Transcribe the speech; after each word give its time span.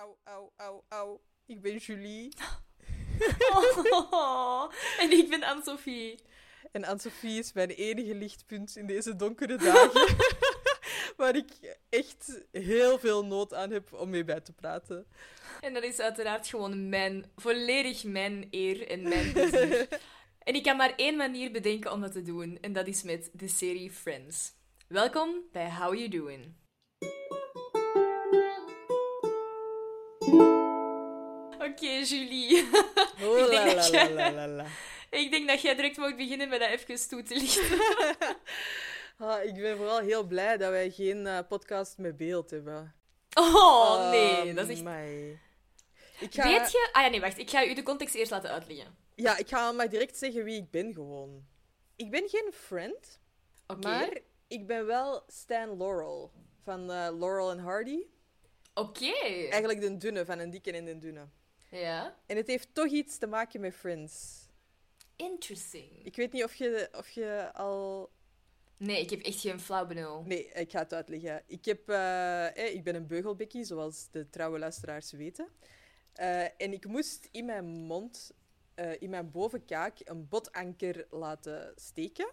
Au, 0.00 0.16
au, 0.24 0.52
au, 0.56 0.84
au. 0.88 1.20
Ik 1.46 1.60
ben 1.60 1.76
Julie. 1.76 2.32
Oh, 4.10 4.72
en 5.02 5.10
ik 5.10 5.28
ben 5.28 5.42
Anne-Sophie. 5.42 6.18
En 6.72 6.84
Anne-Sophie 6.84 7.38
is 7.38 7.52
mijn 7.52 7.70
enige 7.70 8.14
lichtpunt 8.14 8.76
in 8.76 8.86
deze 8.86 9.16
donkere 9.16 9.56
dagen. 9.56 10.16
waar 11.16 11.36
ik 11.36 11.76
echt 11.88 12.40
heel 12.52 12.98
veel 12.98 13.24
nood 13.24 13.54
aan 13.54 13.70
heb 13.70 13.92
om 13.92 14.10
mee 14.10 14.24
bij 14.24 14.40
te 14.40 14.52
praten. 14.52 15.06
En 15.60 15.74
dat 15.74 15.82
is 15.82 15.98
uiteraard 15.98 16.46
gewoon 16.46 16.88
mijn, 16.88 17.32
volledig 17.36 18.04
mijn 18.04 18.48
eer 18.50 18.88
en 18.88 19.02
mijn 19.02 19.32
plezier. 19.32 19.88
en 20.48 20.54
ik 20.54 20.62
kan 20.62 20.76
maar 20.76 20.94
één 20.96 21.16
manier 21.16 21.50
bedenken 21.52 21.92
om 21.92 22.00
dat 22.00 22.12
te 22.12 22.22
doen, 22.22 22.58
en 22.60 22.72
dat 22.72 22.86
is 22.86 23.02
met 23.02 23.30
de 23.32 23.48
serie 23.48 23.90
Friends. 23.90 24.52
Welkom 24.88 25.34
bij 25.52 25.70
How 25.70 25.94
You 25.94 26.08
Doing. 26.08 26.59
Oké, 31.80 31.92
Julie. 32.04 32.68
Oh 33.22 33.38
Ik 33.38 33.50
denk 33.50 33.64
la 33.66 33.74
dat 33.74 33.90
la 33.90 34.08
jij- 34.08 34.32
la 34.32 34.48
la. 34.48 34.66
Ik 35.10 35.30
denk 35.30 35.48
dat 35.48 35.60
jij 35.62 35.74
direct 35.74 35.96
mag 35.96 36.16
beginnen 36.16 36.48
met 36.48 36.60
dat 36.60 36.68
even 36.68 37.08
toe 37.08 37.22
te 37.22 37.34
lichten. 37.34 37.78
Ah, 39.18 39.44
ik 39.44 39.54
ben 39.54 39.76
vooral 39.76 39.98
heel 39.98 40.24
blij 40.24 40.56
dat 40.56 40.70
wij 40.70 40.90
geen 40.90 41.26
eh, 41.26 41.38
podcast 41.48 41.98
met 41.98 42.16
beeld 42.16 42.50
hebben. 42.50 42.94
Oh, 43.34 44.10
nee. 44.10 44.54
Dat 44.54 44.68
is 44.68 44.80
echt... 44.82 44.88
Ik 46.20 46.34
ga, 46.34 46.42
Weet 46.48 46.70
je... 46.72 46.88
Ah 46.92 47.02
ja, 47.02 47.08
nee, 47.08 47.20
wacht. 47.20 47.38
Ik 47.38 47.50
ga 47.50 47.64
u 47.66 47.74
de 47.74 47.82
context 47.82 48.14
eerst 48.14 48.30
laten 48.30 48.50
uitleggen. 48.50 48.96
Ja, 49.14 49.36
ik 49.36 49.48
ga 49.48 49.72
maar 49.72 49.88
direct 49.88 50.16
zeggen 50.16 50.44
wie 50.44 50.56
ik 50.56 50.70
ben 50.70 50.94
gewoon. 50.94 51.44
Ik 51.96 52.10
ben 52.10 52.28
geen 52.28 52.52
friend, 52.52 53.18
maar 53.80 54.18
ik 54.48 54.66
ben 54.66 54.86
wel 54.86 55.22
Stan 55.26 55.76
Laurel. 55.76 56.32
Van 56.64 56.80
eh, 56.80 57.08
Laurel 57.18 57.50
en 57.50 57.58
Hardy. 57.58 57.98
Oké. 58.74 59.12
Eigenlijk 59.24 59.80
de 59.80 59.96
dunne 59.96 60.24
van 60.24 60.38
een 60.38 60.50
dikke 60.50 60.72
en 60.72 60.86
een 60.86 61.00
dunne. 61.00 61.28
Ja. 61.70 62.16
En 62.26 62.36
het 62.36 62.46
heeft 62.46 62.74
toch 62.74 62.86
iets 62.86 63.18
te 63.18 63.26
maken 63.26 63.60
met 63.60 63.74
Friends. 63.74 64.38
Interesting. 65.16 66.04
Ik 66.04 66.16
weet 66.16 66.32
niet 66.32 66.44
of 66.44 66.54
je, 66.54 66.88
of 66.96 67.08
je 67.10 67.50
al... 67.54 68.10
Nee, 68.76 69.00
ik 69.00 69.10
heb 69.10 69.20
echt 69.20 69.40
geen 69.40 69.60
flauw 69.60 69.86
benul. 69.86 70.22
Nee, 70.22 70.48
ik 70.48 70.70
ga 70.70 70.78
het 70.78 70.92
uitleggen. 70.94 71.42
Ik, 71.46 71.64
heb, 71.64 71.88
eh, 71.88 72.46
eh, 72.56 72.74
ik 72.74 72.84
ben 72.84 72.94
een 72.94 73.06
beugelbekkie, 73.06 73.64
zoals 73.64 74.08
de 74.10 74.30
trouwe 74.30 74.58
luisteraars 74.58 75.12
weten. 75.12 75.48
Eh, 76.12 76.42
en 76.42 76.72
ik 76.72 76.86
moest 76.86 77.28
in 77.30 77.44
mijn 77.44 77.64
mond, 77.64 78.32
eh, 78.74 79.00
in 79.02 79.10
mijn 79.10 79.30
bovenkaak, 79.30 79.98
een 80.04 80.28
botanker 80.28 81.06
laten 81.10 81.72
steken. 81.76 82.30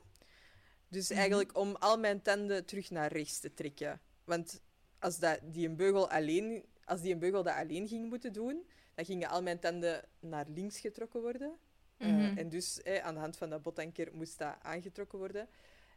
Dus 0.87 1.09
Mhm. 1.09 1.17
eigenlijk 1.19 1.57
om 1.57 1.75
al 1.75 1.97
mijn 1.99 2.21
tanden 2.21 2.65
terug 2.65 2.89
naar 2.89 3.11
rechts 3.11 3.39
te 3.39 3.53
trekken. 3.53 4.01
Want 4.23 4.61
als, 4.99 5.19
dat, 5.19 5.39
die 5.43 5.67
een 5.67 5.75
beugel 5.75 6.09
alleen, 6.09 6.65
als 6.83 7.01
die 7.01 7.13
een 7.13 7.19
beugel 7.19 7.43
dat 7.43 7.53
alleen 7.55 7.87
ging 7.87 8.09
moeten 8.09 8.33
doen, 8.33 8.67
dan 8.97 9.05
gingen 9.05 9.29
al 9.29 9.41
mijn 9.41 9.59
tanden 9.59 10.03
naar 10.19 10.45
links 10.47 10.79
getrokken 10.79 11.21
worden. 11.21 11.57
Eh, 11.97 12.07
Mhm. 12.07 12.37
en 12.37 12.49
dus 12.49 12.81
eh, 12.81 13.05
aan 13.05 13.13
de 13.13 13.19
hand 13.19 13.37
van 13.37 13.49
dat 13.49 13.61
botanker 13.61 14.09
moest 14.13 14.37
dat 14.37 14.55
aangetrokken 14.61 15.17
worden. 15.17 15.47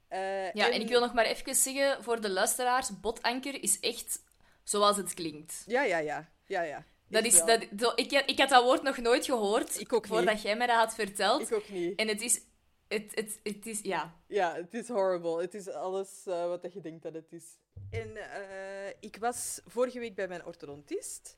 Eh, 0.08 0.52
Ja, 0.52 0.70
en 0.70 0.80
ik 0.80 0.88
wil 0.88 1.00
nog 1.00 1.12
maar 1.14 1.24
even 1.24 1.54
zeggen 1.54 2.02
voor 2.04 2.20
de 2.20 2.30
luisteraars: 2.30 3.00
botanker 3.00 3.62
is 3.62 3.80
echt 3.80 4.22
zoals 4.64 4.96
het 4.96 5.14
klinkt. 5.14 5.62
Ja, 5.66 5.82
ja, 5.82 5.98
ja. 5.98 6.28
ja, 6.46 6.62
ja. 6.62 6.84
Dat 7.08 7.24
is, 7.24 7.44
dat, 7.44 7.98
ik, 7.98 8.12
ik 8.12 8.38
had 8.38 8.48
dat 8.48 8.62
woord 8.64 8.82
nog 8.82 8.96
nooit 8.98 9.24
gehoord 9.24 9.80
Ik 9.80 9.92
ook 9.92 10.02
niet. 10.02 10.12
voordat 10.12 10.42
jij 10.42 10.56
mij 10.56 10.66
dat 10.66 10.76
had 10.76 10.94
verteld. 10.94 11.40
Ik 11.40 11.52
ook 11.52 11.68
niet. 11.68 11.98
En 11.98 12.08
het 12.08 12.20
is, 12.20 12.40
het, 12.88 13.14
het, 13.14 13.40
het 13.42 13.66
is, 13.66 13.80
ja. 13.80 14.14
Ja, 14.26 14.54
het 14.54 14.74
is 14.74 14.88
horrible. 14.88 15.40
Het 15.40 15.54
is 15.54 15.68
alles 15.68 16.26
eh, 16.26 16.46
wat 16.46 16.62
dat 16.62 16.72
je 16.72 16.80
denkt 16.80 17.02
dat 17.02 17.14
het 17.14 17.32
is. 17.32 17.44
En 17.90 18.16
eh, 18.16 18.88
ik 19.00 19.16
was 19.16 19.60
vorige 19.66 19.98
week 19.98 20.14
bij 20.14 20.28
mijn 20.28 20.44
orthodontist. 20.44 21.36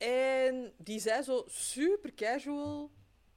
En 0.00 0.72
die 0.76 1.00
zei 1.00 1.22
zo 1.22 1.44
super 1.46 2.14
casual 2.14 2.90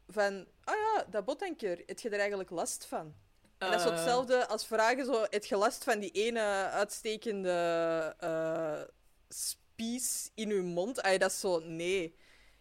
van... 0.07 0.47
Oh 0.65 0.75
ja, 0.75 1.05
dat 1.09 1.25
botanker, 1.25 1.83
heb 1.85 1.99
je 1.99 2.09
er 2.09 2.19
eigenlijk 2.19 2.49
last 2.49 2.85
van? 2.85 3.15
En 3.57 3.71
dat 3.71 3.79
is 3.79 3.85
Eh, 3.85 3.91
hetzelfde 3.91 4.47
als 4.47 4.65
vragen 4.67 5.05
zo... 5.05 5.25
Heb 5.29 5.45
je 5.45 5.57
last 5.57 5.83
van 5.83 5.99
die 5.99 6.11
ene 6.11 6.39
uitstekende 6.69 8.15
eh 8.19 8.81
spies 9.29 10.31
in 10.35 10.49
je 10.49 10.61
mond? 10.61 11.01
Ah, 11.01 11.19
dat 11.19 11.31
is 11.31 11.39
zo... 11.39 11.59
Nee. 11.59 12.15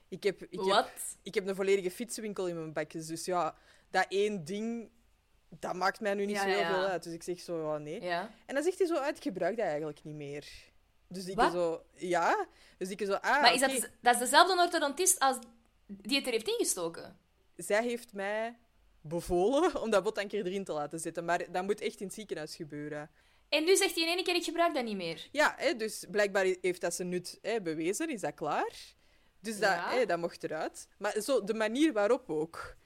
Ik 0.08 0.22
heb, 0.22 0.42
ik 0.42 0.60
heb 0.60 0.90
ik 1.22 1.34
heb 1.34 1.46
een 1.46 1.54
volledige 1.54 1.90
fietsenwinkel 1.90 2.46
in 2.48 2.54
mijn 2.54 2.72
bakjes. 2.72 3.06
Dus 3.06 3.24
ja, 3.24 3.56
dat 3.90 4.06
één 4.08 4.44
ding, 4.44 4.90
dat 5.48 5.74
maakt 5.74 6.00
mij 6.00 6.14
nu 6.14 6.26
niet 6.26 6.36
Ja, 6.36 6.42
zo 6.42 6.48
heel 6.48 6.58
ja. 6.58 6.68
veel 6.74 6.86
uit. 6.86 7.02
Dus 7.02 7.12
ik 7.12 7.22
zeg 7.22 7.40
zo, 7.40 7.72
ja, 7.72 7.78
nee. 7.78 8.00
Ja. 8.02 8.30
En 8.46 8.54
dan 8.54 8.64
zegt 8.64 8.78
hij 8.78 8.86
zo, 8.86 8.94
ah, 8.94 9.08
ik 9.08 9.22
gebruik 9.22 9.56
dat 9.56 9.66
eigenlijk 9.66 10.04
niet 10.04 10.14
meer. 10.14 10.48
Dus 11.12 11.26
ik 11.26 11.36
Wat? 11.36 11.52
zo, 11.52 11.82
ja. 11.94 12.46
Dus 12.78 12.88
ik 12.90 13.02
zo, 13.06 13.12
ah, 13.12 13.40
maar 13.42 13.54
is 13.54 13.60
dat, 13.60 13.88
dat 14.00 14.14
is 14.14 14.20
dezelfde 14.20 14.62
orthodontist 14.62 15.18
als 15.20 15.36
die 15.86 16.16
het 16.16 16.26
er 16.26 16.32
heeft 16.32 16.48
ingestoken? 16.48 17.18
Zij 17.56 17.82
heeft 17.82 18.12
mij 18.12 18.58
bevolen 19.00 19.80
om 19.82 19.90
dat 19.90 20.02
botanker 20.02 20.46
erin 20.46 20.64
te 20.64 20.72
laten 20.72 21.00
zitten. 21.00 21.24
Maar 21.24 21.50
dat 21.52 21.62
moet 21.64 21.80
echt 21.80 22.00
in 22.00 22.06
het 22.06 22.14
ziekenhuis 22.14 22.56
gebeuren. 22.56 23.10
En 23.48 23.64
nu 23.64 23.76
zegt 23.76 23.94
hij 23.94 24.02
in 24.02 24.08
één 24.16 24.24
keer: 24.24 24.34
ik 24.34 24.44
gebruik 24.44 24.74
dat 24.74 24.84
niet 24.84 24.96
meer. 24.96 25.28
Ja, 25.32 25.54
hè, 25.58 25.76
dus 25.76 26.04
blijkbaar 26.10 26.44
heeft 26.60 26.80
dat 26.80 26.94
ze 26.94 27.04
nut 27.04 27.38
hè, 27.42 27.60
bewezen. 27.60 28.08
Is 28.10 28.20
dat 28.20 28.34
klaar? 28.34 28.72
Dus 29.40 29.58
dat, 29.58 29.70
Ja. 29.70 29.90
hè, 29.90 30.06
dat 30.06 30.18
mocht 30.18 30.44
eruit. 30.44 30.88
Maar 30.98 31.20
zo, 31.20 31.44
de 31.44 31.54
manier 31.54 31.92
waarop 31.92 32.30
ook. 32.30 32.76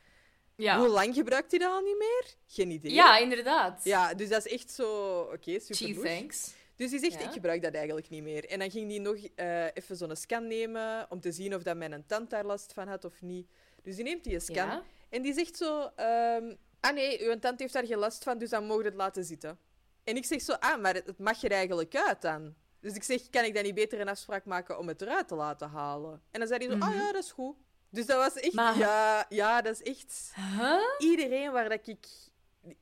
Hoe 0.57 0.65
Ja. 0.65 0.89
lang 0.89 1.15
gebruikt 1.15 1.51
hij 1.51 1.61
dat 1.61 1.73
al 1.73 1.81
niet 1.81 1.99
meer? 1.99 2.25
Geen 2.47 2.71
idee. 2.71 2.93
Ja, 2.93 3.17
inderdaad. 3.19 3.81
Ja, 3.85 4.15
dus 4.15 4.29
dat 4.29 4.47
is 4.47 4.53
echt 4.53 4.71
zo... 4.71 5.19
Oké, 5.21 5.61
super 5.61 5.89
louche. 5.95 6.03
thanks. 6.19 6.53
Dus 6.77 6.91
die 6.91 6.99
zegt, 6.99 7.13
Ja. 7.21 7.27
ik 7.27 7.33
gebruik 7.33 7.63
dat 7.63 7.75
eigenlijk 7.75 8.09
niet 8.09 8.23
meer. 8.23 8.45
En 8.45 8.59
dan 8.59 8.71
ging 8.71 8.89
die 8.89 9.01
nog 9.01 9.17
eh, 9.35 9.65
even 9.75 9.97
zo'n 9.97 10.17
scan 10.17 10.47
nemen 10.47 11.07
om 11.11 11.21
te 11.21 11.33
zien 11.33 11.55
of 11.55 11.63
dat 11.63 11.77
mijn 11.77 12.05
tand 12.07 12.31
daar 12.31 12.45
last 12.45 12.73
van 12.73 12.89
had 12.89 13.05
of 13.05 13.23
niet. 13.23 13.51
Dus 13.83 13.95
die 13.97 14.05
neemt 14.05 14.25
die 14.25 14.41
scan 14.41 14.55
Ja. 14.67 14.83
en 15.09 15.23
die 15.23 15.33
zegt 15.35 15.57
zo... 15.57 15.91
ehm, 15.97 16.55
ah 16.81 16.95
nee, 16.95 17.29
uw 17.29 17.39
tand 17.39 17.59
heeft 17.61 17.73
daar 17.73 17.87
geen 17.87 17.99
last 17.99 18.23
van, 18.23 18.39
dus 18.39 18.51
dan 18.51 18.65
mogen 18.65 18.83
we 18.83 18.89
het 18.89 18.97
laten 18.99 19.25
zitten. 19.25 19.59
En 20.05 20.17
ik 20.17 20.25
zeg 20.25 20.41
zo, 20.43 20.53
ah, 20.53 20.81
maar 20.81 20.95
het, 20.95 21.07
het 21.07 21.19
mag 21.19 21.43
er 21.43 21.51
eigenlijk 21.51 21.97
uit 21.97 22.23
dan. 22.23 22.55
Dus 22.81 22.95
ik 22.95 23.03
zeg, 23.03 23.31
kan 23.31 23.45
ik 23.45 23.55
dan 23.55 23.63
niet 23.63 23.75
beter 23.75 24.01
een 24.01 24.09
afspraak 24.09 24.45
maken 24.45 24.79
om 24.79 24.89
het 24.89 25.03
eruit 25.03 25.29
te 25.29 25.35
laten 25.35 25.69
halen? 25.69 26.23
En 26.31 26.39
dan 26.41 26.49
zei 26.49 26.67
hij 26.67 26.77
zo, 26.77 26.83
ah 26.85 26.89
Mhm. 26.91 26.99
ja, 26.99 27.13
dat 27.13 27.23
is 27.25 27.33
goed. 27.33 27.57
Dus 27.91 28.07
dat 28.07 28.17
was 28.17 28.43
echt... 28.43 28.53
Maar- 28.53 28.79
Ja, 28.79 29.27
ja, 29.29 29.63
dat 29.63 29.81
is 29.81 29.83
echt 29.83 30.33
Huh? 30.59 30.81
iedereen 30.99 31.53
waar 31.53 31.69
dat 31.69 31.87
ik... 31.87 32.07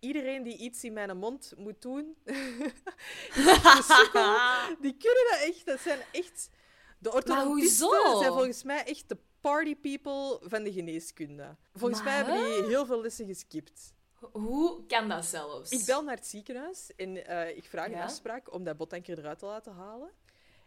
Iedereen 0.01 0.43
die 0.43 0.57
iets 0.57 0.85
in 0.85 0.93
mijn 0.93 1.17
mond 1.17 1.53
moet 1.57 1.83
doen, 1.83 2.17
die 4.85 4.97
kunnen 4.97 5.27
dat 5.31 5.41
echt. 5.41 5.67
Dat 5.67 5.81
zijn 5.81 5.99
echt... 6.13 6.51
De 6.99 7.13
orthodontisten 7.13 7.87
hoezo? 7.87 8.19
zijn 8.19 8.33
volgens 8.33 8.63
mij 8.63 8.85
echt 8.85 9.09
de 9.09 9.19
party 9.41 9.77
people 9.77 10.49
van 10.49 10.63
de 10.63 10.73
geneeskunde. 10.73 11.57
Volgens 11.75 12.03
mij 12.03 12.17
hebben 12.17 12.45
die 12.45 12.67
heel 12.67 12.87
veel 12.87 13.01
lessen 13.01 13.27
geskipt. 13.27 13.93
Hoe 14.33 14.87
kan 14.87 15.09
dat 15.09 15.25
zelfs? 15.25 15.71
Ik 15.71 15.85
bel 15.85 16.03
naar 16.03 16.17
het 16.17 16.27
ziekenhuis 16.27 16.91
en 16.97 17.27
eh, 17.27 17.57
ik 17.57 17.65
vraag 17.65 17.87
een 17.87 17.95
afspraak 17.95 18.53
om 18.53 18.65
dat 18.65 18.77
botanker 18.77 19.19
eruit 19.19 19.39
te 19.39 19.47
laten 19.47 19.73
halen. 19.73 20.11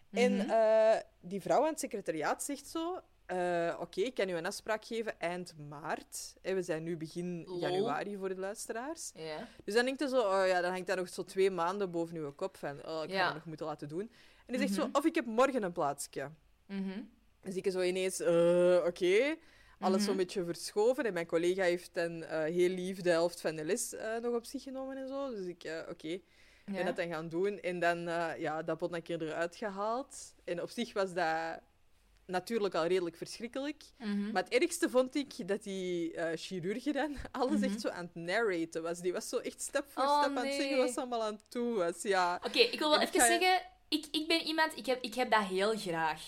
Mhm. 0.10 0.22
En 0.22 0.50
eh, 0.50 1.02
die 1.20 1.42
vrouw 1.42 1.62
aan 1.62 1.72
het 1.72 1.80
secretariaat 1.80 2.44
zegt 2.44 2.68
zo... 2.68 3.00
eh, 3.28 3.76
Oké, 3.80 4.02
ik 4.02 4.14
kan 4.14 4.30
u 4.30 4.34
een 4.34 4.46
afspraak 4.46 4.86
geven 4.86 5.20
eind 5.20 5.54
maart. 5.70 6.36
En 6.42 6.56
we 6.56 6.62
zijn 6.62 6.84
nu 6.84 6.98
begin 6.98 7.44
Lol. 7.46 7.60
januari 7.60 8.18
voor 8.18 8.30
de 8.30 8.38
luisteraars. 8.40 9.12
Ja. 9.16 9.48
Dus 9.64 9.74
dan 9.74 9.86
denkt 9.86 10.00
hij 10.00 10.10
zo, 10.10 10.20
oh 10.22 10.48
ja, 10.48 10.62
dan 10.62 10.72
hangt 10.72 10.88
dat 10.88 10.98
nog 10.98 11.10
zo 11.10 11.24
twee 11.24 11.52
maanden 11.52 11.92
boven 11.92 12.18
uw 12.18 12.34
kop 12.34 12.58
van, 12.58 12.86
oh, 12.88 13.04
ik 13.04 13.10
ga 13.10 13.16
Ja. 13.16 13.26
dat 13.26 13.34
nog 13.34 13.46
moeten 13.46 13.66
laten 13.66 13.88
doen. 13.88 14.12
En 14.46 14.54
hij 14.54 14.58
zegt 14.58 14.74
zo, 14.74 14.88
Mhm. 14.88 14.96
of 14.98 15.06
ik 15.06 15.16
heb 15.16 15.26
morgen 15.26 15.64
een 15.64 15.72
plaatsje. 15.72 16.30
Mhm. 16.66 17.02
Dus 17.42 17.56
ik 17.56 17.72
zo 17.72 17.82
ineens, 17.82 18.20
eh, 18.20 18.84
oké, 18.86 19.36
alles 19.80 19.98
Mhm. 19.98 20.06
zo'n 20.08 20.18
beetje 20.18 20.44
verschoven. 20.46 21.06
En 21.06 21.14
mijn 21.14 21.26
collega 21.26 21.64
heeft 21.64 21.90
dan 21.94 22.24
eh, 22.24 22.40
heel 22.44 22.70
lief 22.70 23.02
de 23.02 23.10
helft 23.10 23.42
van 23.42 23.56
de 23.56 23.66
les 23.66 23.96
nog 24.22 24.36
op 24.36 24.46
zich 24.46 24.64
genomen 24.64 24.98
en 24.98 25.08
zo. 25.08 25.30
Dus 25.30 25.46
ik, 25.46 25.86
oké, 25.90 26.20
Ja. 26.72 26.84
dat 26.84 26.96
dan 26.96 27.08
gaan 27.08 27.30
doen. 27.30 27.60
En 27.60 27.80
dan, 27.80 27.98
ja, 28.40 28.64
dat 28.64 28.78
pot 28.78 28.94
een 28.94 29.02
keer 29.02 29.22
eruit 29.22 29.56
gehaald. 29.56 30.34
En 30.44 30.62
op 30.62 30.70
zich 30.70 30.94
was 30.94 31.14
dat 31.14 31.60
natuurlijk 32.28 32.76
al 32.76 32.86
redelijk 32.86 33.16
verschrikkelijk. 33.18 33.84
Mhm. 33.98 34.32
Maar 34.32 34.44
het 34.44 34.54
ergste 34.54 34.90
vond 34.90 35.16
ik 35.16 35.48
dat 35.48 35.64
die 35.64 36.14
chirurg 36.36 36.84
dan 36.84 37.16
alles 37.32 37.60
Mhm. 37.60 37.64
echt 37.64 37.82
zo 37.82 37.88
aan 37.90 38.06
het 38.06 38.16
narraten 38.16 38.82
was. 38.84 39.00
Die 39.00 39.14
was 39.14 39.30
zo 39.30 39.38
echt 39.38 39.62
stap 39.62 39.86
voor 39.90 40.04
Oh, 40.04 40.22
stap 40.22 40.38
aan 40.38 40.46
het 40.46 40.54
zeggen 40.56 40.78
wat 40.78 40.90
ze 40.90 41.00
allemaal 41.00 41.24
aan 41.24 41.34
het 41.34 41.46
doen 41.50 41.74
was. 41.76 42.02
Ja. 42.02 42.40
Oké, 42.46 42.60
ik 42.60 42.80
wil 42.80 42.90
wel 42.90 43.00
En 43.00 43.08
even 43.08 43.20
ga- 43.20 43.26
zeggen, 43.28 43.62
ik, 43.90 44.06
ik 44.12 44.28
ben 44.28 44.42
iemand, 44.42 44.78
ik 44.78 44.86
heb, 44.86 45.02
ik 45.04 45.14
heb 45.14 45.32
dat 45.32 45.44
heel 45.44 45.78
graag. 45.78 46.22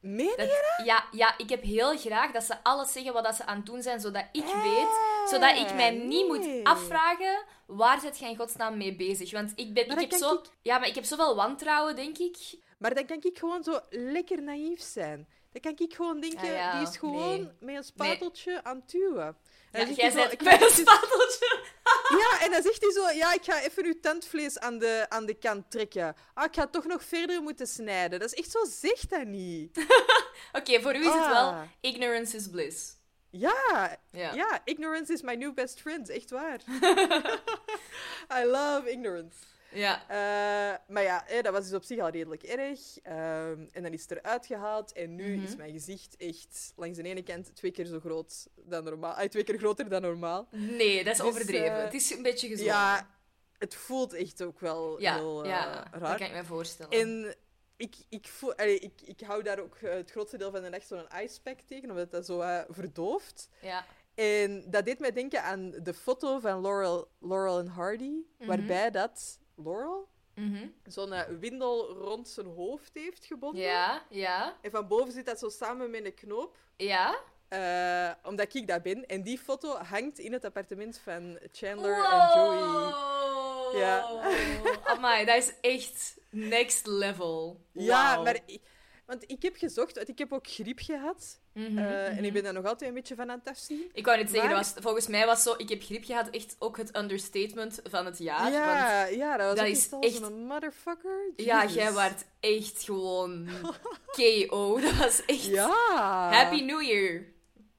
Meen? 0.00 0.34
Dat, 0.36 0.50
ja, 0.84 1.04
ja, 1.12 1.38
ik 1.38 1.48
heb 1.48 1.62
heel 1.62 1.98
graag 1.98 2.32
dat 2.32 2.42
ze 2.44 2.62
alles 2.64 2.92
zeggen 2.92 3.12
wat 3.12 3.24
dat 3.24 3.34
ze 3.34 3.44
aan 3.46 3.56
het 3.56 3.66
doen 3.66 3.82
zijn, 3.82 4.00
zodat 4.00 4.24
ik 4.32 4.44
weet, 4.44 4.88
zodat 5.30 5.56
ik 5.56 5.74
mij 5.74 5.90
niet 5.90 6.26
moet 6.26 6.48
afvragen 6.62 7.44
waar 7.66 8.00
zit 8.00 8.18
jij 8.18 8.30
in 8.30 8.36
godsnaam 8.36 8.76
mee 8.76 8.96
bezig. 8.96 9.30
Want 9.32 9.52
ik, 9.54 9.74
ben, 9.74 9.86
Maar 9.86 10.02
ik 10.02 10.10
heb 10.10 10.20
zo... 10.20 10.42
Ja, 10.62 10.78
maar 10.78 10.88
ik 10.88 10.94
heb 10.94 11.04
zoveel 11.04 11.34
wantrouwen, 11.36 11.96
denk 11.96 12.18
ik. 12.18 12.36
Maar 12.78 12.94
dan 12.94 13.06
kan 13.06 13.18
ik 13.22 13.38
gewoon 13.38 13.62
zo 13.64 13.80
lekker 13.90 14.42
naïef 14.42 14.80
zijn. 14.80 15.28
Dan 15.52 15.60
kan 15.62 15.86
ik 15.86 15.94
gewoon 15.94 16.20
denken, 16.20 16.38
Ah 16.40 16.46
ja, 16.54 16.78
die 16.78 16.88
is 16.88 16.96
gewoon 16.96 17.40
nee. 17.40 17.50
met 17.60 17.76
een 17.76 17.84
spateltje 17.84 18.64
aan 18.64 18.76
het 18.76 18.90
duwen. 18.90 19.36
En 19.70 19.88
Ja, 19.88 19.94
jij 19.94 20.12
bent 20.12 20.32
ik 20.32 20.42
met 20.42 20.60
een 20.62 20.70
spateltje. 20.70 21.58
Ja, 22.18 22.40
en 22.44 22.50
dan 22.50 22.62
zegt 22.62 22.80
hij 22.82 22.92
zo, 22.92 23.10
ja, 23.10 23.32
ik 23.32 23.44
ga 23.44 23.60
even 23.62 23.84
uw 23.84 24.00
tandvlees 24.00 24.58
aan 24.58 24.78
de, 24.78 25.06
aan 25.08 25.26
de 25.26 25.34
kant 25.34 25.70
trekken. 25.70 26.16
Ah, 26.34 26.44
ik 26.44 26.54
ga 26.54 26.66
toch 26.66 26.84
nog 26.84 27.04
verder 27.04 27.42
moeten 27.42 27.66
snijden. 27.66 28.18
Dat 28.20 28.32
is 28.32 28.38
echt 28.38 28.50
zo, 28.50 28.58
zeg 28.64 29.06
dat 29.06 29.24
niet. 29.26 29.86
Oké, 30.52 30.80
voor 30.80 30.94
u 30.94 30.98
is 30.98 31.04
het 31.04 31.26
wel 31.26 31.48
Ah. 31.48 31.62
ignorance 31.80 32.36
is 32.36 32.48
bliss. 32.50 32.96
Ja, 33.30 33.98
Ja. 34.10 34.32
ja, 34.34 34.60
ignorance 34.64 35.12
is 35.12 35.22
my 35.22 35.34
new 35.34 35.54
best 35.54 35.80
friend. 35.80 36.08
Echt 36.08 36.30
waar. 36.30 36.60
I 38.40 38.44
love 38.44 38.90
ignorance. 38.90 39.36
Ja. 39.72 40.02
Eh, 40.08 40.78
maar 40.88 41.02
ja, 41.02 41.24
dat 41.42 41.52
was 41.52 41.64
dus 41.64 41.74
op 41.74 41.82
zich 41.84 41.98
al 42.00 42.08
redelijk 42.08 42.42
erg. 42.42 42.98
Ehm, 43.02 43.66
en 43.72 43.82
dan 43.82 43.92
is 43.92 44.02
het 44.02 44.10
eruit 44.10 44.46
gehaald. 44.46 44.92
En 44.92 45.14
nu 45.14 45.34
Mhm. 45.36 45.44
is 45.44 45.56
mijn 45.56 45.72
gezicht 45.72 46.16
echt 46.16 46.72
langs 46.76 46.96
de 46.98 47.02
ene 47.02 47.22
kant 47.22 47.54
twee 47.56 47.70
keer 47.70 47.84
zo 47.86 48.00
groot 48.00 48.46
dan 48.56 48.84
normaal. 48.84 49.28
Twee 49.28 49.44
keer 49.44 49.58
groter 49.58 49.88
dan 49.88 50.02
normaal. 50.02 50.48
Nee, 50.50 51.04
dat 51.04 51.12
is 51.12 51.18
Dus, 51.20 51.28
overdreven. 51.28 51.76
eh, 51.76 51.84
het 51.84 51.94
is 51.94 52.10
een 52.10 52.22
beetje 52.22 52.48
gezongen. 52.48 52.72
Ja, 52.72 53.08
het 53.58 53.74
voelt 53.74 54.12
echt 54.12 54.42
ook 54.42 54.60
wel 54.60 55.00
ja, 55.00 55.14
heel 55.14 55.42
eh, 55.44 55.50
ja, 55.50 55.84
dat 55.90 56.00
raar. 56.00 56.16
kan 56.18 56.26
ik 56.26 56.32
me 56.32 56.44
voorstellen. 56.44 56.92
En 56.92 57.34
ik, 57.76 57.94
ik, 58.08 58.28
voel, 58.28 58.54
allee, 58.54 58.78
ik, 58.78 58.92
ik 59.04 59.20
hou 59.20 59.42
daar 59.42 59.58
ook 59.58 59.76
eh, 59.76 59.92
het 59.92 60.10
grootste 60.10 60.36
deel 60.38 60.50
van 60.50 60.62
de 60.62 60.70
dag 60.70 60.82
zo'n 60.82 61.06
icepack 61.22 61.60
tegen, 61.60 61.90
omdat 61.90 62.10
dat 62.10 62.26
zo 62.26 62.40
eh, 62.40 62.60
verdooft. 62.68 63.48
Ja. 63.60 63.84
En 64.14 64.64
dat 64.70 64.84
deed 64.84 64.98
mij 64.98 65.12
denken 65.12 65.42
aan 65.42 65.70
de 65.82 65.94
foto 65.94 66.38
van 66.38 66.60
Laurel, 66.60 67.08
Laurel 67.20 67.58
en 67.58 67.66
Hardy, 67.66 68.12
Mhm. 68.38 68.48
waarbij 68.48 68.90
dat 68.90 69.38
Laurel 69.64 70.08
Mhm. 70.34 70.66
zo'n 70.86 71.12
eh, 71.12 71.38
windel 71.40 71.92
rond 71.92 72.28
zijn 72.28 72.46
hoofd 72.46 72.90
heeft 72.94 73.24
gebonden. 73.24 73.62
Ja, 73.62 74.02
ja, 74.10 74.56
En 74.60 74.70
van 74.70 74.88
boven 74.88 75.12
zit 75.12 75.26
dat 75.26 75.38
zo 75.38 75.48
samen 75.48 75.90
met 75.90 76.04
een 76.04 76.14
knoop. 76.14 76.56
ja. 76.76 77.18
eh, 77.48 78.10
omdat 78.30 78.54
ik 78.54 78.66
dat 78.66 78.82
ben. 78.82 79.06
En 79.06 79.22
die 79.22 79.38
foto 79.38 79.76
hangt 79.76 80.18
in 80.18 80.32
het 80.32 80.44
appartement 80.44 80.98
van 80.98 81.38
Chandler 81.52 81.96
Wow. 81.96 82.12
en 82.12 82.28
Joey. 82.34 83.80
Ja. 83.80 84.08
Amai, 84.84 85.24
dat 85.24 85.36
is 85.36 85.52
echt 85.60 86.18
next 86.30 86.86
level. 86.86 87.60
Ja, 87.72 88.22
maar... 88.22 88.38
Want 89.10 89.24
ik 89.30 89.42
heb 89.42 89.56
gezocht, 89.56 89.96
want 89.96 90.08
ik 90.08 90.18
heb 90.18 90.32
ook 90.32 90.46
griep 90.46 90.78
gehad. 90.78 91.40
Mhm, 91.52 91.78
eh, 91.78 92.06
En 92.06 92.14
mhm. 92.14 92.24
ik 92.24 92.32
ben 92.32 92.42
daar 92.42 92.52
nog 92.52 92.64
altijd 92.64 92.90
een 92.90 92.96
beetje 92.96 93.14
van 93.14 93.30
aan 93.30 93.38
het 93.38 93.48
afzien. 93.48 93.90
Ik 93.92 94.04
wou 94.04 94.18
net 94.18 94.30
zeggen, 94.30 94.48
Maar- 94.48 94.58
was, 94.58 94.72
volgens 94.76 95.06
mij 95.06 95.26
was 95.26 95.42
zo, 95.42 95.54
ik 95.56 95.68
heb 95.68 95.82
griep 95.82 96.04
gehad, 96.04 96.30
echt 96.30 96.56
ook 96.58 96.76
het 96.76 96.96
understatement 96.96 97.80
van 97.84 98.06
het 98.06 98.18
jaar. 98.18 98.40
want 98.40 98.52
ja, 98.54 99.04
ja, 99.04 99.36
dat 99.36 99.46
was 99.46 99.56
dat 99.56 99.66
is 99.66 99.88
echt 100.00 100.24
zo'n 100.24 100.46
motherfucker. 100.46 101.32
Ja, 101.36 101.66
jij 101.66 101.92
waart 101.92 102.24
echt 102.40 102.82
gewoon 102.84 103.48
KO. 104.16 104.80
Dat 104.80 104.96
was 104.96 105.24
echt... 105.24 105.44
Ja. 105.44 106.30
Happy 106.32 106.60
New 106.60 106.82
Year. 106.82 107.24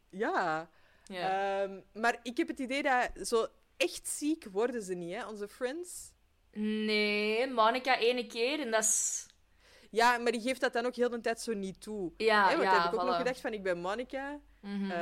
Ja. 0.10 0.70
Ja. 1.04 1.62
Ehm, 1.62 1.80
maar 1.94 2.20
ik 2.24 2.38
heb 2.38 2.48
het 2.48 2.60
idee 2.60 2.84
dat 2.84 3.28
zo 3.28 3.48
echt 3.78 4.08
ziek 4.08 4.46
worden 4.52 4.82
ze 4.82 4.94
niet, 4.94 5.16
hè, 5.16 5.28
onze 5.28 5.48
friends. 5.48 6.12
Nee, 6.54 7.48
Monica 7.48 7.98
ene 7.98 8.28
keer 8.28 8.60
en 8.60 8.72
dat 8.72 8.84
is... 8.84 9.26
Ja, 9.92 10.18
maar 10.18 10.32
die 10.32 10.42
geeft 10.42 10.62
dat 10.62 10.74
dan 10.74 10.86
ook 10.86 10.96
heel 10.96 11.10
de 11.10 11.22
tijd 11.22 11.42
zo 11.42 11.54
niet 11.54 11.82
toe. 11.82 12.12
Ja, 12.18 12.50
hè, 12.50 12.58
want 12.58 12.64
ja, 12.64 12.82
heb 12.82 12.94
ik 12.94 13.00
ook 13.00 13.06
nog 13.06 13.16
gedacht 13.16 13.42
van, 13.42 13.54
ik 13.54 13.64
ben 13.64 13.78
Monica. 13.78 14.40
Mhm. 14.62 14.92
Eh, 14.92 14.98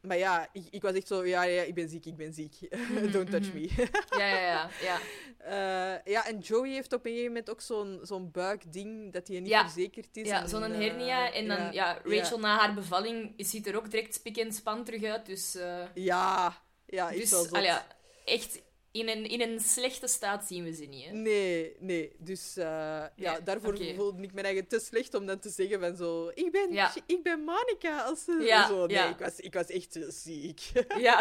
maar 0.00 0.16
ja, 0.16 0.48
ik, 0.52 0.66
ik 0.70 0.82
was 0.82 0.94
echt 0.94 1.06
zo, 1.06 1.26
ja, 1.26 1.42
ja, 1.42 1.62
ik 1.62 1.74
ben 1.74 1.88
ziek, 1.88 2.06
ik 2.06 2.16
ben 2.16 2.32
ziek. 2.32 2.58
Don't 3.12 3.30
touch 3.30 3.52
mhm. 3.52 3.60
me. 3.60 3.88
Ja, 4.18 4.26
ja, 4.26 4.40
ja. 4.40 4.68
ja. 4.82 4.98
Eh, 5.46 6.12
ja, 6.12 6.26
en 6.26 6.38
Joey 6.38 6.70
heeft 6.70 6.92
op 6.92 7.04
een 7.04 7.10
gegeven 7.10 7.32
moment 7.32 7.50
ook 7.50 7.60
zo'n 7.60 8.00
zo'n 8.02 8.30
buikding 8.30 9.12
dat 9.12 9.28
hij 9.28 9.40
niet 9.40 9.48
Ja. 9.48 9.62
verzekerd 9.62 10.16
is. 10.16 10.28
Ja, 10.28 10.46
zo'n 10.46 10.62
eh, 10.62 10.78
hernia. 10.78 11.32
En 11.32 11.48
dan, 11.48 11.72
ja, 11.72 11.98
Rachel 12.04 12.38
na 12.38 12.58
haar 12.58 12.74
bevalling 12.74 13.34
ziet 13.36 13.66
er 13.66 13.76
ook 13.76 13.90
direct 13.90 14.14
spik 14.14 14.36
en 14.36 14.52
span 14.52 14.84
terug 14.84 15.02
uit. 15.04 15.26
Dus, 15.26 15.56
Ja, 15.94 16.62
ja, 16.86 17.10
is 17.10 17.30
dus 17.30 17.50
wel 17.50 17.62
ja, 17.62 17.86
echt 18.24 18.62
in 18.96 19.08
een, 19.08 19.24
in 19.28 19.40
een 19.40 19.60
slechte 19.60 20.06
staat 20.08 20.44
zien 20.46 20.64
we 20.64 20.72
ze 20.74 20.84
niet. 20.84 21.04
Hè? 21.04 21.12
Nee, 21.12 21.76
nee. 21.78 22.12
Dus 22.18 22.56
eh, 22.56 23.04
ja, 23.16 23.40
daarvoor 23.40 23.76
voelde 23.96 24.22
ik 24.22 24.32
mijn 24.32 24.46
eigen 24.46 24.66
te 24.66 24.78
slecht 24.80 25.14
om 25.14 25.26
dan 25.26 25.38
te 25.38 25.48
zeggen 25.50 25.80
van 25.80 25.96
zo... 25.96 26.30
Ik 26.34 26.52
ben, 26.52 26.72
Ja. 26.72 26.94
ik 27.06 27.22
ben 27.22 27.40
Monica. 27.40 28.00
Als 28.02 28.24
ze, 28.24 28.32
Ja, 28.42 28.66
zo, 28.68 28.86
nee, 28.86 29.08
ik, 29.08 29.18
was, 29.18 29.36
ik 29.40 29.54
was 29.54 29.66
echt 29.66 29.98
ziek. 30.08 30.60
Ja. 30.98 31.20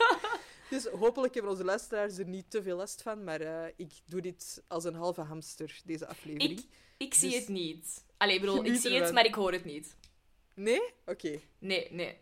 dus 0.70 0.84
hopelijk 0.86 1.34
hebben 1.34 1.52
onze 1.52 1.64
luisteraars 1.64 2.18
er 2.18 2.26
niet 2.28 2.50
te 2.50 2.62
veel 2.62 2.76
last 2.76 3.02
van. 3.02 3.24
Maar 3.24 3.40
eh, 3.40 3.72
ik 3.76 3.92
doe 4.06 4.20
dit 4.20 4.62
als 4.68 4.84
een 4.84 4.94
halve 4.94 5.20
hamster, 5.20 5.80
deze 5.84 6.06
aflevering. 6.06 6.58
ik, 6.58 6.64
ik 6.96 7.14
zie 7.14 7.30
Dus- 7.30 7.38
het 7.38 7.48
niet. 7.48 8.04
Allee, 8.16 8.34
ik 8.34 8.40
bedoel, 8.40 8.64
ik 8.64 8.76
zie 8.76 9.00
het, 9.00 9.12
maar 9.12 9.24
ik 9.24 9.34
hoor 9.34 9.52
het 9.52 9.64
niet. 9.64 9.96
Nee? 10.54 10.80
Oké. 11.06 11.40
Nee, 11.58 11.88
nee. 11.90 12.16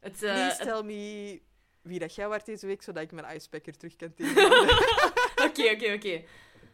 Het, 0.00 0.22
eh, 0.22 0.32
Please 0.32 0.62
tell 0.64 0.82
me 0.82 1.40
wie 1.82 1.98
dat 1.98 2.14
jij 2.14 2.28
waart 2.28 2.46
deze 2.46 2.66
week, 2.66 2.82
zodat 2.82 3.02
ik 3.02 3.12
mijn 3.12 3.36
icepacker 3.36 3.76
terug 3.76 3.96
kan 3.96 4.14
tegenhouden. 4.14 4.78
Oké, 5.46 5.70
oké, 5.70 5.92
oké. 5.92 6.24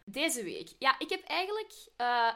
Deze 0.05 0.45
week. 0.45 0.69
Ja, 0.79 0.99
ik 0.99 1.11
heb 1.11 1.23
eigenlijk 1.23 1.73
eh, 1.97 2.33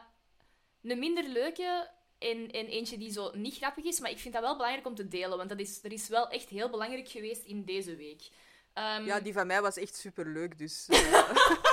een 0.83 0.99
minder 0.99 1.29
leuke 1.29 1.91
en, 2.19 2.51
en 2.51 2.67
eentje 2.67 2.99
die 2.99 3.13
zo 3.13 3.31
niet 3.35 3.57
grappig 3.57 3.85
is, 3.85 4.01
maar 4.01 4.11
ik 4.11 4.19
vind 4.19 4.35
dat 4.35 4.43
wel 4.43 4.57
belangrijk 4.57 4.87
om 4.87 4.95
te 4.95 5.09
delen, 5.09 5.37
want 5.37 5.49
dat 5.49 5.61
is, 5.61 5.81
dat 5.81 5.93
is 5.93 6.09
wel 6.09 6.29
echt 6.29 6.49
heel 6.49 6.71
belangrijk 6.71 7.09
geweest 7.09 7.45
in 7.45 7.65
deze 7.65 7.97
week. 7.97 8.29
Ehm, 8.73 9.05
ja, 9.05 9.21
die 9.21 9.33
van 9.33 9.47
mij 9.47 9.63
was 9.63 9.77
echt 9.77 9.97
superleuk, 9.97 10.59
dus... 10.59 10.87
eh, 10.89 11.31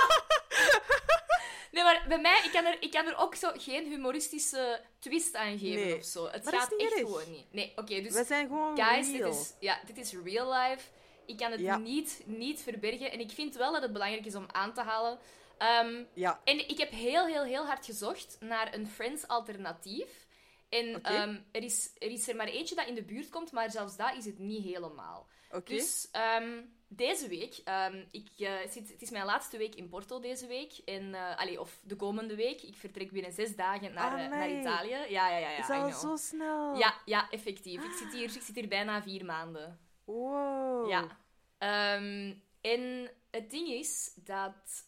Nee, 1.78 1.86
maar 1.86 2.04
bij 2.08 2.20
mij, 2.20 2.40
ik 2.44 2.50
kan, 2.52 2.64
er, 2.64 2.76
ik 2.82 2.90
kan 2.90 3.06
er 3.06 3.16
ook 3.16 3.34
zo 3.34 3.50
geen 3.56 3.86
humoristische 3.86 4.80
twist 4.98 5.34
aan 5.34 5.58
geven 5.58 5.86
Nee. 5.86 5.96
of 5.96 6.04
zo. 6.04 6.28
Het 6.28 6.44
Maar 6.44 6.52
gaat 6.54 6.72
echt 6.76 6.92
erg. 6.92 7.00
gewoon 7.00 7.30
niet. 7.30 7.52
Nee, 7.52 7.72
oké, 7.76 8.00
dus 8.02 8.12
we 8.14 8.24
zijn 8.24 8.46
gewoon 8.46 8.78
guys, 8.82 9.12
dit 9.12 9.24
is, 9.26 9.52
ja, 9.60 9.80
dit 9.86 9.98
is 9.98 10.12
real 10.24 10.52
life. 10.52 10.88
Ik 11.26 11.36
kan 11.36 11.50
het 11.50 11.60
Ja. 11.60 11.76
niet, 11.78 12.22
niet 12.26 12.60
verbergen. 12.62 13.12
En 13.12 13.20
ik 13.20 13.30
vind 13.30 13.54
wel 13.56 13.72
dat 13.72 13.82
het 13.82 13.92
belangrijk 13.92 14.26
is 14.26 14.34
om 14.34 14.46
aan 14.52 14.72
te 14.74 14.80
halen. 14.80 15.18
Ehm, 15.58 16.04
Ja, 16.14 16.40
En 16.44 16.68
ik 16.68 16.78
heb 16.78 16.90
heel, 16.90 17.26
heel, 17.26 17.44
heel 17.44 17.66
hard 17.66 17.84
gezocht 17.84 18.36
naar 18.40 18.74
een 18.74 18.86
Friends-alternatief. 18.88 20.26
En 20.68 21.02
ehm, 21.02 21.36
er, 21.52 21.62
is, 21.62 21.90
er 21.98 22.10
is 22.10 22.28
er 22.28 22.36
maar 22.36 22.46
eentje 22.46 22.74
dat 22.74 22.86
in 22.86 22.94
de 22.94 23.02
buurt 23.02 23.28
komt, 23.28 23.52
maar 23.52 23.70
zelfs 23.70 23.96
dat 23.96 24.14
is 24.16 24.24
het 24.24 24.38
niet 24.38 24.64
helemaal. 24.64 25.26
Oké. 25.50 25.74
Dus 25.74 26.08
ehm, 26.12 26.60
deze 26.88 27.28
week, 27.28 27.60
ehm, 27.64 28.04
ik, 28.10 28.28
eh, 28.38 28.52
zit, 28.68 28.88
het 28.88 29.02
is 29.02 29.10
mijn 29.10 29.24
laatste 29.24 29.56
week 29.56 29.74
in 29.74 29.88
Porto 29.88 30.20
deze 30.20 30.46
week. 30.46 30.72
En, 30.84 31.14
allee, 31.36 31.60
of 31.60 31.80
de 31.82 31.96
komende 31.96 32.34
week. 32.34 32.62
Ik 32.62 32.76
vertrek 32.76 33.10
binnen 33.10 33.32
zes 33.32 33.56
dagen 33.56 33.92
naar, 33.92 34.18
eh, 34.18 34.28
naar. 34.30 34.50
Italië. 34.50 34.88
Ja, 34.88 35.06
ja, 35.06 35.36
ja. 35.36 35.50
ja 35.50 35.58
is 35.58 35.70
al 35.70 35.90
zo 35.90 36.16
snel. 36.16 36.76
Ja, 36.76 36.94
ja, 37.04 37.30
effectief. 37.30 37.84
Ik 37.84 37.92
zit, 37.92 38.12
hier, 38.12 38.36
ik 38.36 38.42
zit 38.42 38.54
hier 38.54 38.68
bijna 38.68 39.02
vier 39.02 39.24
maanden. 39.24 39.78
Wow. 40.04 40.88
Ja. 40.88 41.18
Ehm, 41.58 42.34
en 42.60 43.10
het 43.30 43.50
ding 43.50 43.68
is 43.68 44.12
dat 44.14 44.84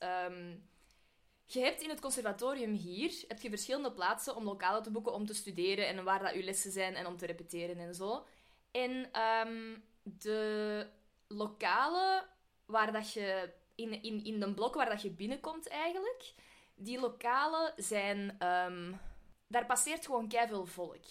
je 1.52 1.60
hebt 1.60 1.82
in 1.82 1.88
het 1.88 2.00
conservatorium 2.00 2.72
hier 2.72 3.24
heb 3.28 3.40
je 3.40 3.48
verschillende 3.48 3.92
plaatsen 3.92 4.36
om 4.36 4.44
lokalen 4.44 4.82
te 4.82 4.90
boeken 4.90 5.12
om 5.12 5.26
te 5.26 5.34
studeren 5.34 5.88
en 5.88 6.04
waar 6.04 6.22
dat 6.22 6.34
je 6.34 6.42
lessen 6.42 6.70
zijn 6.70 6.94
en 6.94 7.06
om 7.06 7.16
te 7.16 7.26
repeteren 7.26 7.78
en 7.78 7.94
zo. 7.94 8.26
En 8.70 9.12
ehm, 9.12 9.78
de 10.02 10.86
lokalen 11.28 12.26
waar 12.66 12.92
dat 12.92 13.12
je 13.12 13.52
in, 13.74 14.02
in, 14.02 14.24
in 14.24 14.40
de 14.40 14.54
blok 14.54 14.74
waar 14.74 14.88
dat 14.88 15.02
je 15.02 15.10
binnenkomt 15.10 15.68
eigenlijk, 15.68 16.34
die 16.74 17.00
lokalen 17.00 17.72
zijn 17.76 18.36
ehm, 18.38 18.92
daar 19.46 19.66
passeert 19.66 20.06
gewoon 20.06 20.28
keiveel 20.28 20.66
volk. 20.66 21.04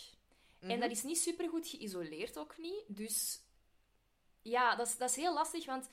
En 0.60 0.68
Mhm. 0.68 0.80
dat 0.80 0.92
is 0.92 1.04
niet 1.04 1.20
super 1.20 1.50
goed 1.50 1.68
geïsoleerd 1.68 2.38
ook 2.38 2.58
niet. 2.58 2.84
Dus 2.88 3.42
ja, 4.42 4.76
dat 4.76 4.88
is, 4.88 4.98
dat 4.98 5.10
is 5.10 5.16
heel 5.16 5.34
lastig, 5.34 5.66
want 5.66 5.90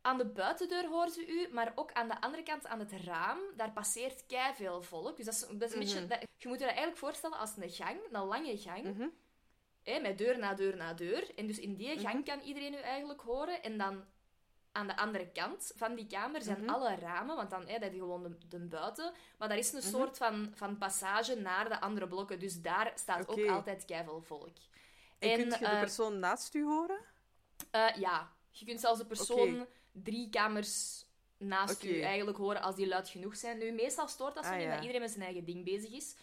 aan 0.00 0.18
de 0.18 0.24
buitendeur 0.26 0.86
horen 0.88 1.10
ze 1.10 1.26
u, 1.26 1.48
maar 1.52 1.72
ook 1.74 1.92
aan 1.92 2.08
de 2.08 2.20
andere 2.20 2.42
kant, 2.42 2.66
aan 2.66 2.78
het 2.78 2.92
raam, 2.92 3.38
daar 3.56 3.72
passeert 3.72 4.24
veel 4.54 4.82
volk. 4.82 5.16
Dus 5.16 5.24
dat 5.24 5.34
is, 5.34 5.40
dat 5.40 5.68
is 5.68 5.72
een 5.72 5.78
beetje... 5.78 5.98
Mhm. 6.00 6.08
dat- 6.08 6.20
je 6.38 6.48
moet 6.48 6.58
je 6.58 6.64
dat 6.64 6.74
eigenlijk 6.74 6.98
voorstellen 6.98 7.38
als 7.38 7.56
een 7.56 7.70
gang, 7.70 7.98
een 8.12 8.24
lange 8.24 8.58
gang, 8.58 8.82
Mhm. 8.84 9.08
Hè, 9.92 10.00
met 10.00 10.18
deur 10.18 10.38
na 10.38 10.54
deur 10.54 10.76
na 10.76 10.94
deur. 10.94 11.34
En 11.34 11.46
dus 11.46 11.58
in 11.58 11.74
die 11.76 11.94
Mhm. 11.94 12.06
gang 12.06 12.24
kan 12.24 12.40
iedereen 12.40 12.72
u 12.74 12.76
eigenlijk 12.76 13.20
horen. 13.20 13.62
En 13.62 13.78
dan 13.78 14.04
aan 14.72 14.86
de 14.86 14.96
andere 14.96 15.28
kant 15.32 15.72
van 15.76 15.94
die 15.94 16.06
kamer 16.06 16.42
zijn 16.42 16.60
Mhm. 16.60 16.68
alle 16.68 16.94
ramen, 16.94 17.36
want 17.36 17.50
dan 17.50 17.66
hè, 17.66 17.78
dat 17.78 17.92
is 17.92 17.98
gewoon 17.98 18.22
de, 18.22 18.48
de 18.48 18.58
buiten. 18.58 19.12
Maar 19.38 19.48
daar 19.48 19.58
is 19.58 19.72
een 19.72 19.78
Mhm. 19.78 19.88
soort 19.88 20.16
van, 20.16 20.52
van 20.54 20.78
passage 20.78 21.34
naar 21.34 21.68
de 21.68 21.80
andere 21.80 22.08
blokken. 22.08 22.38
Dus 22.38 22.60
daar 22.62 22.92
staat 22.94 23.28
ook 23.28 23.46
altijd 23.46 23.84
keiveel 23.84 24.20
volk. 24.22 24.56
En, 25.18 25.30
En, 25.30 25.38
kunt 25.38 25.52
je 25.52 25.58
de 25.58 25.64
eh, 25.70 25.80
persoon 25.80 26.18
naast 26.18 26.54
u 26.54 26.64
horen? 26.64 26.98
Eh, 27.70 27.88
ja, 27.96 28.32
je 28.50 28.64
kunt 28.64 28.80
zelfs 28.80 28.98
de 28.98 29.06
persoon 29.06 29.66
drie 29.92 30.30
kamers 30.30 31.04
naast 31.38 31.84
u 31.84 32.00
eigenlijk 32.00 32.38
horen 32.38 32.62
als 32.62 32.74
die 32.76 32.86
luid 32.88 33.08
genoeg 33.08 33.36
zijn. 33.36 33.58
Nu, 33.58 33.72
meestal 33.72 34.08
stoort 34.08 34.34
dat 34.34 34.44
zo 34.44 34.50
Ah, 34.50 34.56
niet, 34.56 34.64
ja. 34.66 34.70
dat 34.70 34.80
iedereen 34.80 35.00
met 35.02 35.10
zijn 35.10 35.24
eigen 35.24 35.44
ding 35.44 35.64
bezig 35.64 35.92
is. 35.92 36.14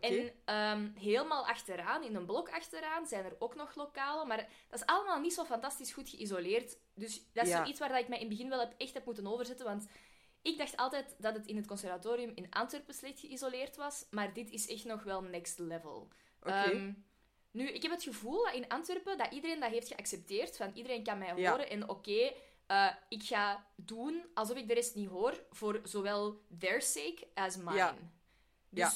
En 0.00 0.32
ehm, 0.44 0.88
helemaal 0.94 1.46
achteraan, 1.46 2.02
in 2.02 2.14
een 2.14 2.26
blok 2.26 2.50
achteraan, 2.50 3.06
zijn 3.06 3.24
er 3.24 3.36
ook 3.38 3.54
nog 3.54 3.74
lokalen. 3.74 4.26
Maar 4.26 4.48
dat 4.68 4.80
is 4.80 4.86
allemaal 4.86 5.20
niet 5.20 5.34
zo 5.34 5.44
fantastisch 5.44 5.92
goed 5.92 6.08
geïsoleerd. 6.08 6.76
Dus 6.94 7.22
dat 7.32 7.44
is 7.44 7.50
Ja. 7.50 7.56
zoiets 7.56 7.78
waar 7.78 7.88
dat 7.88 7.98
ik 8.00 8.08
mij 8.08 8.18
in 8.18 8.26
het 8.28 8.34
begin 8.36 8.48
wel 8.50 8.60
heb, 8.60 8.74
echt 8.78 8.94
heb 8.94 9.04
moeten 9.04 9.26
overzetten. 9.26 9.66
Want 9.66 9.86
ik 10.42 10.58
dacht 10.58 10.76
altijd 10.76 11.14
dat 11.18 11.34
het 11.34 11.46
in 11.46 11.56
het 11.56 11.66
conservatorium 11.66 12.32
in 12.34 12.46
Antwerpen 12.50 12.94
slecht 12.94 13.20
geïsoleerd 13.20 13.76
was. 13.76 14.06
Maar 14.10 14.32
dit 14.32 14.50
is 14.50 14.68
echt 14.68 14.84
nog 14.84 15.02
wel 15.02 15.22
next 15.22 15.58
level. 15.58 16.08
Oké. 16.40 16.50
Ehm, 16.52 16.92
nu, 17.50 17.68
ik 17.68 17.82
heb 17.82 17.90
het 17.90 18.02
gevoel 18.02 18.44
dat 18.44 18.54
in 18.54 18.68
Antwerpen 18.68 19.18
dat 19.18 19.32
iedereen 19.32 19.60
dat 19.60 19.70
heeft 19.70 19.88
geaccepteerd. 19.88 20.56
Van 20.56 20.70
iedereen 20.74 21.02
kan 21.02 21.18
mij 21.18 21.36
Ja. 21.36 21.50
horen 21.50 21.70
en 21.70 21.88
oké, 21.88 22.32
eh, 22.66 22.92
ik 23.08 23.22
ga 23.22 23.66
doen 23.76 24.24
alsof 24.34 24.56
ik 24.56 24.68
de 24.68 24.74
rest 24.74 24.94
niet 24.94 25.08
hoor, 25.08 25.44
voor 25.50 25.80
zowel 25.84 26.40
their 26.58 26.82
sake 26.82 27.28
as 27.34 27.56
mine. 27.56 27.74
Ja. 27.74 27.96
Dus 28.70 28.82
Ja. 28.84 28.92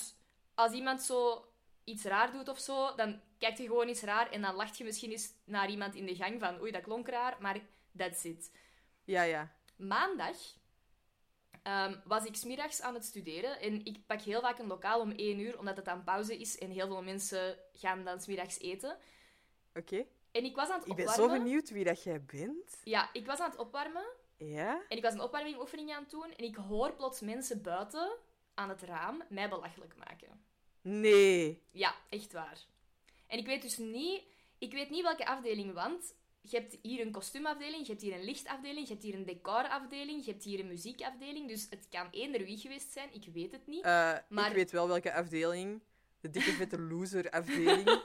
Als 0.55 0.73
iemand 0.73 1.03
zo 1.03 1.49
iets 1.85 2.05
raar 2.05 2.33
doet 2.33 2.49
of 2.49 2.59
zo, 2.59 2.95
dan 2.95 3.21
kijkt 3.39 3.59
je 3.59 3.65
gewoon 3.67 3.89
iets 3.89 4.03
raar 4.03 4.31
en 4.31 4.43
dan 4.43 4.55
lacht 4.55 4.79
je 4.79 4.85
misschien 4.85 5.11
eens 5.11 5.33
naar 5.45 5.71
iemand 5.71 5.95
in 5.95 6.07
de 6.07 6.15
gang 6.15 6.41
van 6.41 6.61
oei, 6.61 6.71
dat 6.73 6.83
klonk 6.83 7.09
raar, 7.09 7.37
maar 7.41 7.61
that's 7.97 8.25
it. 8.25 8.51
Ja, 9.05 9.23
ja. 9.23 9.53
Maandag 9.77 10.37
ehm, 11.63 11.97
was 12.05 12.25
ik 12.25 12.35
smiddags 12.37 12.81
aan 12.81 12.95
het 12.95 13.05
studeren 13.05 13.61
en 13.61 13.85
ik 13.85 14.07
pak 14.07 14.21
heel 14.21 14.41
vaak 14.41 14.59
een 14.59 14.67
lokaal 14.67 15.01
om 15.01 15.11
één 15.11 15.39
uur, 15.39 15.59
omdat 15.59 15.77
het 15.77 15.89
aan 15.89 16.05
pauze 16.05 16.39
is 16.39 16.59
en 16.59 16.71
heel 16.71 16.87
veel 16.87 17.03
mensen 17.03 17.59
gaan 17.73 18.05
dan 18.05 18.21
smiddags 18.21 18.59
eten. 18.61 18.99
Oké. 19.75 20.07
En 20.33 20.45
ik 20.45 20.57
was 20.57 20.69
aan 20.69 20.79
het 20.81 20.89
Ik 20.89 20.97
ben 20.97 21.09
opwarmen. 21.09 21.37
zo 21.37 21.43
benieuwd 21.43 21.71
wie 21.71 21.85
dat 21.85 22.03
jij 22.03 22.23
bent. 22.25 22.81
Ja, 22.85 23.11
ik 23.13 23.27
was 23.27 23.39
aan 23.39 23.51
het 23.51 23.59
opwarmen 23.59 24.05
Ja? 24.37 24.83
en 24.89 24.97
ik 24.97 25.03
was 25.03 25.13
een 25.13 25.21
opwarmingoefening 25.21 25.93
aan 25.93 26.03
het 26.03 26.11
doen 26.11 26.33
en 26.37 26.45
ik 26.45 26.57
hoor 26.57 26.93
plots 26.95 27.21
mensen 27.21 27.63
buiten 27.63 28.17
aan 28.55 28.69
het 28.69 28.83
raam 28.83 29.23
mij 29.29 29.49
belachelijk 29.49 29.95
maken. 29.97 30.45
Nee. 30.81 31.63
Ja, 31.71 31.95
echt 32.09 32.33
waar. 32.33 32.59
En 33.27 33.39
ik 33.39 33.47
weet 33.47 33.63
dus 33.63 33.77
niet, 33.79 34.23
ik 34.59 34.73
weet 34.73 34.91
niet 34.91 35.03
welke 35.03 35.27
afdeling, 35.27 35.73
want 35.73 36.15
je 36.41 36.57
hebt 36.57 36.79
hier 36.83 37.01
een 37.07 37.13
kostuumafdeling, 37.13 37.87
je 37.87 37.91
hebt 37.93 38.03
hier 38.05 38.15
een 38.15 38.25
lichtafdeling, 38.25 38.87
je 38.87 38.93
hebt 38.93 39.05
hier 39.05 39.15
een 39.15 39.25
decorafdeling, 39.25 40.25
je 40.25 40.31
hebt 40.31 40.45
hier 40.45 40.61
een 40.61 40.67
muziekafdeling. 40.69 41.49
Dus 41.49 41.67
het 41.71 41.87
kan 41.91 42.09
eender 42.11 42.45
wie 42.45 42.59
geweest 42.59 42.93
zijn, 42.93 43.09
ik 43.15 43.25
weet 43.33 43.53
het 43.53 43.67
niet. 43.67 43.85
Eh, 43.85 44.13
Maar- 44.29 44.49
Ik 44.49 44.55
weet 44.55 44.71
wel 44.71 44.89
welke 44.89 45.13
afdeling. 45.15 45.83
De 46.21 46.31
dikke 46.31 46.53
vette 46.53 46.79
loser 46.81 47.31
afdeling. 47.31 47.85
de 47.85 48.03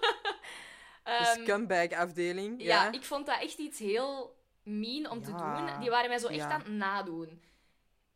Ehm, 1.04 1.42
scumbag 1.42 1.92
afdeling. 1.92 2.62
ja. 2.62 2.84
Ja. 2.84 2.92
ik 2.92 3.04
vond 3.04 3.26
dat 3.26 3.42
echt 3.42 3.58
iets 3.58 3.80
heel 3.80 4.38
mean 4.64 5.10
om 5.10 5.22
te 5.24 5.32
doen. 5.32 5.80
Die 5.80 5.90
waren 5.90 6.10
mij 6.10 6.18
zo 6.18 6.28
echt 6.28 6.36
Ja. 6.38 6.50
aan 6.52 6.60
het 6.60 6.70
nadoen. 6.70 7.42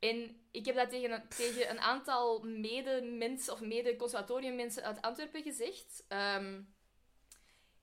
En 0.03 0.35
ik 0.51 0.65
heb 0.65 0.75
dat 0.75 0.89
tegen 0.89 1.11
een, 1.11 1.27
tegen 1.27 1.69
een 1.69 1.79
aantal 1.79 2.43
mede-mensen 2.43 3.53
of 3.53 3.61
mede-conservatoriummensen 3.61 4.83
uit 4.83 5.01
Antwerpen 5.01 5.43
gezegd. 5.43 6.05
Ehm, 6.07 6.61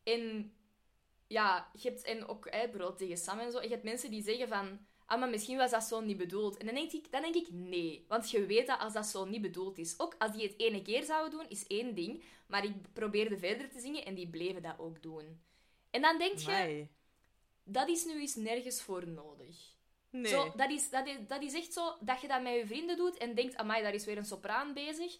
en 0.02 0.52
ja, 1.26 1.70
je 1.72 1.88
hebt, 1.88 2.02
en 2.02 2.26
ook 2.26 2.50
bijvoorbeeld 2.50 2.98
tegen 2.98 3.16
Sam 3.16 3.38
en 3.38 3.52
zo, 3.52 3.62
je 3.62 3.68
hebt 3.68 3.82
mensen 3.82 4.10
die 4.10 4.22
zeggen 4.22 4.48
van, 4.48 4.86
ah, 5.06 5.20
maar 5.20 5.28
misschien 5.28 5.56
was 5.56 5.70
dat 5.70 5.82
zo 5.82 6.00
niet 6.00 6.16
bedoeld. 6.16 6.56
En 6.56 6.66
dan 6.66 6.74
denk 6.74 6.92
ik, 6.92 7.10
dan 7.10 7.22
denk 7.22 7.34
ik 7.34 7.50
nee, 7.50 8.04
want 8.08 8.30
je 8.30 8.46
weet 8.46 8.66
dat 8.66 8.78
als 8.78 8.92
dat 8.92 9.06
zo 9.06 9.24
niet 9.24 9.42
bedoeld 9.42 9.78
is. 9.78 9.98
Ook 9.98 10.14
als 10.18 10.32
die 10.32 10.42
het 10.42 10.58
ene 10.58 10.82
keer 10.82 11.02
zouden 11.02 11.38
doen, 11.38 11.48
is 11.48 11.66
één 11.66 11.94
ding, 11.94 12.24
maar 12.46 12.64
ik 12.64 12.92
probeerde 12.92 13.38
verder 13.38 13.70
te 13.70 13.80
zingen 13.80 14.04
en 14.04 14.14
die 14.14 14.30
bleven 14.30 14.62
dat 14.62 14.78
ook 14.78 15.02
doen. 15.02 15.42
En 15.90 16.02
dan 16.02 16.18
denk 16.18 16.38
je, 16.38 16.46
Amai. 16.46 16.88
dat 17.64 17.88
is 17.88 18.04
nu 18.04 18.20
eens 18.20 18.34
nergens 18.34 18.82
voor 18.82 19.08
nodig. 19.08 19.78
Nee. 20.10 20.32
Zo, 20.32 20.52
dat, 20.56 20.70
is, 20.70 20.90
dat, 20.90 21.06
is, 21.06 21.16
dat 21.26 21.42
is 21.42 21.54
echt 21.54 21.72
zo 21.72 21.96
dat 22.00 22.20
je 22.20 22.28
dat 22.28 22.42
met 22.42 22.54
je 22.54 22.66
vrienden 22.66 22.96
doet 22.96 23.16
en 23.16 23.34
denkt, 23.34 23.56
amai, 23.56 23.82
daar 23.82 23.94
is 23.94 24.04
weer 24.04 24.16
een 24.16 24.24
sopraan 24.24 24.72
bezig. 24.72 25.18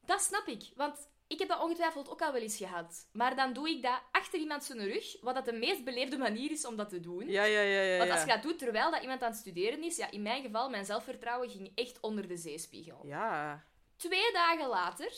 Dat 0.00 0.22
snap 0.22 0.46
ik, 0.46 0.70
want 0.74 1.08
ik 1.26 1.38
heb 1.38 1.48
dat 1.48 1.62
ongetwijfeld 1.62 2.10
ook 2.10 2.22
al 2.22 2.32
wel 2.32 2.42
eens 2.42 2.56
gehad. 2.56 3.08
Maar 3.12 3.36
dan 3.36 3.52
doe 3.52 3.68
ik 3.68 3.82
dat 3.82 4.00
achter 4.10 4.38
iemand 4.38 4.64
zijn 4.64 4.84
rug, 4.84 5.16
wat 5.20 5.34
dat 5.34 5.44
de 5.44 5.52
meest 5.52 5.84
beleefde 5.84 6.18
manier 6.18 6.50
is 6.50 6.66
om 6.66 6.76
dat 6.76 6.88
te 6.88 7.00
doen. 7.00 7.28
Ja, 7.28 7.44
ja, 7.44 7.60
ja, 7.60 7.80
ja. 7.80 7.96
Want 7.96 8.08
ja. 8.08 8.14
als 8.14 8.24
je 8.24 8.30
dat 8.30 8.42
doet 8.42 8.58
terwijl 8.58 8.90
dat 8.90 9.02
iemand 9.02 9.22
aan 9.22 9.30
het 9.30 9.38
studeren 9.38 9.82
is, 9.82 9.96
ja, 9.96 10.10
in 10.10 10.22
mijn 10.22 10.42
geval, 10.42 10.70
mijn 10.70 10.84
zelfvertrouwen 10.84 11.50
ging 11.50 11.72
echt 11.74 12.00
onder 12.00 12.28
de 12.28 12.36
zeespiegel. 12.36 13.06
Ja. 13.06 13.64
Twee 13.96 14.32
dagen 14.32 14.68
later 14.68 15.12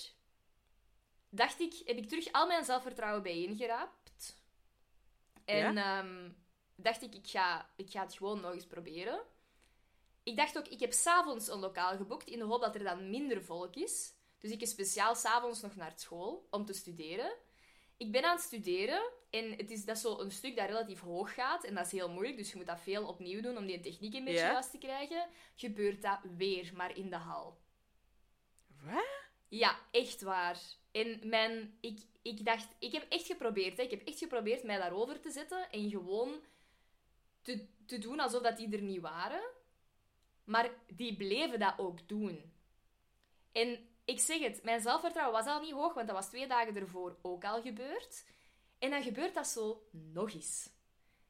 dacht 1.30 1.60
ik, 1.60 1.82
heb 1.84 1.96
ik 1.96 2.08
terug 2.08 2.32
al 2.32 2.46
mijn 2.46 2.64
zelfvertrouwen 2.64 3.22
bijeengeraapt. 3.22 4.36
En 5.44 5.76
ehm, 5.76 6.30
dacht 6.76 7.02
ik, 7.02 7.14
ik 7.14 7.26
ga, 7.26 7.70
ik 7.76 7.90
ga 7.90 8.02
het 8.02 8.14
gewoon 8.14 8.40
nog 8.40 8.52
eens 8.52 8.66
proberen. 8.66 9.20
Ik 10.22 10.36
dacht 10.36 10.58
ook, 10.58 10.68
ik 10.68 10.80
heb 10.80 10.92
s'avonds 10.92 11.48
een 11.48 11.58
lokaal 11.58 11.96
geboekt 11.96 12.28
in 12.28 12.38
de 12.38 12.44
hoop 12.44 12.60
dat 12.60 12.74
er 12.74 12.84
dan 12.84 13.10
minder 13.10 13.44
volk 13.44 13.74
is. 13.76 14.14
Dus 14.38 14.50
ik 14.50 14.60
ga 14.60 14.66
speciaal 14.66 15.14
s'avonds 15.14 15.60
nog 15.60 15.76
naar 15.76 15.92
school 15.96 16.46
om 16.50 16.64
te 16.64 16.72
studeren. 16.72 17.32
Ik 17.96 18.12
ben 18.12 18.24
aan 18.24 18.36
het 18.36 18.44
studeren 18.44 19.10
en 19.30 19.52
het 19.56 19.70
is, 19.70 19.84
dat 19.84 19.96
is 19.96 20.02
zo 20.02 20.18
een 20.18 20.30
stuk 20.32 20.56
dat 20.56 20.66
relatief 20.66 21.00
hoog 21.00 21.34
gaat. 21.34 21.64
En 21.64 21.74
dat 21.74 21.86
is 21.86 21.92
heel 21.92 22.10
moeilijk, 22.10 22.36
dus 22.36 22.50
je 22.50 22.56
moet 22.56 22.66
dat 22.66 22.80
veel 22.80 23.06
opnieuw 23.06 23.40
doen 23.40 23.56
om 23.56 23.66
die 23.66 23.80
techniek 23.80 24.14
een 24.14 24.24
beetje 24.24 24.40
Ja. 24.40 24.52
juist 24.52 24.70
te 24.70 24.78
krijgen. 24.78 25.28
Gebeurt 25.54 26.02
dat 26.02 26.18
weer, 26.36 26.72
maar 26.74 26.96
in 26.96 27.10
de 27.10 27.16
hal. 27.16 27.58
Wat? 28.82 29.06
Ja, 29.48 29.78
echt 29.90 30.22
waar. 30.22 30.60
En 30.92 31.28
mijn, 31.28 31.78
ik, 31.80 32.00
ik 32.22 32.44
dacht, 32.44 32.68
ik 32.78 32.92
heb 32.92 33.06
echt 33.08 33.26
geprobeerd. 33.26 33.76
Hè. 33.76 33.82
Ik 33.82 33.90
heb 33.90 34.06
echt 34.06 34.18
geprobeerd 34.18 34.62
mij 34.62 34.78
daarover 34.78 35.20
te 35.20 35.30
zetten 35.30 35.70
en 35.70 35.90
gewoon 35.90 36.40
te, 37.46 37.66
te 37.86 37.98
doen 37.98 38.20
alsof 38.20 38.42
dat 38.42 38.56
die 38.56 38.72
er 38.76 38.82
niet 38.82 39.00
waren. 39.00 39.42
Maar 40.44 40.70
die 40.86 41.16
bleven 41.16 41.58
dat 41.58 41.74
ook 41.78 42.08
doen. 42.08 42.52
En 43.52 43.88
ik 44.04 44.20
zeg 44.20 44.38
het, 44.38 44.62
mijn 44.62 44.80
zelfvertrouwen 44.80 45.44
was 45.44 45.52
al 45.52 45.60
niet 45.60 45.72
hoog, 45.72 45.94
want 45.94 46.06
dat 46.06 46.16
was 46.16 46.28
twee 46.28 46.46
dagen 46.46 46.76
ervoor 46.76 47.16
ook 47.22 47.44
al 47.44 47.62
gebeurd. 47.62 48.24
En 48.78 48.90
dan 48.90 49.02
gebeurt 49.02 49.34
dat 49.34 49.46
zo 49.46 49.88
nog 49.90 50.32
eens. 50.32 50.70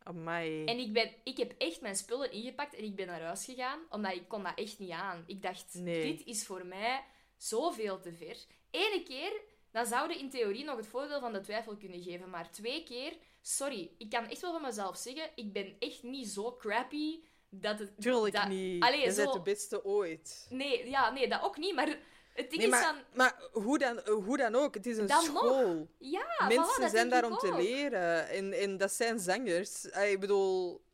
Amai. 0.03 0.65
En 0.65 0.79
ik, 0.79 0.93
ben, 0.93 1.15
ik 1.25 1.37
heb 1.37 1.55
echt 1.59 1.81
mijn 1.81 1.97
spullen 1.97 2.33
ingepakt 2.33 2.75
en 2.75 2.85
ik 2.85 2.97
ben 2.97 3.07
naar 3.07 3.21
huis 3.23 3.45
gegaan, 3.45 3.81
omdat 3.91 4.13
ik 4.13 4.29
kon 4.29 4.43
dat 4.43 4.59
echt 4.59 4.79
niet 4.79 4.91
aan. 4.91 5.25
Ik 5.27 5.43
dacht, 5.43 5.75
Nee. 5.75 6.17
dit 6.17 6.27
is 6.27 6.47
voor 6.47 6.67
mij 6.67 7.05
zoveel 7.37 8.01
te 8.01 8.13
ver. 8.13 8.37
Ene 8.71 9.03
keer, 9.03 9.41
dan 9.71 9.87
zouden 9.87 10.19
in 10.19 10.31
theorie 10.31 10.65
nog 10.65 10.77
het 10.77 10.87
voordeel 10.87 11.21
van 11.21 11.33
de 11.33 11.41
twijfel 11.41 11.77
kunnen 11.77 12.03
geven, 12.03 12.31
maar 12.31 12.51
twee 12.51 12.83
keer, 12.83 13.17
sorry, 13.47 13.91
ik 13.99 14.11
kan 14.11 14.29
echt 14.29 14.41
wel 14.41 14.53
van 14.53 14.63
mezelf 14.63 14.97
zeggen, 14.97 15.31
ik 15.35 15.53
ben 15.53 15.77
echt 15.79 16.03
niet 16.03 16.29
zo 16.29 16.57
crappy 16.57 17.21
dat 17.49 17.79
het... 17.79 18.01
Tuurlijk 18.01 18.35
dat- 18.35 18.49
niet. 18.49 18.83
Allee, 18.83 19.01
je 19.01 19.11
zo- 19.13 19.23
bent 19.23 19.33
de 19.33 19.41
beste 19.41 19.85
ooit. 19.85 20.47
Nee, 20.51 20.89
ja, 20.91 21.11
nee, 21.11 21.29
dat 21.29 21.43
ook 21.43 21.57
niet, 21.57 21.75
maar 21.75 21.87
het 22.35 22.51
ding 22.51 22.63
Nee, 22.63 22.71
is 22.71 22.79
van... 22.87 22.97
maar 23.15 23.41
hoe, 23.53 23.79
dan, 23.79 24.01
hoe 24.09 24.37
dan 24.37 24.55
ook, 24.55 24.75
het 24.75 24.87
is 24.87 24.97
een 24.97 25.07
Dan 25.07 25.25
nog. 25.33 25.37
school. 25.45 25.89
Ja, 25.99 26.25
voilà, 26.43 26.47
Mensen 26.57 26.91
zijn 26.91 27.09
daar 27.09 27.25
om 27.25 27.37
te 27.37 27.55
leren. 27.55 28.29
En, 28.29 28.53
en 28.53 28.77
dat 28.77 28.93
zijn 28.93 29.19
zangers. 29.19 29.85
Ik 29.85 30.21
bedoel, 30.21 30.85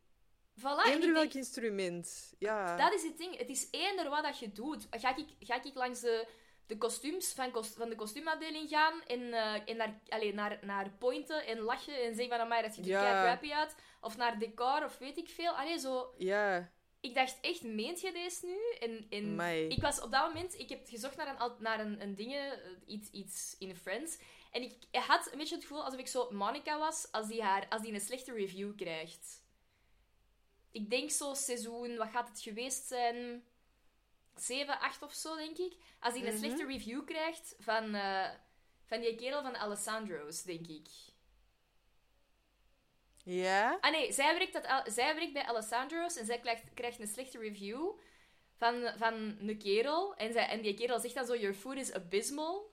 Voilà, 0.59 0.85
eender 0.85 1.13
welk 1.13 1.33
instrument. 1.33 2.33
Ja. 2.39 2.77
Dat 2.77 2.93
is 2.93 3.03
het 3.03 3.17
ding. 3.17 3.37
Het 3.37 3.49
is 3.49 3.67
eender 3.71 4.09
wat 4.09 4.23
dat 4.23 4.39
je 4.39 4.51
doet. 4.51 4.87
Ga 4.89 5.15
ik, 5.15 5.25
ga 5.39 5.63
ik 5.63 5.75
langs 5.75 5.99
de, 5.99 6.27
de 6.65 6.77
kostuums 6.77 7.33
van, 7.33 7.63
van 7.63 7.89
de 7.89 7.95
kostuumafdeling 7.95 8.69
gaan 8.69 9.01
en, 9.07 9.33
eh, 9.33 9.69
en 9.69 9.77
naar, 9.77 9.99
allee, 10.09 10.33
naar, 10.33 10.59
naar 10.61 10.89
pointen 10.89 11.45
en 11.45 11.59
lachen 11.59 12.03
en 12.03 12.15
zeggen 12.15 12.29
van 12.29 12.39
amai, 12.39 12.61
dat 12.61 12.73
ziet 12.73 12.85
er 12.85 12.91
Ja. 12.91 13.23
crappy 13.23 13.51
uit. 13.51 13.75
Of 14.01 14.17
naar 14.17 14.39
decor 14.39 14.83
of 14.83 14.97
weet 14.97 15.17
ik 15.17 15.29
veel. 15.29 15.51
Allee, 15.51 15.79
zo... 15.79 16.13
Ja. 16.17 16.71
Ik 16.99 17.13
dacht 17.13 17.37
echt, 17.41 17.63
meent 17.63 18.01
je 18.01 18.11
deze 18.11 18.45
nu? 18.45 18.87
En, 18.87 19.39
ik 19.69 19.81
was 19.81 20.01
op 20.01 20.11
dat 20.11 20.33
moment... 20.33 20.59
Ik 20.59 20.69
heb 20.69 20.87
gezocht 20.87 21.15
naar 21.15 21.27
een, 21.27 21.51
naar 21.59 21.79
een, 21.79 22.01
een 22.01 22.15
dingen, 22.15 22.51
eh, 22.51 22.69
iets, 22.85 23.09
iets 23.09 23.55
in 23.59 23.75
Friends. 23.75 24.17
En 24.51 24.61
ik 24.61 24.75
had 24.91 25.29
een 25.31 25.37
beetje 25.37 25.55
het 25.55 25.63
gevoel 25.63 25.83
alsof 25.83 25.99
ik 25.99 26.07
zo 26.07 26.31
Monica 26.31 26.79
was 26.79 27.11
als 27.11 27.27
die, 27.27 27.43
haar, 27.43 27.65
als 27.69 27.81
die 27.81 27.93
een 27.93 27.99
slechte 27.99 28.33
review 28.33 28.75
krijgt. 28.75 29.41
Ik 30.71 30.89
denk 30.89 31.11
zo 31.11 31.33
seizoen, 31.33 31.97
wat 31.97 32.09
gaat 32.09 32.27
het 32.29 32.41
geweest 32.41 32.87
zijn? 32.87 33.43
7, 34.35 34.79
8 34.79 35.01
of 35.03 35.13
zo, 35.13 35.35
denk 35.35 35.57
ik. 35.57 35.73
Als 35.99 36.13
die 36.13 36.25
een 36.25 36.33
Mhm. 36.33 36.37
slechte 36.43 36.65
review 36.65 37.05
krijgt 37.05 37.55
van, 37.59 37.93
eh, 37.95 38.29
van 38.85 38.99
die 39.01 39.15
kerel 39.15 39.41
van 39.41 39.55
Alessandro's, 39.57 40.43
denk 40.43 40.67
ik. 40.67 40.87
Ja? 43.23 43.77
Ah 43.81 43.91
nee, 43.91 44.11
zij 44.11 44.37
werkt, 44.37 44.53
dat, 44.53 44.93
zij 44.93 45.15
werkt 45.15 45.33
bij 45.33 45.45
Alessandro's 45.45 46.15
en 46.15 46.25
zij 46.25 46.39
krijgt, 46.39 46.63
krijgt 46.73 46.99
een 46.99 47.07
slechte 47.07 47.39
review 47.39 47.89
van, 48.57 48.91
van 48.97 49.13
een 49.13 49.57
kerel. 49.57 50.15
En, 50.15 50.33
zij, 50.33 50.47
en 50.47 50.61
die 50.61 50.73
kerel 50.73 50.99
zegt 50.99 51.15
dan 51.15 51.25
zo, 51.25 51.35
your 51.37 51.55
food 51.55 51.77
is 51.77 51.93
abysmal. 51.93 52.71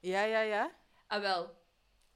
Ja, 0.00 0.22
ja, 0.22 0.40
ja. 0.40 0.70
Ah 1.06 1.20
wel. 1.20 1.64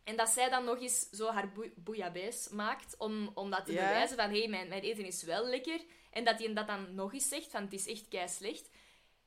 En 0.04 0.16
dat 0.16 0.28
zij 0.28 0.49
dan 0.49 0.64
nog 0.64 0.80
eens 0.80 1.11
zo 1.11 1.30
haar 1.30 1.52
bouillabaisse 1.76 2.54
maakt 2.54 2.94
om, 2.99 3.30
om 3.35 3.50
dat 3.50 3.66
te 3.66 3.73
bewijzen 3.88 4.16
van 4.16 4.30
hé, 4.30 4.38
hey, 4.38 4.49
mijn, 4.49 4.68
mijn 4.68 4.82
eten 4.82 5.04
is 5.04 5.23
wel 5.23 5.44
lekker. 5.47 5.80
En 6.11 6.25
dat 6.25 6.38
hij 6.38 6.52
dat 6.54 6.66
dan 6.66 6.94
nog 6.94 7.12
eens 7.12 7.28
zegt 7.28 7.50
van 7.50 7.62
het 7.62 7.73
is 7.73 7.87
echt 7.87 8.09
kei 8.09 8.28
slecht. 8.28 8.70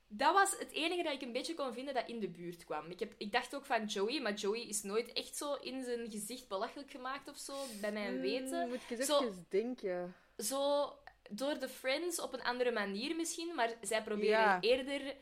Dat 0.08 0.32
was 0.34 0.58
het 0.58 0.70
enige 0.72 1.02
dat 1.02 1.12
ik 1.12 1.22
een 1.22 1.32
beetje 1.32 1.54
kon 1.54 1.72
vinden 1.72 1.94
dat 1.94 2.08
in 2.08 2.20
de 2.20 2.28
buurt 2.28 2.64
kwam. 2.64 2.90
Ik, 2.90 2.98
heb, 3.00 3.12
ik 3.18 3.32
dacht 3.32 3.54
ook 3.54 3.64
van 3.64 3.84
Joey, 3.86 4.20
maar 4.20 4.34
Joey 4.34 4.60
is 4.60 4.82
nooit 4.82 5.12
echt 5.12 5.36
zo 5.36 5.54
in 5.54 5.84
zijn 5.84 6.10
gezicht 6.10 6.48
belachelijk 6.48 6.90
gemaakt 6.90 7.28
of 7.28 7.36
zo, 7.36 7.54
bij 7.80 7.92
mijn 7.92 8.20
weten. 8.20 8.60
Hmm, 8.60 8.68
moet 8.68 8.82
ik 8.88 8.98
eens 8.98 9.06
Zo- 9.06 9.20
even 9.20 9.46
denken. 9.48 10.14
Zo 10.36 10.92
door 11.30 11.58
de 11.58 11.68
friends 11.68 12.20
op 12.20 12.32
een 12.32 12.42
andere 12.42 12.70
manier 12.72 13.16
misschien, 13.16 13.54
maar 13.54 13.74
zij 13.80 14.02
proberen 14.02 14.28
Ja. 14.38 14.60
eerder 14.60 15.16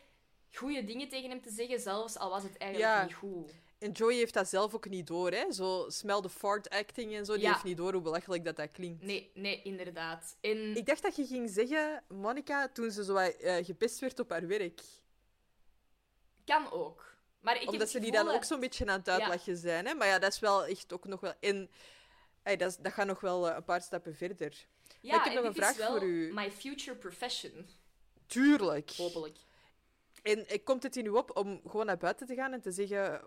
goede 0.53 0.85
dingen 0.85 1.09
tegen 1.09 1.31
hem 1.31 1.41
te 1.43 1.51
zeggen, 1.51 1.81
zelfs 1.81 2.17
al 2.19 2.31
was 2.31 2.43
het 2.43 2.57
eigenlijk 2.57 2.93
Ja. 2.95 3.05
niet 3.05 3.15
goed. 3.15 3.53
En 3.83 3.91
Joey 3.93 4.15
heeft 4.15 4.35
dat 4.35 4.49
zelf 4.49 4.75
ook 4.75 4.89
niet 4.89 5.07
door, 5.07 5.31
hè? 5.31 5.53
Zo 5.53 5.85
smell 5.89 6.21
the 6.21 6.29
fart 6.29 6.71
acting 6.71 7.15
en 7.15 7.25
zo. 7.25 7.33
Die 7.35 7.43
Ja. 7.43 7.53
heeft 7.53 7.65
niet 7.65 7.77
door 7.77 7.93
hoe 7.93 8.03
belachelijk 8.03 8.45
dat, 8.45 8.57
dat 8.57 8.71
klinkt. 8.73 9.03
Nee, 9.03 9.31
nee, 9.35 9.63
inderdaad. 9.63 10.37
En 10.41 10.77
Ik 10.77 10.87
dacht 10.87 11.03
dat 11.03 11.17
je 11.17 11.27
ging 11.27 11.51
zeggen, 11.51 12.03
Monica, 12.09 12.69
toen 12.69 12.91
ze 12.91 13.05
zo 13.05 13.17
eh, 13.17 13.65
gepest 13.65 13.99
werd 13.99 14.19
op 14.19 14.31
haar 14.31 14.47
werk. 14.47 14.81
kan 16.45 16.71
ook. 16.73 17.15
Maar 17.41 17.63
ik 17.63 17.71
Omdat 17.71 17.91
ze 17.91 18.01
die 18.01 18.13
dan 18.13 18.27
ook 18.29 18.33
dat- 18.33 18.47
zo'n 18.47 18.61
beetje 18.61 18.87
aan 18.87 18.99
het 18.99 19.09
uitlachen 19.09 19.57
zijn. 19.57 19.87
Hè? 19.87 19.95
Maar 19.95 20.07
ja, 20.07 20.19
dat 20.19 20.33
is 20.33 20.39
wel 20.39 20.65
echt 20.67 20.93
ook 20.93 21.05
nog 21.07 21.21
wel... 21.21 21.33
En 21.41 21.71
ey, 22.43 22.57
dat, 22.57 22.71
is- 22.71 22.77
dat 22.77 22.93
gaat 22.93 23.07
nog 23.07 23.21
wel 23.21 23.49
eh, 23.51 23.57
een 23.57 23.65
paar 23.65 23.81
stappen 23.83 24.15
verder. 24.17 24.67
Ja, 25.01 25.15
ik 25.17 25.23
heb 25.25 25.33
nog 25.35 25.43
en 25.43 25.49
een 25.49 25.55
vraag 25.55 25.77
voor 25.77 26.03
u. 26.03 26.33
my 26.33 26.51
future 26.51 26.97
profession. 26.97 27.69
Tuurlijk. 28.27 28.91
Hopelijk. 28.97 29.39
En 30.23 30.47
eh, 30.49 30.59
komt 30.65 30.83
het 30.83 30.97
in 30.97 31.07
u 31.07 31.09
op 31.09 31.37
om 31.37 31.61
gewoon 31.67 31.87
naar 31.87 31.97
buiten 31.99 32.27
te 32.27 32.35
gaan 32.35 32.53
en 32.53 32.61
te 32.61 32.71
zeggen... 32.73 33.21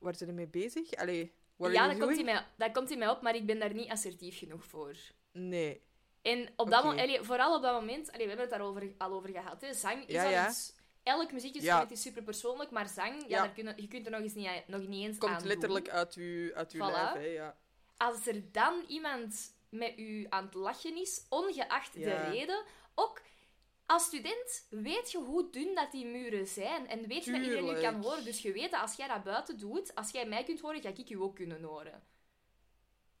Waar 0.00 0.14
zijn 0.16 0.34
mee 0.34 0.46
bezig? 0.48 0.94
Allee, 0.94 1.32
ja, 1.56 1.86
dat 1.88 1.98
komt, 1.98 2.10
doing? 2.10 2.24
mij, 2.24 2.46
dat 2.56 2.72
komt 2.72 2.90
in 2.90 2.98
mij 2.98 3.08
op, 3.08 3.22
maar 3.22 3.34
ik 3.34 3.46
ben 3.46 3.58
daar 3.58 3.74
niet 3.74 3.88
assertief 3.90 4.38
genoeg 4.38 4.64
voor. 4.64 4.94
Nee. 5.32 5.82
En 6.22 6.48
op 6.56 6.70
dat 6.70 6.84
Oké. 6.84 6.94
mo- 6.94 7.00
allee, 7.02 7.22
vooral 7.22 7.56
op 7.56 7.62
dat 7.62 7.80
moment, 7.80 8.06
allee, 8.12 8.26
we 8.26 8.32
hebben 8.32 8.48
het 8.48 8.50
daarover 8.58 8.92
al 8.98 9.12
over 9.12 9.30
gehad. 9.30 9.60
Hè. 9.60 9.74
Zang 9.74 10.06
is 10.06 10.14
Ja, 10.14 10.24
al 10.24 10.30
ja. 10.30 10.48
iets. 10.48 10.74
Elk 11.02 11.32
muziekinstrument 11.32 11.88
Ja. 11.88 11.94
is 11.94 12.02
super 12.02 12.22
persoonlijk, 12.22 12.70
maar 12.70 12.88
zang, 12.88 13.24
ja. 13.28 13.38
Daar 13.42 13.52
kun 13.52 13.72
je, 13.76 13.88
kunt 13.88 14.06
er 14.06 14.12
nog, 14.12 14.20
eens 14.20 14.34
niet, 14.34 14.48
nog 14.66 14.86
niet 14.86 15.06
eens 15.06 15.18
Komt 15.18 15.32
aan 15.32 15.46
letterlijk 15.46 15.84
doen. 15.84 15.94
uit 15.94 16.14
uw, 16.14 16.54
uit 16.54 16.72
uw 16.72 16.80
Voilà. 16.88 16.92
lijf, 16.92 17.12
hè, 17.12 17.20
ja. 17.26 17.56
Als 17.96 18.26
er 18.26 18.52
dan 18.52 18.84
iemand 18.88 19.54
met 19.68 19.98
u 19.98 20.26
aan 20.28 20.44
het 20.44 20.54
lachen 20.54 20.96
is, 20.96 21.26
ongeacht 21.28 21.92
de 21.92 22.14
reden, 22.30 22.64
ook 22.94 23.20
als 23.90 24.04
student 24.04 24.66
weet 24.70 25.10
je 25.10 25.18
hoe 25.18 25.50
dun 25.50 25.74
dat 25.74 25.92
die 25.92 26.06
muren 26.06 26.46
zijn 26.46 26.88
en 26.88 27.06
weet 27.06 27.24
je 27.24 27.32
dat 27.32 27.40
iedereen 27.40 27.66
je 27.66 27.80
kan 27.80 28.02
horen. 28.02 28.24
Dus 28.24 28.42
je 28.42 28.52
weet 28.52 28.70
dat 28.70 28.80
als 28.80 28.96
jij 28.96 29.08
dat 29.08 29.22
buiten 29.22 29.58
doet, 29.58 29.94
als 29.94 30.10
jij 30.10 30.26
mij 30.26 30.44
kunt 30.44 30.60
horen, 30.60 30.80
ga 30.80 30.88
ik 30.88 31.08
je 31.08 31.20
ook 31.20 31.34
kunnen 31.34 31.62
horen. 31.62 32.02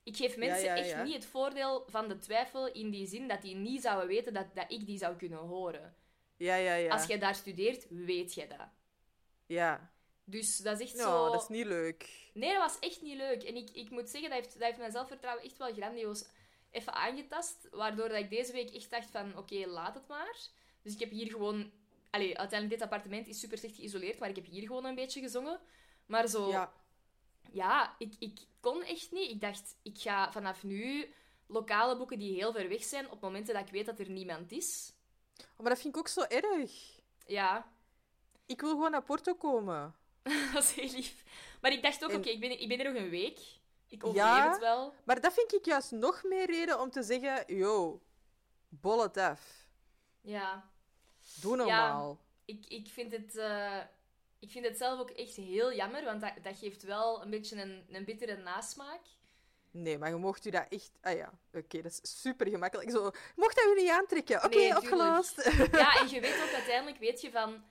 Ik 0.02 0.16
geef 0.16 0.36
mensen 0.36 0.64
ja, 0.64 0.76
echt 0.76 0.88
ja. 0.88 1.02
niet 1.02 1.14
het 1.14 1.24
voordeel 1.24 1.84
van 1.86 2.08
de 2.08 2.18
twijfel 2.18 2.72
in 2.72 2.90
die 2.90 3.06
zin 3.06 3.28
dat 3.28 3.42
die 3.42 3.54
niet 3.54 3.82
zouden 3.82 4.08
weten 4.08 4.32
dat, 4.32 4.54
dat 4.54 4.70
ik 4.72 4.86
die 4.86 4.98
zou 4.98 5.16
kunnen 5.16 5.38
horen. 5.38 5.96
Ja, 6.36 6.54
ja, 6.54 6.74
ja. 6.74 6.92
Als 6.92 7.06
jij 7.06 7.18
daar 7.18 7.34
studeert, 7.34 7.86
weet 7.88 8.34
je 8.34 8.46
dat. 8.46 8.68
Ja. 9.46 9.92
Dus 10.24 10.56
dat 10.56 10.80
is 10.80 10.86
echt 10.86 10.98
zo... 10.98 11.30
dat 11.30 11.42
is 11.42 11.48
niet 11.48 11.66
leuk. 11.66 12.30
Nee, 12.34 12.52
dat 12.52 12.62
was 12.62 12.78
echt 12.78 13.02
niet 13.02 13.16
leuk. 13.16 13.42
En 13.42 13.56
ik, 13.56 13.70
ik 13.70 13.90
moet 13.90 14.08
zeggen, 14.08 14.30
dat 14.30 14.38
heeft, 14.38 14.52
dat 14.52 14.62
heeft 14.62 14.78
mijn 14.78 14.92
zelfvertrouwen 14.92 15.44
echt 15.44 15.56
wel 15.56 15.72
grandioos 15.72 16.24
even 16.70 16.92
aangetast. 16.92 17.68
Waardoor 17.70 18.08
dat 18.08 18.18
ik 18.18 18.30
deze 18.30 18.52
week 18.52 18.70
echt 18.70 18.90
dacht 18.90 19.10
van, 19.10 19.36
oké, 19.36 19.66
laat 19.66 19.94
het 19.94 20.08
maar. 20.08 20.36
Dus 20.82 20.92
ik 20.92 21.00
heb 21.00 21.10
hier 21.10 21.30
gewoon... 21.30 21.70
Allee, 22.10 22.38
uiteindelijk, 22.38 22.80
dit 22.80 22.90
appartement 22.90 23.26
is 23.26 23.40
super 23.40 23.58
slecht 23.58 23.74
geïsoleerd, 23.74 24.18
maar 24.18 24.28
ik 24.28 24.36
heb 24.36 24.46
hier 24.46 24.62
gewoon 24.66 24.84
een 24.84 24.94
beetje 24.94 25.20
gezongen. 25.20 25.60
Maar 26.06 26.26
zo... 26.28 26.48
Ja. 26.48 26.72
Ja, 27.52 27.94
ik, 27.98 28.14
ik 28.18 28.40
kon 28.60 28.82
echt 28.82 29.12
niet. 29.12 29.30
Ik 29.30 29.40
dacht, 29.40 29.76
ik 29.82 29.98
ga 29.98 30.32
vanaf 30.32 30.62
nu 30.62 31.14
lokale 31.46 31.96
boeken 31.96 32.18
die 32.18 32.34
heel 32.34 32.52
ver 32.52 32.68
weg 32.68 32.84
zijn, 32.84 33.10
op 33.10 33.20
momenten 33.20 33.54
dat 33.54 33.66
ik 33.66 33.72
weet 33.72 33.86
dat 33.86 33.98
er 33.98 34.10
niemand 34.10 34.52
is. 34.52 34.92
Oh, 35.40 35.46
maar 35.58 35.68
dat 35.70 35.80
vind 35.80 35.94
ik 35.94 36.00
ook 36.00 36.08
zo 36.08 36.20
erg. 36.22 36.72
Ja, 37.26 37.72
Ik 38.46 38.60
wil 38.60 38.70
gewoon 38.70 38.90
naar 38.90 39.02
Porto 39.02 39.34
komen. 39.34 39.94
dat 40.54 40.62
is 40.62 40.72
heel 40.72 40.90
lief. 40.90 41.24
Maar 41.60 41.72
ik 41.72 41.82
dacht 41.82 42.04
ook, 42.04 42.10
En- 42.10 42.16
oké, 42.16 42.28
ik, 42.28 42.40
ben, 42.40 42.60
ik 42.60 42.68
ben 42.68 42.78
er 42.78 42.92
nog 42.92 43.02
een 43.02 43.10
week. 43.10 43.38
Ik 43.88 44.04
overleef 44.04 44.26
Ja? 44.26 44.50
het 44.50 44.58
wel. 44.60 44.94
Maar 45.04 45.20
dat 45.20 45.32
vind 45.32 45.52
ik 45.54 45.64
juist 45.64 45.90
nog 45.90 46.22
meer 46.24 46.46
reden 46.46 46.80
om 46.80 46.90
te 46.90 47.02
zeggen... 47.02 47.56
Yo, 47.56 48.00
bol 48.68 49.02
het 49.02 49.16
af. 49.16 49.68
Ja. 50.20 50.69
Doe 51.34 51.56
normaal. 51.56 52.18
Ik, 52.44 52.64
ik, 52.68 52.88
vind 52.88 53.12
het, 53.12 53.36
eh, 53.36 53.78
ik 54.38 54.50
vind 54.50 54.64
het 54.66 54.76
zelf 54.76 55.00
ook 55.00 55.10
echt 55.10 55.34
heel 55.36 55.72
jammer, 55.74 56.04
want 56.04 56.20
dat, 56.20 56.32
dat 56.42 56.58
geeft 56.58 56.82
wel 56.82 57.22
een 57.22 57.30
beetje 57.30 57.62
een, 57.62 57.84
een 57.90 58.04
bittere 58.04 58.36
nasmaak. 58.36 59.00
Nee, 59.72 59.98
maar 59.98 60.08
je 60.08 60.16
mocht 60.16 60.44
u 60.46 60.50
dat 60.50 60.66
echt... 60.68 60.90
Ah 61.00 61.16
ja, 61.16 61.32
oké, 61.52 61.82
dat 61.82 62.00
is 62.02 62.20
super 62.20 62.48
gemakkelijk. 62.48 62.90
Zo, 62.90 63.10
mocht 63.36 63.56
dat 63.56 63.64
u 63.76 63.80
niet 63.80 63.90
aantrekken. 63.90 64.44
Oké, 64.44 64.56
Nee, 64.56 64.76
opgelost. 64.76 65.44
Ja, 65.72 66.00
en 66.00 66.08
je 66.08 66.20
weet 66.20 66.42
ook 66.42 66.52
uiteindelijk, 66.54 66.98
weet 66.98 67.20
je 67.20 67.30
van... 67.30 67.62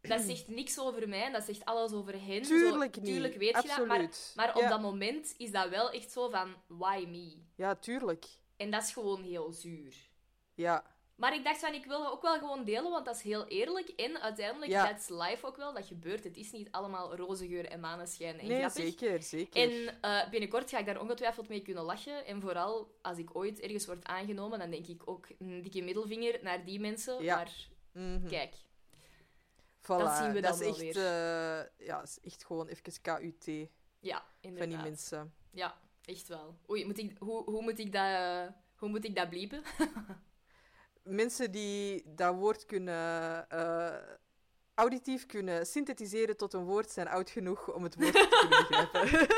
Dat 0.00 0.20
zegt 0.20 0.48
niks 0.48 0.78
over 0.78 1.08
mij, 1.08 1.30
dat 1.32 1.44
zegt 1.44 1.64
alles 1.64 1.92
over 1.92 2.12
hen. 2.26 2.44
Zo, 2.44 2.54
Tuurlijk 2.54 2.96
niet. 2.96 3.04
Tuurlijk 3.04 3.34
weet 3.36 3.48
je 3.62 3.68
dat, 3.68 3.86
maar, 3.86 4.00
Absoluut. 4.00 4.32
maar 4.36 4.54
op 4.54 4.60
Ja. 4.62 4.68
dat 4.68 4.80
moment 4.80 5.34
is 5.36 5.50
dat 5.50 5.68
wel 5.68 5.90
echt 5.90 6.10
zo 6.12 6.28
van, 6.28 6.54
why 6.66 7.04
me? 7.08 7.36
Ja, 7.54 7.74
tuurlijk. 7.74 8.26
En 8.56 8.70
dat 8.70 8.82
is 8.82 8.92
gewoon 8.92 9.22
heel 9.22 9.52
zuur. 9.52 9.94
Ja. 10.54 10.95
Maar 11.16 11.34
ik 11.34 11.44
dacht 11.44 11.58
van, 11.58 11.74
ik 11.74 11.84
wil 11.84 12.02
dat 12.02 12.12
ook 12.12 12.22
wel 12.22 12.38
gewoon 12.38 12.64
delen, 12.64 12.90
want 12.90 13.04
dat 13.06 13.16
is 13.16 13.22
heel 13.22 13.46
eerlijk. 13.46 13.88
En 13.88 14.20
uiteindelijk, 14.22 14.70
Ja. 14.70 14.86
that's 14.88 15.08
life 15.08 15.46
ook 15.46 15.56
wel, 15.56 15.72
dat 15.74 15.86
gebeurt. 15.86 16.24
Het 16.24 16.36
is 16.36 16.50
niet 16.52 16.68
allemaal 16.70 17.16
roze 17.16 17.48
geur 17.48 17.66
en 17.66 17.80
maneschijn 17.80 18.38
en 18.38 18.46
Nee, 18.46 18.58
grappig. 18.58 18.82
zeker, 18.82 19.22
zeker. 19.22 19.62
En 19.62 20.00
eh, 20.00 20.30
binnenkort 20.30 20.70
ga 20.70 20.78
ik 20.78 20.86
daar 20.86 21.00
ongetwijfeld 21.00 21.48
mee 21.48 21.62
kunnen 21.62 21.84
lachen. 21.84 22.26
En 22.26 22.40
vooral 22.40 22.94
als 23.02 23.18
ik 23.18 23.36
ooit 23.36 23.60
ergens 23.60 23.86
word 23.86 24.04
aangenomen, 24.04 24.58
dan 24.58 24.70
denk 24.70 24.86
ik 24.86 25.02
ook 25.04 25.26
een 25.38 25.62
dikke 25.62 25.82
middelvinger 25.82 26.38
naar 26.42 26.64
die 26.64 26.80
mensen. 26.80 27.22
Ja. 27.22 27.36
Maar 27.36 27.68
Mhm. 27.92 28.28
kijk, 28.28 28.54
Voilà, 29.82 29.86
dat 29.86 30.16
zien 30.16 30.32
we 30.32 30.40
dat 30.40 30.58
dan 30.58 30.68
is 30.68 30.76
wel 30.76 30.86
echt, 30.86 30.94
weer. 30.96 31.04
eh, 31.06 31.86
ja, 31.86 32.02
is 32.02 32.18
echt 32.20 32.44
gewoon 32.44 32.66
even 32.68 33.00
KUT 33.02 33.68
ja, 34.00 34.24
van 34.42 34.68
die 34.68 34.76
mensen. 34.78 35.34
Ja, 35.52 35.78
echt 36.04 36.28
wel. 36.28 36.58
Oei, 36.70 36.84
moet 36.86 36.98
ik, 36.98 37.16
hoe, 37.18 37.44
hoe 37.50 37.62
moet 37.62 37.78
ik 37.78 37.92
dat... 37.92 38.50
Hoe 38.76 38.88
moet 38.88 39.04
ik 39.04 39.16
dat 39.16 39.28
bliepen? 39.28 39.62
Mensen 41.06 41.50
die 41.50 42.02
dat 42.06 42.34
woord 42.34 42.66
kunnen, 42.66 43.48
eh, 43.48 43.96
auditief 44.74 45.26
kunnen 45.26 45.66
synthetiseren 45.66 46.36
tot 46.36 46.52
een 46.52 46.64
woord, 46.64 46.90
zijn 46.90 47.08
oud 47.08 47.30
genoeg 47.30 47.72
om 47.72 47.82
het 47.82 47.94
woord 47.94 48.12
te 48.12 48.28
kunnen 48.40 48.66
begrijpen. 48.68 49.26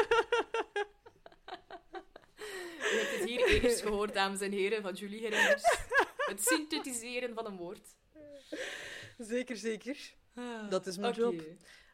Je 2.90 2.98
hebt 3.00 3.18
het 3.18 3.28
hier 3.28 3.62
eerst 3.62 3.83
gehoord, 3.83 4.14
dames 4.14 4.40
en 4.40 4.52
heren, 4.52 4.83
van 4.83 4.94
Julie 4.94 5.20
Gerenders. 5.20 5.62
Het 6.16 6.44
synthetiseren 6.44 7.35
van 7.35 7.46
een 7.46 7.57
woord. 7.57 7.96
zeker, 9.18 9.57
zeker. 9.57 10.14
Dat 10.68 10.87
is 10.87 10.96
mijn 10.96 11.14
job. 11.14 11.42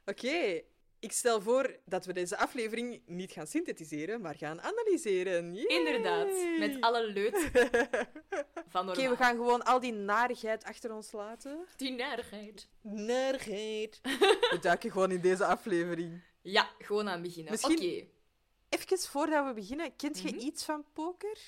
Oké, 0.04 0.62
ik 1.04 1.12
stel 1.12 1.40
voor 1.40 1.76
dat 1.84 2.04
we 2.06 2.12
deze 2.12 2.36
aflevering 2.36 3.02
niet 3.06 3.32
gaan 3.32 3.46
synthetiseren, 3.46 4.20
maar 4.20 4.34
gaan 4.34 4.60
analyseren. 4.62 5.54
Yay! 5.54 5.64
Inderdaad, 5.66 6.28
met 6.58 6.80
alle 6.80 7.06
leut 7.06 7.50
van 8.68 8.88
Oké, 8.88 9.08
we 9.08 9.16
gaan 9.16 9.36
gewoon 9.36 9.64
al 9.64 9.80
die 9.80 9.92
narigheid 9.92 10.64
achter 10.64 10.92
ons 10.94 11.12
laten. 11.12 11.66
Die 11.76 11.92
narigheid. 11.92 12.68
Narigheid. 12.80 14.00
We 14.52 14.58
duiken 14.60 14.90
gewoon 14.90 15.10
in 15.10 15.20
deze 15.20 15.44
aflevering. 15.46 16.20
Ja, 16.42 16.70
gewoon 16.78 17.08
aan 17.08 17.22
beginnen. 17.22 17.52
Oké. 17.62 18.06
Even 18.68 18.98
voordat 18.98 19.46
we 19.46 19.52
beginnen, 19.54 19.96
kent 19.96 20.20
je 20.20 20.28
Mhm. 20.34 20.38
iets 20.46 20.64
van 20.64 20.84
poker? 20.92 21.38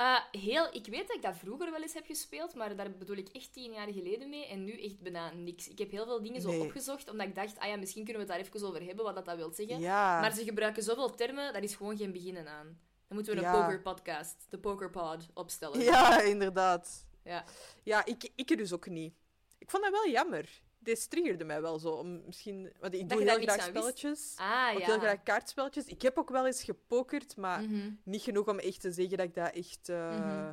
Eh, 0.00 0.16
heel, 0.40 0.74
ik 0.74 0.86
weet 0.86 1.06
dat 1.06 1.16
ik 1.16 1.22
dat 1.22 1.36
vroeger 1.36 1.70
wel 1.70 1.82
eens 1.82 1.94
heb 1.94 2.06
gespeeld, 2.06 2.54
maar 2.54 2.76
daar 2.76 2.90
bedoel 2.90 3.16
ik 3.16 3.28
echt 3.28 3.52
tien 3.52 3.72
jaar 3.72 3.92
geleden 3.92 4.28
mee. 4.28 4.46
En 4.46 4.64
nu 4.64 4.82
echt 4.82 5.00
bijna 5.00 5.32
niks. 5.32 5.68
Ik 5.68 5.78
heb 5.78 5.90
heel 5.90 6.04
veel 6.04 6.22
dingen 6.22 6.40
zo 6.40 6.48
Nee. 6.50 6.60
opgezocht, 6.60 7.10
omdat 7.10 7.26
ik 7.26 7.34
dacht, 7.34 7.58
ah 7.58 7.68
ja, 7.68 7.76
misschien 7.76 8.04
kunnen 8.04 8.26
we 8.26 8.32
het 8.32 8.38
daar 8.42 8.46
even 8.52 8.68
over 8.68 8.84
hebben, 8.86 9.04
wat 9.04 9.14
dat, 9.14 9.24
dat 9.24 9.36
wil 9.36 9.52
zeggen. 9.52 9.80
Ja. 9.80 10.20
Maar 10.20 10.32
ze 10.34 10.44
gebruiken 10.44 10.82
zoveel 10.82 11.14
termen, 11.14 11.52
daar 11.52 11.62
is 11.62 11.74
gewoon 11.74 11.96
geen 11.96 12.12
beginnen 12.12 12.48
aan. 12.48 12.66
Dan 13.06 13.16
moeten 13.16 13.34
we 13.34 13.40
een 13.40 13.52
Ja. 13.52 13.60
pokerpodcast, 13.60 14.46
de 14.48 14.58
pokerpod, 14.58 15.28
opstellen. 15.34 15.80
Ja, 15.80 16.20
inderdaad. 16.22 17.06
Ja. 17.24 17.44
Ja, 17.82 18.04
ik, 18.04 18.30
ik 18.34 18.56
dus 18.58 18.72
ook 18.72 18.86
niet. 18.88 19.14
Ik 19.58 19.70
vond 19.70 19.82
dat 19.82 19.92
wel 19.92 20.08
jammer. 20.08 20.60
Dit 20.82 21.10
triggerde 21.10 21.44
mij 21.44 21.60
wel 21.60 21.78
zo. 21.78 21.88
Om 21.88 22.22
misschien, 22.26 22.72
want 22.80 22.94
ik 22.94 23.08
Dat 23.08 23.18
doe 23.18 23.30
heel 23.30 23.40
graag 23.42 23.62
spelletjes. 23.62 24.34
Ah, 24.36 24.70
ook 24.74 24.78
ja. 24.80 24.86
heel 24.86 24.98
graag 24.98 25.22
kaartspelletjes. 25.22 25.84
Ik 25.84 26.02
heb 26.02 26.18
ook 26.18 26.30
wel 26.30 26.46
eens 26.46 26.62
gepokerd, 26.62 27.36
maar 27.36 27.62
Mhm. 27.62 27.90
niet 28.04 28.22
genoeg 28.22 28.48
om 28.48 28.58
echt 28.58 28.80
te 28.80 28.92
zeggen 28.92 29.16
dat 29.16 29.26
ik 29.26 29.34
dat 29.34 29.52
echt 29.54 29.88
eh, 29.88 30.18
Mhm. 30.18 30.52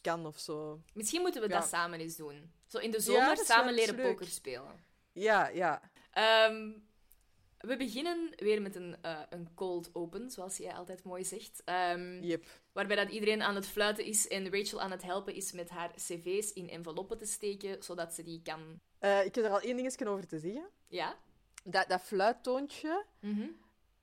kan 0.00 0.26
of 0.26 0.38
zo. 0.38 0.80
Misschien 0.94 1.20
moeten 1.20 1.42
we 1.42 1.48
Ja. 1.48 1.58
dat 1.58 1.68
samen 1.68 2.00
eens 2.00 2.16
doen. 2.16 2.52
Zo 2.66 2.78
in 2.78 2.90
de 2.90 3.00
zomer 3.00 3.36
samen 3.36 3.74
leren 3.74 3.94
leuk. 3.94 4.06
poker 4.10 4.26
spelen. 4.26 4.84
Ja, 5.12 5.48
ja. 5.48 5.80
Ehm, 6.10 6.70
we 7.60 7.76
beginnen 7.76 8.32
weer 8.36 8.62
met 8.62 8.74
een, 8.74 8.96
eh, 9.02 9.20
een 9.30 9.54
cold 9.54 9.90
open, 9.94 10.30
zoals 10.30 10.56
jij 10.56 10.74
altijd 10.74 11.04
mooi 11.04 11.24
zegt. 11.24 11.62
Ehm, 11.64 12.22
Yep. 12.22 12.44
Waarbij 12.72 12.96
dat 12.96 13.10
iedereen 13.10 13.42
aan 13.42 13.54
het 13.54 13.66
fluiten 13.66 14.04
is 14.04 14.28
en 14.28 14.50
Rachel 14.50 14.80
aan 14.80 14.90
het 14.90 15.02
helpen 15.02 15.34
is 15.34 15.52
met 15.52 15.68
haar 15.70 15.90
cv's 15.94 16.52
in 16.52 16.68
enveloppen 16.68 17.18
te 17.18 17.26
steken, 17.26 17.82
zodat 17.82 18.14
ze 18.14 18.22
die 18.22 18.42
kan... 18.42 18.80
Eh, 18.98 19.24
ik 19.24 19.34
heb 19.34 19.44
er 19.44 19.50
al 19.50 19.60
één 19.60 19.76
dingetje 19.76 20.08
over 20.08 20.26
te 20.26 20.38
zeggen. 20.38 20.68
Ja? 20.86 21.16
Dat, 21.64 21.88
dat 21.88 22.00
fluittoontje, 22.02 23.04
Mhm. 23.20 23.48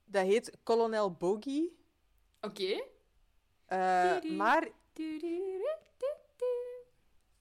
dat 0.05 0.25
heet 0.25 0.57
Colonel 0.63 1.11
Bogey. 1.11 1.71
Oké. 2.41 2.81
Eh, 3.65 4.21
maar 4.23 4.67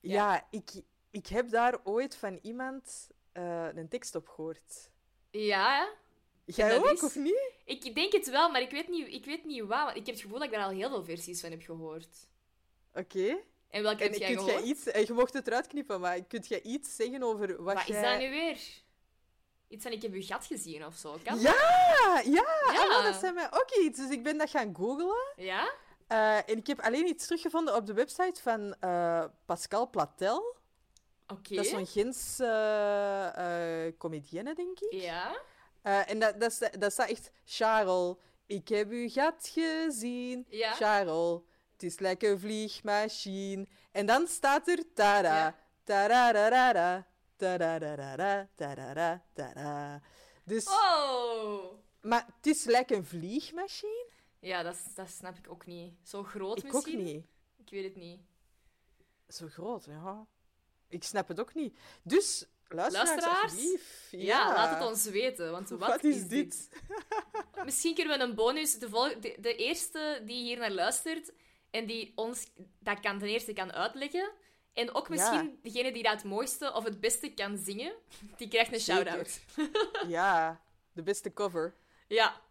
ja, 0.01 0.47
ik, 0.51 0.71
ik 1.11 1.27
heb 1.27 1.49
daar 1.49 1.79
ooit 1.83 2.15
van 2.15 2.39
iemand 2.41 3.07
een 3.73 3.87
tekst 3.89 4.15
op 4.15 4.27
gehoord. 4.27 4.89
Ja, 5.31 5.89
Jij 6.55 6.69
dat 6.69 6.77
ook, 6.79 6.91
is- 6.91 7.03
of 7.03 7.15
niet? 7.15 7.51
ik 7.65 7.95
denk 7.95 8.11
het 8.11 8.29
wel, 8.29 8.49
maar 8.51 8.61
ik 8.61 8.71
weet 8.71 8.87
niet, 8.87 9.07
ik 9.07 9.25
weet 9.25 9.45
niet 9.45 9.63
waar. 9.63 9.89
Ik 9.95 10.05
heb 10.05 10.15
het 10.15 10.19
gevoel 10.23 10.37
dat 10.39 10.47
ik 10.47 10.53
daar 10.53 10.63
al 10.63 10.69
heel 10.69 10.89
veel 10.89 11.03
versies 11.03 11.41
van 11.41 11.51
heb 11.51 11.61
gehoord. 11.61 12.07
Oké. 12.93 13.37
En 13.69 13.83
welke 13.83 14.03
En 14.03 14.11
heb 14.11 14.19
jij 14.19 14.33
kunt 14.33 14.39
gehoord? 14.49 14.63
jij 14.83 14.93
iets... 14.95 15.07
Je 15.07 15.13
mocht 15.13 15.33
het 15.33 15.47
eruit 15.47 15.67
knippen, 15.67 15.99
maar 15.99 16.21
kunt 16.23 16.47
jij 16.47 16.61
iets 16.61 16.95
zeggen 16.95 17.23
over 17.23 17.63
wat 17.63 17.73
Wat 17.75 17.87
jij... 17.87 18.01
is 18.01 18.09
dat 18.09 18.19
nu 18.19 18.29
weer? 18.29 18.57
Iets 19.67 19.83
van 19.83 19.91
ik 19.91 20.01
heb 20.01 20.13
uw 20.13 20.23
gat 20.23 20.45
gezien 20.45 20.85
of 20.85 20.95
zo, 20.95 21.17
kan 21.23 21.39
Ja, 21.39 21.53
ja, 22.25 22.43
Ja. 22.73 22.87
ah, 22.89 23.03
dat 23.03 23.15
zijn 23.15 23.33
mij 23.33 23.47
ook 23.51 23.71
iets. 23.71 23.99
Dus 23.99 24.09
ik 24.09 24.23
ben 24.23 24.37
dat 24.37 24.49
gaan 24.49 24.75
googlen. 24.75 25.33
Ja? 25.35 25.71
Eh, 26.07 26.37
en 26.49 26.57
ik 26.57 26.67
heb 26.67 26.79
alleen 26.79 27.07
iets 27.07 27.25
teruggevonden 27.25 27.75
op 27.75 27.85
de 27.85 27.93
website 27.93 28.41
van 28.41 28.75
eh, 28.79 29.23
Pascal 29.45 29.89
Platel. 29.89 30.55
Oké. 31.27 31.55
Dat 31.55 31.65
is 31.65 31.71
zo'n 31.71 31.85
Gens 31.85 32.39
eh 32.39 33.85
eh, 33.87 33.93
comedienne, 33.97 34.55
denk 34.55 34.79
ik. 34.79 34.91
Ja? 35.01 35.39
Eh, 35.87 36.09
en 36.09 36.19
dat, 36.19 36.39
dat, 36.39 36.51
sta- 36.53 36.69
dat 36.69 36.91
staat 36.91 37.09
echt... 37.09 37.31
Charles, 37.45 38.15
ik 38.45 38.67
heb 38.67 38.89
uw 38.89 39.09
gat 39.09 39.49
gezien. 39.53 40.45
Ja? 40.49 40.73
Charles, 40.73 41.39
Het 41.71 41.83
is 41.83 41.99
een 41.99 42.39
vliegmachine. 42.39 43.67
En 43.91 44.05
dan 44.05 44.27
staat 44.27 44.67
er 44.67 44.93
tada. 44.93 45.35
Ja. 45.35 45.55
Tarararara. 45.83 47.07
Tarararara. 47.35 48.47
Tarara. 48.55 49.23
Tara. 49.33 50.01
Dus, 50.43 50.67
Oh! 50.67 51.73
maar 52.01 52.25
het 52.35 52.47
is 52.47 52.63
like 52.63 52.95
een 52.95 53.05
vliegmachine? 53.05 54.05
Ja, 54.39 54.63
dat, 54.63 54.77
dat 54.95 55.09
snap 55.09 55.37
ik 55.37 55.49
ook 55.49 55.65
niet. 55.65 55.93
Zo 56.03 56.23
groot 56.23 56.57
Ik 56.57 56.63
misschien? 56.73 56.99
ook 56.99 57.05
niet. 57.05 57.25
Ik 57.57 57.69
weet 57.69 57.83
het 57.83 57.95
niet. 57.95 58.19
Zo 59.27 59.47
groot, 59.47 59.85
ja. 59.85 60.25
Ik 60.87 61.03
snap 61.03 61.27
het 61.27 61.39
ook 61.39 61.53
niet. 61.53 61.77
Dus, 62.03 62.45
luisteraars, 62.69 63.09
Luisteraars? 63.09 63.51
alsjeblieft. 63.51 64.07
Ja, 64.11 64.53
laat 64.53 64.79
het 64.79 64.87
ons 64.87 65.05
weten. 65.05 65.51
Want 65.51 65.69
wat, 65.69 65.79
Wat 65.79 66.03
is 66.03 66.27
dit? 66.27 66.69
Misschien 67.65 67.95
kunnen 67.95 68.17
we 68.17 68.23
een 68.23 68.35
bonus... 68.35 68.79
De, 68.79 68.89
vol- 68.89 69.21
de, 69.21 69.35
de 69.39 69.55
eerste 69.55 70.21
die 70.25 70.43
hier 70.43 70.57
naar 70.57 70.71
luistert 70.71 71.31
en 71.71 71.85
die 71.85 72.11
ons 72.15 72.47
dat 72.79 72.99
kan, 72.99 73.19
ten 73.19 73.27
eerste 73.27 73.53
kan 73.53 73.73
uitleggen... 73.73 74.31
En 74.73 74.95
ook 74.95 75.09
misschien 75.09 75.59
degene 75.63 75.91
die 75.91 76.03
dat 76.03 76.11
het 76.13 76.23
mooiste 76.23 76.73
of 76.73 76.83
het 76.83 76.99
beste 76.99 77.29
kan 77.29 77.57
zingen, 77.57 77.93
die 78.37 78.47
krijgt 78.47 78.73
een 78.73 78.79
shout-out. 78.79 79.39
Ja, 80.07 80.61
de 80.91 81.03
beste 81.03 81.33
cover. 81.33 81.75
Ja. 82.07 82.41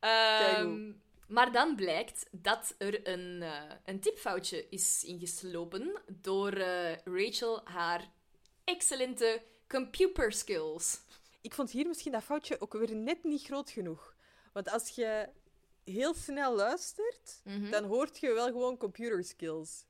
Ehm, 0.00 0.92
maar 1.26 1.52
dan 1.52 1.76
blijkt 1.76 2.26
dat 2.30 2.74
er 2.78 3.08
een, 3.08 3.42
eh, 3.42 3.62
een 3.84 4.00
tipfoutje 4.00 4.66
is 4.68 5.04
ingeslopen 5.04 6.00
door 6.06 6.52
eh, 6.52 6.96
Rachel 7.04 7.60
haar 7.64 8.10
excellente 8.74 9.42
computer 9.68 10.32
skills. 10.32 11.00
Ik 11.40 11.54
vond 11.54 11.70
hier 11.70 11.86
misschien 11.86 12.12
dat 12.12 12.22
foutje 12.22 12.60
ook 12.60 12.72
weer 12.72 12.94
net 12.94 13.24
niet 13.24 13.42
groot 13.42 13.70
genoeg. 13.70 14.14
Want 14.52 14.68
als 14.70 14.88
je 14.88 15.28
heel 15.84 16.14
snel 16.14 16.54
luistert, 16.54 17.40
Mhm. 17.44 17.70
dan 17.70 17.84
hoort 17.84 18.18
je 18.18 18.32
wel 18.32 18.46
gewoon 18.46 18.76
computer 18.76 19.24
skills. 19.24 19.84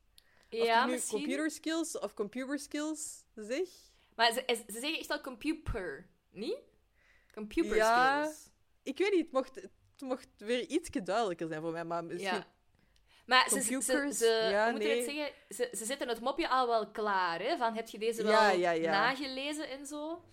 Ja, 0.48 0.80
ik 0.80 0.86
nu 0.86 0.92
misschien. 0.92 1.18
computer 1.18 1.50
skills 1.50 1.98
of 1.98 2.14
computer 2.14 2.58
skills 2.58 3.24
zeg. 3.34 3.68
Maar 4.14 4.32
ze, 4.32 4.42
ze 4.46 4.64
zeggen 4.80 4.98
echt 4.98 5.10
al 5.10 5.20
computer, 5.20 6.08
niet? 6.30 6.58
Computer 7.34 7.76
Ja, 7.76 8.22
skills. 8.24 8.50
Ik 8.82 8.98
weet 8.98 9.12
niet, 9.12 9.22
het 9.22 9.32
mocht, 9.32 9.54
het 9.54 9.70
mocht 10.00 10.28
weer 10.36 10.66
iets 10.66 10.90
duidelijker 10.90 11.48
zijn 11.48 11.60
voor 11.60 11.72
mij, 11.72 11.84
maar 11.84 12.04
misschien... 12.04 12.34
Ja. 12.34 12.46
Maar 13.26 13.48
ze, 13.48 13.60
ze, 13.60 13.80
ze, 13.82 14.12
ze- 14.12 14.48
ja, 14.50 14.62
hoe 14.64 14.72
moet 14.72 14.82
het 14.82 15.04
zeggen? 15.04 15.28
Ze, 15.48 15.68
ze 15.76 15.84
zetten 15.84 16.08
het 16.08 16.20
mopje 16.20 16.48
al 16.48 16.66
wel 16.66 16.90
klaar, 16.90 17.40
hè? 17.40 17.56
Van, 17.56 17.74
heb 17.74 17.88
je 17.88 17.98
deze 17.98 18.22
wel 18.22 18.32
Ja, 18.32 18.50
ja, 18.50 18.70
ja. 18.70 18.90
nagelezen 18.90 19.68
en 19.70 19.86
zo? 19.86 20.24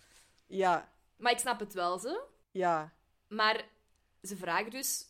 Ja, 0.48 0.92
Maar 1.18 1.32
ik 1.32 1.38
snap 1.40 1.60
het 1.60 1.74
wel, 1.74 1.98
zo. 2.00 2.18
ja. 2.52 2.94
Maar 3.28 3.64
ze 4.22 4.36
vragen 4.38 4.72
dus 4.72 5.06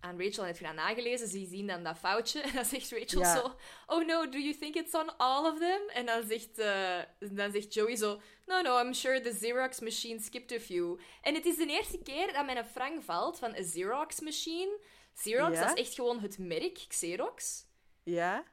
aan 0.00 0.20
Rachel, 0.22 0.44
heb 0.44 0.58
je 0.58 0.64
dat 0.64 0.74
nagelezen? 0.74 1.28
Ze 1.28 1.46
zien 1.46 1.66
dan 1.66 1.82
dat 1.82 1.98
foutje. 1.98 2.40
En 2.46 2.52
dan 2.54 2.64
zegt 2.64 2.90
Rachel 2.90 3.24
zo, 3.24 3.54
oh 3.86 4.06
no, 4.06 4.28
do 4.28 4.38
you 4.38 4.56
think 4.56 4.74
it's 4.74 4.94
on 4.94 5.16
all 5.16 5.50
of 5.52 5.58
them? 5.58 5.88
En 5.88 6.06
dan 6.06 6.22
zegt, 6.26 6.58
eh, 6.58 6.98
dan 7.18 7.52
zegt 7.52 7.74
Joey 7.74 7.96
zo, 7.96 8.20
no, 8.46 8.60
no, 8.60 8.80
I'm 8.80 8.92
sure 8.94 9.20
the 9.20 9.30
Xerox 9.40 9.80
machine 9.80 10.20
skipped 10.20 10.58
a 10.58 10.60
few. 10.60 10.98
En 11.22 11.34
het 11.34 11.46
is 11.46 11.56
de 11.56 11.66
eerste 11.66 11.98
keer 12.02 12.32
dat 12.32 12.44
mijn 12.44 12.64
frank 12.64 13.02
valt 13.02 13.38
van 13.38 13.54
een 13.56 13.64
Xerox 13.64 14.20
machine. 14.20 14.78
Xerox, 15.14 15.58
Ja? 15.58 15.66
dat 15.66 15.78
is 15.78 15.84
echt 15.84 15.94
gewoon 15.94 16.20
het 16.20 16.38
merk, 16.38 16.84
Xerox. 16.88 17.64
Ja? 18.02 18.44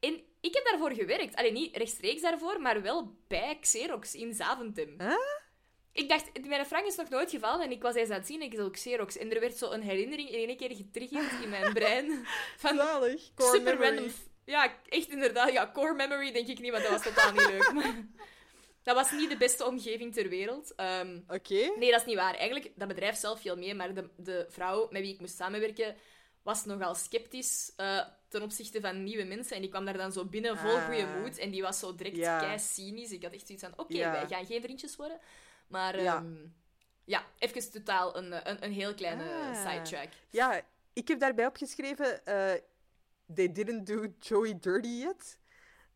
En 0.00 0.20
ik 0.40 0.54
heb 0.54 0.64
daarvoor 0.64 0.92
gewerkt. 0.92 1.36
Alleen 1.36 1.52
niet 1.52 1.76
rechtstreeks 1.76 2.22
daarvoor, 2.22 2.60
maar 2.60 2.82
wel 2.82 3.16
bij 3.28 3.58
Xerox 3.60 4.14
in 4.14 4.34
Zaventem. 4.34 4.94
Huh? 4.98 5.16
Ik 5.92 6.08
dacht, 6.08 6.46
mijn 6.46 6.66
frank 6.66 6.86
is 6.86 6.96
nog 6.96 7.08
nooit 7.08 7.30
gevallen 7.30 7.64
en 7.64 7.70
ik 7.70 7.82
was 7.82 7.94
eens 7.94 8.10
aan 8.10 8.16
het 8.18 8.26
zien 8.26 8.40
en 8.40 8.46
ik 8.46 8.54
zo 8.54 8.70
Xerox. 8.70 9.16
En 9.16 9.32
er 9.32 9.40
werd 9.40 9.56
zo 9.56 9.70
een 9.70 9.82
herinnering 9.82 10.28
in 10.28 10.48
één 10.48 10.56
keer 10.56 10.74
getriggerd 10.76 11.42
in 11.42 11.48
mijn 11.48 11.72
brein. 11.78 12.26
Van 12.56 12.76
Zalig. 12.76 13.30
Core 13.34 13.56
super 13.56 13.78
memory. 13.78 13.96
random. 13.96 14.12
Ja, 14.44 14.74
echt 14.88 15.08
inderdaad. 15.08 15.52
Ja, 15.52 15.70
core 15.72 15.94
memory 15.94 16.32
denk 16.32 16.48
ik 16.48 16.58
niet, 16.60 16.70
want 16.70 16.82
dat 16.82 16.92
was 16.92 17.02
totaal 17.02 17.32
niet 17.32 17.46
leuk. 17.48 17.72
Maar 17.72 17.94
dat 18.82 18.94
was 18.94 19.10
niet 19.10 19.30
de 19.30 19.36
beste 19.36 19.66
omgeving 19.66 20.14
ter 20.14 20.28
wereld. 20.28 20.74
Ehm, 20.74 21.20
Oké. 21.28 21.72
Nee, 21.78 21.90
dat 21.90 22.00
is 22.00 22.06
niet 22.06 22.16
waar. 22.16 22.34
Eigenlijk, 22.34 22.72
dat 22.76 22.88
bedrijf 22.88 23.16
zelf 23.16 23.40
viel 23.40 23.56
mee, 23.56 23.74
maar 23.74 23.94
de, 23.94 24.08
de 24.16 24.46
vrouw 24.48 24.88
met 24.90 25.02
wie 25.02 25.12
ik 25.14 25.20
moest 25.20 25.36
samenwerken 25.36 25.96
was 26.42 26.64
nogal 26.64 26.94
sceptisch 26.94 27.72
eh, 27.76 28.04
ten 28.28 28.42
opzichte 28.42 28.80
van 28.80 29.04
nieuwe 29.04 29.24
mensen. 29.24 29.54
En 29.56 29.60
die 29.62 29.70
kwam 29.70 29.84
daar 29.84 29.96
dan 29.96 30.12
zo 30.12 30.24
binnen 30.24 30.58
vol 30.58 30.76
Ah. 30.76 30.84
goede 30.84 31.06
moed. 31.20 31.38
En 31.38 31.50
die 31.50 31.62
was 31.62 31.78
zo 31.78 31.94
direct 31.94 32.16
Ja. 32.16 32.38
kei 32.38 32.58
cynisch. 32.58 33.10
Ik 33.10 33.22
had 33.22 33.32
echt 33.32 33.46
zoiets 33.46 33.64
van, 33.64 33.72
oké, 33.78 33.96
Ja. 33.96 34.12
wij 34.12 34.26
gaan 34.28 34.46
geen 34.46 34.62
vriendjes 34.62 34.96
worden. 34.96 35.18
Maar 35.68 35.96
Ja. 35.96 36.02
ja, 36.02 36.24
ja 37.04 37.26
even 37.38 37.70
totaal 37.70 38.16
een, 38.16 38.48
een, 38.50 38.64
een 38.64 38.72
heel 38.72 38.94
kleine 38.94 39.24
Ah. 39.24 39.70
sidetrack. 39.70 40.08
Ja, 40.30 40.60
ik 40.92 41.08
heb 41.08 41.18
daarbij 41.20 41.46
opgeschreven... 41.46 42.24
eh 42.26 42.52
they 43.34 43.52
didn't 43.52 43.86
do 43.86 44.06
Joey 44.18 44.58
dirty 44.60 44.88
yet. 44.88 45.38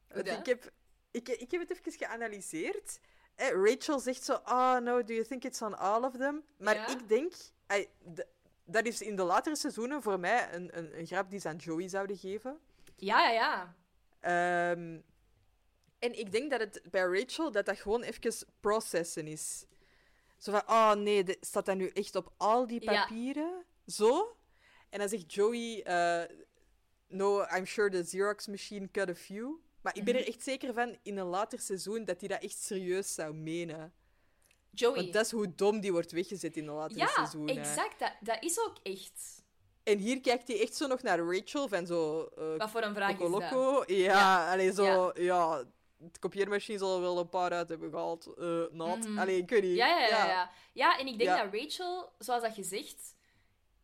Want 0.09 0.27
ik, 0.29 0.47
heb, 0.47 0.71
ik, 1.17 1.29
ik 1.29 1.51
heb 1.51 1.61
het 1.69 1.71
even 1.71 1.93
geanalyseerd. 1.93 3.01
Eh, 3.35 3.49
Rachel 3.51 3.99
zegt 3.99 4.23
zo... 4.25 4.33
Oh, 4.33 4.77
no, 4.79 5.05
do 5.05 5.13
you 5.15 5.25
think 5.25 5.45
it's 5.45 5.63
on 5.63 5.79
all 5.79 6.03
of 6.03 6.13
them? 6.17 6.43
Maar 6.59 6.75
Ja? 6.75 6.89
ik 6.89 7.09
denk... 7.09 7.33
I- 7.73 7.89
dat 8.65 8.87
is 8.87 9.01
in 9.03 9.17
de 9.17 9.23
latere 9.23 9.57
seizoenen 9.57 10.03
voor 10.03 10.21
mij 10.21 10.53
een, 10.55 10.79
een, 10.79 10.99
een 10.99 11.07
grap 11.07 11.31
die 11.31 11.41
ze 11.41 11.49
aan 11.49 11.57
Joey 11.57 11.89
zouden 11.89 12.17
geven. 12.17 12.59
Ja, 12.97 13.29
ja, 13.31 13.33
ja. 13.33 13.75
Ehm, 14.21 15.01
en 15.99 16.19
ik 16.19 16.33
denk 16.33 16.51
dat 16.51 16.61
het 16.61 16.83
bij 16.91 17.03
Rachel 17.03 17.51
dat 17.53 17.67
dat 17.67 17.79
gewoon 17.79 18.03
even 18.03 18.47
processen 18.61 19.27
is. 19.27 19.65
Zo 20.39 20.51
van, 20.53 20.63
oh 20.67 20.93
nee, 20.93 21.25
de- 21.25 21.37
staat 21.41 21.67
dat 21.67 21.77
nu 21.77 21.89
echt 21.89 22.15
op 22.17 22.33
al 22.37 22.67
die 22.67 22.83
Ja. 22.83 22.93
papieren? 23.03 23.65
Zo? 23.87 24.37
En 24.91 24.99
dan 24.99 25.09
zegt 25.09 25.35
Joey, 25.35 25.83
eh, 25.83 26.37
no, 27.09 27.43
I'm 27.57 27.67
sure 27.67 27.91
the 27.91 28.03
Xerox 28.03 28.47
machine 28.47 28.91
cut 28.91 29.09
a 29.09 29.15
few. 29.15 29.61
Maar 29.87 29.97
ik 29.97 30.05
ben 30.05 30.15
er 30.17 30.27
echt 30.27 30.43
zeker 30.43 30.75
van, 30.75 30.97
in 31.03 31.17
een 31.19 31.27
later 31.27 31.59
seizoen, 31.61 32.05
dat 32.05 32.21
hij 32.21 32.29
dat 32.29 32.43
echt 32.43 32.59
serieus 32.59 33.15
zou 33.15 33.35
menen. 33.35 33.93
Joey. 34.71 34.95
Want 34.95 35.13
dat 35.13 35.25
is 35.25 35.31
hoe 35.31 35.55
dom 35.55 35.81
die 35.81 35.93
wordt 35.93 36.13
weggezet 36.13 36.57
in 36.57 36.65
de 36.67 36.71
latere 36.73 37.01
ja, 37.01 37.07
seizoenen. 37.07 37.57
exact. 37.57 37.99
Dat, 37.99 38.13
dat 38.21 38.37
is 38.43 38.59
ook 38.61 38.75
echt. 38.83 39.43
En 39.83 39.99
hier 39.99 40.21
kijkt 40.21 40.49
hij 40.49 40.61
echt 40.61 40.75
zo 40.77 40.87
nog 40.87 41.03
naar 41.03 41.19
Rachel, 41.19 41.69
van 41.69 41.87
zo... 41.87 42.25
eh, 42.37 42.57
Wat 42.57 42.71
voor 42.71 42.83
een 42.83 42.95
vraag 42.95 43.19
is 43.21 43.31
dat? 43.31 43.43
Ja, 43.51 43.85
Ja. 43.97 44.53
Allee, 44.53 44.73
zo, 44.73 45.11
ja. 45.15 45.65
De 45.99 46.19
kopieermachine 46.19 46.79
zal 46.79 46.95
er 46.95 47.01
wel 47.01 47.19
een 47.19 47.29
paar 47.29 47.51
uit 47.53 47.69
hebben 47.69 47.91
gehaald. 47.91 48.27
eh 48.39 48.63
nat. 48.71 48.99
Mhm. 48.99 49.19
Allee, 49.19 49.37
ik 49.37 49.51
weet 49.51 49.63
niet. 49.63 49.77
Ja, 49.77 49.87
ja, 49.99 50.07
ja. 50.09 50.27
Ja, 50.27 50.51
ja 50.73 50.99
en 50.99 51.07
ik 51.07 51.19
denk 51.19 51.31
Ja. 51.31 51.45
dat 51.45 51.55
Rachel, 51.55 52.13
zoals 52.19 52.43
dat 52.43 52.57
je 52.57 52.63
zegt, 52.63 53.15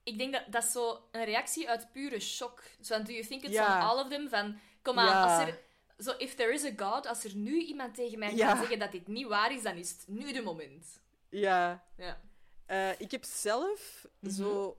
ik 0.02 0.18
denk 0.18 0.32
dat 0.32 0.42
dat 0.50 0.64
is 0.64 0.72
zo 0.72 1.02
een 1.10 1.24
reactie 1.24 1.68
uit 1.68 1.92
pure 1.92 2.20
shock. 2.20 2.62
Zo 2.80 2.94
van, 2.96 3.04
do 3.04 3.12
you 3.12 3.26
think 3.26 3.42
it's 3.42 3.52
Ja. 3.52 3.76
on 3.80 3.88
all 3.88 4.04
of 4.04 4.08
them? 4.10 4.28
Van, 4.28 4.58
kom 4.82 4.98
aan, 4.98 5.06
Ja. 5.06 5.22
als 5.38 5.48
er... 5.48 5.60
Zo, 6.02 6.12
if 6.18 6.34
there 6.34 6.52
is 6.52 6.64
a 6.64 6.72
God, 6.76 7.06
als 7.06 7.24
er 7.24 7.36
nu 7.36 7.60
iemand 7.60 7.94
tegen 7.94 8.18
mij 8.18 8.34
Ja. 8.34 8.48
gaat 8.48 8.58
zeggen 8.58 8.78
dat 8.78 8.92
dit 8.92 9.06
niet 9.06 9.26
waar 9.26 9.52
is, 9.54 9.62
dan 9.62 9.76
is 9.76 9.90
het 9.90 10.04
nu 10.08 10.32
de 10.32 10.42
moment. 10.42 11.00
Ja. 11.28 11.84
Ja. 11.96 12.20
Eh, 12.66 13.00
ik 13.00 13.10
heb 13.10 13.24
zelf 13.24 14.06
Mhm. 14.20 14.32
zo 14.32 14.76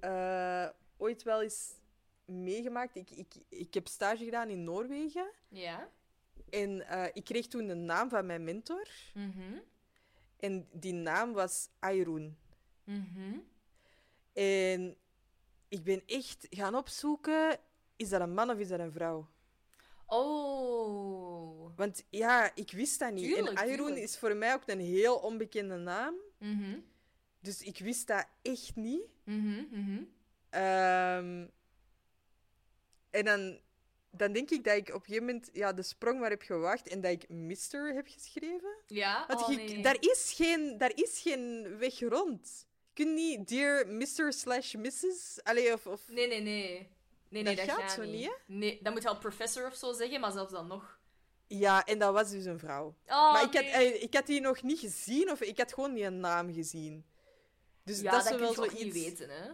eh, 0.00 0.68
ooit 0.96 1.22
wel 1.22 1.42
eens 1.42 1.72
meegemaakt. 2.24 2.96
Ik, 2.96 3.10
ik, 3.10 3.34
ik 3.48 3.74
heb 3.74 3.86
stage 3.88 4.24
gedaan 4.24 4.48
in 4.48 4.64
Noorwegen. 4.64 5.30
Ja. 5.48 5.88
En 6.50 6.88
eh, 6.88 7.04
ik 7.12 7.24
kreeg 7.24 7.46
toen 7.46 7.66
de 7.66 7.74
naam 7.74 8.08
van 8.08 8.26
mijn 8.26 8.44
mentor. 8.44 8.88
Mhm. 9.14 9.58
En 10.40 10.68
die 10.72 10.92
naam 10.92 11.32
was 11.32 11.68
Ayroen. 11.78 12.36
Mhm. 12.84 13.38
En 14.32 14.96
ik 15.68 15.82
ben 15.84 16.02
echt 16.06 16.46
gaan 16.50 16.74
opzoeken: 16.74 17.58
is 17.96 18.08
dat 18.08 18.20
een 18.20 18.34
man 18.34 18.50
of 18.50 18.58
is 18.58 18.68
dat 18.68 18.78
een 18.80 18.92
vrouw? 18.92 19.28
Oh. 20.08 21.76
Want 21.76 22.04
ja, 22.10 22.50
ik 22.54 22.70
wist 22.70 22.98
dat 22.98 23.12
niet. 23.12 23.24
Tuurlijk, 23.34 23.48
en 23.58 23.64
Ayroen 23.64 23.76
tuurlijk. 23.86 24.02
is 24.06 24.18
voor 24.18 24.36
mij 24.36 24.54
ook 24.54 24.62
een 24.66 24.80
heel 24.80 25.16
onbekende 25.16 25.76
naam. 25.76 26.14
Mhm. 26.38 26.78
Dus 27.40 27.62
ik 27.62 27.78
wist 27.78 28.06
dat 28.06 28.26
echt 28.42 28.76
niet. 28.76 29.02
Mhm. 29.24 29.64
Mhm. 29.70 30.02
Ehm, 30.50 31.46
en 33.10 33.24
dan, 33.24 33.60
dan 34.10 34.32
denk 34.32 34.50
ik 34.50 34.64
dat 34.64 34.76
ik 34.76 34.88
op 34.88 34.94
een 34.94 35.00
gegeven 35.00 35.24
moment 35.26 35.50
ja, 35.52 35.72
de 35.72 35.82
sprong 35.82 36.20
maar 36.20 36.30
heb 36.30 36.42
gewacht 36.42 36.88
en 36.88 37.00
dat 37.00 37.10
ik 37.12 37.28
Mister 37.28 37.94
heb 37.94 38.06
geschreven. 38.08 38.76
Ja, 38.86 39.24
Want 39.28 39.42
oh, 39.42 39.50
je- 39.50 39.56
nee. 39.56 39.82
daar, 39.82 39.96
is 40.00 40.32
geen, 40.36 40.78
daar 40.78 40.92
is 40.94 41.20
geen 41.20 41.76
weg 41.78 41.98
rond. 42.00 42.66
Je 42.94 43.04
kunt 43.04 43.14
niet 43.14 43.48
Dear 43.48 43.88
Mr. 43.88 44.32
slash 44.32 44.74
Mrs. 44.74 45.38
Allee, 45.42 45.72
of, 45.72 45.86
of... 45.86 46.08
Nee, 46.08 46.28
nee, 46.28 46.40
nee. 46.40 46.88
Nee, 47.28 47.42
nee, 47.42 47.56
Dat 47.56 47.66
dat, 47.66 47.74
gaat 47.74 47.84
gaat 47.84 47.92
zo 47.92 48.02
niet, 48.10 48.24
hè? 48.24 48.32
Nee, 48.46 48.78
dat 48.82 48.92
moet 48.92 49.02
wel 49.02 49.18
professor 49.18 49.66
of 49.66 49.74
zo 49.74 49.92
zeggen, 49.92 50.20
maar 50.20 50.32
zelfs 50.32 50.52
dan 50.52 50.66
nog. 50.66 50.98
Ja, 51.46 51.84
en 51.84 51.98
dat 51.98 52.12
was 52.12 52.30
dus 52.30 52.44
een 52.44 52.58
vrouw. 52.58 52.94
Oh, 53.06 53.32
maar 53.32 53.42
ik 53.42 53.54
had, 53.54 53.64
eh, 53.64 54.02
ik 54.02 54.14
had 54.14 54.26
die 54.26 54.40
nog 54.40 54.62
niet 54.62 54.78
gezien, 54.78 55.30
of 55.30 55.40
ik 55.40 55.58
had 55.58 55.72
gewoon 55.72 55.92
niet 55.92 56.04
een 56.04 56.20
naam 56.20 56.52
gezien. 56.52 57.04
Dus 57.84 58.00
ja, 58.00 58.10
dat 58.10 58.20
dat, 58.22 58.28
kun 58.30 58.40
wel 58.40 58.52
je 58.52 58.58
ook 58.58 58.64
zoiets... 58.64 58.82
niet 58.84 58.92
weten, 58.92 59.30
hè? 59.30 59.50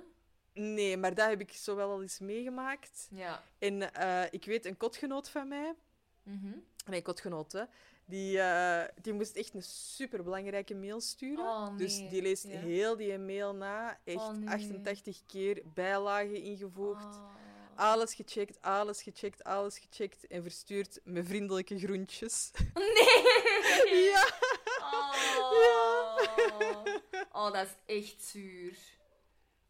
Nee, 0.52 0.96
maar 0.96 1.14
dat 1.14 1.28
heb 1.28 1.40
ik 1.40 1.52
zo 1.52 1.74
wel 1.76 1.90
al 1.90 2.02
eens 2.02 2.18
meegemaakt. 2.18 3.08
Ja. 3.10 3.42
En 3.58 3.94
eh, 3.94 4.22
ik 4.30 4.44
weet, 4.44 4.64
een 4.64 4.76
kotgenoot 4.76 5.28
van 5.28 5.48
mij... 5.48 5.74
Mhm. 6.22 6.52
Nee, 6.86 7.02
kotgenoot, 7.02 7.52
hè. 7.52 7.62
Die, 8.06 8.40
eh, 8.40 8.84
die 9.02 9.12
moest 9.12 9.36
echt 9.36 9.54
een 9.54 9.62
superbelangrijke 9.62 10.74
mail 10.74 11.00
sturen. 11.00 11.44
Oh, 11.44 11.76
Dus 11.78 12.08
die 12.08 12.22
leest 12.22 12.44
Ja. 12.44 12.58
heel 12.58 12.96
die 12.96 13.18
mail 13.18 13.54
na. 13.54 13.98
Echt 14.04 14.16
Oh, 14.16 14.30
nee. 14.30 14.48
88 14.48 15.22
keer 15.26 15.62
bijlagen 15.74 16.42
ingevoegd. 16.42 17.04
Oh. 17.04 17.34
Alles 17.76 18.14
gecheckt, 18.14 18.58
alles 18.60 19.02
gecheckt, 19.02 19.44
alles 19.44 19.78
gecheckt 19.78 20.26
en 20.26 20.42
verstuurd 20.42 21.00
met 21.04 21.26
vriendelijke 21.26 21.78
groentjes. 21.78 22.50
Nee! 22.74 24.10
ja. 24.12 24.26
Oh. 24.78 25.44
oh, 27.32 27.52
dat 27.52 27.66
is 27.66 27.96
echt 27.96 28.24
zuur. 28.24 28.76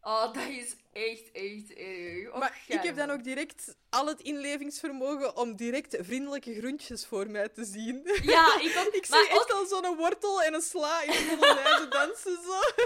Oh, 0.01 0.33
dat 0.33 0.47
is 0.47 0.75
echt, 0.93 1.31
echt 1.31 1.73
erg. 1.73 2.31
Och, 2.31 2.39
Maar 2.39 2.63
ik 2.67 2.81
heb 2.81 2.95
dan 2.95 3.09
ook 3.09 3.23
direct 3.23 3.75
al 3.89 4.07
het 4.07 4.21
inlevingsvermogen 4.21 5.37
om 5.37 5.55
direct 5.55 5.97
vriendelijke 5.99 6.55
groentjes 6.55 7.05
voor 7.05 7.29
mij 7.29 7.49
te 7.49 7.65
zien. 7.65 8.01
Ja, 8.21 8.59
ik 8.59 8.75
ook. 8.77 8.93
Ik 9.01 9.09
maar 9.09 9.23
zie 9.23 9.29
echt 9.29 9.53
al 9.53 9.65
zo'n 9.65 9.95
wortel 9.95 10.41
en 10.41 10.53
een 10.53 10.61
sla 10.61 11.01
in 11.01 11.11
de 11.11 11.85
dansen. 11.89 12.37
Zo. 12.43 12.83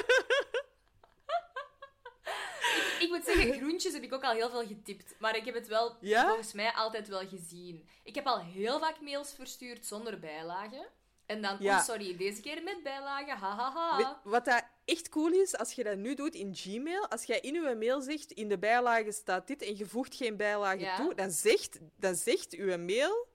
Ik 2.99 3.07
moet 3.09 3.25
zeggen, 3.25 3.53
groentjes 3.53 3.93
heb 3.93 4.03
ik 4.03 4.13
ook 4.13 4.23
al 4.23 4.31
heel 4.33 4.49
veel 4.49 4.67
getipt. 4.67 5.15
Maar 5.19 5.35
ik 5.35 5.45
heb 5.45 5.53
het 5.55 5.67
wel 5.67 5.95
Ja? 6.01 6.25
volgens 6.27 6.53
mij 6.53 6.71
altijd 6.73 7.07
wel 7.07 7.27
gezien. 7.27 7.87
Ik 8.03 8.15
heb 8.15 8.25
al 8.25 8.39
heel 8.39 8.79
vaak 8.79 9.01
mails 9.01 9.33
verstuurd 9.33 9.85
zonder 9.85 10.19
bijlagen. 10.19 10.87
En 11.25 11.41
dan, 11.41 11.57
Ja. 11.59 11.77
oh 11.77 11.83
sorry, 11.83 12.17
deze 12.17 12.41
keer 12.41 12.63
met 12.63 12.83
bijlagen, 12.83 13.37
hahaha. 13.37 13.97
Weet- 13.97 14.15
Wat 14.23 14.45
dat 14.45 14.63
echt 14.85 15.09
cool 15.09 15.31
is, 15.31 15.55
als 15.57 15.73
je 15.73 15.83
dat 15.83 15.97
nu 15.97 16.13
doet 16.15 16.33
in 16.35 16.55
Gmail, 16.55 17.07
als 17.09 17.23
jij 17.23 17.39
in 17.39 17.53
je 17.53 17.75
mail 17.75 18.01
zegt, 18.01 18.31
in 18.31 18.49
de 18.49 18.57
bijlage 18.59 19.11
staat 19.11 19.47
dit 19.47 19.61
en 19.61 19.77
je 19.77 19.85
voegt 19.85 20.15
geen 20.15 20.37
bijlage 20.37 20.79
Ja. 20.79 20.95
toe, 20.95 21.15
dan 21.15 21.31
zegt, 21.31 21.79
dan 21.95 22.15
zegt 22.15 22.53
uw 22.53 22.77
mail, 22.77 23.27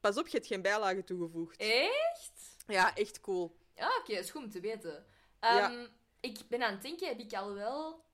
pas 0.00 0.16
op, 0.18 0.26
je 0.26 0.36
hebt 0.36 0.46
geen 0.46 0.62
bijlage 0.62 1.04
toegevoegd. 1.04 1.56
Echt? 1.56 2.32
Ja, 2.66 2.94
echt 2.94 3.20
cool. 3.20 3.56
Ja, 3.74 3.86
oké, 4.00 4.14
dat 4.14 4.24
is 4.24 4.30
goed 4.30 4.42
om 4.44 4.50
te 4.50 4.60
weten. 4.60 5.06
Ja. 5.40 5.70
Ehm, 5.70 5.86
Ik 6.20 6.38
ben 6.48 6.62
aan 6.62 6.72
het 6.72 6.82
denken, 6.82 7.08
heb 7.08 7.18
ik 7.18 7.32
al 7.32 7.54
wel... 7.54 8.04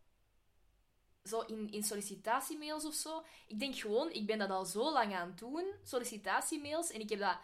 Zo 1.28 1.40
in, 1.40 1.70
in 1.70 1.82
sollicitatiemails 1.82 2.84
of 2.84 2.94
zo. 2.94 3.22
Ik 3.46 3.58
denk 3.58 3.76
gewoon, 3.76 4.10
ik 4.10 4.26
ben 4.26 4.38
dat 4.38 4.50
al 4.50 4.64
zo 4.64 4.92
lang 4.92 5.14
aan 5.14 5.28
het 5.28 5.38
doen, 5.38 5.64
sollicitatiemails. 5.84 6.90
En 6.90 7.00
ik 7.00 7.08
heb 7.08 7.18
dat... 7.18 7.38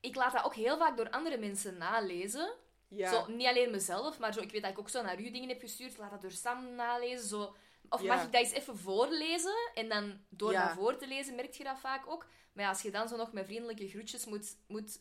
Ik 0.00 0.14
laat 0.14 0.32
dat 0.32 0.44
ook 0.44 0.54
heel 0.54 0.78
vaak 0.78 0.96
door 0.96 1.10
andere 1.10 1.38
mensen 1.38 1.76
nalezen. 1.78 2.52
Ja. 2.88 3.10
Zo, 3.10 3.26
niet 3.32 3.46
alleen 3.46 3.70
mezelf, 3.70 4.18
maar 4.18 4.32
zo, 4.32 4.40
ik 4.40 4.50
weet 4.50 4.62
dat 4.62 4.70
ik 4.70 4.78
ook 4.78 4.88
zo 4.88 5.02
naar 5.02 5.20
u 5.20 5.30
dingen 5.30 5.48
heb 5.48 5.60
gestuurd. 5.60 5.98
Laat 5.98 6.10
dat 6.10 6.20
door 6.20 6.30
Sam 6.30 6.74
nalezen. 6.74 7.28
Zo. 7.28 7.56
Of 7.88 8.02
Ja. 8.02 8.14
mag 8.14 8.24
ik 8.24 8.32
dat 8.32 8.40
eens 8.42 8.52
even 8.52 8.76
voorlezen? 8.78 9.70
En 9.74 9.88
dan 9.88 10.20
door 10.28 10.52
Ja. 10.52 10.66
dat 10.66 10.76
voor 10.76 10.96
te 10.96 11.06
lezen 11.06 11.34
merk 11.34 11.54
je 11.54 11.64
dat 11.64 11.78
vaak 11.78 12.10
ook. 12.10 12.26
Maar 12.52 12.64
ja, 12.64 12.70
als 12.70 12.82
je 12.82 12.90
dan 12.90 13.08
zo 13.08 13.16
nog 13.16 13.32
met 13.32 13.46
vriendelijke 13.46 13.88
groetjes 13.88 14.24
moet, 14.24 14.56
moet 14.68 15.00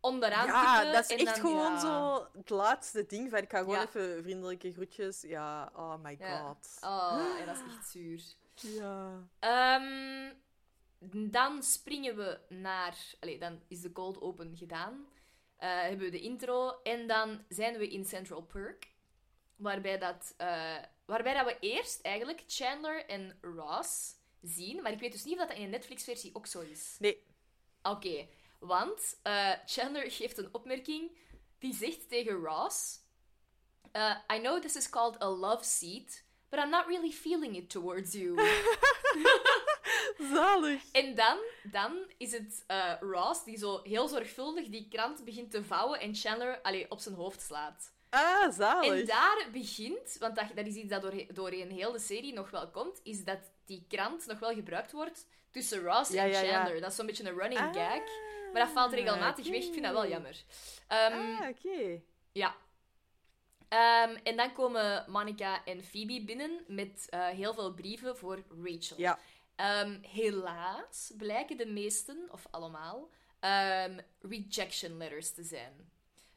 onderaan 0.00 0.46
Ja, 0.46 0.92
dat 0.92 1.04
is 1.04 1.10
en 1.10 1.26
echt 1.26 1.40
dan, 1.40 1.50
gewoon 1.50 1.72
ja. 1.72 1.80
zo 1.80 2.26
het 2.38 2.50
laatste 2.50 3.06
ding. 3.06 3.30
Van, 3.30 3.38
ik 3.38 3.50
ga 3.50 3.58
gewoon 3.58 3.74
Ja. 3.74 3.86
even 3.86 4.22
vriendelijke 4.22 4.72
groetjes. 4.72 5.20
Ja, 5.20 5.72
oh 5.76 5.94
my 6.02 6.18
god. 6.20 6.78
Oh, 6.80 7.36
ja, 7.38 7.44
dat 7.44 7.56
is 7.56 7.74
echt 7.74 7.88
zuur. 7.88 8.22
Ja. 8.54 9.28
Ehm, 9.38 10.32
dan 11.30 11.62
springen 11.62 12.16
we 12.16 12.38
naar... 12.48 12.96
Allee, 13.20 13.38
dan 13.38 13.60
is 13.68 13.80
de 13.80 13.92
cold 13.92 14.20
open 14.20 14.56
gedaan. 14.56 15.06
Eh, 15.56 15.80
hebben 15.80 16.04
we 16.04 16.10
de 16.10 16.20
intro. 16.20 16.80
En 16.82 17.06
dan 17.06 17.44
zijn 17.48 17.78
we 17.78 17.88
in 17.88 18.04
Central 18.04 18.42
Perk. 18.42 18.88
Waarbij, 19.56 19.98
dat, 19.98 20.34
eh, 20.36 20.76
waarbij 21.04 21.34
dat 21.34 21.44
we 21.44 21.56
eerst 21.60 22.00
eigenlijk 22.00 22.42
Chandler 22.46 23.06
en 23.06 23.38
Ross 23.40 24.14
zien. 24.42 24.82
Maar 24.82 24.92
ik 24.92 25.00
weet 25.00 25.12
dus 25.12 25.24
niet 25.24 25.38
of 25.40 25.46
dat 25.46 25.56
in 25.56 25.62
de 25.62 25.68
Netflix-versie 25.68 26.34
ook 26.34 26.46
zo 26.46 26.60
is. 26.60 26.96
Nee. 26.98 27.22
Oké, 27.82 28.26
want 28.60 29.18
eh, 29.22 29.50
Chandler 29.66 30.10
geeft 30.10 30.38
een 30.38 30.48
opmerking. 30.52 31.10
Die 31.58 31.74
zegt 31.74 32.08
tegen 32.08 32.34
Ross... 32.34 32.98
eh, 33.92 34.16
I 34.34 34.38
know 34.38 34.60
this 34.60 34.76
is 34.76 34.88
called 34.90 35.22
a 35.22 35.28
love 35.28 35.64
seat, 35.64 36.24
but 36.48 36.58
I'm 36.60 36.70
not 36.70 36.86
really 36.86 37.12
feeling 37.12 37.56
it 37.56 37.70
towards 37.70 38.12
you. 38.12 38.34
Zalig. 40.32 40.82
En 40.92 41.14
dan, 41.14 41.38
dan 41.62 41.98
is 42.18 42.32
het 42.32 42.64
eh, 42.66 42.92
Ross 43.00 43.44
die 43.44 43.58
zo 43.58 43.80
heel 43.82 44.08
zorgvuldig 44.08 44.68
die 44.68 44.88
krant 44.90 45.24
begint 45.24 45.50
te 45.50 45.64
vouwen 45.64 46.00
en 46.00 46.14
Chandler 46.14 46.60
allee, 46.62 46.90
op 46.90 47.00
zijn 47.00 47.14
hoofd 47.14 47.40
slaat. 47.42 47.92
Ah, 48.10 48.52
zalig. 48.52 49.00
En 49.00 49.06
daar 49.06 49.46
begint, 49.52 50.16
want 50.18 50.36
dat, 50.36 50.46
dat 50.54 50.66
is 50.66 50.74
iets 50.74 50.88
dat 50.90 51.02
door, 51.02 51.24
doorheen 51.32 51.70
heel 51.70 51.92
de 51.92 51.98
serie 51.98 52.32
nog 52.32 52.50
wel 52.50 52.70
komt, 52.70 53.00
is 53.02 53.24
dat 53.24 53.38
die 53.64 53.84
krant 53.88 54.26
nog 54.26 54.38
wel 54.38 54.54
gebruikt 54.54 54.92
wordt 54.92 55.26
tussen 55.50 55.82
Ross 55.82 56.10
Ja, 56.10 56.22
en 56.22 56.30
ja, 56.30 56.40
ja. 56.40 56.52
Chandler. 56.52 56.80
Dat 56.80 56.90
is 56.90 56.96
zo'n 56.96 57.06
beetje 57.06 57.28
een 57.28 57.38
running 57.38 57.60
Ah, 57.60 57.72
gag. 57.74 58.02
Maar 58.52 58.62
dat 58.64 58.70
valt 58.72 58.92
regelmatig 58.92 59.48
weg. 59.48 59.64
Ik 59.64 59.72
vind 59.72 59.84
dat 59.84 59.92
wel 59.92 60.08
jammer. 60.08 60.42
Ehm, 60.86 61.12
Ah, 61.12 61.48
oké. 61.48 62.00
ja. 62.32 62.56
Ehm, 63.68 64.16
en 64.22 64.36
dan 64.36 64.52
komen 64.52 65.04
Monica 65.10 65.64
en 65.64 65.84
Phoebe 65.84 66.24
binnen 66.24 66.64
met 66.66 67.06
eh, 67.08 67.26
heel 67.26 67.54
veel 67.54 67.74
brieven 67.74 68.16
voor 68.16 68.42
Rachel. 68.64 68.98
Ja. 69.00 69.18
Ehm, 69.56 69.98
helaas 70.02 71.12
blijken 71.16 71.56
de 71.56 71.66
meesten, 71.66 72.28
of 72.32 72.46
allemaal, 72.50 73.08
rejection 74.20 74.96
letters 74.96 75.32
te 75.32 75.42
zijn. 75.42 75.90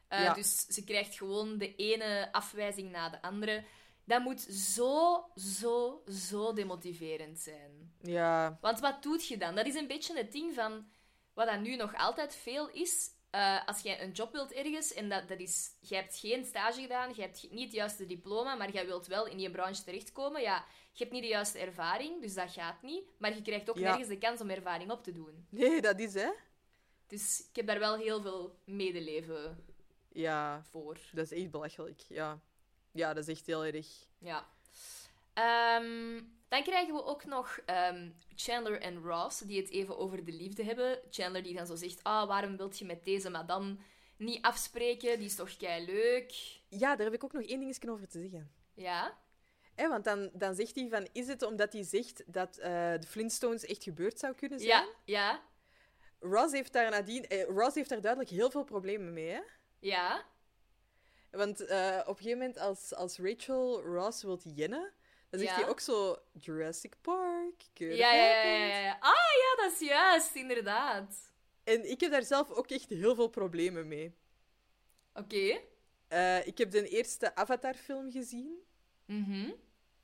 Eh, 0.08 0.23
Ja. 0.23 0.34
Dus 0.34 0.65
ze 0.67 0.84
krijgt 0.84 1.17
gewoon 1.17 1.58
de 1.58 1.76
ene 1.76 2.30
afwijzing 2.32 2.91
na 2.91 3.10
de 3.10 3.21
andere. 3.21 3.63
Dat 4.06 4.21
moet 4.21 4.41
zo, 4.41 5.26
zo, 5.36 6.04
zo 6.08 6.54
demotiverend 6.54 7.39
zijn. 7.39 7.93
Ja. 8.02 8.58
Want 8.62 8.80
wat 8.80 9.04
doet 9.04 9.28
je 9.28 9.38
dan? 9.38 9.56
Dat 9.56 9.65
is 9.65 9.76
een 9.76 9.88
beetje 9.88 10.17
het 10.17 10.32
ding 10.32 10.54
van... 10.54 10.88
Wat 11.34 11.48
dat 11.48 11.60
nu 11.60 11.76
nog 11.76 11.96
altijd 11.96 12.36
veel 12.36 12.69
is... 12.69 13.10
eh, 13.30 13.67
als 13.67 13.82
jij 13.82 14.02
een 14.04 14.12
job 14.12 14.32
wilt 14.32 14.52
ergens 14.54 14.93
en 14.93 15.10
dat, 15.10 15.28
dat 15.28 15.39
is... 15.39 15.72
Jij 15.80 16.00
hebt 16.00 16.17
geen 16.17 16.46
stage 16.46 16.82
gedaan, 16.82 17.13
je 17.15 17.22
hebt 17.22 17.48
niet 17.52 17.63
het 17.63 17.74
juiste 17.74 18.06
diploma, 18.06 18.56
maar 18.56 18.72
jij 18.72 18.86
wilt 18.86 19.08
wel 19.08 19.26
in 19.28 19.38
die 19.38 19.52
branche 19.52 19.84
terechtkomen. 19.84 20.41
Ja, 20.41 20.65
je 20.91 21.00
hebt 21.04 21.12
niet 21.12 21.22
de 21.24 21.30
juiste 21.30 21.60
ervaring, 21.60 22.22
dus 22.22 22.34
dat 22.34 22.52
gaat 22.52 22.82
niet. 22.82 23.04
Maar 23.17 23.36
je 23.36 23.41
krijgt 23.41 23.69
ook 23.69 23.78
Ja. 23.78 23.88
nergens 23.89 24.08
de 24.08 24.17
kans 24.17 24.41
om 24.41 24.50
ervaring 24.50 24.91
op 24.91 25.04
te 25.04 25.12
doen. 25.12 25.48
Nee, 25.50 25.82
dat 25.82 26.00
is 26.00 26.13
hè. 26.13 26.30
Dus 27.08 27.46
ik 27.50 27.56
heb 27.56 27.67
daar 27.67 27.80
wel 27.80 27.96
heel 27.96 28.22
veel 28.22 28.60
medeleven 28.65 29.65
Ja, 30.12 30.63
voor. 30.69 30.98
dat 31.13 31.32
is 31.32 31.38
echt 31.41 31.52
belachelijk. 31.52 32.02
Ja. 32.08 32.39
Ja, 32.91 33.13
dat 33.13 33.28
is 33.28 33.36
echt 33.38 33.46
heel 33.46 33.65
erg. 33.65 33.88
Ja. 34.17 34.48
Ehm, 35.34 36.22
dan 36.54 36.63
krijgen 36.63 36.94
we 36.94 37.04
ook 37.04 37.26
nog 37.26 37.60
ehm, 37.66 38.10
Chandler 38.36 38.82
en 38.82 39.04
Ross, 39.04 39.39
die 39.39 39.62
het 39.62 39.70
even 39.70 39.98
over 39.98 40.26
de 40.26 40.32
liefde 40.32 40.63
hebben. 40.63 41.00
Chandler 41.10 41.44
die 41.44 41.56
dan 41.56 41.68
zo 41.68 41.76
zegt, 41.76 42.04
ah, 42.04 42.28
waarom 42.28 42.58
wilt 42.58 42.80
je 42.80 42.86
met 42.86 43.04
deze 43.04 43.30
madame 43.30 43.76
niet 44.18 44.42
afspreken? 44.42 45.18
Die 45.18 45.28
is 45.28 45.36
toch 45.36 45.58
kei 45.58 45.86
leuk. 45.86 46.60
Ja, 46.70 46.96
daar 46.96 47.06
heb 47.06 47.13
ik 47.16 47.24
ook 47.24 47.34
nog 47.34 47.44
één 47.44 47.60
dingetje 47.60 47.92
over 47.92 48.08
te 48.08 48.20
zeggen. 48.20 48.52
Ja? 48.74 49.18
Hè, 49.76 49.88
want 49.89 50.04
dan, 50.04 50.30
dan 50.34 50.56
zegt 50.56 50.76
hij 50.76 50.89
van, 50.89 51.08
is 51.12 51.28
het 51.28 51.42
omdat 51.42 51.74
hij 51.74 51.84
zegt 51.84 52.24
dat 52.26 52.58
eh, 52.58 52.70
de 53.00 53.08
Flintstones 53.08 53.66
echt 53.66 53.84
gebeurd 53.84 54.20
zou 54.20 54.36
kunnen 54.36 54.60
zijn? 54.60 54.72
Ja, 54.72 54.88
ja, 55.06 55.42
Ross 56.20 56.54
heeft 56.54 56.74
daar 56.74 56.89
nadien, 56.89 57.28
eh, 57.28 57.44
Ross 57.44 57.76
heeft 57.76 57.89
daar 57.89 58.02
duidelijk 58.02 58.32
heel 58.32 58.52
veel 58.52 58.63
problemen 58.63 59.13
mee, 59.13 59.30
hè? 59.30 59.42
ja. 59.80 60.26
Want 61.32 61.66
eh, 61.66 62.00
op 62.02 62.08
een 62.08 62.16
gegeven 62.16 62.38
moment, 62.38 62.58
als, 62.58 62.94
als 62.94 63.18
Rachel 63.18 63.82
Ross 63.82 64.24
wilt 64.24 64.44
jennen, 64.56 64.94
dan 65.34 65.41
zegt 65.41 65.52
Ja. 65.56 65.62
hij 65.62 65.69
ook 65.69 65.80
zo 65.80 66.17
Jurassic 66.32 66.93
Park, 67.02 67.62
Ja, 67.74 68.13
ja, 68.13 68.43
ja. 68.80 68.98
Ah, 69.00 69.12
ja, 69.13 69.63
dat 69.63 69.72
is 69.72 69.88
juist, 69.88 70.36
inderdaad. 70.36 71.32
En 71.63 71.89
ik 71.89 72.00
heb 72.00 72.12
daar 72.12 72.24
zelf 72.24 72.50
ook 72.52 72.67
echt 72.69 72.89
heel 72.89 73.15
veel 73.15 73.28
problemen 73.28 73.88
mee. 73.88 74.15
Oké. 75.13 75.60
Eh, 76.08 76.48
ik 76.48 76.58
heb 76.58 76.72
de 76.72 76.88
eerste 76.88 77.36
Avatar-film 77.36 78.12
gezien, 78.12 78.63
Mhm. 79.06 79.52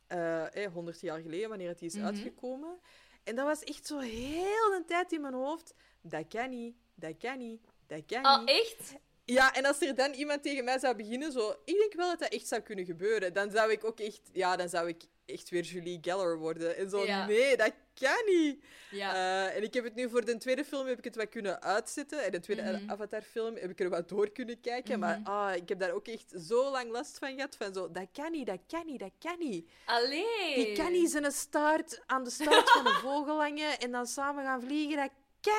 eh, 0.08 0.64
eh, 0.66 0.74
100 0.74 1.02
jaar 1.02 1.20
geleden, 1.22 1.50
wanneer 1.50 1.68
het 1.70 1.80
die 1.80 1.88
is 1.90 1.96
Mhm. 1.96 2.06
uitgekomen. 2.06 2.80
En 3.24 3.36
dat 3.36 3.46
was 3.46 3.64
echt 3.64 3.86
zo 3.88 4.00
heel 4.00 4.70
de 4.70 4.84
tijd 4.88 5.12
in 5.12 5.22
mijn 5.22 5.34
hoofd. 5.34 5.74
Dat 6.02 6.28
kan 6.28 6.50
niet, 6.50 6.76
dat 6.96 7.18
kan 7.18 7.38
niet, 7.38 7.62
dat 7.88 8.06
kan 8.06 8.26
Oh, 8.26 8.40
niet. 8.40 8.50
echt? 8.50 8.96
Ja, 9.34 9.54
en 9.54 9.66
als 9.66 9.82
er 9.82 9.96
dan 9.96 10.14
iemand 10.14 10.44
tegen 10.44 10.64
mij 10.64 10.80
zou 10.80 10.96
beginnen, 10.96 11.32
zo... 11.32 11.50
Ik 11.66 11.78
denk 11.80 11.94
wel 11.94 12.10
dat 12.10 12.20
dat 12.20 12.34
echt 12.34 12.48
zou 12.48 12.62
kunnen 12.62 12.86
gebeuren. 12.86 13.34
Dan 13.34 13.52
zou 13.52 13.72
ik 13.72 13.84
ook 13.86 14.00
echt... 14.00 14.22
Ja, 14.34 14.56
dan 14.56 14.70
zou 14.70 14.88
ik 14.88 15.04
echt 15.26 15.50
weer 15.50 15.64
Julie 15.64 15.98
Geller 16.02 16.38
worden. 16.38 16.78
En 16.78 16.90
zo, 16.90 17.06
Ja. 17.06 17.26
nee, 17.26 17.58
dat 17.58 17.74
kan 17.94 18.22
niet. 18.26 18.64
Ja. 18.92 19.14
Eh, 19.14 19.56
en 19.56 19.64
ik 19.64 19.74
heb 19.74 19.84
het 19.84 19.96
nu 19.96 20.10
voor 20.10 20.26
de 20.26 20.38
tweede 20.38 20.66
film 20.66 20.88
heb 20.88 20.98
ik 20.98 21.04
het 21.04 21.16
wat 21.16 21.30
kunnen 21.30 21.62
uitzetten. 21.62 22.24
En 22.24 22.32
de 22.32 22.40
tweede 22.40 22.62
Mhm. 22.62 22.90
Avatar-film 22.92 23.56
heb 23.56 23.70
ik 23.70 23.80
er 23.80 23.90
wat 23.90 24.10
door 24.10 24.32
kunnen 24.32 24.62
kijken. 24.62 25.00
Maar 25.00 25.20
Mhm. 25.20 25.30
ah, 25.30 25.56
ik 25.56 25.70
heb 25.70 25.80
daar 25.80 25.92
ook 25.92 26.08
echt 26.08 26.34
zo 26.48 26.72
lang 26.72 26.92
last 26.92 27.18
van 27.18 27.36
gehad. 27.36 27.56
Van 27.56 27.74
zo, 27.74 27.92
dat 27.92 28.08
kan 28.14 28.32
niet, 28.32 28.46
dat 28.48 28.60
kan 28.68 28.86
niet, 28.86 29.00
dat 29.00 29.12
kan 29.20 29.36
niet. 29.40 29.70
Allee. 29.86 30.56
Die 30.56 30.76
kan 30.76 30.92
niet 30.92 31.12
zijn 31.12 31.32
staart 31.32 32.02
aan 32.06 32.24
de 32.24 32.30
staart 32.30 32.70
van 32.72 32.88
een 32.88 32.94
vogel 33.10 33.38
hangen 33.42 33.80
en 33.80 33.92
dan 33.92 34.08
samen 34.08 34.44
gaan 34.44 34.62
vliegen. 34.62 34.98
Dat 34.98 35.12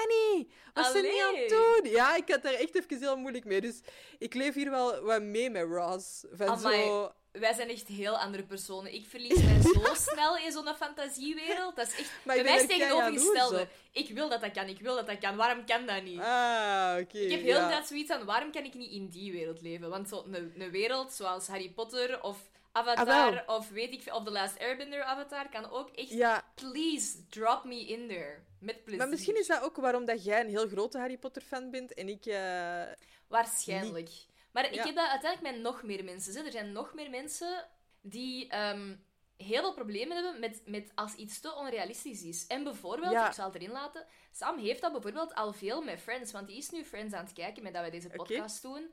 niet. 0.09 0.53
Wat 0.75 0.87
zijn 0.87 1.03
die 1.03 1.25
aan 1.25 1.35
het 1.35 1.53
Allee. 1.53 1.83
doen? 1.83 1.91
Ja, 1.91 2.17
ik 2.17 2.29
had 2.29 2.43
daar 2.43 2.53
echt 2.53 2.75
even 2.75 2.99
heel 2.99 3.17
moeilijk 3.17 3.45
mee. 3.45 3.61
Dus 3.61 3.81
ik 4.19 4.35
leef 4.35 4.55
hier 4.55 4.71
wel 4.71 5.01
wat 5.01 5.23
mee 5.23 5.51
met 5.51 5.63
Ross. 5.63 6.25
Van 6.33 6.49
Amai. 6.49 6.83
zo... 6.83 7.13
Wij 7.33 7.53
zijn 7.53 7.69
echt 7.69 7.87
heel 7.87 8.19
andere 8.19 8.43
personen. 8.43 8.95
Ik 8.95 9.07
verlies 9.07 9.43
mij 9.43 9.61
zo 9.75 9.95
snel 9.95 10.37
in 10.37 10.53
zo'n 10.53 10.75
fantasiewereld. 10.77 11.77
Dat 11.77 11.87
is 11.87 11.99
echt... 11.99 12.11
Maar 12.25 12.37
Bij 12.37 12.45
mij 12.45 12.55
is 12.55 12.63
er 12.63 12.69
tegenovergestelde. 12.69 13.69
Ik 13.93 14.09
wil 14.09 14.29
dat 14.29 14.41
dat 14.41 14.53
kan, 14.53 14.67
ik 14.67 14.81
wil 14.81 14.95
dat 14.95 15.07
dat 15.07 15.19
kan. 15.19 15.37
Waarom 15.37 15.65
kan 15.65 15.87
dat 15.87 16.03
niet? 16.03 16.21
Ah, 16.21 16.97
oké. 17.01 17.19
ik 17.19 17.31
heb 17.31 17.41
heel 17.41 17.57
ja. 17.57 17.69
tijd 17.69 17.87
zoiets 17.87 18.13
van, 18.13 18.25
waarom 18.25 18.53
kan 18.53 18.65
ik 18.65 18.75
niet 18.75 18.93
in 18.93 19.09
die 19.09 19.33
wereld 19.33 19.61
leven? 19.61 19.91
Want 19.91 20.09
zo 20.09 20.25
een, 20.31 20.71
wereld 20.71 21.13
zoals 21.13 21.47
Harry 21.47 21.71
Potter 21.71 22.23
of 22.23 22.39
Avatar 22.73 23.43
of 23.47 23.69
weet 23.69 23.93
ik 23.93 24.03
veel, 24.03 24.15
of 24.15 24.25
The 24.25 24.31
Last 24.31 24.59
Airbender 24.59 25.03
Avatar 25.03 25.49
kan 25.49 25.71
ook 25.71 25.91
echt. 25.91 26.11
Ja. 26.11 26.45
Please, 26.55 27.27
drop 27.29 27.65
me 27.65 27.87
in 27.87 28.09
there. 28.09 28.43
Met 28.61 28.81
plezier. 28.83 28.99
Maar 28.99 29.09
misschien 29.09 29.37
is 29.39 29.47
dat 29.47 29.63
ook 29.63 29.77
waarom 29.77 30.05
dat 30.05 30.25
jij 30.25 30.41
een 30.41 30.49
heel 30.49 30.69
grote 30.69 30.99
Harry 30.99 31.19
Potter 31.19 31.43
fan 31.43 31.71
bent 31.71 31.95
en 31.95 32.09
ik... 32.09 32.27
eh, 32.27 32.83
Waarschijnlijk. 33.29 34.11
Maar 34.53 34.65
ik 34.67 34.75
Ja. 34.75 34.87
heb 34.87 34.95
dat 34.95 35.09
uiteindelijk 35.09 35.55
met 35.55 35.63
nog 35.65 35.83
meer 35.83 36.05
mensen. 36.05 36.35
Hè. 36.35 36.43
Er 36.45 36.51
zijn 36.53 36.73
nog 36.73 36.95
meer 36.95 37.11
mensen 37.11 37.69
die 38.01 38.49
ehm, 38.49 38.97
heel 39.37 39.61
veel 39.61 39.75
problemen 39.75 40.17
hebben 40.17 40.41
met, 40.41 40.63
met 40.65 40.93
als 40.95 41.15
iets 41.15 41.41
te 41.41 41.55
onrealistisch 41.55 42.23
is. 42.23 42.47
En 42.47 42.65
bijvoorbeeld, 42.65 43.13
Ja. 43.13 43.27
ik 43.27 43.33
zal 43.35 43.47
het 43.47 43.55
erin 43.55 43.71
laten, 43.71 44.07
Sam 44.33 44.59
heeft 44.59 44.81
dat 44.81 44.93
bijvoorbeeld 44.93 45.35
al 45.35 45.53
veel 45.53 45.83
met 45.83 46.01
Friends, 46.01 46.33
want 46.33 46.47
die 46.47 46.57
is 46.57 46.71
nu 46.71 46.85
Friends 46.85 47.15
aan 47.15 47.25
het 47.25 47.33
kijken 47.33 47.63
met 47.63 47.73
dat 47.73 47.83
wij 47.83 47.91
deze 47.91 48.09
podcast 48.09 48.63
doen. 48.63 48.91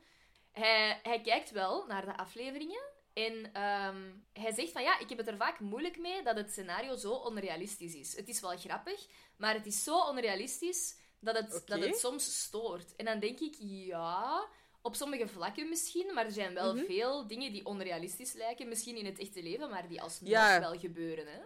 Hij, 0.51 0.99
hij 1.03 1.21
kijkt 1.21 1.51
wel 1.51 1.85
naar 1.85 2.05
de 2.05 2.17
afleveringen 2.17 2.81
en 3.25 3.53
ehm, 3.53 4.01
hij 4.33 4.53
zegt 4.53 4.71
van 4.71 4.81
ja, 4.83 4.99
ik 4.99 5.09
heb 5.09 5.17
het 5.17 5.27
er 5.27 5.37
vaak 5.37 5.59
moeilijk 5.59 5.97
mee 5.99 6.23
dat 6.23 6.35
het 6.35 6.51
scenario 6.51 6.95
zo 6.95 7.11
onrealistisch 7.13 7.93
is. 7.95 8.15
Het 8.15 8.27
is 8.29 8.39
wel 8.39 8.57
grappig, 8.57 9.07
maar 9.37 9.53
het 9.53 9.65
is 9.65 9.83
zo 9.83 9.99
onrealistisch 9.99 10.95
dat 11.19 11.35
het, 11.37 11.63
dat 11.65 11.79
het 11.79 11.97
soms 11.97 12.39
stoort. 12.43 12.95
En 12.95 13.05
dan 13.05 13.19
denk 13.19 13.39
ik, 13.39 13.55
ja, 13.59 14.47
op 14.81 14.95
sommige 14.95 15.27
vlakken 15.27 15.69
misschien, 15.69 16.13
maar 16.13 16.25
er 16.25 16.31
zijn 16.31 16.53
wel 16.53 16.75
Mhm. 16.75 16.85
veel 16.85 17.27
dingen 17.27 17.51
die 17.51 17.65
onrealistisch 17.65 18.33
lijken, 18.33 18.67
misschien 18.67 18.95
in 18.97 19.05
het 19.05 19.19
echte 19.19 19.43
leven, 19.43 19.69
maar 19.69 19.87
die 19.87 20.01
alsnog 20.01 20.29
Ja. 20.29 20.59
wel 20.59 20.77
gebeuren. 20.79 21.27
Hè? 21.27 21.39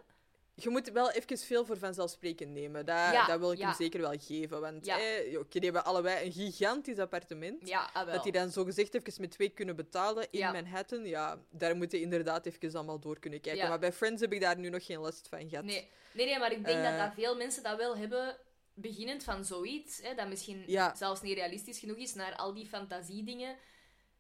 Je 0.64 0.70
moet 0.70 0.92
wel 0.92 1.12
even 1.12 1.38
veel 1.38 1.66
voor 1.66 1.78
vanzelfsprekend 1.78 2.52
nemen. 2.52 2.86
Dat, 2.86 2.96
Ja, 2.96 3.26
dat 3.26 3.40
wil 3.40 3.52
ik 3.52 3.58
ja. 3.58 3.66
hem 3.68 3.76
zeker 3.76 4.02
wel 4.02 4.14
geven. 4.20 4.62
Want 4.62 4.86
Ja. 4.86 5.00
eh, 5.00 5.40
die 5.50 5.62
hebben 5.62 5.86
allebei 5.86 6.26
een 6.26 6.32
gigantisch 6.32 6.98
appartement. 6.98 7.72
Ah. 7.72 8.08
Dat 8.08 8.24
die 8.24 8.32
dan 8.32 8.52
zogezegd 8.52 8.94
even 8.94 9.14
met 9.22 9.32
twee 9.32 9.50
kunnen 9.50 9.76
betalen 9.76 10.28
in. 10.32 10.40
Manhattan. 10.40 11.06
Ja, 11.06 11.40
daar 11.50 11.76
moeten 11.76 12.00
inderdaad 12.02 12.46
even 12.46 12.74
allemaal 12.74 13.00
door 13.00 13.20
kunnen 13.20 13.42
kijken. 13.42 13.70
Maar 13.70 13.80
bij 13.80 13.94
Friends 13.94 14.22
heb 14.22 14.34
ik 14.34 14.42
daar 14.42 14.58
nu 14.58 14.70
nog 14.70 14.86
geen 14.86 15.00
last 15.00 15.28
van 15.28 15.50
gehad. 15.50 15.66
Nee, 15.66 15.88
nee, 16.14 16.26
nee 16.26 16.40
maar 16.40 16.52
ik 16.52 16.66
denk 16.66 16.84
dat, 16.84 16.92
Eh. 16.92 17.00
dat 17.06 17.14
veel 17.14 17.36
mensen 17.36 17.64
dat 17.64 17.78
wel 17.78 17.98
hebben, 17.98 18.38
beginnend 18.74 19.24
van 19.24 19.46
zoiets, 19.46 20.02
hè, 20.02 20.16
dat 20.16 20.28
misschien 20.28 20.64
zelfs 20.96 21.22
niet 21.22 21.34
realistisch 21.38 21.80
genoeg 21.80 21.98
is, 21.98 22.14
naar 22.14 22.36
al 22.36 22.54
die 22.54 22.66
fantasiedingen, 22.66 23.56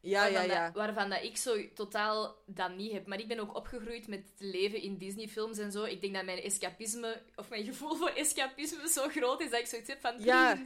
Ja, 0.01 0.25
ja, 0.25 0.31
waarvan, 0.31 0.55
ja. 0.55 0.65
Dat, 0.65 0.75
waarvan 0.75 1.09
dat 1.09 1.23
ik 1.23 1.37
zo 1.37 1.73
totaal 1.73 2.35
dat 2.45 2.75
niet 2.75 2.91
heb. 2.91 3.07
Maar 3.07 3.19
ik 3.19 3.27
ben 3.27 3.39
ook 3.39 3.55
opgegroeid 3.55 4.07
met 4.07 4.19
het 4.19 4.39
leven 4.39 4.81
in 4.81 4.97
Disney-films 4.97 5.57
en 5.57 5.71
zo. 5.71 5.83
Ik 5.83 6.01
denk 6.01 6.13
dat 6.13 6.25
mijn 6.25 6.41
escapisme, 6.41 7.21
of 7.35 7.49
mijn 7.49 7.65
gevoel 7.65 7.95
voor 7.95 8.09
escapisme 8.09 8.87
zo 8.87 9.07
groot 9.07 9.41
is, 9.41 9.49
dat 9.49 9.59
ik 9.59 9.65
zoiets 9.65 9.89
heb 9.89 9.99
van, 10.01 10.15
Ja. 10.19 10.65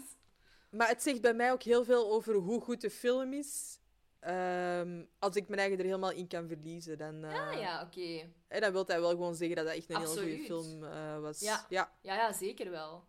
Maar 0.69 0.87
het 0.87 1.03
zegt 1.03 1.21
bij 1.21 1.33
mij 1.33 1.51
ook 1.51 1.63
heel 1.63 1.83
veel 1.83 2.11
over 2.11 2.33
hoe 2.33 2.61
goed 2.61 2.81
de 2.81 2.89
film 2.89 3.33
is. 3.33 3.79
Ehm, 4.19 5.03
als 5.19 5.35
ik 5.35 5.47
mijn 5.47 5.59
eigen 5.59 5.77
er 5.77 5.85
helemaal 5.85 6.11
in 6.11 6.27
kan 6.27 6.47
verliezen, 6.47 6.97
dan, 6.97 7.23
eh, 7.23 7.49
Ah 7.49 7.59
ja, 7.59 7.81
oké. 7.81 8.29
en 8.47 8.61
dan 8.61 8.71
wil 8.71 8.83
hij 8.87 8.99
wel 8.99 9.09
gewoon 9.09 9.35
zeggen 9.35 9.55
dat 9.55 9.65
dat 9.65 9.75
echt 9.75 9.89
een 9.89 9.97
heel 9.97 10.07
goede 10.17 10.37
film 10.37 10.83
eh, 10.83 11.19
was. 11.19 11.39
Ja. 11.39 11.65
ja. 11.69 11.93
Ja, 12.01 12.15
ja, 12.15 12.33
zeker 12.33 12.71
wel. 12.71 13.03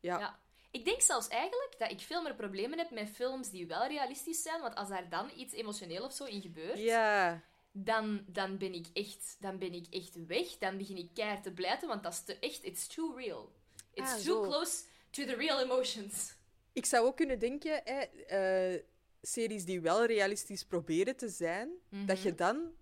Ja. 0.00 0.38
Ik 0.70 0.84
denk 0.84 1.00
zelfs 1.00 1.28
eigenlijk 1.28 1.74
dat 1.78 1.90
ik 1.90 2.00
veel 2.00 2.22
meer 2.22 2.34
problemen 2.34 2.78
heb 2.78 2.90
met 2.90 3.08
films 3.08 3.50
die 3.50 3.66
wel 3.66 3.86
realistisch 3.86 4.42
zijn, 4.42 4.60
want 4.60 4.74
als 4.74 4.88
daar 4.88 5.08
dan 5.08 5.30
iets 5.36 5.52
emotioneel 5.54 6.04
of 6.04 6.12
zo 6.12 6.24
in 6.24 6.40
gebeurt, 6.42 6.78
Ja. 6.78 7.42
dan, 7.72 8.24
dan, 8.26 8.58
ben 8.58 8.74
ik 8.74 8.86
echt, 8.92 9.36
dan 9.40 9.58
ben 9.58 9.72
ik 9.72 9.86
echt 9.90 10.26
weg. 10.26 10.58
Dan 10.58 10.76
begin 10.76 10.96
ik 10.96 11.10
keihard 11.14 11.42
te 11.42 11.52
blijten, 11.52 11.88
want 11.88 12.02
dat 12.02 12.12
is 12.12 12.22
te 12.24 12.38
echt, 12.38 12.64
it's 12.64 12.86
too 12.86 13.14
real. 13.16 13.52
It's 13.94 14.10
Ah, 14.10 14.14
too 14.16 14.22
zo. 14.22 14.42
close 14.42 14.82
to 15.10 15.24
the 15.24 15.34
real 15.34 15.60
emotions. 15.60 16.34
Ik 16.72 16.86
zou 16.86 17.06
ook 17.06 17.16
kunnen 17.16 17.38
denken, 17.38 17.80
hè, 17.84 18.00
eh, 18.00 18.82
series 19.22 19.64
die 19.64 19.80
wel 19.80 20.04
realistisch 20.04 20.64
proberen 20.64 21.16
te 21.16 21.28
zijn, 21.28 21.70
dat 21.90 22.16
Mhm. 22.16 22.26
je 22.26 22.34
dan, 22.34 22.72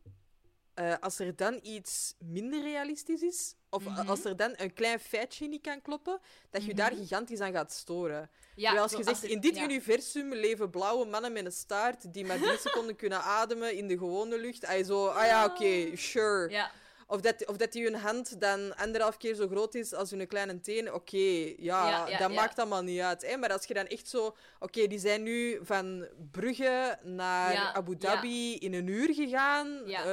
eh, 0.78 0.94
als 1.00 1.18
er 1.18 1.36
dan 1.36 1.58
iets 1.62 2.14
minder 2.18 2.62
realistisch 2.62 3.22
is, 3.22 3.54
of 3.70 3.84
Mhm. 3.84 4.08
als 4.08 4.24
er 4.24 4.36
dan 4.36 4.52
een 4.56 4.72
klein 4.72 5.00
feitje 5.00 5.48
niet 5.48 5.62
kan 5.62 5.82
kloppen, 5.82 6.20
dat 6.50 6.64
je 6.64 6.74
daar 6.74 6.92
gigantisch 6.92 7.40
aan 7.40 7.52
gaat 7.52 7.72
storen. 7.72 8.30
Ja, 8.54 8.64
Terwijl 8.64 8.82
als 8.82 8.92
je 8.92 9.02
zegt, 9.04 9.22
in 9.24 9.40
dit 9.40 9.56
ja. 9.56 9.62
universum 9.64 10.34
leven 10.34 10.70
blauwe 10.70 11.04
mannen 11.06 11.32
met 11.32 11.44
een 11.44 11.52
staart 11.52 12.12
die 12.12 12.24
maar 12.26 12.38
drie 12.38 12.58
seconden 12.66 12.96
kunnen 12.96 13.22
ademen 13.22 13.76
in 13.76 13.88
de 13.88 13.98
gewone 13.98 14.38
lucht. 14.38 14.64
Ah, 14.66 14.84
zo, 14.84 15.06
ah 15.06 15.26
ja, 15.26 15.44
oké, 15.44 15.96
sure. 15.96 16.50
Ja, 16.50 16.70
Of 17.10 17.20
dat, 17.20 17.46
of 17.46 17.56
dat 17.56 17.72
die 17.72 17.84
hun 17.84 17.94
hand 17.94 18.40
dan 18.40 18.76
anderhalf 18.76 19.16
keer 19.16 19.34
zo 19.34 19.48
groot 19.48 19.74
is 19.74 19.92
als 19.92 20.10
hun 20.10 20.26
kleine 20.26 20.60
teen. 20.60 20.92
Oké, 20.92 21.16
ja, 21.16 21.54
Ja, 21.58 21.88
ja, 21.88 22.18
dat 22.18 22.18
ja. 22.18 22.28
maakt 22.28 22.58
allemaal 22.58 22.82
niet 22.82 23.00
uit. 23.00 23.26
Hè? 23.26 23.36
Maar 23.36 23.52
als 23.52 23.64
je 23.64 23.74
dan 23.74 23.86
echt 23.86 24.08
zo... 24.08 24.36
Oké, 24.58 24.86
die 24.86 24.98
zijn 24.98 25.22
nu 25.22 25.58
van 25.62 26.08
Brugge 26.30 26.98
naar 27.02 27.72
Abu. 27.72 27.96
Dhabi 27.96 28.56
in 28.56 28.74
een 28.74 28.86
uur 28.86 29.14
gegaan. 29.14 29.82
Ja. 29.86 30.04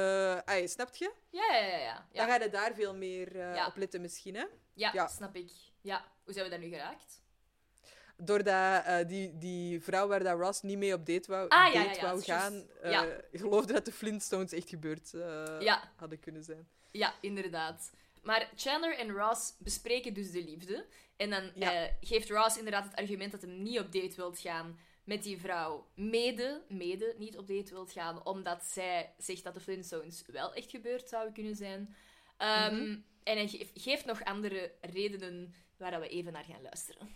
Eh, 0.44 0.54
ah, 0.54 0.66
snap 0.66 0.94
je? 0.94 1.12
ja, 1.30 1.54
ja, 1.54 1.66
ja. 1.66 1.78
ja. 1.78 2.06
Dan 2.12 2.28
ga 2.28 2.44
je 2.44 2.50
daar 2.50 2.74
veel 2.74 2.94
meer 2.94 3.40
eh, 3.40 3.66
op 3.66 3.76
letten 3.76 4.00
misschien, 4.00 4.34
hè? 4.34 4.44
Ja, 4.72 5.06
snap 5.06 5.36
ik. 5.36 5.50
Ja, 5.80 6.04
hoe 6.24 6.32
zijn 6.32 6.44
we 6.44 6.50
daar 6.50 6.60
nu 6.60 6.68
geraakt? 6.68 7.22
Doordat 8.16 8.84
eh, 8.84 9.06
die, 9.06 9.38
die 9.38 9.82
vrouw 9.82 10.08
waar 10.08 10.22
dat 10.22 10.38
Ross 10.38 10.62
niet 10.62 10.78
mee 10.78 10.94
op 10.94 11.06
date 11.06 11.30
wou, 11.30 11.48
Ah, 11.48 11.72
ja, 11.72 11.82
ja, 11.82 12.00
wou 12.00 12.22
gaan, 12.22 12.66
geloofde 13.32 13.72
dat 13.72 13.84
de 13.84 13.92
Flintstones 13.92 14.52
echt 14.52 14.68
gebeurd 14.68 15.12
hadden 15.96 16.20
kunnen 16.20 16.44
zijn. 16.44 16.68
Ja, 16.90 17.14
inderdaad. 17.20 17.90
Maar 18.22 18.50
Chandler 18.56 18.98
en 18.98 19.10
Ross 19.10 19.54
bespreken 19.58 20.14
dus 20.14 20.30
de 20.30 20.44
liefde. 20.44 20.86
En 21.16 21.30
dan 21.30 21.50
Ja. 21.54 21.72
eh, 21.84 21.92
geeft 22.00 22.30
Ross 22.30 22.56
inderdaad 22.58 22.84
het 22.84 22.96
argument 22.96 23.32
dat 23.32 23.42
hij 23.42 23.50
niet 23.50 23.78
op 23.78 23.92
date 23.92 24.16
wilt 24.16 24.38
gaan 24.38 24.78
met 25.04 25.22
die 25.22 25.38
vrouw. 25.40 25.86
Mede, 25.94 26.62
mede 26.68 27.14
niet 27.18 27.36
op 27.38 27.46
date 27.46 27.72
wilt 27.74 27.92
gaan, 27.92 28.24
omdat 28.26 28.64
zij 28.64 29.14
zegt 29.18 29.44
dat 29.44 29.54
de 29.54 29.60
Flintstones 29.60 30.22
wel 30.26 30.54
echt 30.54 30.70
gebeurd 30.70 31.08
zouden 31.08 31.32
kunnen 31.32 31.56
zijn. 31.56 31.96
Ehm, 32.36 32.74
Mhm. 32.74 32.98
En 33.22 33.36
hij 33.36 33.48
geeft, 33.48 33.70
geeft 33.74 34.04
nog 34.04 34.24
andere 34.24 34.72
redenen 34.80 35.54
waar 35.76 35.90
dat 35.90 36.00
we 36.00 36.08
even 36.08 36.32
naar 36.32 36.44
gaan 36.44 36.62
luisteren. 36.62 37.08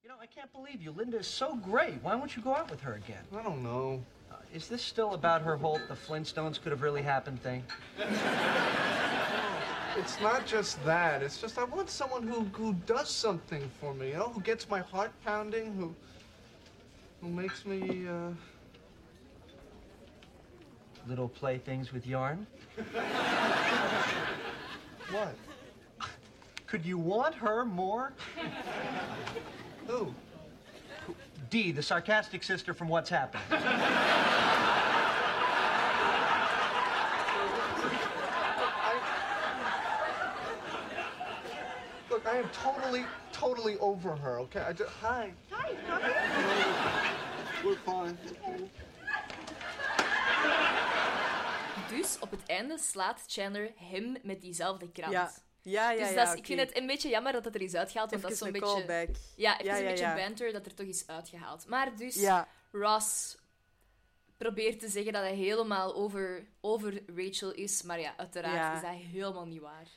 You 0.00 0.14
know, 0.14 0.22
I 0.30 0.34
can't 0.34 0.52
believe 0.52 0.82
you. 0.82 0.96
Linda 0.96 1.18
is 1.18 1.36
so 1.36 1.58
great. 1.62 2.00
Why 2.02 2.14
won't 2.16 2.32
you 2.32 2.42
go 2.42 2.52
out 2.52 2.70
with 2.70 2.80
her 2.80 2.94
again? 3.02 3.24
I 3.32 3.42
don't 3.42 3.60
know. 3.60 4.00
Uh, 4.30 4.36
is 4.54 4.68
this 4.68 4.82
still 4.82 5.14
about 5.14 5.42
her 5.42 5.56
whole 5.56 5.80
the 5.88 5.94
Flintstones 5.94 6.60
could 6.60 6.72
have 6.72 6.82
really 6.82 7.02
happened 7.02 7.42
thing? 7.42 7.64
It's 9.96 10.20
not 10.20 10.46
just 10.46 10.84
that. 10.84 11.22
It's 11.22 11.40
just 11.40 11.58
I 11.58 11.64
want 11.64 11.90
someone 11.90 12.22
who 12.22 12.44
who 12.52 12.74
does 12.86 13.08
something 13.08 13.68
for 13.80 13.92
me. 13.94 14.10
You 14.10 14.18
know, 14.18 14.28
who 14.28 14.40
gets 14.40 14.68
my 14.68 14.80
heart 14.80 15.10
pounding. 15.24 15.72
Who 15.74 15.94
who 17.20 17.28
makes 17.28 17.64
me. 17.66 18.06
Uh... 18.06 18.30
Little 21.08 21.28
playthings 21.28 21.92
with 21.92 22.06
yarn? 22.06 22.46
What? 25.10 25.34
Could 26.66 26.84
you 26.84 26.98
want 26.98 27.34
her 27.34 27.64
more? 27.64 28.12
Who? 29.86 30.14
Dee, 31.50 31.72
the 31.72 31.82
sarcastic 31.82 32.42
sister 32.42 32.74
from 32.74 32.88
What's 32.88 33.08
Happening. 33.08 33.42
Look, 42.10 42.26
I 42.26 42.36
am 42.36 42.48
totally, 42.50 43.04
totally 43.32 43.78
over 43.78 44.14
her. 44.16 44.40
Okay, 44.40 44.60
I 44.60 44.72
just 44.72 44.90
hi. 45.00 45.32
Hi, 45.50 45.74
We're 47.64 47.76
fine. 47.76 48.18
Dus 51.88 52.18
op 52.20 52.30
het 52.30 52.46
einde 52.46 52.78
slaat 52.78 53.24
Chandler 53.26 53.70
hem 53.76 54.16
met 54.22 54.40
diezelfde 54.40 54.90
krant. 54.90 55.12
Ja, 55.12 55.30
ja, 55.70 55.90
ja. 55.90 55.98
dus 55.98 56.08
ja, 56.08 56.14
dat 56.14 56.32
is, 56.32 56.38
ik 56.38 56.46
vind 56.46 56.60
het 56.60 56.76
een 56.76 56.86
beetje 56.86 57.08
jammer 57.08 57.32
dat 57.32 57.44
het 57.44 57.54
er 57.54 57.62
is 57.62 57.74
uitgehaald, 57.74 58.10
want 58.10 58.22
dat 58.22 58.30
is 58.32 58.38
zo'n 58.38 58.46
een 58.46 58.52
beetje... 58.52 58.66
callback. 58.68 59.08
Ja, 59.36 59.60
even 59.60 59.76
een 59.78 59.84
beetje 59.84 60.14
banter 60.14 60.52
dat 60.52 60.66
er 60.66 60.74
toch 60.74 60.86
is 60.86 61.06
uitgehaald. 61.06 61.66
Maar 61.66 61.96
dus, 61.96 62.28
Ross 62.72 63.36
probeert 64.36 64.80
te 64.80 64.88
zeggen 64.88 65.12
dat 65.12 65.22
hij 65.22 65.34
helemaal 65.34 65.94
over, 65.94 66.46
over 66.60 67.02
Rachel 67.16 67.52
is. 67.52 67.82
Maar 67.82 68.00
ja, 68.00 68.16
uiteraard 68.16 68.76
is 68.76 68.88
dat 68.88 68.98
helemaal 69.12 69.46
niet 69.46 69.60
waar. 69.60 69.88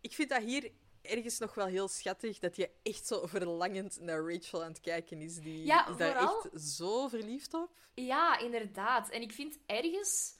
ik 0.00 0.12
vind 0.12 0.28
dat 0.28 0.42
hier 0.42 0.70
ergens 1.02 1.38
nog 1.38 1.54
wel 1.54 1.66
heel 1.66 1.88
schattig 1.88 2.38
dat 2.38 2.56
je 2.56 2.70
echt 2.82 3.06
zo 3.06 3.26
verlangend 3.26 4.00
naar 4.00 4.32
Rachel 4.32 4.62
aan 4.62 4.68
het 4.68 4.80
kijken 4.80 5.20
is. 5.20 5.34
Die 5.34 5.64
Ja, 5.64 5.88
is 5.88 5.96
daar 5.96 6.12
vooral- 6.12 6.44
echt 6.52 6.62
zo 6.62 7.08
verliefd 7.08 7.54
op. 7.54 7.70
Ja, 7.94 8.38
inderdaad. 8.38 9.08
En 9.10 9.22
ik 9.22 9.32
vind 9.32 9.58
ergens... 9.66 10.34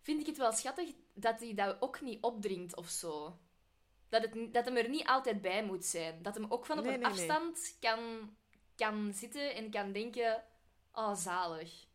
Vind 0.00 0.20
ik 0.20 0.26
het 0.26 0.36
wel 0.36 0.52
schattig 0.52 0.88
dat 1.14 1.40
hij 1.40 1.54
dat 1.54 1.76
ook 1.80 2.00
niet 2.00 2.22
opdringt 2.22 2.76
of 2.76 2.88
zo. 2.88 3.38
Dat, 4.12 4.22
het, 4.22 4.52
dat 4.54 4.64
hem 4.64 4.76
er 4.76 4.88
niet 4.88 5.06
altijd 5.06 5.40
bij 5.40 5.64
moet 5.64 5.84
zijn. 5.84 6.22
Dat 6.22 6.34
hem 6.34 6.46
ook 6.48 6.66
van 6.66 6.78
op 6.78 6.84
Nee, 6.84 6.94
een 6.94 7.00
nee, 7.00 7.10
nee. 7.12 7.18
afstand 7.30 7.76
kan, 7.80 8.30
kan 8.76 9.12
zitten 9.14 9.54
en 9.54 9.70
kan 9.70 9.92
denken... 9.92 10.44
Oh, 10.92 11.14
zalig. 11.16 11.86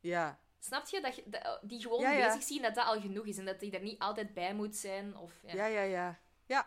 Ja, 0.00 0.40
Snap 0.58 0.86
je? 0.86 1.00
Dat, 1.00 1.20
dat- 1.26 1.60
die 1.62 1.80
gewoon 1.80 2.00
Ja, 2.00 2.12
ja. 2.12 2.26
bezig 2.26 2.42
zien 2.42 2.62
dat 2.62 2.74
dat 2.74 2.84
al 2.84 3.00
genoeg 3.00 3.26
is 3.26 3.38
en 3.38 3.44
dat 3.44 3.60
hij 3.60 3.70
er 3.72 3.82
niet 3.82 3.98
altijd 3.98 4.34
bij 4.34 4.54
moet 4.54 4.76
zijn. 4.76 5.16
Of, 5.16 5.32
ja. 5.42 5.54
ja, 5.54 5.66
ja, 5.66 5.82
ja. 5.82 6.18
ja. 6.46 6.66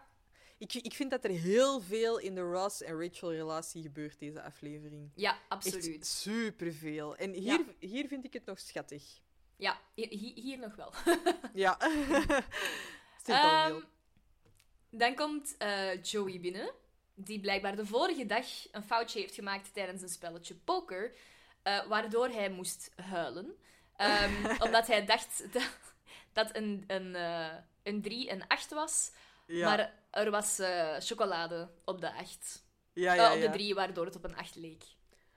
Ik, 0.58 0.74
ik 0.74 0.94
vind 0.94 1.12
dat 1.12 1.24
er 1.24 1.30
heel 1.30 1.82
veel 1.82 2.18
in 2.18 2.36
de 2.36 2.42
Ross 2.42 2.82
en 2.82 3.02
Rachel 3.02 3.32
relatie 3.32 3.82
gebeurt 3.82 4.20
deze 4.20 4.42
aflevering. 4.42 5.12
Ja, 5.16 5.32
Echt 5.32 5.42
absoluut. 5.50 6.08
superveel. 6.08 7.16
En 7.16 7.34
hier, 7.34 7.66
hier 7.80 8.08
vind 8.08 8.26
ik 8.26 8.34
het 8.34 8.46
nog 8.46 8.60
schattig. 8.60 9.20
Ja, 9.56 9.80
hier, 9.94 10.08
hier 10.36 10.60
nog 10.60 10.76
wel. 10.76 10.94
Ja. 11.54 11.78
Ehm, 13.26 13.72
um, 13.72 13.84
dan 14.92 15.16
komt 15.16 15.58
eh, 15.58 16.04
Joey 16.04 16.39
binnen, 16.39 16.72
die 17.14 17.39
blijkbaar 17.39 17.76
de 17.76 17.86
vorige 17.86 18.26
dag 18.26 18.46
een 18.72 18.84
foutje 18.84 19.20
heeft 19.20 19.36
gemaakt 19.36 19.74
tijdens 19.74 20.02
een 20.02 20.10
spelletje 20.10 20.56
poker, 20.56 21.16
eh, 21.64 21.88
waardoor 21.88 22.28
hij 22.28 22.50
moest 22.50 22.92
huilen. 22.96 23.56
Ehm, 23.96 24.46
omdat 24.66 24.88
hij 24.88 25.06
dacht 25.06 25.54
dat, 25.54 25.70
dat 26.34 26.56
een, 26.56 26.84
een, 26.88 27.16
eh, 27.16 27.54
een 27.84 28.02
3 28.02 28.32
een 28.32 28.48
8 28.48 28.74
was, 28.74 29.12
ja. 29.48 29.70
maar 29.70 29.94
er 30.10 30.32
was 30.32 30.60
chocolade 31.00 31.72
op 31.86 32.02
de 32.02 32.14
8. 32.14 32.66
ja, 32.94 33.14
ja, 33.14 33.34
op 33.34 33.39
de 33.39 33.46
ja. 33.46 33.52
3, 33.52 33.74
waardoor 33.76 34.06
het 34.06 34.16
op 34.16 34.24
een 34.24 34.36
8 34.36 34.56
leek. 34.56 34.84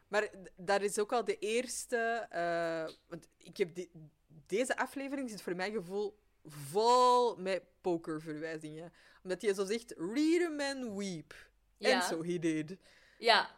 Maar 0.09 0.23
d- 0.31 0.51
dat 0.57 0.83
is 0.83 0.99
ook 0.99 1.13
al 1.13 1.25
de 1.25 1.39
eerste. 1.39 2.27
want 3.07 3.29
ik 3.39 3.57
heb 3.57 3.87
deze 4.47 4.77
aflevering 4.77 5.31
zit 5.31 5.43
voor 5.43 5.57
mijn 5.57 5.73
gevoel 5.73 6.19
vol 6.45 7.37
met 7.37 7.63
pokerverwijzingen. 7.81 8.93
Omdat 9.25 9.43
hij 9.43 9.55
zo 9.55 9.65
zegt: 9.65 9.95
read 9.97 10.41
him 10.41 10.61
and 10.61 10.97
weep. 10.99 11.35
Ja. 11.77 11.91
En 11.91 12.03
so 12.03 12.23
he 12.25 12.39
did. 12.39 12.77
Ja, 13.19 13.51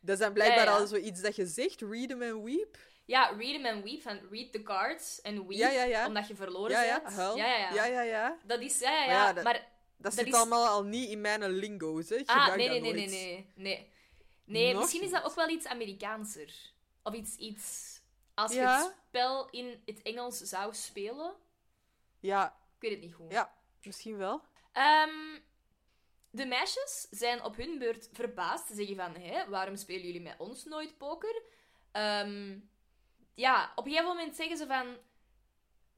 Dat 0.00 0.14
is 0.18 0.24
dan 0.24 0.32
blijkbaar 0.32 0.64
Ja, 0.64 0.76
al 0.76 0.86
zoiets 0.86 1.20
dat 1.20 1.36
je 1.36 1.46
zegt: 1.46 1.80
read 1.80 2.08
him 2.08 2.22
and 2.22 2.44
weep. 2.44 2.78
ja 3.04 3.28
read 3.38 3.54
them 3.62 3.66
and 3.66 3.84
weep, 3.84 4.02
van 4.02 4.20
read 4.30 4.52
the 4.52 4.62
cards 4.62 5.20
en 5.20 5.46
weep, 5.46 6.06
omdat 6.06 6.28
je 6.28 6.34
verloren 6.34 6.70
bent. 7.02 7.14
ja, 7.16 7.34
ja, 7.36 7.56
ja. 7.56 7.72
ja, 7.74 7.84
ja, 7.84 8.02
ja. 8.02 8.38
Dat 8.46 8.60
is, 8.60 8.78
ja, 8.78 9.04
ja, 9.04 9.22
Maar 9.24 9.34
dat- 9.34 9.44
maar 9.44 9.52
Dat, 9.54 10.12
Dat 10.12 10.14
zit 10.14 10.26
is- 10.26 10.34
allemaal 10.34 10.66
al 10.66 10.84
niet 10.84 11.08
in 11.10 11.20
mijn 11.20 11.48
lingo's. 11.48 12.08
Hè. 12.08 12.14
Ik 12.16 12.28
Ah, 12.28 12.54
nee, 12.56 12.68
nee, 12.68 12.80
nee, 12.80 12.92
nee, 12.92 13.08
nee. 13.08 13.46
Nee, 13.54 13.90
nee 14.44 14.72
Nog 14.72 14.80
misschien 14.82 15.02
is 15.02 15.10
dat 15.10 15.24
ook 15.24 15.34
wel 15.34 15.48
iets 15.48 15.66
Amerikaanser. 15.66 16.72
Of 17.02 17.14
iets, 17.14 17.36
iets... 17.36 17.98
Als 18.34 18.52
je 18.52 18.60
het 18.60 18.94
spel 19.08 19.50
in 19.50 19.82
het 19.84 20.02
Engels 20.02 20.38
zou 20.38 20.74
spelen... 20.74 21.34
Ja, 22.20 22.56
Ik 22.74 22.80
weet 22.80 22.90
het 22.90 23.00
niet 23.00 23.14
goed. 23.14 23.32
ja, 23.32 23.54
misschien 23.82 24.16
wel. 24.16 24.42
Ehm, 24.72 25.38
de 26.30 26.46
meisjes 26.46 27.06
zijn 27.10 27.44
op 27.44 27.56
hun 27.56 27.78
beurt 27.78 28.08
verbaasd. 28.12 28.66
Ze 28.66 28.74
zeggen 28.74 28.96
van, 28.96 29.14
hé, 29.14 29.48
waarom 29.48 29.76
spelen 29.76 30.04
jullie 30.04 30.20
met 30.20 30.34
ons 30.38 30.64
nooit 30.64 30.98
poker? 30.98 31.42
Ehm, 31.92 32.58
ja, 33.34 33.72
op 33.74 33.84
een 33.84 33.90
gegeven 33.92 34.14
moment 34.16 34.36
zeggen 34.36 34.56
ze 34.56 34.66
van... 34.66 34.96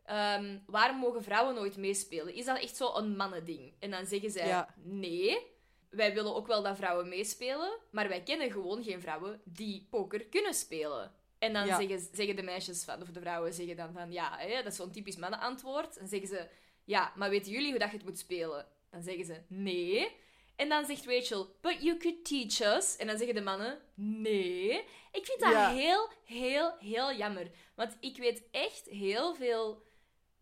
ehm, 0.04 0.58
waarom 0.66 0.96
mogen 0.96 1.22
vrouwen 1.22 1.54
nooit 1.54 1.76
meespelen? 1.76 2.34
Is 2.34 2.44
dat 2.44 2.58
echt 2.58 2.76
zo 2.76 2.94
een 2.94 3.16
mannending? 3.16 3.74
En 3.78 3.90
dan 3.90 4.06
zeggen 4.06 4.30
zij, 4.30 4.46
Ja. 4.46 4.74
nee, 4.76 5.50
wij 5.90 6.14
willen 6.14 6.34
ook 6.34 6.46
wel 6.46 6.62
dat 6.62 6.76
vrouwen 6.76 7.08
meespelen, 7.08 7.78
maar 7.90 8.08
wij 8.08 8.22
kennen 8.22 8.50
gewoon 8.52 8.82
geen 8.82 9.00
vrouwen 9.00 9.40
die 9.44 9.86
poker 9.90 10.24
kunnen 10.26 10.54
spelen. 10.54 11.12
En 11.38 11.52
dan 11.52 11.66
Ja. 11.66 11.76
zeggen, 11.76 12.08
zeggen 12.12 12.36
de 12.36 12.42
meisjes 12.42 12.84
van, 12.84 13.02
of 13.02 13.08
de 13.08 13.20
vrouwen 13.20 13.52
zeggen 13.52 13.76
dan 13.76 13.92
van, 13.92 14.12
ja, 14.12 14.36
hè, 14.38 14.54
dat 14.62 14.72
is 14.72 14.76
zo'n 14.76 14.90
typisch 14.92 15.16
mannenantwoord. 15.16 15.96
En 15.96 16.08
zeggen 16.08 16.28
ze, 16.28 16.48
ja, 16.84 17.12
maar 17.16 17.30
weten 17.30 17.52
jullie 17.52 17.70
hoe 17.70 17.78
dat 17.78 17.90
je 17.90 17.96
het 17.96 18.04
moet 18.06 18.18
spelen? 18.18 18.66
Dan 18.90 19.02
zeggen 19.02 19.24
ze, 19.24 19.40
nee. 19.48 20.16
En 20.56 20.68
dan 20.68 20.84
zegt 20.84 21.06
Rachel, 21.06 21.56
but 21.60 21.82
you 21.82 21.96
could 21.96 22.24
teach 22.24 22.76
us. 22.76 22.96
En 22.96 23.06
dan 23.06 23.16
zeggen 23.16 23.34
de 23.34 23.40
mannen, 23.40 23.80
nee. 23.94 24.70
Ik 25.12 25.26
vind 25.26 25.40
dat 25.40 25.52
Ja. 25.52 25.72
heel, 25.74 26.08
heel, 26.24 26.74
heel 26.78 27.12
jammer. 27.14 27.50
Want 27.74 27.96
ik 28.00 28.16
weet 28.16 28.42
echt 28.50 28.86
heel 28.86 29.34
veel 29.34 29.82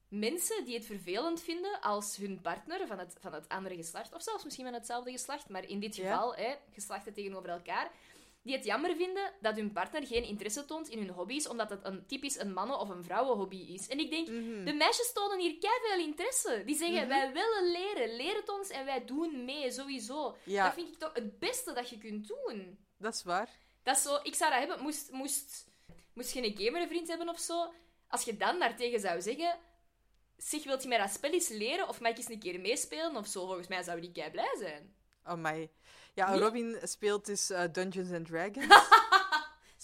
mensen 0.08 0.64
die 0.64 0.74
het 0.74 0.86
vervelend 0.86 1.42
vinden 1.42 1.80
als 1.80 2.16
hun 2.16 2.40
partner 2.40 2.86
van 2.86 2.98
het, 2.98 3.16
van 3.20 3.32
het 3.32 3.48
andere 3.48 3.74
geslacht, 3.76 4.14
of 4.14 4.22
zelfs 4.22 4.44
misschien 4.44 4.64
van 4.64 4.74
hetzelfde 4.74 5.10
geslacht, 5.10 5.48
maar 5.48 5.68
in 5.68 5.80
dit 5.80 5.96
Ja. 5.96 6.10
geval 6.12 6.34
hè, 6.34 6.54
geslachten 6.72 7.12
tegenover 7.12 7.48
elkaar, 7.48 7.90
die 8.42 8.54
het 8.54 8.64
jammer 8.64 8.96
vinden 8.96 9.32
dat 9.40 9.56
hun 9.56 9.72
partner 9.72 10.06
geen 10.06 10.24
interesse 10.24 10.64
toont 10.64 10.88
in 10.88 10.98
hun 10.98 11.08
hobby's, 11.10 11.48
omdat 11.48 11.70
het 11.70 11.84
een 11.84 12.06
typisch 12.06 12.38
een 12.38 12.52
mannen- 12.52 12.78
of 12.78 12.88
een 12.88 13.04
vrouwenhobby 13.04 13.56
is. 13.56 13.88
En 13.88 13.98
ik 13.98 14.10
denk, 14.10 14.28
Mhm. 14.28 14.64
de 14.64 14.72
meisjes 14.72 15.12
tonen 15.12 15.38
hier 15.40 15.56
veel 15.60 15.98
interesse. 15.98 16.62
Die 16.66 16.76
zeggen, 16.76 17.08
wij 17.08 17.32
willen 17.32 17.70
leren, 17.70 18.16
leer 18.16 18.34
het 18.36 18.48
ons 18.48 18.68
en 18.68 18.84
wij 18.84 19.04
doen 19.04 19.44
mee, 19.44 19.70
sowieso. 19.70 20.36
Ja. 20.44 20.64
Dat 20.64 20.74
vind 20.74 20.88
ik 20.88 20.98
toch 20.98 21.14
het 21.14 21.38
beste 21.38 21.72
dat 21.72 21.88
je 21.88 21.98
kunt 21.98 22.26
doen. 22.28 22.78
Dat 22.98 23.14
is 23.14 23.22
waar. 23.22 23.48
Dat 23.82 23.96
is 23.96 24.02
zo, 24.02 24.18
ik 24.22 24.34
zou 24.34 24.50
dat 24.50 24.58
hebben, 24.58 24.80
moest, 24.82 25.10
moest, 25.10 25.66
moest 26.14 26.32
je 26.34 26.42
een 26.44 26.56
gamervriend 26.58 27.08
hebben 27.08 27.28
of 27.28 27.38
zo, 27.38 27.72
als 28.08 28.24
je 28.24 28.36
dan 28.36 28.58
daartegen 28.58 29.00
zou 29.00 29.20
zeggen, 29.22 29.58
zeg, 30.36 30.64
wilt 30.64 30.82
je 30.82 30.88
mij 30.88 30.98
dat 30.98 31.10
spel 31.10 31.30
eens 31.32 31.48
leren 31.48 31.88
of 31.88 32.00
mag 32.00 32.10
ik 32.10 32.16
eens 32.16 32.28
een 32.28 32.38
keer 32.38 32.60
meespelen 32.60 33.16
of 33.16 33.26
zo, 33.26 33.46
volgens 33.46 33.68
mij 33.68 33.82
zou 33.82 34.00
die 34.00 34.12
kei 34.12 34.30
blij 34.30 34.54
zijn. 34.58 34.94
Oh 35.26 35.34
my. 35.34 35.70
Ja? 36.26 36.38
Robin 36.38 36.76
speelt 36.82 37.26
dus 37.26 37.50
eh, 37.50 37.62
Dungeons 37.72 38.10
and 38.12 38.26
Dragons. 38.26 38.66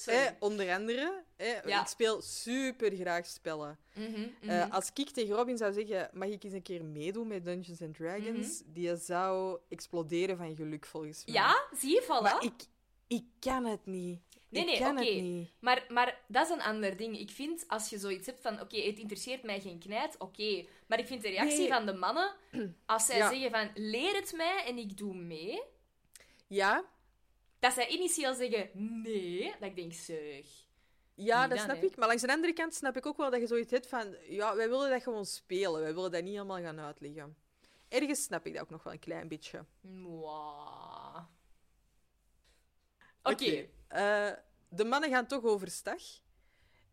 Eh, 0.06 0.26
onder 0.38 0.72
andere. 0.74 1.22
Eh, 1.36 1.64
Ja. 1.64 1.80
Ik 1.80 1.86
speel 1.86 2.22
super 2.22 2.96
graag 2.96 3.26
spellen. 3.26 3.78
Mhm, 3.94 4.10
mhm. 4.10 4.50
Eh, 4.50 4.70
als 4.72 4.90
ik 4.94 5.10
tegen 5.10 5.34
Robin 5.34 5.56
zou 5.56 5.72
zeggen, 5.72 6.10
mag 6.12 6.28
ik 6.28 6.44
eens 6.44 6.52
een 6.52 6.62
keer 6.62 6.84
meedoen 6.84 7.26
met 7.26 7.44
Dungeons 7.44 7.82
and 7.82 7.94
Dragons? 7.94 8.62
Die 8.66 8.96
zou 8.96 9.58
exploderen 9.68 10.36
van 10.36 10.56
geluk, 10.56 10.86
volgens 10.86 11.24
mij. 11.24 11.34
Mhm. 11.34 11.42
ja, 11.44 11.64
zie 11.78 11.90
je. 11.90 12.18
Maar 12.22 12.42
ik, 12.44 12.52
ik 13.06 13.24
kan 13.40 13.64
het 13.64 13.86
niet. 13.86 14.20
Nee, 14.48 14.64
nee, 14.64 14.74
oké. 14.80 14.86
het 14.88 15.22
niet. 15.22 15.50
Maar, 15.60 15.84
maar 15.88 16.20
dat 16.28 16.46
is 16.46 16.52
een 16.52 16.62
ander 16.62 16.96
ding. 16.96 17.18
Ik 17.18 17.30
vind, 17.30 17.64
als 17.68 17.90
je 17.90 17.98
zoiets 17.98 18.26
hebt 18.26 18.40
van, 18.40 18.60
oké, 18.60 18.80
het 18.80 18.98
interesseert 18.98 19.42
mij 19.42 19.60
geen 19.60 19.78
knijt, 19.78 20.14
oké. 20.18 20.64
Maar 20.86 20.98
ik 20.98 21.06
vind 21.06 21.22
de 21.22 21.28
reactie 21.28 21.58
Nee. 21.58 21.68
van 21.68 21.86
de 21.86 21.94
mannen, 21.94 22.34
als 22.86 23.06
zij 23.06 23.16
Ja. 23.16 23.30
zeggen 23.30 23.50
van, 23.50 23.70
leer 23.74 24.14
het 24.14 24.32
mij 24.36 24.64
en 24.66 24.78
ik 24.78 24.96
doe 24.96 25.14
mee, 25.14 25.62
Ja, 26.46 26.84
dat 27.58 27.72
zij 27.72 27.88
initieel 27.88 28.34
zeggen, 28.34 28.70
nee, 29.02 29.54
dat 29.60 29.68
ik 29.68 29.76
denk, 29.76 29.92
zeg. 29.92 30.46
ja 31.14 31.40
dat 31.40 31.56
dan, 31.56 31.66
snap 31.66 31.76
hè. 31.76 31.86
ik. 31.86 31.96
Maar 31.96 32.08
langs 32.08 32.22
de 32.22 32.32
andere 32.32 32.52
kant 32.52 32.74
snap 32.74 32.96
ik 32.96 33.06
ook 33.06 33.16
wel 33.16 33.30
dat 33.30 33.40
je 33.40 33.46
zoiets 33.46 33.70
hebt 33.70 33.86
van... 33.86 34.16
Ja, 34.28 34.56
wij 34.56 34.68
willen 34.68 34.90
dat 34.90 35.02
gewoon 35.02 35.26
spelen. 35.26 35.80
Wij 35.80 35.94
willen 35.94 36.10
dat 36.10 36.22
niet 36.22 36.32
helemaal 36.32 36.60
gaan 36.60 36.80
uitleggen. 36.80 37.36
Ergens 37.88 38.22
snap 38.22 38.46
ik 38.46 38.52
dat 38.52 38.62
ook 38.62 38.70
nog 38.70 38.82
wel 38.82 38.92
een 38.92 38.98
klein 38.98 39.28
beetje. 39.28 39.64
Oké. 43.22 43.68
eh, 43.88 44.32
de 44.68 44.84
mannen 44.84 45.10
gaan 45.10 45.26
toch 45.26 45.44
overstag. 45.44 46.02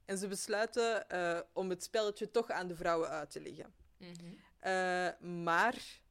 En 0.05 0.17
ze 0.17 0.27
besluiten 0.27 1.09
eh, 1.09 1.39
om 1.53 1.69
het 1.69 1.83
spelletje 1.83 2.31
toch 2.31 2.49
aan 2.49 2.67
de 2.67 2.75
vrouwen 2.75 3.09
uit 3.09 3.31
te 3.31 3.41
leggen. 3.41 3.73
Mhm. 3.97 4.33
Eh, 4.59 5.19
maar 5.19 6.01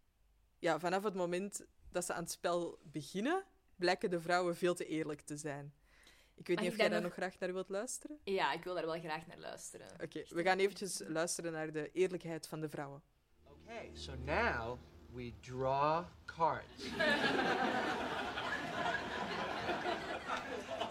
ja, 0.58 0.78
vanaf 0.78 1.02
het 1.02 1.14
moment 1.14 1.64
dat 1.92 2.04
ze 2.04 2.12
aan 2.12 2.22
het 2.22 2.30
spel 2.32 2.78
beginnen, 2.82 3.44
blijken 3.76 4.10
de 4.10 4.20
vrouwen 4.20 4.56
veel 4.56 4.74
te 4.74 4.86
eerlijk 4.86 5.20
te 5.20 5.36
zijn. 5.36 5.74
Ik 6.34 6.46
weet 6.46 6.56
Mag 6.56 6.64
niet 6.64 6.74
of 6.74 6.78
jij 6.80 6.88
daar 6.88 7.00
nog- 7.00 7.08
nog 7.16 7.18
graag 7.18 7.38
naar 7.38 7.52
wilt 7.52 7.68
luisteren. 7.68 8.18
Ja, 8.24 8.52
ik 8.52 8.64
wil 8.64 8.74
daar 8.74 8.86
wel 8.86 9.00
graag 9.00 9.26
naar 9.26 9.38
luisteren. 9.38 9.86
Oké, 10.02 10.22
we 10.28 10.42
gaan 10.42 10.58
eventjes 10.58 11.02
luisteren 11.06 11.52
naar 11.52 11.72
de 11.72 11.90
eerlijkheid 11.92 12.48
van 12.48 12.60
de 12.60 12.68
vrouwen. 12.68 13.02
Okay, 13.44 13.90
so 13.92 14.12
now 14.24 14.78
we 15.12 15.32
draw 15.40 16.04
cards. 16.24 16.82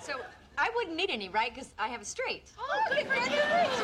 So 0.01 0.17
I 0.57 0.69
wouldn't 0.73 0.95
need 0.95 1.09
any, 1.11 1.29
right? 1.29 1.53
Because 1.53 1.69
I 1.77 1.87
have 1.89 2.01
a 2.01 2.05
straight. 2.05 2.53
Oh, 2.57 2.85
congratulations! 2.97 3.81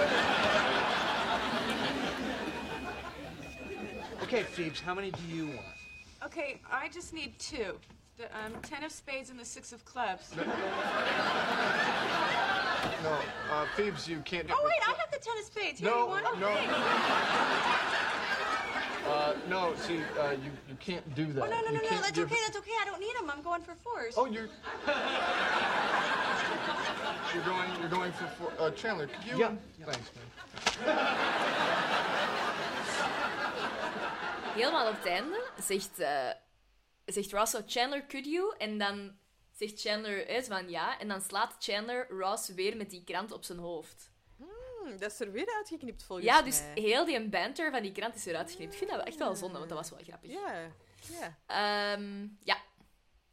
Okay, 4.23 4.43
Phoebes, 4.43 4.81
how 4.81 4.95
many 4.95 5.11
do 5.11 5.21
you 5.35 5.45
want? 5.47 5.76
Okay, 6.25 6.59
I 6.71 6.89
just 6.89 7.13
need 7.13 7.37
two. 7.39 7.77
The 8.17 8.25
um, 8.25 8.53
ten 8.63 8.83
of 8.83 8.91
spades 8.91 9.29
and 9.29 9.39
the 9.39 9.45
six 9.45 9.71
of 9.71 9.85
clubs. 9.85 10.35
No, 10.35 10.43
uh, 13.51 13.65
Phoebes, 13.75 14.07
you 14.07 14.19
can't. 14.25 14.47
Oh 14.51 14.59
wait, 14.65 14.81
I 14.87 14.91
have 14.97 15.11
the 15.11 15.19
ten 15.19 15.37
of 15.37 15.43
spades. 15.45 15.79
Here, 15.79 15.89
No, 15.89 15.99
you 15.99 16.07
want 16.07 16.25
it? 16.25 16.39
no. 16.39 16.47
Uh, 19.07 19.33
no, 19.47 19.73
see, 19.75 19.99
uh, 20.19 20.31
you, 20.31 20.51
you 20.67 20.75
can't 20.79 21.15
do 21.15 21.27
that. 21.27 21.43
Oh 21.43 21.45
no, 21.45 21.51
no, 21.51 21.57
You 21.57 21.65
no, 21.67 21.73
no. 21.73 21.79
can't 21.87 22.01
That's 22.01 22.11
give- 22.11 22.25
okay. 22.31 22.41
That's 22.45 22.57
okay. 22.57 22.71
I 22.81 22.85
don't 22.85 22.99
need 22.99 23.15
them. 23.17 23.29
I'm 23.29 23.41
going 23.43 23.61
for 23.61 23.75
fours. 23.75 24.15
Oh, 24.17 24.25
you're. 24.25 24.49
you're 27.33 27.43
going. 27.45 27.69
You're 27.79 27.89
going 27.89 28.11
for. 28.13 28.25
for 28.27 28.51
uh, 28.61 28.71
Chandler, 28.71 29.07
could 29.07 29.25
you? 29.31 29.39
Yeah. 29.39 29.51
Thanks, 29.85 30.09
man. 30.85 30.97
Helemaal 34.57 34.89
op 34.89 34.95
het 34.95 35.05
einde 35.05 35.43
zegt, 35.59 35.99
eh 35.99 36.29
zegt 37.05 37.31
Ross 37.31 37.51
zo, 37.51 37.61
Chandler, 37.65 38.05
could 38.05 38.25
you? 38.25 38.55
En 38.57 38.77
dan 38.77 39.17
zegt 39.51 39.81
Chandler 39.81 40.27
eens 40.27 40.47
van 40.47 40.69
ja. 40.69 40.99
En 40.99 41.07
dan 41.07 41.21
slaat 41.21 41.55
Chandler 41.59 42.09
Ross 42.09 42.49
weer 42.49 42.77
met 42.77 42.89
die 42.89 43.03
krant 43.03 43.31
op 43.31 43.43
zijn 43.43 43.57
hoofd. 43.57 44.11
Hm, 44.37 44.97
dat 44.97 45.11
is 45.11 45.19
er 45.19 45.31
weer 45.31 45.53
uitgeknipt 45.55 46.03
volgens 46.03 46.27
Ja, 46.27 46.41
dus 46.41 46.61
mij. 46.61 46.83
heel 46.83 47.05
die 47.05 47.29
banter 47.29 47.71
van 47.71 47.81
die 47.81 47.91
krant 47.91 48.15
is 48.15 48.25
eruit 48.25 48.51
geknipt. 48.51 48.71
Ik 48.71 48.77
vind 48.77 48.89
dat 48.89 48.99
wel 48.99 49.07
echt 49.07 49.17
wel 49.17 49.35
zonde, 49.35 49.57
want 49.57 49.69
dat 49.69 49.77
was 49.77 49.89
wel 49.89 49.99
grappig. 50.03 50.31
Ja, 50.31 50.71
ja. 51.19 51.37
Ehm, 51.45 52.27
ja. 52.43 52.57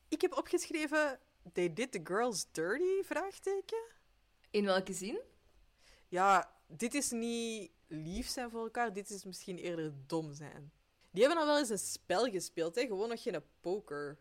Ik 0.08 0.20
heb 0.20 0.36
opgeschreven... 0.36 1.18
They 1.52 1.72
did 1.72 1.92
the 1.92 2.00
girls 2.04 2.46
dirty? 2.52 3.02
Vraagteken. 3.02 3.82
In 4.50 4.64
welke 4.64 4.92
zin? 4.92 5.20
Ja, 6.08 6.54
dit 6.66 6.94
is 6.94 7.10
niet 7.10 7.70
lief 7.86 8.28
zijn 8.28 8.50
voor 8.50 8.62
elkaar. 8.62 8.92
Dit 8.92 9.10
is 9.10 9.24
misschien 9.24 9.58
eerder 9.58 9.92
dom 10.06 10.34
zijn. 10.34 10.72
Die 11.14 11.22
hebben 11.22 11.40
al 11.40 11.46
wel 11.46 11.58
eens 11.58 11.68
een 11.70 11.78
spel 11.78 12.24
gespeeld, 12.24 12.74
hè? 12.74 12.86
gewoon 12.86 13.08
nog 13.08 13.22
geen 13.22 13.42
poker. 13.60 14.18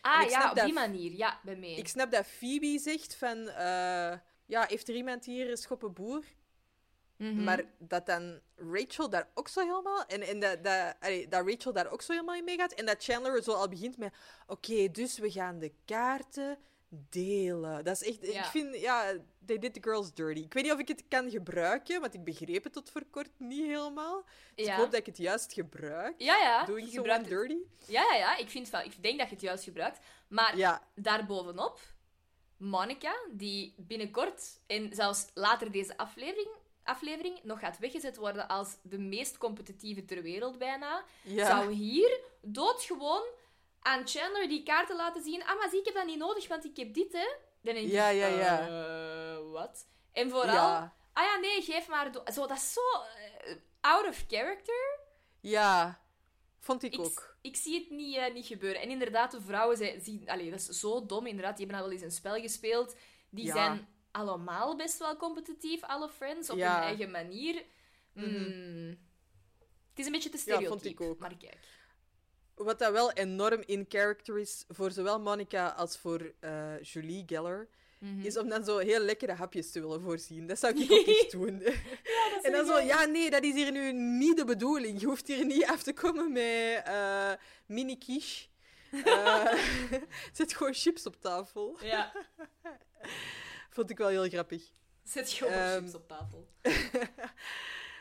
Ah 0.00 0.30
ja, 0.30 0.50
op 0.50 0.56
dat- 0.56 0.64
die 0.64 0.74
manier. 0.74 1.12
Ja, 1.12 1.40
bij 1.44 1.56
mij. 1.56 1.74
Ik 1.74 1.88
snap 1.88 2.10
dat 2.10 2.26
Phoebe 2.26 2.78
zegt 2.78 3.14
van... 3.14 3.48
eh, 3.48 4.18
ja, 4.46 4.64
heeft 4.68 4.88
er 4.88 4.94
iemand 4.94 5.24
hier 5.24 5.50
een 5.50 5.56
schoppenboer? 5.56 6.24
Mhm. 7.16 7.44
Maar 7.44 7.64
dat 7.78 8.06
dan 8.06 8.40
Rachel 8.56 9.10
daar 9.10 9.28
ook 9.34 9.48
zo 9.48 9.60
helemaal... 9.60 10.04
En, 10.06 10.22
en 10.22 10.40
dat, 10.40 10.64
dat, 10.64 10.94
allee, 11.00 11.28
dat 11.28 11.48
Rachel 11.48 11.72
daar 11.72 11.90
ook 11.90 12.02
zo 12.02 12.12
helemaal 12.12 12.34
in 12.34 12.44
meegaat. 12.44 12.72
En 12.72 12.86
dat 12.86 13.04
Chandler 13.04 13.42
zo 13.42 13.52
al 13.52 13.68
begint 13.68 13.96
met... 13.96 14.14
Oké, 14.46 14.90
dus 14.90 15.18
we 15.18 15.30
gaan 15.30 15.58
de 15.58 15.72
kaarten 15.84 16.58
delen. 16.88 17.84
Dat 17.84 18.00
is 18.02 18.08
echt... 18.08 18.32
Ja. 18.32 18.44
Ik 18.44 18.50
vind... 18.50 18.80
Ja, 18.80 19.12
they 19.46 19.58
did 19.58 19.74
the 19.74 19.82
girls 19.82 20.14
dirty. 20.14 20.40
Ik 20.40 20.52
weet 20.54 20.62
niet 20.62 20.72
of 20.72 20.78
ik 20.78 20.88
het 20.88 21.04
kan 21.08 21.30
gebruiken, 21.30 22.00
want 22.00 22.14
ik 22.14 22.24
begreep 22.24 22.64
het 22.64 22.72
tot 22.72 22.90
voor 22.90 23.04
kort 23.10 23.30
niet 23.38 23.66
helemaal. 23.66 24.24
Dus 24.54 24.66
Ja. 24.66 24.72
ik 24.72 24.78
hoop 24.78 24.90
dat 24.90 25.00
ik 25.00 25.06
het 25.06 25.16
juist 25.16 25.52
gebruik. 25.52 26.14
Ja, 26.18 26.36
ja. 26.36 26.64
Gebruikt 26.64 27.20
het- 27.20 27.28
dirty. 27.28 27.56
Ja, 27.86 28.02
ja, 28.02 28.14
ja. 28.14 28.36
Ik, 28.36 28.48
vind 28.48 28.68
van, 28.68 28.80
ik 28.84 29.02
denk 29.02 29.18
dat 29.18 29.28
je 29.28 29.34
het 29.34 29.44
juist 29.44 29.64
gebruikt. 29.64 29.98
Maar 30.28 30.56
Ja. 30.56 30.82
daarbovenop, 30.94 31.80
Monica, 32.56 33.14
die 33.32 33.74
binnenkort 33.76 34.60
en 34.66 34.94
zelfs 34.94 35.26
later 35.34 35.70
deze 35.72 35.96
aflevering, 35.96 36.48
aflevering 36.82 37.38
nog 37.42 37.58
gaat 37.60 37.78
weggezet 37.78 38.16
worden 38.16 38.48
als 38.48 38.76
de 38.82 38.98
meest 38.98 39.38
competitieve 39.38 40.04
ter 40.04 40.22
wereld 40.22 40.58
bijna, 40.58 41.04
Ja. 41.22 41.46
zou 41.46 41.72
hier 41.72 42.20
doodgewoon 42.42 43.22
aan 43.80 44.08
Chandler 44.08 44.48
die 44.48 44.62
kaarten 44.62 44.96
laten 44.96 45.22
zien. 45.22 45.44
Ah, 45.44 45.58
maar 45.58 45.68
zie, 45.68 45.78
ik 45.78 45.84
heb 45.84 45.94
dat 45.94 46.06
niet 46.06 46.18
nodig, 46.18 46.48
want 46.48 46.64
ik 46.64 46.76
heb 46.76 46.94
dit, 46.94 47.12
hè. 47.12 47.28
Dan 47.62 47.74
denk 47.74 47.86
ik, 47.86 47.92
Ja, 47.92 48.08
ja, 48.08 48.26
ja. 48.26 48.68
eh, 48.68 49.50
wat? 49.50 49.86
En 50.12 50.30
vooral, 50.30 50.54
Ja. 50.54 50.94
ah 51.12 51.24
ja, 51.24 51.36
nee, 51.36 51.62
geef 51.62 51.88
maar... 51.88 52.10
Zo, 52.32 52.46
dat 52.46 52.56
is 52.56 52.72
zo 52.72 52.80
eh, 52.80 53.54
out 53.80 54.06
of 54.06 54.24
character. 54.28 54.98
Ja. 55.40 56.00
Vond 56.60 56.82
ik, 56.82 56.92
Ik, 56.94 57.00
ook. 57.00 57.36
ik 57.40 57.56
zie 57.56 57.80
het 57.80 57.90
niet, 57.90 58.16
eh, 58.16 58.32
niet 58.34 58.46
gebeuren. 58.46 58.80
En 58.80 58.90
inderdaad, 58.90 59.30
de 59.30 59.40
vrouwen 59.40 59.76
zij, 59.76 60.00
zien... 60.00 60.28
Allee, 60.28 60.50
dat 60.50 60.58
is 60.58 60.66
zo 60.66 61.06
dom. 61.06 61.26
Inderdaad, 61.26 61.56
die 61.56 61.66
hebben 61.66 61.82
al 61.84 61.88
wel 61.90 61.98
eens 61.98 62.06
een 62.06 62.16
spel 62.18 62.40
gespeeld. 62.40 62.96
Die 63.30 63.44
Ja. 63.44 63.52
zijn 63.52 63.88
allemaal 64.10 64.76
best 64.76 64.98
wel 64.98 65.16
competitief, 65.16 65.82
alle 65.82 66.08
friends, 66.08 66.50
op 66.50 66.56
Ja. 66.58 66.74
hun 66.74 66.82
eigen 66.82 67.10
manier. 67.10 67.64
Mm. 68.12 69.06
Het 69.90 69.98
is 69.98 70.06
een 70.06 70.12
beetje 70.12 70.30
te 70.30 70.36
Ja, 70.36 70.42
vond 70.44 70.58
stereotyp, 70.58 70.90
ik 70.92 71.00
ook. 71.00 71.18
maar 71.18 71.36
kijk. 71.36 71.58
Wat 72.58 72.78
dat 72.78 72.92
wel 72.92 73.12
enorm 73.12 73.62
in 73.66 73.86
character 73.88 74.38
is 74.38 74.64
voor 74.68 74.90
zowel 74.90 75.20
Monica 75.20 75.68
als 75.68 75.98
voor 75.98 76.32
eh, 76.40 76.82
Julie 76.82 77.22
Geller, 77.26 77.68
Mhm. 78.00 78.20
is 78.26 78.36
om 78.36 78.48
dan 78.48 78.64
zo 78.64 78.78
heel 78.78 79.00
lekkere 79.00 79.32
hapjes 79.32 79.70
te 79.70 79.80
willen 79.80 80.00
voorzien. 80.00 80.46
Dat 80.46 80.58
zou 80.58 80.80
ik 80.80 80.90
ook 80.92 81.06
echt 81.06 81.30
doen. 81.30 81.62
en 82.42 82.52
dan 82.52 82.66
zo, 82.66 82.78
ja, 82.80 83.04
nee, 83.04 83.30
dat 83.30 83.42
is 83.42 83.54
hier 83.54 83.72
nu 83.72 83.92
niet 83.92 84.36
de 84.36 84.44
bedoeling. 84.44 85.00
Je 85.00 85.06
hoeft 85.06 85.26
hier 85.26 85.44
niet 85.44 85.64
af 85.64 85.82
te 85.82 85.92
komen 85.92 86.32
met 86.32 86.82
eh, 86.84 87.32
mini 87.66 87.98
quiche. 87.98 88.46
Eh, 89.04 89.52
zet 90.32 90.54
gewoon 90.56 90.74
chips 90.74 91.06
op 91.06 91.20
tafel. 91.20 91.78
Ja, 91.82 92.12
Vond 93.70 93.90
ik 93.90 93.98
wel 93.98 94.08
heel 94.08 94.28
grappig. 94.28 94.62
zet 95.04 95.30
gewoon 95.30 95.52
Ehm, 95.52 95.78
chips 95.82 95.94
op 95.94 96.08
tafel. 96.08 96.48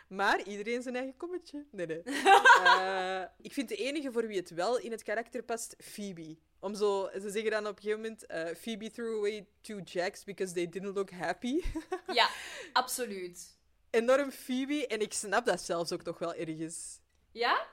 Maar 0.07 0.43
iedereen 0.43 0.81
zijn 0.81 0.95
eigen 0.95 1.17
kommetje. 1.17 1.65
Nee, 1.71 1.85
nee. 1.85 2.01
Eh, 2.63 3.23
ik 3.41 3.53
vind 3.53 3.69
de 3.69 3.75
enige 3.75 4.11
voor 4.11 4.27
wie 4.27 4.37
het 4.37 4.49
wel 4.49 4.79
in 4.79 4.91
het 4.91 5.03
karakter 5.03 5.43
past, 5.43 5.75
Phoebe. 5.79 6.37
Om 6.59 6.75
zo, 6.75 7.09
ze 7.21 7.29
zeggen 7.29 7.51
dan 7.51 7.67
op 7.67 7.75
een 7.75 7.81
gegeven 7.81 8.01
moment, 8.01 8.25
eh, 8.25 8.55
Phoebe 8.55 8.91
threw 8.91 9.17
away 9.17 9.47
two 9.61 9.79
jacks 9.79 10.23
because 10.23 10.53
they 10.53 10.69
didn't 10.69 10.95
look 10.95 11.11
happy. 11.11 11.61
Ja, 12.13 12.29
absoluut. 12.73 13.57
Enorm 13.89 14.31
Phoebe, 14.31 14.87
en 14.87 15.01
ik 15.01 15.13
snap 15.13 15.45
dat 15.45 15.61
zelfs 15.61 15.91
ook 15.91 16.03
nog 16.03 16.19
wel 16.19 16.33
ergens. 16.33 16.99
Ja? 17.31 17.65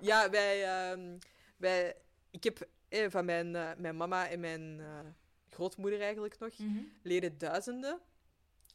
Ja, 0.00 0.30
wij, 0.30 0.64
ehm, 0.64 1.18
wij 1.56 1.96
ik 2.30 2.44
heb 2.44 2.68
eh, 2.88 3.10
van 3.10 3.24
mijn, 3.24 3.50
mijn 3.78 3.96
mama 3.96 4.28
en 4.28 4.40
mijn 4.40 4.82
grootmoeder 5.50 6.00
eigenlijk 6.00 6.38
nog 6.38 6.54
leren 7.02 7.38
duizenden. 7.38 8.00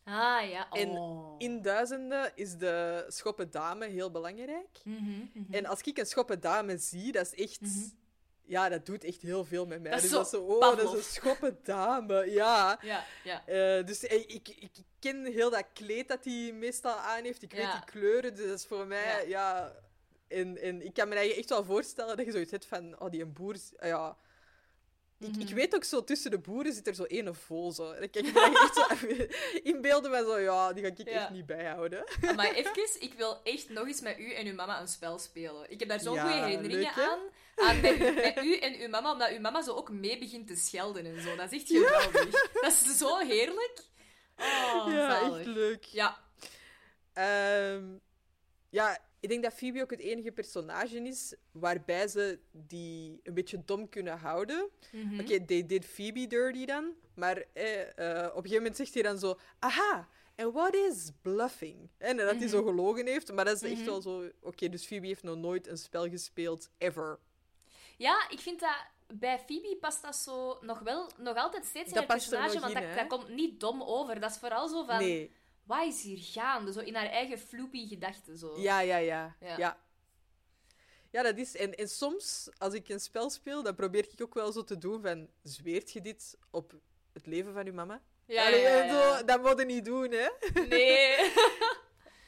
Ah, 0.03 0.49
ja. 0.49 0.69
En 0.71 0.89
Oh. 0.89 1.35
in 1.37 1.61
duizenden 1.61 2.31
is 2.35 2.57
de 2.57 3.05
schoppen 3.07 3.51
dame 3.51 3.85
heel 3.87 4.11
belangrijk. 4.11 4.79
Mhm, 4.83 5.03
mhm. 5.33 5.53
En 5.53 5.65
als 5.65 5.81
ik 5.81 5.97
een 5.97 6.05
schoppen 6.05 6.39
dame 6.41 6.77
zie, 6.77 7.11
dat 7.11 7.25
is 7.33 7.43
echt... 7.43 7.59
Ja, 8.45 8.69
dat 8.69 8.85
doet 8.85 9.03
echt 9.03 9.21
heel 9.21 9.45
veel 9.45 9.65
met 9.65 9.81
mij. 9.81 9.91
Dat 9.91 10.03
is 10.03 10.09
dus 10.09 10.11
zo 10.11 10.17
dat 10.17 10.25
is 10.25 10.31
zo, 10.31 10.43
oh, 10.45 10.77
dat 10.77 10.93
is 10.93 10.97
een 11.05 11.13
schoppen 11.13 11.59
dame, 11.63 12.31
ja. 12.31 12.79
Ja, 12.81 13.05
ja. 13.23 13.45
Eh, 13.47 13.85
dus 13.85 14.03
eh, 14.03 14.19
ik, 14.19 14.29
ik, 14.29 14.47
ik 14.59 14.71
ken 14.99 15.25
heel 15.25 15.49
dat 15.49 15.65
kleed 15.73 16.07
dat 16.07 16.25
hij 16.25 16.51
meestal 16.53 16.95
aan 16.95 17.23
heeft. 17.23 17.41
Ik 17.41 17.51
weet 17.51 17.61
Ja. 17.61 17.71
die 17.71 17.83
kleuren, 17.85 18.35
dus 18.35 18.45
dat 18.47 18.59
is 18.59 18.65
voor 18.65 18.87
mij, 18.87 19.27
ja... 19.27 19.75
en, 20.27 20.57
en 20.57 20.85
ik 20.85 20.93
kan 20.93 21.07
me 21.07 21.15
eigenlijk 21.15 21.39
echt 21.47 21.49
wel 21.59 21.63
voorstellen 21.75 22.17
dat 22.17 22.25
je 22.25 22.31
zoiets 22.31 22.51
hebt 22.51 22.65
van, 22.65 22.99
oh, 22.99 23.09
die 23.09 23.21
een 23.21 23.33
boer... 23.33 23.55
ah, 23.79 23.87
ja... 23.87 24.17
Ik, 25.19 25.27
Mhm. 25.31 25.39
ik 25.41 25.49
weet 25.53 25.75
ook 25.75 25.83
zo, 25.83 26.03
tussen 26.03 26.31
de 26.31 26.37
boeren 26.39 26.73
zit 26.73 26.87
er 26.87 26.95
zo 26.95 27.03
één 27.03 27.35
vol. 27.35 27.71
Zo. 27.71 27.91
En 27.91 27.99
dan 27.99 28.09
kan 28.09 28.25
ik 28.25 28.33
me 28.33 28.59
echt 28.63 28.75
zo 28.75 29.59
inbeelden 29.63 30.11
van 30.11 30.23
zo, 30.25 30.37
ja, 30.39 30.73
die 30.73 30.83
ga 30.83 30.89
ik 30.89 30.97
Ja. 30.97 31.05
echt 31.21 31.29
niet 31.29 31.45
bijhouden. 31.45 32.03
Maar 32.35 32.51
even, 32.53 33.01
ik 33.01 33.13
wil 33.13 33.43
echt 33.43 33.69
nog 33.69 33.87
eens 33.87 34.01
met 34.01 34.19
u 34.19 34.33
en 34.33 34.45
uw 34.47 34.53
mama 34.53 34.81
een 34.81 34.87
spel 34.87 35.19
spelen. 35.19 35.71
Ik 35.71 35.79
heb 35.79 35.89
daar 35.89 35.99
zo'n 35.99 36.13
Ja, 36.15 36.21
goede 36.31 36.45
herinneringen 36.45 36.93
leuk, 36.95 37.05
aan. 37.07 37.19
aan 37.55 37.81
met, 37.81 37.99
u, 37.99 38.11
met 38.11 38.37
u 38.43 38.55
en 38.57 38.79
uw 38.79 38.87
mama, 38.89 39.11
omdat 39.11 39.29
uw 39.29 39.39
mama 39.39 39.61
zo 39.61 39.73
ook 39.75 39.89
mee 39.91 40.17
begint 40.19 40.47
te 40.47 40.55
schelden 40.55 41.05
en 41.05 41.21
zo. 41.21 41.35
Dat 41.35 41.51
is 41.51 41.59
echt 41.61 41.67
geweldig. 41.71 42.51
Dat 42.53 42.71
is 42.71 42.97
zo 42.97 43.17
heerlijk. 43.17 43.83
Oh, 44.37 44.85
ja, 44.87 45.09
zalig. 45.21 45.37
echt 45.37 45.47
leuk. 45.47 45.83
Ja, 45.83 46.17
Ehm, 47.13 47.83
ja, 48.69 48.97
ik 49.19 49.29
denk 49.29 49.43
dat 49.43 49.53
Phoebe 49.53 49.81
ook 49.81 49.91
het 49.91 49.99
enige 49.99 50.31
personage 50.31 50.99
is 51.01 51.35
waarbij 51.51 52.07
ze 52.07 52.39
die 52.51 53.19
een 53.23 53.33
beetje 53.33 53.61
dom 53.65 53.89
kunnen 53.89 54.17
houden. 54.17 54.69
Mhm. 54.91 55.19
Oké, 55.19 55.45
they 55.45 55.65
did 55.65 55.85
Phoebe 55.85 56.27
dirty 56.27 56.65
dan, 56.65 56.93
maar 57.13 57.43
eh, 57.53 57.81
eh, 57.81 58.25
op 58.25 58.35
een 58.35 58.41
gegeven 58.41 58.55
moment 58.55 58.75
zegt 58.75 58.93
hij 58.93 59.03
dan 59.03 59.17
zo, 59.19 59.39
aha, 59.59 60.07
en 60.35 60.51
what 60.51 60.75
is 60.75 61.11
bluffing? 61.21 61.89
En 61.97 62.17
dat 62.17 62.35
hij 62.35 62.47
zo 62.47 62.63
gelogen 62.63 63.05
heeft, 63.07 63.33
maar 63.33 63.45
dat 63.45 63.63
is 63.63 63.71
echt 63.71 63.85
wel 63.85 64.01
zo, 64.01 64.29
oké, 64.41 64.69
dus 64.69 64.85
Phoebe 64.85 65.07
heeft 65.07 65.23
nog 65.23 65.37
nooit 65.37 65.67
een 65.67 65.77
spel 65.77 66.09
gespeeld, 66.09 66.69
ever. 66.77 67.19
ja, 67.97 68.29
ik 68.29 68.39
vind 68.39 68.59
dat... 68.59 68.85
Bij 69.13 69.39
Phoebe 69.39 69.77
past 69.79 70.01
dat 70.01 70.15
zo 70.15 70.57
nog 70.61 70.79
wel, 70.79 71.09
nog 71.17 71.35
altijd 71.35 71.65
steeds 71.65 71.87
in 71.87 71.93
Dat 71.93 72.07
haar 72.07 72.17
er 72.17 72.23
personage, 72.23 72.59
want 72.59 72.73
in, 72.73 72.81
dat, 72.81 72.95
dat 72.95 73.07
komt 73.07 73.29
niet 73.29 73.59
dom 73.59 73.81
over. 73.81 74.19
Dat 74.19 74.31
is 74.31 74.37
vooral 74.37 74.67
zo 74.67 74.83
van, 74.83 74.97
Nee, 74.97 75.31
wat 75.69 75.85
is 75.85 76.01
hier 76.03 76.17
gaande? 76.21 76.71
Zo 76.71 76.79
in 76.79 76.95
haar 76.95 77.05
eigen 77.09 77.39
floepy 77.39 77.87
gedachten. 77.87 78.37
Zo. 78.37 78.59
ja, 78.59 78.79
ja, 78.79 78.97
ja, 78.97 79.35
Ja. 79.39 79.57
ja. 79.57 79.77
ja. 81.09 81.23
dat 81.23 81.37
is... 81.37 81.55
En, 81.55 81.75
en 81.75 81.89
soms, 81.89 82.49
als 82.57 82.73
ik 82.73 82.89
een 82.89 82.99
spel 82.99 83.29
speel, 83.29 83.63
dan 83.63 83.75
probeer 83.75 84.07
ik 84.11 84.21
ook 84.21 84.33
wel 84.33 84.51
zo 84.51 84.63
te 84.63 84.77
doen 84.77 85.01
van, 85.01 85.29
zweert 85.43 85.91
je 85.91 86.01
dit 86.01 86.37
op 86.49 86.73
het 87.13 87.25
leven 87.25 87.53
van 87.53 87.65
je 87.65 87.71
mama? 87.71 88.01
ja, 88.25 88.45
Allee, 88.45 88.61
ja, 88.61 88.83
ja. 88.83 89.17
Zo, 89.17 89.25
dat 89.25 89.41
moet 89.41 89.59
je 89.59 89.65
niet 89.65 89.85
doen, 89.85 90.11
hè. 90.11 90.29
Nee. 90.67 91.33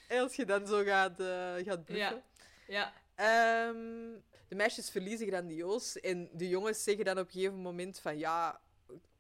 Als 0.22 0.36
je 0.36 0.46
dan 0.46 0.68
zo 0.68 0.84
gaat, 0.84 1.20
eh 1.20 1.54
gaat 1.66 1.86
bluffen. 1.86 2.24
ja. 2.68 2.94
ja. 2.94 2.94
Ehm, 3.16 4.20
de 4.48 4.56
meisjes 4.56 4.90
verliezen 4.90 5.28
grandioos. 5.28 6.00
En 6.00 6.30
de 6.34 6.48
jongens 6.48 6.84
zeggen 6.84 7.06
dan 7.06 7.20
op 7.20 7.26
een 7.26 7.32
gegeven 7.32 7.62
moment 7.62 8.00
van... 8.00 8.18
Ja, 8.18 8.62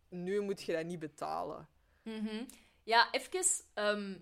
nu 0.09 0.39
moet 0.39 0.61
je 0.61 0.74
dat 0.74 0.86
niet 0.86 0.99
betalen. 0.99 1.67
Mhm. 2.03 2.43
Ja, 2.84 3.11
even 3.11 3.45
ehm, 3.73 4.15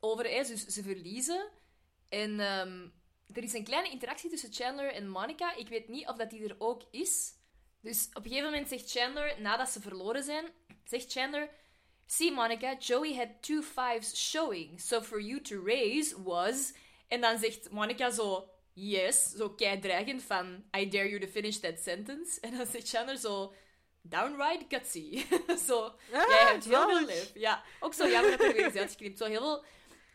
over 0.00 0.26
ijs. 0.26 0.48
Dus 0.48 0.66
ze 0.66 0.82
verliezen. 0.82 1.48
En 2.08 2.40
ehm, 2.40 2.88
er 3.32 3.42
is 3.42 3.52
een 3.52 3.64
kleine 3.64 3.90
interactie 3.90 4.30
tussen 4.30 4.52
Chandler 4.52 4.92
en 4.92 5.08
Monica. 5.08 5.54
Ik 5.54 5.68
weet 5.68 5.88
niet 5.88 6.08
of 6.08 6.16
dat 6.16 6.30
die 6.30 6.48
er 6.48 6.56
ook 6.58 6.82
is. 6.90 7.32
Dus 7.80 8.08
op 8.08 8.24
een 8.24 8.30
gegeven 8.30 8.50
moment 8.50 8.68
zegt 8.68 8.90
Chandler, 8.90 9.40
nadat 9.40 9.68
ze 9.68 9.80
verloren 9.80 10.22
zijn, 10.22 10.44
zegt 10.84 11.12
Chandler... 11.12 11.50
See, 12.10 12.32
Monica, 12.32 12.76
Joey 12.78 13.14
had 13.14 13.42
two 13.42 13.60
fives 13.60 14.30
showing. 14.30 14.80
So 14.80 15.02
for 15.02 15.20
you 15.20 15.40
to 15.40 15.62
raise 15.64 16.22
was... 16.22 16.72
En 17.08 17.20
dan 17.20 17.38
zegt 17.38 17.70
Monica 17.70 18.10
zo... 18.10 18.50
Yes, 18.72 19.30
zo 19.30 19.50
kei 19.50 19.78
dreigend 19.80 20.22
van... 20.22 20.64
I 20.76 20.88
dare 20.88 21.08
you 21.08 21.20
to 21.20 21.26
finish 21.26 21.56
that 21.56 21.78
sentence. 21.78 22.40
En 22.46 22.56
dan 22.56 22.66
zegt 22.66 22.88
Chandler 22.88 23.16
zo... 23.16 23.54
Downright 24.02 24.64
gutsy. 24.68 25.26
zo, 25.66 25.94
jij 26.10 26.44
hebt 26.46 26.64
heel 26.64 26.88
veel 26.88 27.04
lef. 27.04 27.30
Ja, 27.34 27.62
ook 27.80 27.94
zo 27.94 28.08
jammer 28.08 28.30
dat 28.30 28.40
er 28.40 28.52
weer 28.52 28.66
is 28.66 28.74
uitgeknipt. 28.74 29.18
Zo 29.18 29.24
heel 29.24 29.40
veel, 29.40 29.64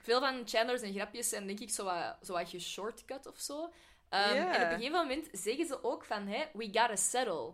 veel 0.01 0.19
van 0.19 0.41
Chandler's 0.45 0.81
en 0.81 0.93
grapjes 0.93 1.29
zijn 1.29 1.47
denk 1.47 1.59
ik 1.59 1.69
zo 1.69 1.83
wat, 1.83 2.17
zo 2.21 2.33
wat 2.33 2.49
geshortcut 2.49 3.27
of 3.27 3.39
zo. 3.39 3.73
Ehm. 4.09 4.35
En 4.35 4.43
op 4.43 4.71
een 4.71 4.77
gegeven 4.77 4.91
moment 4.91 5.27
zeggen 5.31 5.65
ze 5.65 5.83
ook 5.83 6.05
van, 6.05 6.27
hey, 6.27 6.49
we 6.53 6.63
gotta 6.63 6.95
settle. 6.95 7.53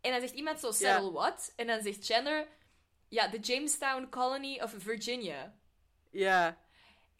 En 0.00 0.10
dan 0.10 0.20
zegt 0.20 0.32
iemand 0.32 0.60
zo, 0.60 0.70
settle 0.70 1.12
what? 1.12 1.52
En 1.56 1.66
dan 1.66 1.82
zegt 1.82 2.06
Chandler, 2.06 2.48
ja, 3.08 3.30
the 3.30 3.38
Jamestown 3.38 4.06
Colony 4.10 4.60
of 4.60 4.74
Virginia. 4.76 5.54
Ja. 6.10 6.58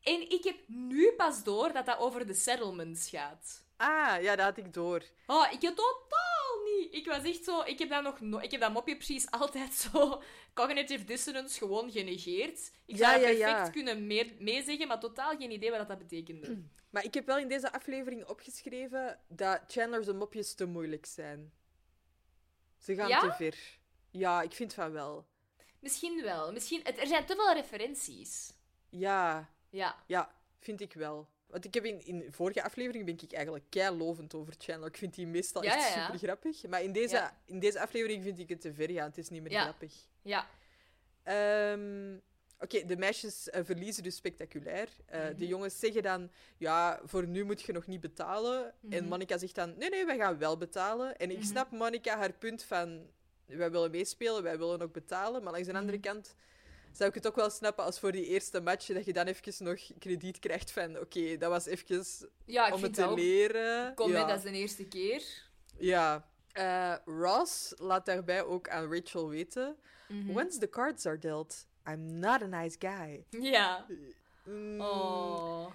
En 0.03 0.31
ik 0.31 0.45
heb 0.45 0.57
nu 0.67 1.13
pas 1.13 1.43
door 1.45 1.73
dat 1.73 1.87
dat 1.87 1.99
over 1.99 2.27
de 2.27 2.35
settlements 2.35 3.09
gaat. 3.09 3.65
Ah, 3.77 4.23
ja, 4.23 4.37
dat 4.37 4.45
had 4.45 4.57
ik 4.57 4.73
door. 4.73 5.03
Oh, 5.27 5.53
ik 5.53 5.63
heb 5.63 5.77
totaal 5.77 6.34
niet. 6.79 6.95
Ik 6.95 7.07
was 7.07 7.25
echt 7.25 7.45
zo... 7.45 7.61
Ik 7.63 7.79
heb 7.79 7.89
dat 7.89 8.03
nog... 8.03 8.21
No 8.21 8.39
ik 8.39 8.51
heb 8.51 8.61
dat 8.61 8.73
mopje 8.73 8.97
precies 8.97 9.31
altijd 9.31 9.73
zo... 9.93 10.23
Cognitive 10.55 11.05
dissonance 11.05 11.59
gewoon 11.59 11.91
genegeerd. 11.91 12.73
Ik 12.87 12.97
zou 12.97 13.13
Ja, 13.13 13.19
perfect 13.19 13.39
ja. 13.39 13.69
kunnen 13.71 14.07
mee- 14.07 14.37
meezeggen, 14.39 14.89
maar 14.89 15.01
totaal 15.01 15.37
geen 15.37 15.51
idee 15.51 15.71
wat 15.71 15.89
dat, 15.89 15.99
betekende. 15.99 16.63
Maar 16.91 17.05
ik 17.05 17.15
heb 17.15 17.27
wel 17.27 17.39
in 17.39 17.49
deze 17.49 17.73
aflevering 17.73 18.25
opgeschreven 18.27 19.21
dat 19.29 19.61
Chandler's 19.67 20.13
mopjes 20.13 20.55
te 20.55 20.65
moeilijk 20.67 21.07
zijn. 21.07 21.53
Ze 22.79 22.95
gaan 22.95 23.21
te 23.21 23.33
ver. 23.37 23.79
Ja, 24.11 24.43
ik 24.43 24.53
vind 24.53 24.75
van 24.75 24.93
wel. 24.93 25.27
Misschien 25.81 26.23
wel. 26.23 26.53
Misschien... 26.53 26.81
Het, 26.85 26.99
er 26.99 27.07
zijn 27.07 27.27
te 27.27 27.35
veel 27.35 27.53
referenties. 27.53 28.53
Ja. 28.91 29.51
Ja. 29.71 30.03
Ja, 30.07 30.35
vind 30.61 30.81
ik 30.81 30.93
wel. 30.93 31.29
Want 31.55 31.67
ik 31.67 31.75
heb 31.75 31.85
in, 31.85 32.07
in 32.07 32.19
de 32.19 32.33
vorige 32.33 32.63
aflevering 32.63 33.05
ben 33.05 33.19
ik 33.23 33.33
eigenlijk 33.33 33.65
kei 33.69 33.97
lovend 33.97 34.35
over 34.35 34.55
Chandler. 34.59 34.89
Ik 34.89 34.97
vind 34.97 35.15
die 35.15 35.27
meestal 35.27 35.63
Ja, 35.65 35.77
echt 35.77 35.93
super 35.93 36.19
grappig. 36.19 36.67
Maar 36.69 36.83
in 36.83 36.93
deze, 36.93 37.31
in 37.45 37.59
deze 37.59 37.81
aflevering 37.81 38.23
vind 38.23 38.39
ik 38.39 38.49
het 38.49 38.61
te 38.61 38.75
ver 38.75 38.91
gaan. 38.91 39.09
Het 39.09 39.19
is 39.19 39.29
niet 39.29 39.43
meer 39.43 39.61
grappig. 39.61 39.93
Ja. 40.23 40.47
Ehm, 41.23 42.17
Oké, 42.61 42.85
de 42.87 42.97
meisjes 42.97 43.51
eh, 43.51 43.65
verliezen 43.65 44.03
dus 44.03 44.17
spectaculair. 44.17 44.89
Eh, 45.07 45.21
Mhm. 45.21 45.37
De 45.37 45.47
jongens 45.47 45.79
zeggen 45.79 46.03
dan, 46.03 46.31
ja, 46.57 47.01
voor 47.05 47.27
nu 47.27 47.45
moet 47.45 47.63
je 47.63 47.73
nog 47.73 47.87
niet 47.87 48.01
betalen. 48.01 48.75
En 48.91 49.01
Mhm. 49.01 49.09
Monica 49.09 49.39
zegt 49.39 49.55
dan, 49.55 49.75
nee, 49.79 49.89
nee, 49.91 50.05
wij 50.07 50.17
gaan 50.17 50.39
wel 50.39 50.57
betalen. 50.57 51.17
En 51.17 51.31
ik 51.31 51.37
Mhm. 51.39 51.47
snap 51.47 51.71
Monica 51.71 52.17
haar 52.17 52.33
punt 52.33 52.63
van, 52.63 53.07
wij 53.47 53.71
willen 53.71 53.91
meespelen, 53.91 54.43
wij 54.43 54.59
willen 54.59 54.83
ook 54.83 54.93
betalen. 54.93 55.43
Maar 55.43 55.53
langs 55.53 55.67
de 55.69 55.75
andere 55.75 55.99
Mhm. 55.99 56.07
kant 56.07 56.35
zou 56.97 57.09
ik 57.09 57.15
het 57.15 57.27
ook 57.27 57.37
wel 57.37 57.51
snappen 57.51 57.85
als 57.85 57.99
voor 58.01 58.13
die 58.13 58.27
eerste 58.27 58.61
match, 58.61 58.87
dat 58.87 59.05
je 59.05 59.13
dan 59.13 59.27
even 59.27 59.65
nog 59.65 59.79
krediet 59.99 60.39
krijgt 60.39 60.71
van, 60.71 60.99
oké, 60.99 61.37
dat 61.37 61.51
was 61.51 61.67
even 61.67 62.07
Ja, 62.45 62.73
om 62.73 62.83
het 62.83 62.95
te 62.95 63.01
wel. 63.01 63.15
leren. 63.15 63.95
Kom, 63.95 64.11
ja. 64.11 64.25
dat 64.27 64.37
is 64.39 64.43
de 64.43 64.51
eerste 64.59 64.89
keer. 64.89 65.23
ja. 65.79 66.33
Eh, 66.53 66.95
Ross 67.05 67.73
laat 67.77 68.07
daarbij 68.07 68.45
ook 68.45 68.69
aan 68.69 68.93
Rachel 68.95 69.29
weten, 69.29 69.77
Mhm. 70.09 70.39
once 70.39 70.59
the 70.59 70.69
cards 70.69 71.07
are 71.07 71.19
dealt, 71.19 71.67
I'm 71.89 72.19
not 72.19 72.43
a 72.43 72.47
nice 72.47 72.77
guy. 72.79 73.25
Ja. 73.31 73.87
Mm, 74.45 74.81
Oh. 74.81 75.67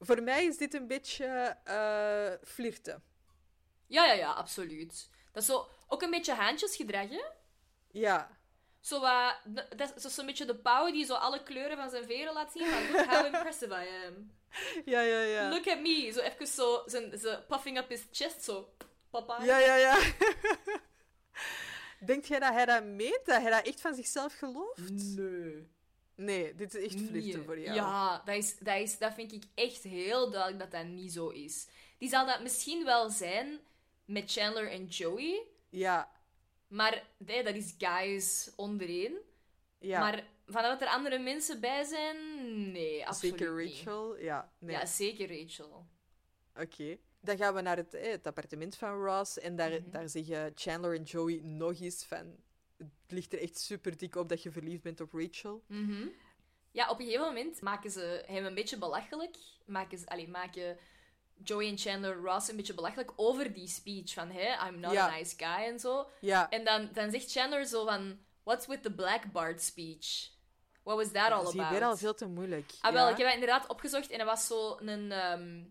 Voor 0.00 0.22
mij 0.22 0.44
is 0.44 0.56
dit 0.56 0.74
een 0.74 0.86
beetje 0.86 1.24
eh 1.64 2.32
flirten. 2.48 3.02
Ja, 3.86 4.04
ja, 4.06 4.12
ja, 4.12 4.32
absoluut. 4.32 5.10
Dat 5.32 5.42
is 5.42 5.48
zo, 5.48 5.68
ook 5.88 6.02
een 6.02 6.10
beetje 6.10 6.34
haantjesgedrag, 6.34 7.08
hè? 7.08 7.22
Ja. 7.90 8.38
Zo 8.80 9.00
wat, 9.00 9.34
dat 9.76 9.92
is 9.96 10.14
zo'n 10.14 10.26
beetje 10.26 10.44
de 10.44 10.56
pauw 10.56 10.92
die 10.92 11.04
zo 11.04 11.14
alle 11.14 11.42
kleuren 11.42 11.76
van 11.76 11.90
zijn 11.90 12.04
veren 12.04 12.32
laat 12.32 12.52
zien. 12.52 12.66
Van, 12.66 12.90
look 12.92 13.06
how 13.06 13.26
impressive 13.26 13.74
I 13.74 14.06
am. 14.06 14.32
Ja, 14.84 15.00
ja, 15.00 15.20
ja. 15.20 15.48
Look 15.48 15.68
at 15.68 15.80
me. 15.80 16.10
Zo 16.14 16.20
even 16.20 16.46
zo, 16.46 16.82
zijn, 16.86 17.18
zo 17.18 17.36
puffing 17.48 17.78
up 17.78 17.88
his 17.88 18.02
chest, 18.12 18.44
zo. 18.44 18.68
Papa. 19.10 19.44
Ja, 19.44 19.58
ja, 19.58 19.74
ja. 19.74 19.98
Denkt 22.06 22.26
jij 22.26 22.38
dat 22.38 22.52
hij 22.52 22.66
dat 22.66 22.84
meent? 22.84 23.20
Dat 23.24 23.42
hij 23.42 23.50
dat 23.50 23.66
echt 23.66 23.80
van 23.80 23.94
zichzelf 23.94 24.34
gelooft? 24.34 24.90
Nee. 25.16 25.68
Nee, 26.14 26.54
dit 26.54 26.74
is 26.74 26.84
echt 26.84 26.94
flirten 27.06 27.20
Nee. 27.38 27.42
voor 27.44 27.58
jou. 27.58 27.74
Ja, 27.74 28.22
dat, 28.24 28.34
is, 28.36 28.58
dat, 28.58 28.76
is, 28.76 28.98
dat 28.98 29.14
vind 29.14 29.32
ik 29.32 29.44
echt 29.54 29.82
heel 29.82 30.30
duidelijk 30.30 30.60
dat 30.60 30.70
dat 30.80 30.90
niet 30.90 31.12
zo 31.12 31.28
is. 31.28 31.66
Die 31.98 32.08
zal 32.08 32.26
dat 32.26 32.40
misschien 32.42 32.84
wel 32.84 33.10
zijn 33.10 33.60
met 34.04 34.32
Chandler 34.32 34.70
en 34.70 34.86
Joey, 34.86 35.42
Ja. 35.70 36.10
Maar 36.70 37.04
nee, 37.16 37.42
dat 37.44 37.54
is 37.54 37.74
guys 37.78 38.50
ondereen. 38.56 39.16
ja. 39.78 39.98
Maar 40.00 40.24
vanuit 40.46 40.80
er 40.80 40.86
andere 40.88 41.18
mensen 41.18 41.60
bij 41.60 41.84
zijn, 41.84 42.16
nee, 42.72 43.06
absoluut 43.06 43.38
Zeker 43.38 43.62
niet. 43.64 43.74
Rachel? 43.76 44.16
Ja. 44.18 44.52
Nee. 44.58 44.76
Ja, 44.76 44.86
zeker 44.86 45.40
Rachel. 45.40 45.86
Oké. 46.56 46.96
Dan 47.20 47.36
gaan 47.36 47.54
we 47.54 47.60
naar 47.60 47.76
het, 47.76 47.94
eh, 47.94 48.10
het 48.10 48.26
appartement 48.26 48.76
van 48.76 49.04
Ross. 49.04 49.38
En 49.38 49.56
daar, 49.56 49.70
Mhm. 49.70 49.90
daar 49.90 50.08
zeggen 50.08 50.52
Chandler 50.54 50.94
en 50.94 51.02
Joey 51.02 51.40
nog 51.42 51.80
eens 51.80 52.04
van... 52.04 52.36
Het 52.76 52.88
ligt 53.08 53.32
er 53.32 53.40
echt 53.40 53.58
super 53.58 53.96
dik 53.96 54.16
op 54.16 54.28
dat 54.28 54.42
je 54.42 54.50
verliefd 54.50 54.82
bent 54.82 55.00
op 55.00 55.12
Rachel. 55.12 55.62
Mhm. 55.66 56.06
Ja, 56.70 56.90
op 56.90 56.98
een 56.98 57.04
gegeven 57.04 57.26
moment 57.26 57.60
maken 57.60 57.90
ze 57.90 58.22
hem 58.26 58.44
een 58.44 58.54
beetje 58.54 58.78
belachelijk. 58.78 59.36
Maken, 59.66 59.98
ze, 59.98 60.06
allee, 60.06 60.28
maken 60.28 60.78
Joey 61.44 61.68
en 61.68 61.78
Chandler 61.78 62.16
Ross 62.16 62.48
een 62.48 62.56
beetje 62.56 62.74
belachelijk 62.74 63.12
over 63.16 63.52
die 63.52 63.68
speech 63.68 64.12
van 64.12 64.30
hey, 64.30 64.68
I'm 64.68 64.80
not 64.80 64.96
a 64.96 65.10
nice 65.16 65.34
guy 65.36 65.66
en 65.66 65.78
zo. 65.80 66.08
En 66.50 66.64
dan, 66.64 66.88
dan 66.92 67.10
zegt 67.10 67.30
Chandler 67.32 67.66
zo 67.66 67.84
van 67.86 68.18
What's 68.42 68.66
with 68.66 68.82
the 68.82 68.92
Black 68.92 69.32
Bart 69.32 69.62
speech? 69.62 70.28
What 70.82 70.96
was 70.96 71.12
that 71.12 71.30
all 71.32 71.46
about? 71.46 71.70
weer 71.70 71.84
al 71.84 71.96
veel 71.96 72.14
te 72.14 72.26
moeilijk. 72.26 72.70
Ah, 72.80 72.92
wel, 72.92 73.04
ja. 73.04 73.10
ik 73.10 73.16
heb 73.16 73.26
dat 73.26 73.34
inderdaad 73.34 73.66
opgezocht 73.68 74.10
en 74.10 74.18
dat 74.18 74.26
was 74.26 74.46
zo 74.46 74.76
een, 74.80 75.12
ehm, 75.12 75.62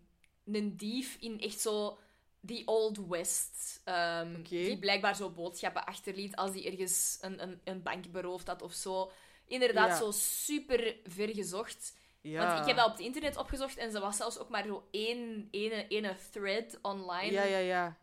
een 0.55 0.77
dief 0.77 1.17
in 1.19 1.39
echt 1.41 1.59
zo 1.59 1.99
the 2.45 2.61
Old 2.65 2.97
West. 3.07 3.81
ehm. 3.83 4.41
Die 4.43 4.79
blijkbaar 4.79 5.15
zo 5.15 5.29
boodschappen 5.29 5.85
achterliet 5.85 6.35
als 6.35 6.51
die 6.51 6.65
ergens 6.71 7.17
een, 7.21 7.41
een, 7.41 7.61
een 7.63 7.81
bank 7.83 8.11
beroofd 8.11 8.47
had 8.47 8.61
of 8.61 8.73
zo. 8.73 9.11
Inderdaad, 9.45 9.87
Ja. 9.89 9.95
zo 9.97 10.11
super 10.11 10.95
ver 11.05 11.29
gezocht. 11.29 11.93
Ja. 12.21 12.45
Want 12.47 12.59
ik 12.59 12.65
heb 12.67 12.75
dat 12.75 12.85
op 12.85 12.91
het 12.91 13.01
internet 13.05 13.37
opgezocht 13.37 13.77
en 13.77 13.95
er 13.95 14.01
was 14.01 14.17
zelfs 14.17 14.37
ook 14.37 14.49
maar 14.49 14.65
zo 14.65 14.87
één 14.91 15.47
ene, 15.51 15.87
ene 15.87 16.15
thread 16.31 16.79
online 16.81 17.31
Ja, 17.31 17.43
ja, 17.43 17.57
ja. 17.57 17.97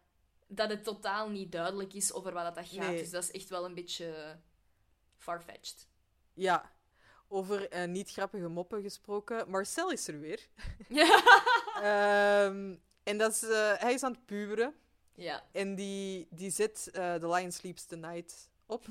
dat 0.46 0.70
het 0.70 0.84
totaal 0.84 1.28
niet 1.28 1.52
duidelijk 1.52 1.94
is 1.94 2.12
over 2.12 2.32
wat 2.32 2.54
dat 2.54 2.66
gaat. 2.68 2.88
Nee. 2.88 2.98
Dus 2.98 3.10
dat 3.10 3.22
is 3.22 3.30
echt 3.30 3.48
wel 3.48 3.64
een 3.64 3.74
beetje 3.74 4.38
farfetched. 5.16 5.88
Ja. 6.34 6.72
Over 7.28 7.68
eh, 7.68 7.88
niet 7.88 8.10
grappige 8.10 8.48
moppen 8.48 8.82
gesproken. 8.82 9.50
Marcel 9.50 9.90
is 9.90 10.08
er 10.08 10.20
weer. 10.20 10.46
Ehm, 11.82 12.74
en 13.02 13.18
dat 13.18 13.30
is, 13.32 13.42
eh, 13.42 13.72
hij 13.76 13.92
is 13.92 14.02
aan 14.02 14.12
het 14.12 14.26
puberen. 14.26 14.74
ja. 15.14 15.44
En 15.52 15.74
die, 15.74 16.26
die 16.30 16.50
zet 16.50 16.90
eh 16.92 17.14
The 17.14 17.28
Lion 17.28 17.52
Sleeps 17.52 17.86
Tonight 17.86 18.50
op. 18.66 18.84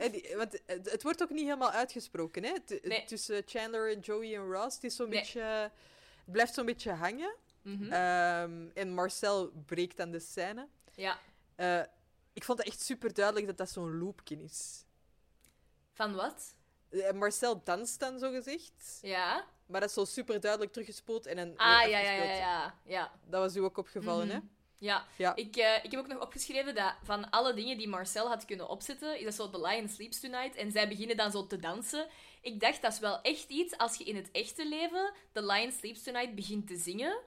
En 0.00 0.10
die- 0.12 0.34
want 0.36 0.60
het, 0.66 0.90
het 0.90 1.02
wordt 1.02 1.22
ook 1.22 1.30
niet 1.30 1.44
helemaal 1.44 1.70
uitgesproken, 1.70 2.44
hè? 2.44 2.60
T- 2.60 2.84
Nee. 2.84 3.04
Tussen 3.04 3.42
Chandler 3.46 3.92
en 3.92 4.00
Joey 4.00 4.34
en 4.36 4.52
Ross. 4.52 4.74
Het, 4.74 4.84
is 4.84 4.96
zo'n 4.96 5.08
Nee. 5.08 5.18
beetje, 5.20 5.40
het 5.42 6.32
blijft 6.32 6.54
zo'n 6.54 6.66
beetje 6.66 6.92
hangen. 6.92 7.34
Mhm. 7.62 7.92
Ehm, 7.92 8.68
en 8.74 8.92
Marcel 8.94 9.52
breekt 9.66 9.96
dan 9.96 10.10
de 10.10 10.20
scène. 10.20 10.68
ja. 10.94 11.18
Eh, 11.56 11.82
ik 12.32 12.44
vond 12.44 12.58
het 12.58 12.66
echt 12.66 12.80
super 12.80 13.14
duidelijk 13.14 13.46
dat 13.46 13.56
dat 13.58 13.70
zo'n 13.70 13.98
loopje 13.98 14.42
is. 14.42 14.84
Van 15.92 16.14
wat? 16.14 16.54
Eh, 16.90 17.10
Marcel 17.12 17.62
danst 17.64 18.00
dan, 18.00 18.18
zo 18.18 18.30
gezegd. 18.32 18.98
Ja. 19.02 19.44
Maar 19.66 19.80
dat 19.80 19.88
is 19.88 19.94
zo 19.94 20.04
super 20.04 20.40
duidelijk 20.40 20.72
teruggespoeld 20.72 21.26
en 21.26 21.36
dan 21.36 21.56
Ah, 21.56 21.88
ja, 21.88 21.98
ja, 21.98 22.10
ja, 22.12 22.32
ja. 22.34 22.74
Ja. 22.84 23.12
Dat 23.26 23.40
was 23.40 23.56
u 23.56 23.60
ook 23.60 23.76
opgevallen, 23.78 24.26
Mhm. 24.26 24.34
hè? 24.36 24.40
Ja, 24.80 25.06
Ja. 25.16 25.36
Ik, 25.36 25.56
eh, 25.56 25.84
ik 25.84 25.90
heb 25.90 26.00
ook 26.00 26.06
nog 26.06 26.20
opgeschreven 26.22 26.74
dat 26.74 26.94
van 27.02 27.30
alle 27.30 27.54
dingen 27.54 27.78
die 27.78 27.88
Marcel 27.88 28.28
had 28.28 28.44
kunnen 28.44 28.68
opzetten, 28.68 29.18
is 29.18 29.24
dat 29.24 29.34
zo 29.34 29.50
The 29.50 29.60
Lion 29.60 29.88
Sleeps 29.88 30.20
Tonight. 30.20 30.56
En 30.56 30.70
zij 30.70 30.88
beginnen 30.88 31.16
dan 31.16 31.30
zo 31.30 31.46
te 31.46 31.58
dansen. 31.58 32.06
Ik 32.42 32.60
dacht, 32.60 32.82
dat 32.82 32.92
is 32.92 32.98
wel 32.98 33.20
echt 33.20 33.48
iets, 33.48 33.76
als 33.76 33.96
je 33.96 34.04
in 34.04 34.16
het 34.16 34.30
echte 34.30 34.68
leven 34.68 35.12
The 35.32 35.46
Lion 35.46 35.72
Sleeps 35.72 36.02
Tonight 36.02 36.34
begint 36.34 36.66
te 36.66 36.76
zingen, 36.76 37.18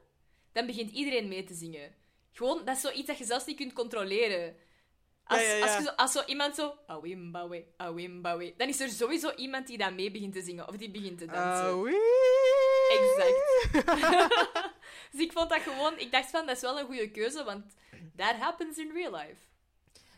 dan 0.52 0.66
begint 0.66 0.92
iedereen 0.92 1.28
mee 1.28 1.44
te 1.44 1.54
zingen. 1.54 1.96
Gewoon, 2.32 2.66
dat 2.66 2.76
is 2.76 2.82
zoiets 2.82 3.08
dat 3.08 3.18
je 3.18 3.26
zelfs 3.26 3.46
niet 3.46 3.58
kunt 3.58 3.74
controleren. 3.74 4.56
Als, 5.24 5.42
Ja, 5.42 5.48
ja, 5.48 5.56
ja. 5.56 5.76
als, 5.76 5.86
zo, 5.86 5.92
als 5.92 6.12
zo 6.12 6.22
iemand 6.26 6.56
zo... 6.56 6.74
Awimbawe, 6.88 7.66
awimbawe. 7.78 8.54
Dan 8.58 8.68
is 8.68 8.80
er 8.80 8.90
sowieso 8.90 9.32
iemand 9.36 9.68
die 9.68 9.78
dan 9.78 9.96
mee 9.96 10.12
begint 10.12 10.34
te 10.34 10.42
zingen. 10.42 10.68
Of 10.68 10.76
die 10.78 10.92
begint 10.92 11.18
te 11.18 11.26
dansen. 11.26 11.68
Exact. 12.90 14.72
dus 15.14 15.22
ik 15.22 15.32
vond 15.32 15.50
dat 15.50 15.62
gewoon... 15.62 15.98
Ik 16.00 16.12
dacht 16.12 16.30
van, 16.30 16.46
dat 16.46 16.56
is 16.56 16.62
wel 16.62 16.80
een 16.80 16.86
goede 16.86 17.12
keuze, 17.12 17.44
want 17.44 17.74
that 18.16 18.36
happens 18.36 18.78
in 18.78 18.92
real 18.94 19.12
life. 19.16 19.36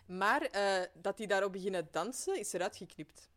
Maar 0.08 0.42
eh, 0.42 0.82
dat 0.94 1.18
die 1.18 1.28
daarop 1.28 1.52
beginnen 1.52 1.88
dansen, 1.92 2.40
is 2.40 2.54
eruit 2.54 2.78
geknipt. 2.78 3.30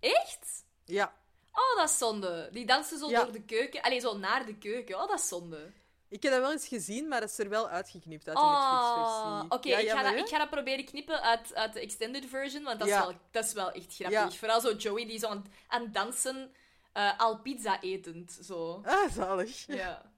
Echt? 0.00 0.64
Ja. 0.84 1.12
Oh, 1.52 1.76
dat 1.76 1.88
is 1.90 1.98
zonde. 1.98 2.48
Die 2.52 2.66
dansen 2.66 2.98
zo 2.98 3.08
Ja. 3.10 3.22
door 3.22 3.32
de 3.32 3.42
keuken. 3.42 3.82
Allee, 3.82 4.00
zo 4.00 4.16
naar 4.18 4.46
de 4.46 4.54
keuken. 4.58 4.94
Oh, 5.02 5.08
dat 5.08 5.18
is 5.18 5.28
zonde. 5.28 5.70
Ik 6.08 6.22
heb 6.22 6.32
dat 6.32 6.40
wel 6.40 6.52
eens 6.52 6.68
gezien, 6.68 7.08
maar 7.08 7.20
dat 7.20 7.30
is 7.30 7.38
er 7.38 7.48
wel 7.48 7.68
uitgeknipt 7.68 8.28
uit 8.28 8.36
de 8.36 8.42
Oh, 8.42 8.50
Netflix-versie. 8.50 9.50
oké. 9.50 9.68
Ja, 9.68 9.78
ik, 9.78 9.88
ga 9.88 9.94
jammer, 9.94 10.04
dat- 10.04 10.14
hè? 10.14 10.18
ik 10.20 10.28
ga 10.28 10.38
dat 10.38 10.50
proberen 10.50 10.84
knippen 10.84 11.22
uit, 11.22 11.54
uit 11.54 11.72
de 11.72 11.80
extended 11.80 12.26
version, 12.26 12.62
want 12.62 12.78
dat, 12.78 12.88
Ja. 12.88 12.98
is, 12.98 13.04
wel, 13.06 13.14
dat 13.30 13.44
is 13.44 13.52
wel 13.52 13.70
echt 13.72 13.94
grappig. 13.94 14.18
Ja. 14.18 14.30
Vooral 14.30 14.60
zo 14.60 14.72
Joey 14.74 15.06
die 15.06 15.18
zo 15.18 15.26
aan, 15.28 15.44
aan 15.68 15.82
het 15.82 15.94
dansen, 15.94 16.54
eh, 16.92 17.18
al 17.18 17.38
pizza 17.38 17.80
etend. 17.80 18.38
Zo. 18.42 18.82
Ah, 18.84 19.10
zalig. 19.10 19.66
Ja. 19.66 20.10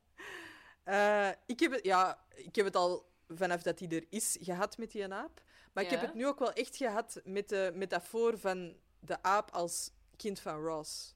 Eh, 0.84 1.28
ik, 1.46 1.60
heb 1.60 1.72
het, 1.72 1.84
ja, 1.84 2.24
ik 2.34 2.54
heb 2.56 2.64
het 2.64 2.76
al 2.76 3.12
vanaf 3.28 3.62
dat 3.62 3.78
hij 3.78 3.88
er 3.88 4.06
is 4.10 4.36
gehad 4.40 4.78
met 4.78 4.90
die 4.90 5.12
aap. 5.12 5.42
Maar 5.72 5.84
ik 5.84 5.90
heb 5.90 6.00
het 6.00 6.14
nu 6.14 6.26
ook 6.26 6.38
wel 6.38 6.52
echt 6.52 6.76
gehad 6.76 7.20
met 7.24 7.48
de 7.48 7.72
metafoor 7.74 8.38
van 8.38 8.76
de 8.98 9.22
aap 9.22 9.50
als 9.50 9.90
kind 10.16 10.40
van 10.40 10.60
Ross. 10.64 11.14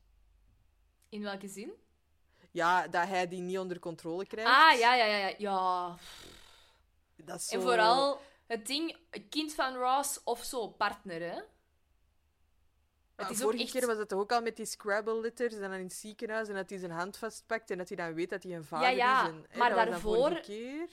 In 1.08 1.22
welke 1.22 1.48
zin? 1.48 1.72
Ja, 2.50 2.88
dat 2.88 3.08
hij 3.08 3.28
die 3.28 3.40
niet 3.40 3.58
onder 3.58 3.78
controle 3.78 4.26
krijgt. 4.26 4.50
Ah, 4.50 4.78
ja, 4.78 4.94
ja, 4.94 5.04
ja. 5.04 5.34
ja. 5.38 5.96
Dat 7.16 7.40
is 7.40 7.48
En 7.50 7.60
zo- 7.60 7.66
vooral 7.66 8.20
het 8.46 8.66
ding, 8.66 8.96
kind 9.30 9.54
van 9.54 9.74
Ross 9.74 10.20
of 10.24 10.42
zo, 10.44 10.68
partner, 10.68 11.20
hè? 11.20 11.40
Ah, 13.18 13.26
Het 13.28 13.36
is 13.36 13.42
vorige 13.42 13.62
echt... 13.62 13.72
keer 13.72 13.86
was 13.86 13.96
het 13.96 14.08
toch 14.08 14.20
ook 14.20 14.32
al 14.32 14.42
met 14.42 14.56
die 14.56 14.66
Scrabble-letters 14.66 15.54
en 15.54 15.60
dan 15.60 15.72
in 15.72 15.82
het 15.82 15.92
ziekenhuis 15.92 16.48
en 16.48 16.54
dat 16.54 16.70
hij 16.70 16.78
zijn 16.78 16.90
hand 16.90 17.16
vastpakt 17.16 17.70
en 17.70 17.78
dat 17.78 17.88
hij 17.88 17.96
dan 17.96 18.14
weet 18.14 18.30
dat 18.30 18.42
hij 18.42 18.52
een 18.54 18.64
vader 18.64 18.96
ja, 18.96 19.22
is. 19.22 19.28
En, 19.28 19.44
hè, 19.48 19.58
maar 19.58 19.74
dat 19.74 19.86
daarvoor-. 19.88 20.40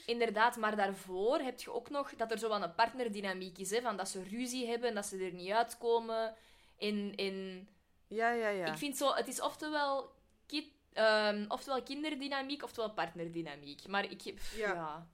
Inderdaad, 0.06 0.56
maar 0.56 0.76
daarvoor 0.76 1.38
heb 1.38 1.60
je 1.60 1.72
ook 1.72 1.90
nog 1.90 2.14
dat 2.14 2.30
er 2.32 2.38
zo 2.38 2.50
aan 2.50 2.62
een 2.62 2.74
partnerdynamiek 2.74 3.58
is, 3.58 3.70
hè? 3.70 3.80
Van 3.80 3.96
dat 3.96 4.08
ze 4.08 4.22
ruzie 4.22 4.66
hebben, 4.66 4.94
dat 4.94 5.06
ze 5.06 5.18
er 5.24 5.32
niet 5.32 5.50
uitkomen. 5.50 6.34
En, 6.78 7.12
en 7.16 7.68
Ja, 8.06 8.30
ja, 8.32 8.48
ja. 8.48 8.66
ik 8.66 8.78
vind 8.78 8.96
zo, 8.96 9.14
het 9.14 9.28
is 9.28 9.40
oftewel, 9.40 10.12
ki- 10.46 10.72
ehm, 10.92 11.44
oftewel 11.48 11.82
kinderdynamiek, 11.82 12.62
oftewel 12.62 12.90
partnerdynamiek. 12.92 13.86
Maar 13.86 14.10
ik 14.10 14.22
heb, 14.22 14.38
Ja. 14.56 14.72
ja. 14.72 15.08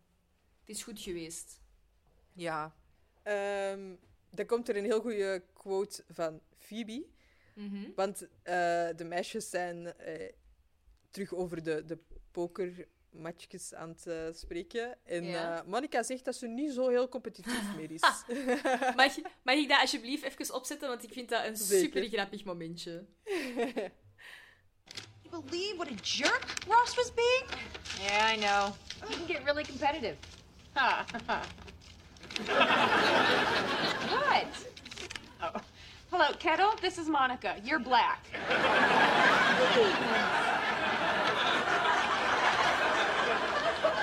het 0.61 0.69
is 0.77 0.83
goed 0.83 1.01
geweest. 1.01 1.61
Ja. 2.33 2.75
Ehm, 3.23 3.95
dan 4.31 4.47
komt 4.47 4.69
er 4.69 4.77
een 4.77 4.85
heel 4.85 5.01
goede 5.01 5.45
quote 5.53 6.05
van 6.09 6.41
Phoebe. 6.67 7.07
Mhm. 7.55 7.91
Want 7.97 8.23
eh, 8.43 8.55
de 8.97 9.05
meisjes 9.05 9.51
zijn 9.51 9.87
eh, 9.99 10.33
terug 11.11 11.35
over 11.35 11.63
de, 11.63 11.85
de 11.85 11.99
pokermatchjes 12.31 13.75
aan 13.75 13.89
het 13.89 14.07
eh, 14.07 14.27
spreken. 14.33 14.99
En 15.05 15.25
Ja. 15.25 15.59
eh, 15.59 15.67
Monica 15.67 16.03
zegt 16.03 16.25
dat 16.25 16.35
ze 16.37 16.47
niet 16.47 16.73
zo 16.73 16.89
heel 16.89 17.09
competitief 17.09 17.75
meer 17.77 17.91
is. 17.91 18.01
Mag, 18.97 19.17
mag 19.43 19.55
ik 19.55 19.69
dat 19.69 19.81
alsjeblieft 19.81 20.23
even 20.23 20.55
opzetten? 20.55 20.89
Want 20.89 21.03
ik 21.03 21.13
vind 21.13 21.29
dat 21.29 21.47
een 21.47 21.57
Zeker. 21.57 21.85
super 21.85 22.09
grappig 22.09 22.45
momentje. 22.45 23.05
You 25.31 25.45
believe 25.45 25.77
what 25.77 25.89
a 25.89 25.95
jerk 26.03 26.45
Ross 26.69 26.95
was 26.95 27.13
being? 27.15 27.45
Yeah, 28.01 28.33
I 28.33 28.37
know. 28.37 28.73
He 29.09 29.17
can 29.17 29.27
get 29.27 29.43
really 29.45 29.65
competitive. 29.65 30.17
Ha, 30.73 31.05
What? 34.11 34.67
Oh. 35.43 35.55
Hello, 36.13 36.31
Kettle. 36.39 36.73
This 36.83 36.99
is 36.99 37.09
Monica. 37.09 37.57
You're 37.65 37.79
black. 37.79 38.27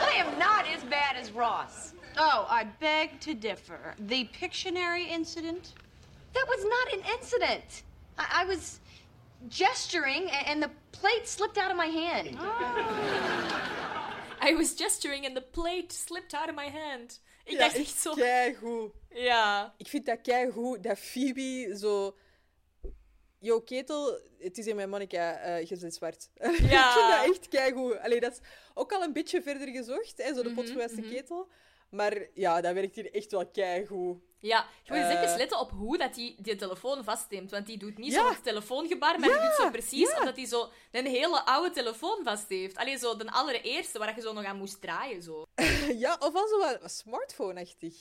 I 0.01 0.14
am 0.18 0.39
not 0.39 0.68
as 0.68 0.84
bad 0.86 1.18
as 1.18 1.32
Ross. 1.32 1.93
Oh, 2.18 2.47
I 2.49 2.64
beg 2.80 3.20
to 3.20 3.36
differ. 3.36 3.93
The 4.07 4.28
Pictionary 4.34 5.07
incident? 5.07 5.74
That 6.34 6.45
was 6.47 6.66
not 6.66 6.93
an 6.93 7.01
incident. 7.14 7.84
I, 8.18 8.41
I 8.41 8.45
was 8.45 8.80
gesturing, 9.47 10.30
a- 10.30 10.49
and 10.49 10.64
the 10.64 10.72
plate 10.91 11.28
slipped 11.28 11.60
out 11.60 11.70
of 11.70 11.78
my 11.78 11.86
hand. 11.86 12.36
Oh. 12.39 13.62
I 14.41 14.55
was 14.55 14.74
gesturing 14.74 15.28
and 15.28 15.38
the 15.38 15.41
plate 15.41 15.91
slipped 15.91 16.34
out 16.34 16.49
of 16.49 16.55
my 16.55 16.70
hand. 16.70 17.20
Ik 17.50 17.58
ja, 17.58 17.60
dacht 17.60 17.76
echt 17.76 18.00
zo... 18.00 18.14
keigoed. 18.14 18.91
Ja. 19.10 19.74
Ik 19.78 19.88
vind 19.88 20.06
dat 20.06 20.22
keigoed 20.22 20.84
dat 20.84 21.00
Phoebe 21.00 21.78
zo... 21.78 22.16
Yo, 23.39 23.62
ketel, 23.62 24.20
het 24.38 24.58
is 24.58 24.68
in 24.68 24.76
mijn 24.76 24.89
Monica, 24.89 25.38
eh 25.38 25.66
je 25.66 25.78
bent 25.78 25.93
zwart. 25.93 26.30
ik 26.36 26.56
vind 26.56 26.70
dat 26.70 27.26
echt 27.26 27.47
keigoed. 27.47 27.97
Allee, 28.00 28.20
dat 28.20 28.32
is 28.32 28.39
ook 28.74 28.91
al 28.91 29.04
een 29.04 29.14
beetje 29.14 29.41
verder 29.41 29.68
gezocht, 29.68 30.14
hè, 30.18 30.34
zo 30.34 30.43
de 30.43 30.54
potgewijste 30.54 31.02
ketel. 31.02 31.50
Maar 31.89 32.28
ja, 32.34 32.62
dat 32.62 32.74
werkt 32.74 32.95
hier 32.95 33.14
echt 33.14 33.32
wel 33.32 33.47
keigoed. 33.47 34.22
Ja, 34.42 34.68
je 34.84 34.94
moet 34.94 35.02
eens 35.02 35.14
even 35.24 35.38
letten 35.38 35.60
op 35.60 35.72
hoe 35.72 35.98
dat 35.98 36.14
die, 36.14 36.36
die 36.42 36.56
telefoon 36.56 37.04
vastneemt. 37.04 37.52
Want 37.52 37.66
die 37.66 37.78
doet 37.78 37.98
niet 37.98 38.12
Ja. 38.14 38.22
zo 38.22 38.30
het 38.30 38.44
telefoongebaar, 38.44 39.20
maar 39.20 39.30
die 39.30 39.40
doet 39.40 39.56
zo 39.58 39.70
precies 39.70 40.10
ja. 40.10 40.18
omdat 40.20 40.36
hij 40.36 40.46
zo 40.46 40.70
een 40.92 41.06
hele 41.06 41.46
oude 41.46 41.72
telefoon 41.72 42.20
vast 42.24 42.50
heeft. 42.50 42.78
Alleen 42.78 43.00
zo 43.00 43.16
de 43.16 43.32
allereerste, 43.32 44.00
waar 44.00 44.16
je 44.16 44.22
zo 44.22 44.34
nog 44.34 44.44
aan 44.46 44.58
moest 44.58 44.82
draaien. 44.82 45.24
Zo. 45.24 45.46
ja, 46.06 46.16
of 46.20 46.36
al 46.36 46.48
zo 46.48 46.58
wat 46.58 46.92
smartphone-achtig. 46.92 47.96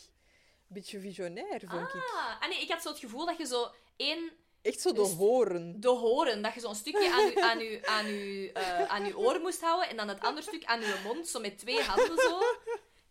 Beetje 0.67 1.01
visionair, 1.01 1.61
vond 1.67 1.89
ik. 1.95 1.95
Ah, 1.95 2.41
ah, 2.43 2.49
nee, 2.49 2.61
ik 2.61 2.71
had 2.71 2.83
zo 2.83 2.89
het 2.89 2.99
gevoel 2.99 3.27
dat 3.27 3.37
je 3.39 3.47
zo 3.47 3.69
één... 3.97 4.31
Echt 4.63 4.81
zo 4.81 4.93
de 4.93 5.01
Dus- 5.01 5.13
horen. 5.13 5.81
De 5.81 5.89
horen, 5.89 6.43
dat 6.43 6.55
je 6.55 6.61
zo'n 6.61 6.75
stukje 6.75 7.13
aan 7.13 7.27
je, 7.31 7.41
aan, 7.43 7.59
je, 7.59 7.87
aan, 7.87 8.07
je, 8.07 8.53
eh, 8.53 8.85
aan 8.85 9.05
je 9.05 9.19
oor 9.19 9.41
moest 9.41 9.61
houden 9.61 9.89
en 9.89 9.97
dan 9.97 10.09
het 10.09 10.21
andere 10.21 10.47
stuk 10.47 10.65
aan 10.65 10.81
je 10.81 11.01
mond, 11.05 11.29
zo 11.29 11.41
met 11.41 11.59
twee 11.59 11.83
handen 11.83 12.19
zo. 12.19 12.41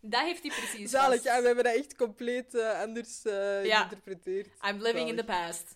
Dat 0.00 0.20
heeft 0.20 0.42
hij 0.42 0.50
precies 0.56 0.90
Zalig, 0.90 1.22
ja, 1.22 1.40
we 1.40 1.46
hebben 1.46 1.64
dat 1.64 1.74
echt 1.74 1.96
compleet 1.96 2.54
eh, 2.54 2.80
anders 2.80 3.20
Ja. 3.22 3.60
geïnterpreteerd. 3.62 4.48
I'm 4.68 4.82
living 4.82 5.08
in 5.08 5.16
the 5.16 5.24
past. 5.24 5.74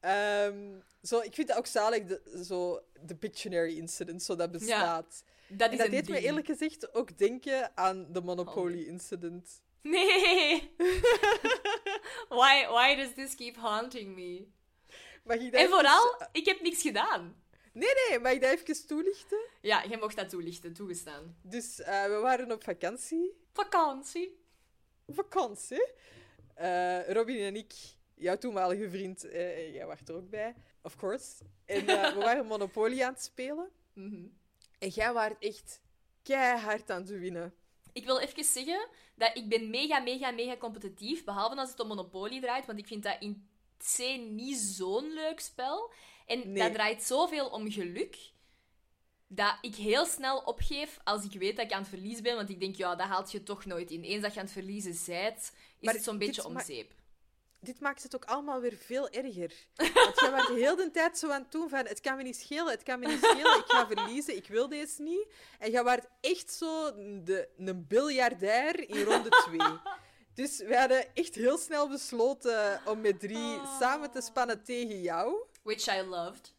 Ehm, 0.00 0.58
zo, 1.02 1.20
ik 1.20 1.34
vind 1.34 1.48
dat 1.48 1.56
ook 1.56 1.66
zalig, 1.66 2.04
de, 2.04 2.42
zo, 2.46 2.80
de 3.06 3.14
Pictionary 3.14 3.76
incident, 3.76 4.22
zo 4.22 4.36
dat 4.36 4.50
bestaat. 4.50 5.24
Dat 5.48 5.66
En 5.66 5.72
is 5.72 5.78
dat 5.78 5.86
een 5.86 5.92
deed 5.92 6.08
me 6.08 6.14
ding. 6.14 6.26
eerlijk 6.26 6.46
gezegd 6.46 6.94
ook 6.94 7.18
denken 7.18 7.76
aan 7.76 8.06
de 8.12 8.20
Monopoly 8.20 8.80
Oh. 8.82 8.86
incident. 8.86 9.62
Nee! 9.82 10.70
why, 12.28 12.66
why 12.68 12.94
does 12.94 13.14
this 13.14 13.34
keep 13.34 13.56
haunting 13.56 14.14
me? 14.14 14.46
Mag 15.24 15.36
ik 15.36 15.52
dat 15.52 15.60
En 15.60 15.68
vooral, 15.68 16.22
ik 16.32 16.44
heb 16.46 16.60
niks 16.60 16.82
gedaan. 16.82 17.42
Nee, 17.74 17.90
nee, 18.08 18.18
mag 18.18 18.32
ik 18.32 18.40
dat 18.40 18.50
even 18.50 18.86
toelichten? 18.86 19.38
Ja, 19.60 19.82
je 19.82 19.96
mocht 19.96 20.16
dat 20.16 20.28
toelichten, 20.28 20.72
toegestaan. 20.72 21.36
Dus 21.42 21.80
eh, 21.80 22.04
we 22.04 22.18
waren 22.22 22.52
op 22.52 22.64
vakantie. 22.64 23.36
Vakantie. 23.52 24.38
Vakantie. 25.08 25.92
Eh, 26.54 27.08
Robin 27.08 27.38
en 27.38 27.56
ik, 27.56 27.72
jouw 28.14 28.38
toenmalige 28.38 28.90
vriend, 28.90 29.24
eh, 29.24 29.74
jij 29.74 29.86
was 29.86 29.98
er 30.06 30.14
ook 30.14 30.30
bij, 30.30 30.54
of 30.82 30.96
course. 30.96 31.44
En 31.64 31.86
we 31.86 32.14
waren 32.16 32.46
Monopoly 32.46 33.02
aan 33.02 33.12
het 33.12 33.22
spelen. 33.22 33.70
Mhm. 33.92 34.26
En 34.78 34.88
jij 34.88 35.12
waart 35.12 35.42
echt 35.42 35.80
keihard 36.22 36.90
aan 36.90 37.00
het 37.00 37.10
winnen. 37.10 37.54
Ik 37.92 38.04
wil 38.04 38.18
even 38.18 38.44
zeggen 38.44 38.88
dat 39.14 39.36
ik 39.36 39.48
ben 39.48 39.70
mega, 39.70 39.98
mega, 39.98 40.30
mega 40.30 40.56
competitief. 40.56 41.24
Behalve 41.24 41.56
als 41.56 41.70
het 41.70 41.80
om 41.80 41.88
Monopoly 41.88 42.40
draait, 42.40 42.66
want 42.66 42.78
ik 42.78 42.86
vind 42.86 43.02
dat 43.02 43.16
in 43.20 43.48
C 43.96 43.98
niet 44.18 44.56
zo'n 44.56 45.12
leuk 45.12 45.40
spel. 45.40 45.92
En 46.26 46.52
Nee. 46.52 46.62
dat 46.62 46.72
draait 46.72 47.02
zoveel 47.02 47.48
om 47.48 47.70
geluk, 47.70 48.16
dat 49.26 49.58
ik 49.60 49.74
heel 49.74 50.06
snel 50.06 50.38
opgeef 50.38 50.98
als 51.04 51.24
ik 51.24 51.38
weet 51.40 51.56
dat 51.56 51.64
ik 51.64 51.72
aan 51.72 51.80
het 51.80 51.88
verliezen 51.88 52.22
ben. 52.22 52.36
Want 52.36 52.50
ik 52.50 52.60
denk, 52.60 52.76
ja, 52.76 52.94
dat 52.94 53.06
haalt 53.06 53.32
je 53.32 53.42
toch 53.42 53.64
nooit 53.64 53.90
in. 53.90 54.02
Eens 54.02 54.22
dat 54.22 54.32
je 54.32 54.38
aan 54.38 54.44
het 54.44 54.54
verliezen 54.54 54.98
bent, 55.06 55.36
is 55.38 55.50
Maar 55.80 55.94
het 55.94 56.04
zo'n 56.04 56.18
beetje 56.18 56.44
om 56.44 56.60
zeep. 56.60 56.92
Dit 57.60 57.80
maakt 57.80 58.02
het 58.02 58.14
ook 58.14 58.24
allemaal 58.24 58.60
weer 58.60 58.76
veel 58.76 59.08
erger. 59.08 59.52
Want 59.94 60.20
jij 60.20 60.30
was 60.30 60.46
de 60.46 60.54
hele 60.54 60.90
tijd 60.90 61.18
zo 61.18 61.30
aan 61.30 61.42
het 61.42 61.52
doen 61.52 61.68
van... 61.68 61.86
Het 61.86 62.00
kan 62.00 62.16
me 62.16 62.22
niet 62.22 62.36
schelen, 62.36 62.70
het 62.70 62.82
kan 62.82 62.98
me 63.00 63.06
niet 63.06 63.24
schelen. 63.24 63.58
Ik 63.58 63.64
ga 63.66 63.86
verliezen, 63.86 64.36
ik 64.36 64.46
wil 64.46 64.68
deze 64.68 65.02
niet. 65.02 65.26
En 65.58 65.70
jij 65.70 65.84
was 65.84 65.98
echt 66.20 66.52
zo 66.52 66.92
de, 67.24 67.48
een 67.56 67.86
biljardair 67.86 68.88
in 68.88 69.02
ronde 69.02 69.28
twee. 69.28 69.78
Dus 70.34 70.58
we 70.58 70.76
hadden 70.76 71.14
echt 71.14 71.34
heel 71.34 71.58
snel 71.58 71.88
besloten 71.88 72.80
om 72.86 73.00
met 73.00 73.20
drie 73.20 73.58
samen 73.80 74.10
te 74.10 74.20
spannen 74.20 74.64
tegen 74.64 75.00
jou. 75.00 75.34
Which 75.64 75.86
I 75.88 76.02
loved. 76.02 76.54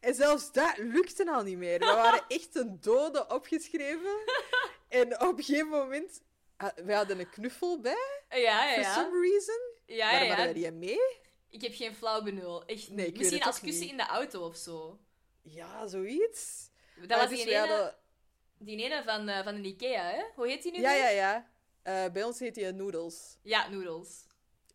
En 0.00 0.14
zelfs 0.14 0.52
dat 0.52 0.76
lukte 0.78 1.30
al 1.32 1.42
niet 1.42 1.56
meer. 1.58 1.78
We 1.78 1.84
waren 1.84 2.24
echt 2.38 2.54
een 2.56 2.78
dode 2.80 3.26
opgeschreven. 3.28 4.16
En 4.88 5.20
op 5.20 5.38
een 5.38 5.44
gegeven 5.44 5.68
moment... 5.68 6.20
We 6.84 6.94
hadden 6.94 7.18
een 7.18 7.30
knuffel 7.30 7.80
bij, 7.80 7.96
Ja, 8.30 8.38
ja, 8.38 8.72
for 8.72 8.82
ja. 8.82 8.94
some 8.94 9.20
reason. 9.28 9.60
Ja, 9.86 10.10
Waarom 10.10 10.28
ja. 10.28 10.34
hadden 10.34 10.54
we 10.54 10.60
die 10.60 10.70
mee? 10.70 11.00
Ik 11.48 11.62
heb 11.62 11.74
geen 11.74 11.94
flauw 11.94 12.22
benul. 12.22 12.64
Echt 12.64 12.90
Nee, 12.90 13.06
ik 13.06 13.16
Misschien 13.18 13.42
als 13.42 13.60
kussen 13.60 13.80
niet. 13.82 13.90
in 13.90 13.96
de 13.96 14.06
auto 14.06 14.46
of 14.46 14.56
zo. 14.56 14.98
Ja, 15.42 15.86
zoiets. 15.86 16.70
Dat 17.06 17.18
was 17.20 17.28
dus 17.28 17.38
die 17.42 17.48
ene, 17.48 17.58
hadden- 17.58 17.96
die 18.58 18.82
ene 18.84 19.02
van, 19.02 19.28
eh, 19.28 19.42
van 19.44 19.62
de 19.62 19.68
Ikea, 19.68 20.02
hè? 20.10 20.22
Hoe 20.34 20.46
heet 20.48 20.62
die 20.62 20.72
nu? 20.72 20.80
Ja, 20.80 20.90
weer? 20.92 21.00
ja, 21.00 21.08
ja. 21.08 21.50
Eh, 21.82 22.12
bij 22.12 22.24
ons 22.24 22.38
heet 22.38 22.56
hij 22.56 22.72
Noodles. 22.72 23.38
Ja, 23.42 23.68
noodles. 23.68 24.08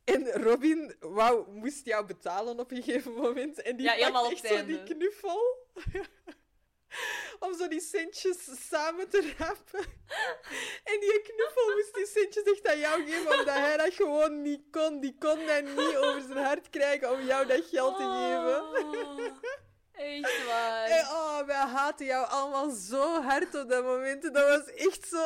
En 0.07 0.31
Robin 0.31 0.95
wou, 0.99 1.51
moest 1.51 1.85
jou 1.85 2.05
betalen 2.05 2.59
op 2.59 2.71
een 2.71 2.83
gegeven 2.83 3.13
moment. 3.13 3.61
En 3.61 3.75
die 3.75 3.85
Ja, 3.85 3.93
helemaal 3.93 4.31
echt 4.31 4.47
zo 4.47 4.65
die 4.65 4.83
knuffel. 4.83 5.67
Om 7.39 7.55
zo 7.57 7.67
die 7.67 7.81
centjes 7.81 8.69
samen 8.69 9.09
te 9.09 9.33
rapen. 9.37 9.85
En 10.91 10.99
die 10.99 11.21
knuffel 11.21 11.73
moest 11.75 11.93
die 11.93 12.05
centjes 12.05 12.43
echt 12.43 12.67
aan 12.67 12.79
jou 12.79 13.05
geven, 13.05 13.39
omdat 13.39 13.55
hij 13.55 13.77
dat 13.77 13.93
gewoon 13.93 14.41
niet 14.41 14.61
kon. 14.71 14.99
Die 14.99 15.15
kon 15.19 15.45
dat 15.45 15.63
niet 15.63 15.97
over 15.97 16.21
zijn 16.21 16.45
hart 16.45 16.69
krijgen 16.69 17.11
om 17.11 17.25
jou 17.25 17.47
dat 17.47 17.65
geld 17.65 17.97
te 17.97 18.03
geven. 18.03 18.61
Oh, 18.63 19.37
echt 19.97 20.45
waar. 20.45 20.85
En 20.85 21.05
oh, 21.05 21.45
wij 21.45 21.55
haten 21.55 22.05
jou 22.05 22.27
allemaal 22.27 22.69
zo 22.69 23.21
hard 23.21 23.55
op 23.55 23.69
dat 23.69 23.83
moment. 23.83 24.33
Dat 24.33 24.47
was 24.47 24.75
echt 24.75 25.07
zo. 25.07 25.25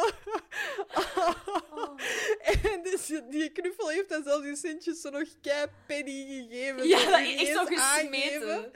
En 2.63 2.84
dus 2.84 3.05
die 3.30 3.49
knuffel 3.49 3.89
heeft 3.89 4.09
dan 4.09 4.24
zelfs 4.24 4.43
die 4.43 4.55
centjes 4.55 5.01
zo 5.01 5.09
nog 5.09 5.28
kei 5.41 5.65
penny 5.88 6.26
gegeven. 6.49 6.88
ja, 6.88 7.09
dat 7.09 7.19
is 7.19 7.51
zo 7.51 7.65
gesmeten. 7.65 8.72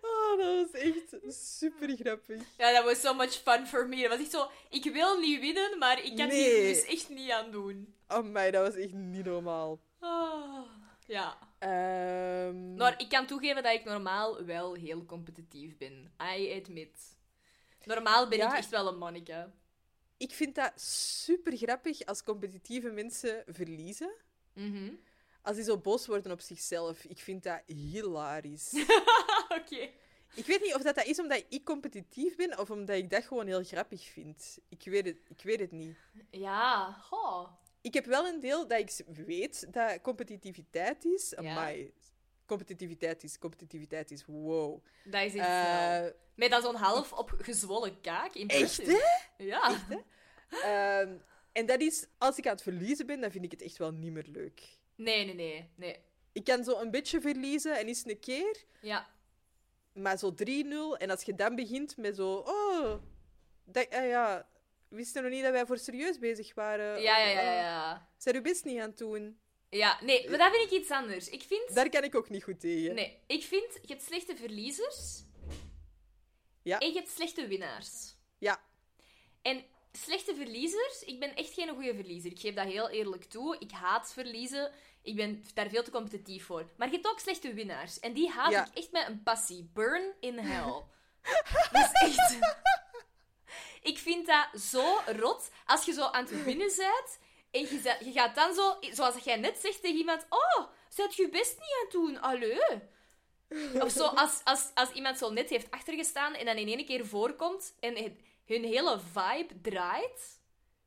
Oh, 0.00 0.38
dat 0.38 0.70
was 0.70 0.80
echt 0.80 1.16
super 1.28 1.96
grappig. 1.96 2.42
Ja, 2.58 2.72
dat 2.72 2.84
was 2.84 3.00
so 3.00 3.14
much 3.14 3.32
fun 3.42 3.66
for 3.66 3.88
me. 3.88 4.00
Dat 4.00 4.10
was 4.10 4.18
echt 4.20 4.30
zo... 4.30 4.50
Ik 4.70 4.84
wil 4.92 5.18
niet 5.18 5.40
winnen, 5.40 5.78
maar 5.78 6.04
ik 6.04 6.16
kan 6.16 6.26
Nee. 6.26 6.54
hier 6.60 6.74
dus 6.74 6.84
echt 6.84 7.08
niet 7.08 7.30
aan 7.30 7.50
doen. 7.50 7.94
Oh 8.08 8.24
mij, 8.24 8.50
dat 8.50 8.66
was 8.66 8.82
echt 8.82 8.92
niet 8.92 9.24
normaal. 9.24 9.80
Ah, 10.00 10.60
ja. 11.12 11.38
Ehm, 11.58 12.74
Maar 12.74 13.00
ik 13.00 13.08
kan 13.08 13.26
toegeven 13.26 13.62
dat 13.62 13.72
ik 13.74 13.84
normaal 13.84 14.44
wel 14.44 14.74
heel 14.74 15.04
competitief 15.04 15.76
ben. 15.76 16.12
I 16.36 16.52
admit. 16.60 17.16
Normaal 17.84 18.28
ben 18.28 18.38
Ja. 18.38 18.50
ik 18.52 18.56
echt 18.58 18.68
wel 18.70 18.88
een 18.88 18.98
manneke. 18.98 19.50
Ik 20.16 20.32
vind 20.32 20.54
dat 20.54 20.80
super 20.80 21.56
grappig 21.56 22.04
als 22.04 22.22
competitieve 22.22 22.90
mensen 22.90 23.44
verliezen. 23.46 24.12
Mhm. 24.52 24.92
Als 25.42 25.56
die 25.56 25.64
zo 25.64 25.78
boos 25.78 26.06
worden 26.06 26.32
op 26.32 26.40
zichzelf. 26.40 27.04
Ik 27.04 27.18
vind 27.18 27.42
dat 27.42 27.62
hilarisch. 27.66 28.72
Oké. 29.58 29.88
Ik 30.34 30.46
weet 30.46 30.60
niet 30.60 30.74
of 30.74 30.82
dat, 30.82 30.94
dat 30.94 31.04
is 31.04 31.18
omdat 31.20 31.44
ik 31.48 31.64
competitief 31.64 32.36
ben 32.36 32.58
of 32.58 32.70
omdat 32.70 32.96
ik 32.96 33.10
dat 33.10 33.24
gewoon 33.24 33.46
heel 33.46 33.64
grappig 33.64 34.04
vind. 34.04 34.58
Ik 34.68 34.82
weet 34.84 35.04
het, 35.06 35.16
ik 35.28 35.42
weet 35.42 35.60
het 35.60 35.70
niet. 35.72 35.96
Ja, 36.30 36.92
goh. 36.92 37.48
Ik 37.82 37.94
heb 37.94 38.04
wel 38.04 38.26
een 38.26 38.40
deel 38.40 38.66
dat 38.68 38.78
ik 38.78 39.06
weet 39.26 39.72
dat 39.72 40.00
competitiviteit 40.00 41.04
is. 41.04 41.30
Ja. 41.30 41.50
Amai, 41.50 41.92
competitiviteit 42.46 43.22
is, 43.22 43.38
competitiviteit 43.38 44.10
is, 44.10 44.24
wow. 44.26 44.84
Dat 45.04 45.22
is 45.22 45.34
echt 45.34 45.46
Eh, 45.46 45.96
snel. 45.96 46.12
Met 46.34 46.50
dan 46.50 46.62
zo'n 46.62 46.74
half 46.74 47.12
op 47.12 47.34
gezwollen 47.38 48.00
kaak. 48.00 48.26
echt, 48.26 48.36
Impressive. 48.36 48.90
hè? 49.36 49.44
Ja. 49.44 49.78
Ehm, 50.48 51.16
en 51.52 51.66
dat 51.66 51.80
is, 51.80 52.06
als 52.18 52.38
ik 52.38 52.46
aan 52.46 52.52
het 52.52 52.62
verliezen 52.62 53.06
ben, 53.06 53.20
dan 53.20 53.30
vind 53.30 53.44
ik 53.44 53.50
het 53.50 53.62
echt 53.62 53.76
wel 53.76 53.90
niet 53.92 54.12
meer 54.12 54.26
leuk. 54.32 54.78
Nee, 54.96 55.24
nee, 55.24 55.34
nee. 55.34 55.70
nee. 55.74 55.96
Ik 56.32 56.44
kan 56.44 56.64
zo 56.64 56.80
een 56.80 56.90
beetje 56.90 57.20
verliezen 57.20 57.78
en 57.78 57.86
eens 57.86 58.04
een 58.06 58.20
keer, 58.20 58.64
Ja. 58.80 59.06
maar 59.92 60.18
zo 60.18 60.34
3-0. 60.34 60.96
En 60.98 61.10
als 61.10 61.22
je 61.22 61.34
dan 61.34 61.54
begint 61.54 61.96
met 61.96 62.16
zo... 62.16 62.32
Oh, 62.34 62.94
dat, 63.64 63.90
ah 63.90 64.06
ja, 64.06 64.48
wisten 64.92 65.22
nog 65.22 65.32
niet 65.32 65.42
dat 65.42 65.52
wij 65.52 65.66
voor 65.66 65.78
serieus 65.78 66.18
bezig 66.18 66.54
waren. 66.54 67.02
Ja, 67.02 67.18
ja, 67.18 67.28
ja, 67.28 67.40
ja. 67.42 67.52
ja. 67.54 68.08
Zijn 68.16 68.34
je 68.34 68.40
best 68.40 68.64
niet 68.64 68.78
aan 68.80 68.88
het 68.88 68.98
doen? 68.98 69.40
Ja, 69.70 69.98
nee, 70.02 70.28
maar 70.28 70.38
dat 70.38 70.50
vind 70.54 70.72
ik 70.72 70.78
iets 70.78 70.90
anders. 70.90 71.28
Ik 71.28 71.42
vind... 71.42 71.74
Daar 71.74 71.88
kan 71.88 72.04
ik 72.04 72.14
ook 72.14 72.28
niet 72.28 72.42
goed 72.44 72.60
tegen. 72.60 72.94
Nee, 72.94 73.18
ik 73.26 73.42
vind, 73.42 73.72
je 73.82 73.88
hebt 73.88 74.02
slechte 74.02 74.36
verliezers 74.36 75.22
Ja. 76.62 76.78
en 76.78 76.88
je 76.88 76.94
hebt 76.94 77.10
slechte 77.10 77.46
winnaars. 77.46 78.14
Ja. 78.38 78.60
En 79.42 79.64
slechte 79.92 80.34
verliezers, 80.34 81.02
ik 81.04 81.20
ben 81.20 81.34
echt 81.34 81.52
geen 81.52 81.68
goede 81.68 81.94
verliezer. 81.94 82.30
Ik 82.30 82.40
geef 82.40 82.54
dat 82.54 82.66
heel 82.66 82.88
eerlijk 82.90 83.24
toe. 83.24 83.56
Ik 83.58 83.70
haat 83.70 84.12
verliezen. 84.12 84.72
Ik 85.02 85.16
ben 85.16 85.44
daar 85.54 85.68
veel 85.68 85.82
te 85.82 85.90
competitief 85.90 86.44
voor. 86.44 86.70
Maar 86.76 86.88
je 86.88 86.94
hebt 86.94 87.06
ook 87.08 87.18
slechte 87.18 87.54
winnaars. 87.54 88.00
En 88.00 88.12
die 88.12 88.28
haat 88.28 88.50
Ja. 88.50 88.66
ik 88.66 88.74
echt 88.78 88.92
met 88.92 89.08
een 89.08 89.22
passie. 89.22 89.70
Burn 89.74 90.12
in 90.20 90.38
hell. 90.38 90.82
dat 91.72 91.90
is 91.92 92.16
echt... 92.16 92.38
ik 93.82 93.98
vind 93.98 94.26
dat 94.26 94.60
zo 94.60 95.00
rot. 95.06 95.50
Als 95.66 95.84
je 95.84 95.92
zo 95.92 96.02
aan 96.04 96.24
het 96.24 96.44
winnen 96.44 96.72
bent 96.76 97.18
en 97.50 97.60
je, 97.60 97.96
je 98.04 98.12
gaat 98.12 98.34
dan 98.34 98.54
zo, 98.54 98.76
zoals 98.80 99.24
jij 99.24 99.36
net 99.36 99.58
zegt 99.58 99.80
tegen 99.80 99.96
iemand, 99.98 100.26
oh, 100.28 100.66
zet 100.88 101.14
je 101.14 101.28
best 101.28 101.52
niet 101.58 101.72
aan 101.78 101.82
het 101.82 101.90
doen, 101.92 102.20
allee. 102.20 102.90
Of 103.82 103.90
zo, 103.90 104.04
als, 104.04 104.40
als, 104.44 104.70
als 104.74 104.90
iemand 104.90 105.18
zo 105.18 105.30
net 105.30 105.48
heeft 105.50 105.70
achtergestaan 105.70 106.34
en 106.34 106.44
dan 106.46 106.56
in 106.56 106.68
één 106.68 106.86
keer 106.86 107.06
voorkomt 107.06 107.74
en 107.80 107.96
het- 107.96 108.20
hun 108.46 108.64
hele 108.64 108.98
vibe 109.12 109.60
draait 109.62 110.40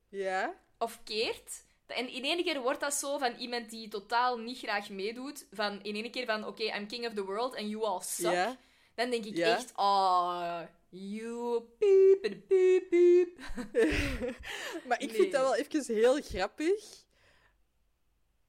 Ja? 0.09 0.53
of 0.77 0.99
keert. 1.03 1.63
En 1.87 2.07
in 2.09 2.23
één 2.23 2.43
keer 2.43 2.61
wordt 2.61 2.79
dat 2.79 2.93
zo 2.93 3.17
van 3.17 3.35
iemand 3.35 3.69
die 3.69 3.87
totaal 3.87 4.37
niet 4.37 4.57
graag 4.57 4.89
meedoet. 4.89 5.47
Van 5.51 5.83
in 5.83 5.95
één 5.95 6.11
keer 6.11 6.25
van, 6.25 6.47
oké, 6.47 6.63
I'm 6.63 6.87
king 6.87 7.07
of 7.07 7.13
the 7.13 7.23
world 7.25 7.55
and 7.55 7.69
you 7.69 7.83
all 7.83 8.01
suck. 8.01 8.31
Ja? 8.31 8.57
Dan 8.95 9.09
denk 9.09 9.25
ik 9.25 9.37
Ja. 9.37 9.55
echt, 9.55 9.71
oh, 9.75 10.61
you 10.95 11.61
piep, 11.79 12.23
en 12.23 12.45
piep, 12.47 12.89
piep. 12.89 13.39
Maar 14.87 15.01
ik 15.01 15.09
Nee. 15.11 15.19
vind 15.19 15.31
dat 15.31 15.41
wel 15.41 15.55
even 15.55 15.95
heel 15.95 16.21
grappig. 16.21 17.03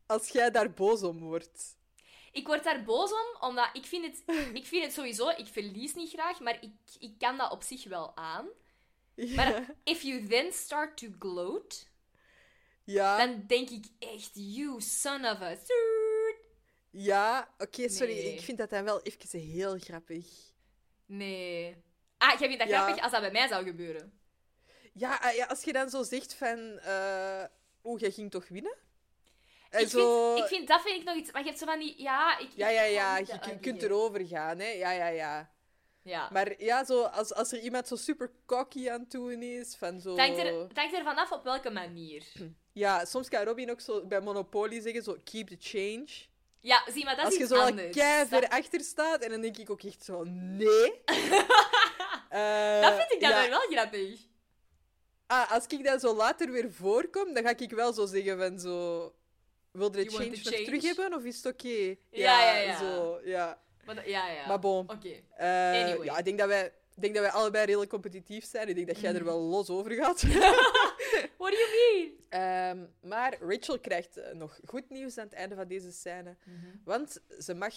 Als 0.06 0.28
jij 0.28 0.50
daar 0.50 0.72
boos 0.72 1.02
om 1.02 1.18
wordt. 1.20 1.76
Ik 2.32 2.46
word 2.46 2.64
daar 2.64 2.84
boos 2.84 3.10
om, 3.12 3.48
omdat 3.48 3.68
ik 3.72 3.84
vind 3.84 4.04
het, 4.04 4.36
ik 4.54 4.66
vind 4.66 4.84
het 4.84 4.92
sowieso, 4.92 5.28
ik 5.28 5.46
verlies 5.46 5.94
niet 5.94 6.10
graag, 6.10 6.40
maar 6.40 6.62
ik, 6.62 6.72
ik 6.98 7.18
kan 7.18 7.36
dat 7.36 7.50
op 7.52 7.62
zich 7.62 7.84
wel 7.84 8.16
aan. 8.16 8.48
Ja. 9.14 9.34
Maar 9.34 9.74
if 9.84 10.02
you 10.02 10.26
then 10.26 10.52
start 10.52 10.96
to 10.96 11.08
gloat, 11.18 11.88
ja. 12.84 13.16
dan 13.26 13.44
denk 13.46 13.70
ik 13.70 13.86
echt, 13.98 14.30
you 14.34 14.80
son 14.80 15.24
of 15.26 15.40
a... 15.40 15.56
Ja, 16.90 17.54
oké, 17.58 17.88
sorry. 17.88 18.12
Nee. 18.14 18.34
Ik 18.34 18.40
vind 18.40 18.58
dat 18.58 18.70
dan 18.70 18.84
wel 18.84 19.02
even 19.02 19.40
heel 19.40 19.78
grappig. 19.78 20.26
Nee. 21.06 21.84
Ah, 22.18 22.38
jij 22.38 22.48
vindt 22.48 22.58
dat 22.58 22.68
Ja. 22.68 22.82
grappig 22.82 23.02
als 23.02 23.12
dat 23.12 23.20
bij 23.20 23.30
mij 23.30 23.48
zou 23.48 23.64
gebeuren? 23.64 24.20
Ja, 24.92 25.18
ah, 25.22 25.34
ja 25.34 25.46
als 25.46 25.62
je 25.64 25.72
dan 25.72 25.90
zo 25.90 26.02
zegt 26.02 26.34
van... 26.34 26.78
eh 26.78 27.44
Oeh, 27.84 28.00
jij 28.00 28.10
ging 28.10 28.30
toch 28.30 28.48
winnen? 28.48 28.74
En 29.70 29.80
Ik, 29.80 29.88
zo... 29.88 30.32
vind, 30.34 30.44
ik 30.44 30.56
vind, 30.56 30.68
dat 30.68 30.82
vind 30.82 31.00
ik 31.00 31.04
nog 31.04 31.16
iets... 31.16 31.32
Maar 31.32 31.40
je 31.40 31.46
hebt 31.46 31.58
zo 31.60 31.66
van 31.66 31.78
die... 31.78 32.02
Ja, 32.02 32.38
ik... 32.38 32.48
Ja, 32.54 32.68
ja, 32.68 32.82
ja. 32.82 33.16
Je 33.18 33.58
kunt 33.60 33.82
erover 33.82 34.26
gaan, 34.26 34.58
hè. 34.58 34.68
Ja, 34.68 34.90
ja, 34.90 35.06
ja. 35.06 35.50
Ja. 36.02 36.28
Maar 36.32 36.62
ja, 36.62 36.84
zo, 36.84 37.02
als, 37.02 37.34
als 37.34 37.52
er 37.52 37.58
iemand 37.58 37.88
zo 37.88 37.96
super 37.96 38.30
cocky 38.46 38.90
aan 38.90 39.00
het 39.00 39.10
doen 39.10 39.42
is, 39.42 39.76
van 39.76 40.00
zo... 40.00 40.16
Hangt, 40.16 40.38
er, 40.38 40.46
er 40.74 41.04
vanaf 41.04 41.32
op 41.32 41.44
welke 41.44 41.70
manier. 41.70 42.24
Ja, 42.72 43.04
soms 43.04 43.28
kan 43.28 43.44
Robin 43.44 43.70
ook 43.70 43.80
zo 43.80 44.06
bij 44.06 44.20
Monopoly 44.20 44.80
zeggen, 44.80 45.02
zo, 45.02 45.16
keep 45.24 45.46
the 45.48 45.56
change. 45.58 46.06
Ja, 46.60 46.82
zie, 46.92 47.04
maar 47.04 47.16
dat 47.16 47.24
als 47.24 47.34
is 47.34 47.38
je 47.38 47.44
iets 47.44 47.54
zo 47.54 47.60
al 47.60 47.74
kei 47.74 48.26
ver 48.26 48.40
Dat, 48.40 48.50
achter 48.50 48.80
staat, 48.80 49.20
en 49.22 49.30
dan 49.30 49.40
denk 49.40 49.56
ik 49.56 49.70
ook 49.70 49.82
echt 49.82 50.04
zo, 50.04 50.24
nee. 50.24 50.92
Eh, 52.36 52.80
dat 52.80 52.94
vind 52.94 53.12
ik 53.12 53.20
dan 53.20 53.30
ja. 53.30 53.48
wel 53.48 53.60
grappig. 53.60 54.20
Ah, 55.26 55.52
als 55.52 55.66
ik 55.66 55.84
dan 55.84 56.00
zo 56.00 56.14
later 56.14 56.50
weer 56.50 56.72
voorkom, 56.72 57.34
dan 57.34 57.42
ga 57.42 57.56
ik 57.56 57.70
wel 57.70 57.92
zo 57.92 58.06
zeggen 58.06 58.38
van 58.38 58.58
zo... 58.58 59.14
Wil 59.70 59.96
je 59.96 60.04
want 60.04 60.12
change 60.12 60.30
nog 60.30 60.38
change? 60.38 60.64
terug 60.64 60.82
hebben, 60.82 61.14
of 61.14 61.24
is 61.24 61.36
het 61.36 61.46
oké? 61.46 61.96
Ja, 62.10 62.42
ja, 62.42 62.56
ja. 62.56 62.78
Zo, 62.78 63.20
ja. 63.24 63.62
Maar, 63.84 64.08
ja, 64.08 64.30
ja. 64.30 64.46
Maar 64.46 64.58
bon. 64.58 64.90
Oké. 64.90 65.22
Eh, 65.36 65.82
Anyway. 65.82 66.04
Ja, 66.04 66.18
ik 66.18 66.24
denk 66.24 66.38
dat 66.38 66.48
wij... 66.48 66.66
Ik 66.66 67.02
denk 67.02 67.14
dat 67.14 67.22
wij 67.22 67.32
allebei 67.32 67.64
redelijk 67.64 67.90
competitief 67.90 68.44
zijn. 68.44 68.68
Ik 68.68 68.74
denk 68.74 68.86
dat 68.86 69.00
jij 69.00 69.14
er 69.14 69.24
wel 69.24 69.40
los 69.40 69.70
over 69.70 69.92
gaat. 69.92 70.22
What 71.38 71.50
do 71.50 71.56
you 71.56 71.70
mean? 71.70 72.12
Ehm, 72.28 73.08
maar 73.08 73.36
Rachel 73.40 73.78
krijgt 73.78 74.16
eh, 74.16 74.34
nog 74.34 74.60
goed 74.64 74.90
nieuws 74.90 75.18
aan 75.18 75.24
het 75.24 75.34
einde 75.34 75.54
van 75.54 75.68
deze 75.68 75.92
scène. 75.92 76.36
Mhm. 76.44 76.66
Want 76.84 77.20
ze 77.38 77.54
mag 77.54 77.74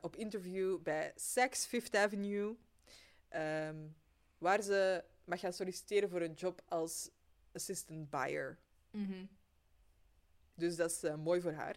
op 0.00 0.16
interview 0.16 0.78
bij 0.78 1.12
Saks 1.16 1.66
Fifth 1.66 1.96
Avenue, 1.96 2.56
ehm, 3.28 3.76
waar 4.38 4.62
ze 4.62 5.04
mag 5.24 5.40
gaan 5.40 5.52
solliciteren 5.52 6.08
voor 6.10 6.20
een 6.20 6.34
job 6.34 6.62
als 6.68 7.10
assistant 7.52 8.10
buyer. 8.10 8.58
Mhm. 8.90 9.24
Dus 10.54 10.76
dat 10.76 10.90
is 10.90 11.02
eh, 11.02 11.14
mooi 11.14 11.40
voor 11.40 11.52
haar. 11.52 11.76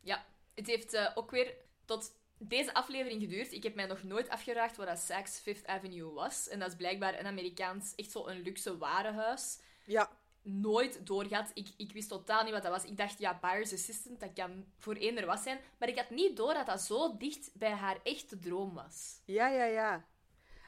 Ja, 0.00 0.26
het 0.54 0.66
heeft 0.66 0.92
eh, 0.92 1.10
ook 1.14 1.30
weer 1.30 1.54
tot 1.84 2.14
deze 2.38 2.74
aflevering 2.74 3.20
geduurd. 3.20 3.52
Ik 3.52 3.62
heb 3.62 3.74
mij 3.74 3.86
nog 3.86 4.02
nooit 4.02 4.28
afgeraakt 4.28 4.76
wat 4.76 4.86
dat 4.86 4.98
Saks 4.98 5.38
Fifth 5.38 5.66
Avenue 5.66 6.12
was. 6.12 6.48
En 6.48 6.58
dat 6.58 6.68
is 6.68 6.76
blijkbaar 6.76 7.18
een 7.18 7.26
Amerikaans, 7.26 7.94
echt 7.94 8.10
zo 8.10 8.26
een 8.26 8.40
luxe 8.40 8.78
warenhuis. 8.78 9.58
Ja, 9.84 10.10
Nooit 10.44 11.06
doorgehad. 11.06 11.50
Ik, 11.54 11.68
ik 11.76 11.92
wist 11.92 12.08
totaal 12.08 12.42
niet 12.42 12.52
wat 12.52 12.62
dat 12.62 12.72
was. 12.72 12.84
Ik 12.84 12.96
dacht, 12.96 13.18
ja, 13.18 13.38
buyer's 13.40 13.72
assistant, 13.72 14.20
dat 14.20 14.32
kan 14.32 14.64
voor 14.78 14.94
eender 14.94 15.26
was 15.26 15.42
zijn. 15.42 15.60
Maar 15.78 15.88
ik 15.88 15.96
had 15.96 16.10
niet 16.10 16.36
door 16.36 16.54
dat 16.54 16.66
dat 16.66 16.80
zo 16.80 17.16
dicht 17.16 17.50
bij 17.54 17.70
haar 17.70 18.00
echte 18.02 18.38
droom 18.38 18.74
was. 18.74 19.20
ja, 19.24 19.48
ja, 19.48 19.64
ja. 19.64 20.04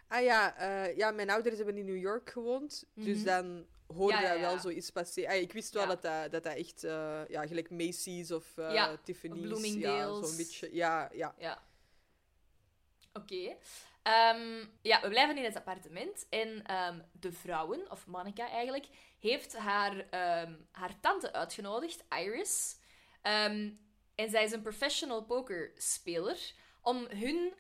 Ah 0.09 0.23
ja, 0.23 0.57
eh, 0.57 0.97
ja, 0.97 1.11
mijn 1.11 1.31
ouders 1.31 1.57
hebben 1.57 1.77
in 1.79 1.85
New 1.85 1.97
York 1.97 2.31
gewoond. 2.31 2.85
Dus 2.95 3.17
Mhm. 3.17 3.25
dan 3.25 3.67
hoorde 3.87 4.17
Ja, 4.21 4.33
ja, 4.33 4.41
wel 4.41 4.53
ja. 4.53 4.59
zoiets 4.61 4.91
passeren. 4.91 5.31
Ah, 5.31 5.37
ik 5.37 5.53
wist 5.53 5.73
wel 5.75 5.83
Ja. 5.83 5.89
dat, 5.89 6.03
dat, 6.03 6.31
dat 6.33 6.43
dat 6.43 6.57
echt, 6.57 6.85
eh, 6.85 7.21
ja, 7.29 7.47
gelijk 7.47 7.71
Macy's 7.71 8.31
of 8.31 8.53
Ja, 8.57 8.97
Tiffany's. 8.97 9.41
Ja, 9.41 9.47
Bloomingdale's. 9.47 10.29
zo'n 10.29 10.37
beetje. 10.37 10.75
Ja, 10.75 11.11
ja. 11.13 11.35
Ja. 11.39 11.63
Oké. 13.13 13.57
Ehm, 14.03 14.65
ja, 14.83 15.01
we 15.01 15.09
blijven 15.09 15.37
in 15.37 15.45
het 15.45 15.57
appartement. 15.57 16.27
En 16.29 16.63
ehm, 16.67 17.01
de 17.13 17.33
vrouwen, 17.33 17.91
of 17.91 18.07
Monica 18.07 18.49
eigenlijk, 18.51 18.87
heeft 19.21 19.57
haar, 19.57 20.07
ehm, 20.11 20.55
haar 20.71 21.01
tante 21.01 21.33
uitgenodigd, 21.33 22.05
Iris. 22.21 22.77
En 23.23 23.79
zij 24.31 24.45
is 24.45 24.53
een 24.53 24.63
professional 24.63 25.25
pokerspeler. 25.25 26.53
Om 26.83 27.07
hun 27.09 27.55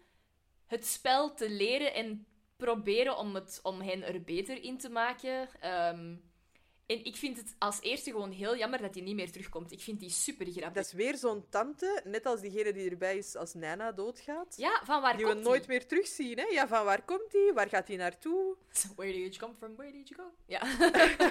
het 0.66 0.86
spel 0.86 1.34
te 1.34 1.50
leren 1.50 1.94
en 1.94 2.26
proberen 2.56 3.16
om, 3.16 3.34
het, 3.34 3.60
om 3.62 3.80
hen 3.80 4.02
er 4.02 4.22
beter 4.22 4.62
in 4.62 4.78
te 4.78 4.88
maken. 4.88 5.48
Ehm, 5.60 6.16
en 6.86 7.04
ik 7.04 7.16
vind 7.16 7.36
het 7.36 7.54
als 7.58 7.80
eerste 7.80 8.10
gewoon 8.10 8.30
heel 8.30 8.56
jammer 8.56 8.80
dat 8.80 8.94
hij 8.94 9.02
niet 9.02 9.14
meer 9.14 9.32
terugkomt. 9.32 9.72
Ik 9.72 9.80
vind 9.80 10.00
die 10.00 10.10
super 10.10 10.46
grappig. 10.46 10.72
Dat 10.72 10.84
is 10.84 10.92
weer 10.92 11.16
zo'n 11.16 11.48
tante, 11.48 12.00
net 12.04 12.26
als 12.26 12.40
diegene 12.40 12.72
die 12.72 12.90
erbij 12.90 13.16
is 13.16 13.36
als 13.36 13.54
Nana 13.54 13.92
doodgaat. 13.92 14.56
Ja, 14.56 14.80
van 14.84 15.00
waar 15.00 15.16
die 15.16 15.26
we 15.26 15.32
komt 15.32 15.44
nooit 15.44 15.60
die? 15.60 15.70
meer 15.70 15.86
terugzien. 15.86 16.38
Hè? 16.38 16.44
Ja, 16.44 16.68
van 16.68 16.84
waar 16.84 17.02
komt 17.02 17.32
hij? 17.32 17.50
Waar 17.54 17.68
gaat 17.68 17.88
hij 17.88 17.96
naartoe? 17.96 18.56
Where 18.96 19.12
did 19.12 19.34
you 19.34 19.36
come 19.36 19.54
from? 19.54 19.76
Where 19.76 19.92
did 19.92 20.08
you 20.08 20.20
go? 20.20 20.34
Ja. 20.46 20.60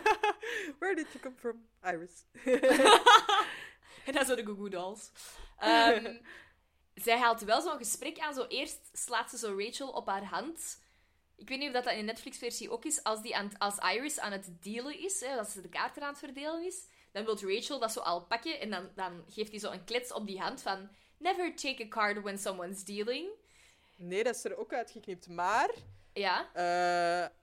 Where 0.80 0.96
did 0.96 1.08
you 1.12 1.20
come 1.22 1.36
from? 1.36 1.68
Iris. 1.84 2.26
en 4.06 4.14
dat 4.14 4.26
zijn 4.26 4.38
de 4.38 4.46
Goo 4.46 4.56
Goo 4.56 4.70
Dolls. 4.70 5.12
Zij 6.94 7.18
haalt 7.18 7.42
wel 7.42 7.62
zo'n 7.62 7.78
gesprek 7.78 8.20
aan. 8.20 8.34
Zo 8.34 8.46
eerst 8.48 8.90
slaat 8.94 9.30
ze 9.30 9.38
zo 9.38 9.56
Rachel 9.58 9.90
op 9.90 10.08
haar 10.08 10.26
hand. 10.26 10.82
Ik 11.44 11.50
weet 11.50 11.58
niet 11.58 11.68
of 11.68 11.74
dat, 11.74 11.84
dat 11.84 11.94
in 11.94 12.00
de 12.00 12.06
Netflix-versie 12.06 12.72
ook 12.72 12.86
is. 12.86 13.04
Als, 13.04 13.22
die 13.22 13.36
aan, 13.36 13.52
als 13.58 13.78
Iris 13.78 14.20
aan 14.20 14.32
het 14.32 14.50
dealen 14.62 15.00
is, 15.00 15.20
hè, 15.20 15.36
dat 15.36 15.50
ze 15.50 15.62
de 15.62 15.70
kaarten 15.70 16.02
aan 16.04 16.10
het 16.10 16.18
verdelen 16.20 16.66
is, 16.66 16.86
dan 17.12 17.26
wil 17.26 17.38
Rachel 17.42 17.80
dat 17.80 17.92
zo 17.92 18.00
al 18.00 18.22
pakken. 18.22 18.60
En 18.60 18.70
dan, 18.70 18.90
dan 18.96 19.24
geeft 19.30 19.50
hij 19.52 19.60
zo 19.60 19.72
een 19.72 19.84
klets 19.84 20.14
op 20.14 20.28
die 20.28 20.40
hand 20.40 20.62
van... 20.62 20.90
Never 21.18 21.56
take 21.56 21.84
a 21.84 21.88
card 21.88 22.22
when 22.22 22.38
someone's 22.38 22.84
dealing. 22.84 23.28
Nee, 23.96 24.24
dat 24.24 24.36
is 24.36 24.44
er 24.44 24.58
ook 24.58 24.74
uitgeknipt. 24.74 25.28
Maar 25.30 25.70
Ja. 26.14 26.50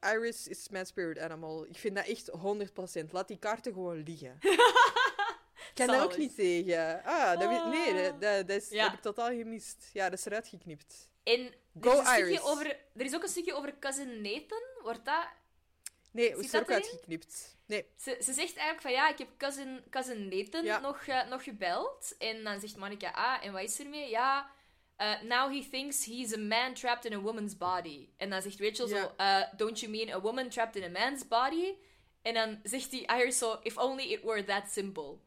eh, 0.01 0.13
Iris 0.13 0.49
is 0.49 0.69
mijn 0.69 0.87
spirit 0.87 1.19
animal. 1.19 1.67
Ik 1.67 1.77
vind 1.79 1.97
dat 1.97 2.07
echt 2.07 2.31
100%. 2.31 3.11
Laat 3.13 3.29
die 3.29 3.39
kaarten 3.39 3.73
gewoon 3.73 4.03
liggen. 4.03 4.39
Ik 5.71 5.87
kan 5.87 5.87
daar 5.87 6.03
ook 6.05 6.17
niet 6.17 6.35
tegen. 6.35 7.05
Ah, 7.05 7.39
dat, 7.41 7.67
nee, 7.67 7.95
dat, 8.03 8.21
dat, 8.21 8.49
dat 8.49 8.63
is, 8.63 8.69
Ja. 8.69 8.85
heb 8.85 8.93
ik 8.93 9.01
totaal 9.01 9.29
gemist. 9.29 9.91
Ja, 9.93 10.09
dat 10.11 10.19
is 10.19 10.25
eruit 10.25 10.49
geknipt. 10.49 11.10
En 11.35 11.55
er 11.81 11.93
is, 11.93 11.99
een 11.99 12.05
stukje 12.07 12.27
Iris. 12.27 12.43
over, 12.43 12.67
er 12.97 13.05
is 13.05 13.15
ook 13.15 13.23
een 13.23 13.29
stukje 13.29 13.55
over 13.55 13.79
Cousin 13.79 14.21
Nathan. 14.21 14.63
Wordt 14.83 15.05
dat 15.05 15.27
Nee, 16.13 16.37
is 16.37 16.53
er 16.53 16.61
ook 16.61 16.71
uitgeknipt. 16.71 17.57
Nee. 17.67 17.87
Ze, 17.97 18.17
ze 18.21 18.33
zegt 18.33 18.57
eigenlijk 18.57 18.81
van 18.81 18.91
ja, 18.91 19.09
ik 19.09 19.19
heb 19.19 19.29
cousin, 19.37 19.85
cousin 19.91 20.29
Nathan 20.29 20.65
Ja. 20.65 20.79
nog, 20.79 21.03
eh, 21.07 21.29
nog 21.29 21.45
gebeld. 21.45 22.15
En 22.19 22.45
dan 22.45 22.61
zegt 22.61 22.77
Monica, 22.77 23.11
ah, 23.11 23.45
en 23.45 23.53
wat 23.53 23.63
is 23.63 23.79
er 23.79 23.89
mee? 23.89 24.09
Ja, 24.09 24.51
eh, 24.97 25.21
now 25.23 25.53
he 25.55 25.69
thinks 25.71 26.05
he's 26.05 26.33
a 26.33 26.39
man 26.39 26.75
trapped 26.75 27.05
in 27.05 27.13
a 27.13 27.21
woman's 27.21 27.57
body. 27.57 28.09
En 28.17 28.31
dan 28.31 28.43
zegt 28.43 28.61
Rachel 28.61 28.87
zo, 28.87 29.13
eh, 29.17 29.43
don't 29.57 29.81
you 29.81 29.93
mean 29.93 30.11
a 30.11 30.21
woman 30.21 30.49
trapped 30.49 30.77
in 30.77 30.97
a 30.97 31.01
man's 31.01 31.29
body? 31.29 31.75
En 32.23 32.35
dan 32.35 32.61
zegt 32.63 32.91
die 32.91 33.07
Iris 33.07 33.39
zo, 33.39 33.59
if 33.63 33.79
only 33.79 34.05
it 34.05 34.23
were 34.23 34.45
that 34.45 34.71
simple. 34.71 35.19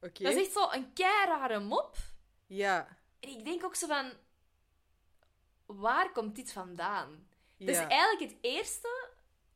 Oké. 0.00 0.22
Dat 0.22 0.32
is 0.32 0.42
echt 0.42 0.52
zo 0.52 0.68
een 0.70 0.92
rare 0.94 1.60
mop. 1.60 1.96
Ja. 2.46 2.98
En 3.20 3.28
ik 3.28 3.44
denk 3.44 3.64
ook 3.64 3.74
zo 3.74 3.86
van... 3.86 4.12
waar 5.76 6.12
komt 6.12 6.36
dit 6.36 6.52
vandaan? 6.52 7.28
Dat 7.58 7.68
is 7.68 7.76
Ja. 7.76 7.88
eigenlijk 7.88 8.30
het 8.30 8.38
eerste, 8.40 9.08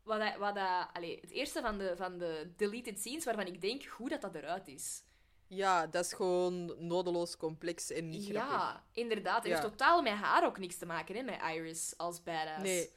wat 0.03 0.21
dat, 0.21 0.37
wat 0.37 0.55
dat, 0.55 0.89
allee, 0.93 1.19
het 1.21 1.31
eerste 1.31 1.61
van 1.61 1.79
de, 1.79 1.95
van 1.97 2.19
de 2.19 2.53
deleted 2.57 2.99
scenes 2.99 3.25
waarvan 3.25 3.47
ik 3.47 3.61
denk 3.61 3.85
hoe 3.85 4.09
dat, 4.09 4.21
dat 4.21 4.35
eruit 4.35 4.69
is. 4.69 5.03
Ja, 5.47 5.87
dat 5.87 6.05
is 6.05 6.13
gewoon 6.13 6.87
nodeloos 6.87 7.37
complex 7.37 7.91
en 7.91 8.09
niet 8.09 8.29
grappig. 8.31 8.53
Ja, 8.53 8.85
inderdaad. 8.93 9.37
Het 9.43 9.47
Ja. 9.47 9.51
heeft 9.59 9.71
totaal 9.71 10.03
met 10.03 10.13
haar 10.13 10.45
ook 10.47 10.59
niks 10.59 10.77
te 10.79 10.87
maken, 10.87 11.15
hè, 11.17 11.23
met 11.23 11.41
Iris 11.55 11.95
als 11.97 12.23
badass. 12.23 12.63
Nee. 12.63 12.91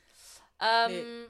Ehm, 0.58 0.92
Nee. 0.92 1.28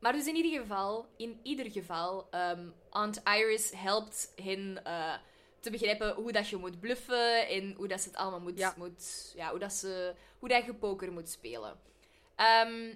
Maar 0.00 0.12
dus 0.12 0.26
in 0.26 0.34
ieder 0.36 0.60
geval, 0.60 1.06
in 1.16 1.40
ieder 1.42 1.70
geval, 1.70 2.30
ehm, 2.30 2.68
Aunt 2.90 3.20
Iris 3.24 3.70
helpt 3.74 4.32
hen 4.42 4.84
eh, 4.84 5.14
te 5.60 5.70
begrijpen 5.70 6.14
hoe 6.14 6.32
dat 6.32 6.48
je 6.48 6.56
moet 6.56 6.80
bluffen 6.80 7.48
en 7.48 7.74
hoe 7.76 7.88
dat 7.88 8.00
ze 8.00 8.08
het 8.08 8.16
allemaal 8.18 8.40
moet, 8.40 8.58
Ja. 8.58 8.74
moet 8.76 9.32
ja, 9.36 9.50
hoe 9.50 9.58
dat 9.58 9.72
ze, 9.72 10.14
hoe 10.38 10.48
dat 10.48 10.64
je 10.64 10.74
poker 10.74 11.12
moet 11.12 11.28
spelen. 11.28 11.80
Ehm, 12.36 12.94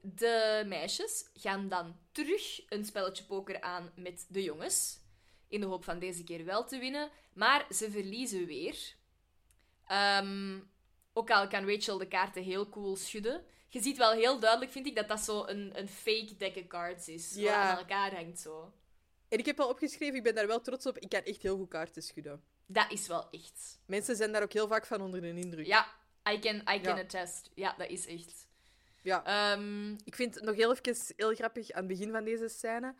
de 0.00 0.62
meisjes 0.66 1.24
gaan 1.34 1.68
dan 1.68 1.96
terug 2.12 2.60
een 2.68 2.84
spelletje 2.84 3.24
poker 3.24 3.60
aan 3.60 3.92
met 3.96 4.26
de 4.28 4.42
jongens, 4.42 4.98
in 5.48 5.60
de 5.60 5.66
hoop 5.66 5.84
van 5.84 5.98
deze 5.98 6.24
keer 6.24 6.44
wel 6.44 6.64
te 6.64 6.78
winnen, 6.78 7.10
maar 7.32 7.66
ze 7.74 7.90
verliezen 7.90 8.46
weer. 8.46 8.94
Ehm, 9.86 10.58
ook 11.12 11.30
al 11.30 11.48
kan 11.48 11.68
Rachel 11.70 11.98
de 11.98 12.08
kaarten 12.08 12.42
heel 12.42 12.68
cool 12.68 12.96
schudden. 12.96 13.44
Je 13.68 13.80
ziet 13.82 13.96
wel 13.96 14.12
heel 14.12 14.38
duidelijk, 14.38 14.70
vind 14.72 14.86
ik, 14.86 14.94
dat 14.96 15.08
dat 15.08 15.20
zo 15.20 15.44
een, 15.46 15.78
een 15.78 15.88
fake 15.88 16.36
deck 16.36 16.56
of 16.56 16.66
cards 16.66 17.08
is. 17.08 17.30
Wat 17.34 17.42
Ja. 17.42 17.70
aan 17.70 17.78
elkaar 17.78 18.14
hangt 18.14 18.40
zo. 18.40 18.72
En 19.34 19.40
ik 19.40 19.46
heb 19.46 19.60
al 19.60 19.68
opgeschreven, 19.68 20.14
ik 20.16 20.22
ben 20.22 20.34
daar 20.34 20.46
wel 20.46 20.60
trots 20.60 20.86
op, 20.86 20.98
ik 20.98 21.08
kan 21.08 21.22
echt 21.22 21.42
heel 21.42 21.56
goed 21.56 21.68
kaarten 21.68 22.02
schudden. 22.02 22.42
Dat 22.66 22.92
is 22.92 23.06
wel 23.06 23.30
echt. 23.30 23.78
Mensen 23.86 24.16
zijn 24.16 24.32
daar 24.32 24.42
ook 24.42 24.52
heel 24.52 24.68
vaak 24.68 24.86
van 24.86 25.00
onder 25.00 25.20
de 25.20 25.28
indruk. 25.28 25.66
Ja, 25.66 25.86
I 26.30 26.38
can, 26.38 26.54
I 26.56 26.80
can 26.80 26.96
Ja. 26.96 27.00
attest. 27.02 27.50
Ja, 27.54 27.74
dat 27.78 27.88
is 27.88 28.06
echt. 28.06 28.46
Ja. 29.02 29.24
Ehm, 29.24 29.92
Ik 30.04 30.14
vind 30.14 30.34
het 30.34 30.44
nog 30.44 30.54
heel 30.54 30.72
even 30.76 30.96
heel 31.16 31.34
grappig 31.34 31.70
aan 31.70 31.78
het 31.78 31.86
begin 31.98 32.10
van 32.10 32.24
deze 32.24 32.48
scène. 32.48 32.94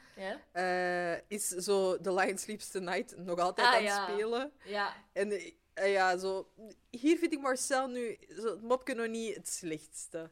eh, 0.53 1.31
is 1.31 1.49
zo 1.49 2.01
The 2.01 2.15
Lion 2.15 2.39
Sleeps 2.39 2.71
Tonight 2.71 3.17
nog 3.17 3.39
altijd 3.39 3.67
Ah, 3.69 3.75
aan 3.75 3.83
ja. 3.83 4.05
het 4.07 4.13
spelen. 4.15 4.53
Ja. 4.65 4.95
En 5.13 5.31
eh, 5.75 5.93
ja, 5.93 6.17
zo... 6.19 6.51
Hier 6.91 7.19
vind 7.19 7.33
ik 7.33 7.41
Marcel 7.41 7.87
nu 7.89 8.19
zo, 8.37 8.45
het 8.51 8.63
mopje 8.63 8.95
nog 8.95 9.07
niet 9.09 9.35
het 9.35 9.49
slechtste. 9.49 10.31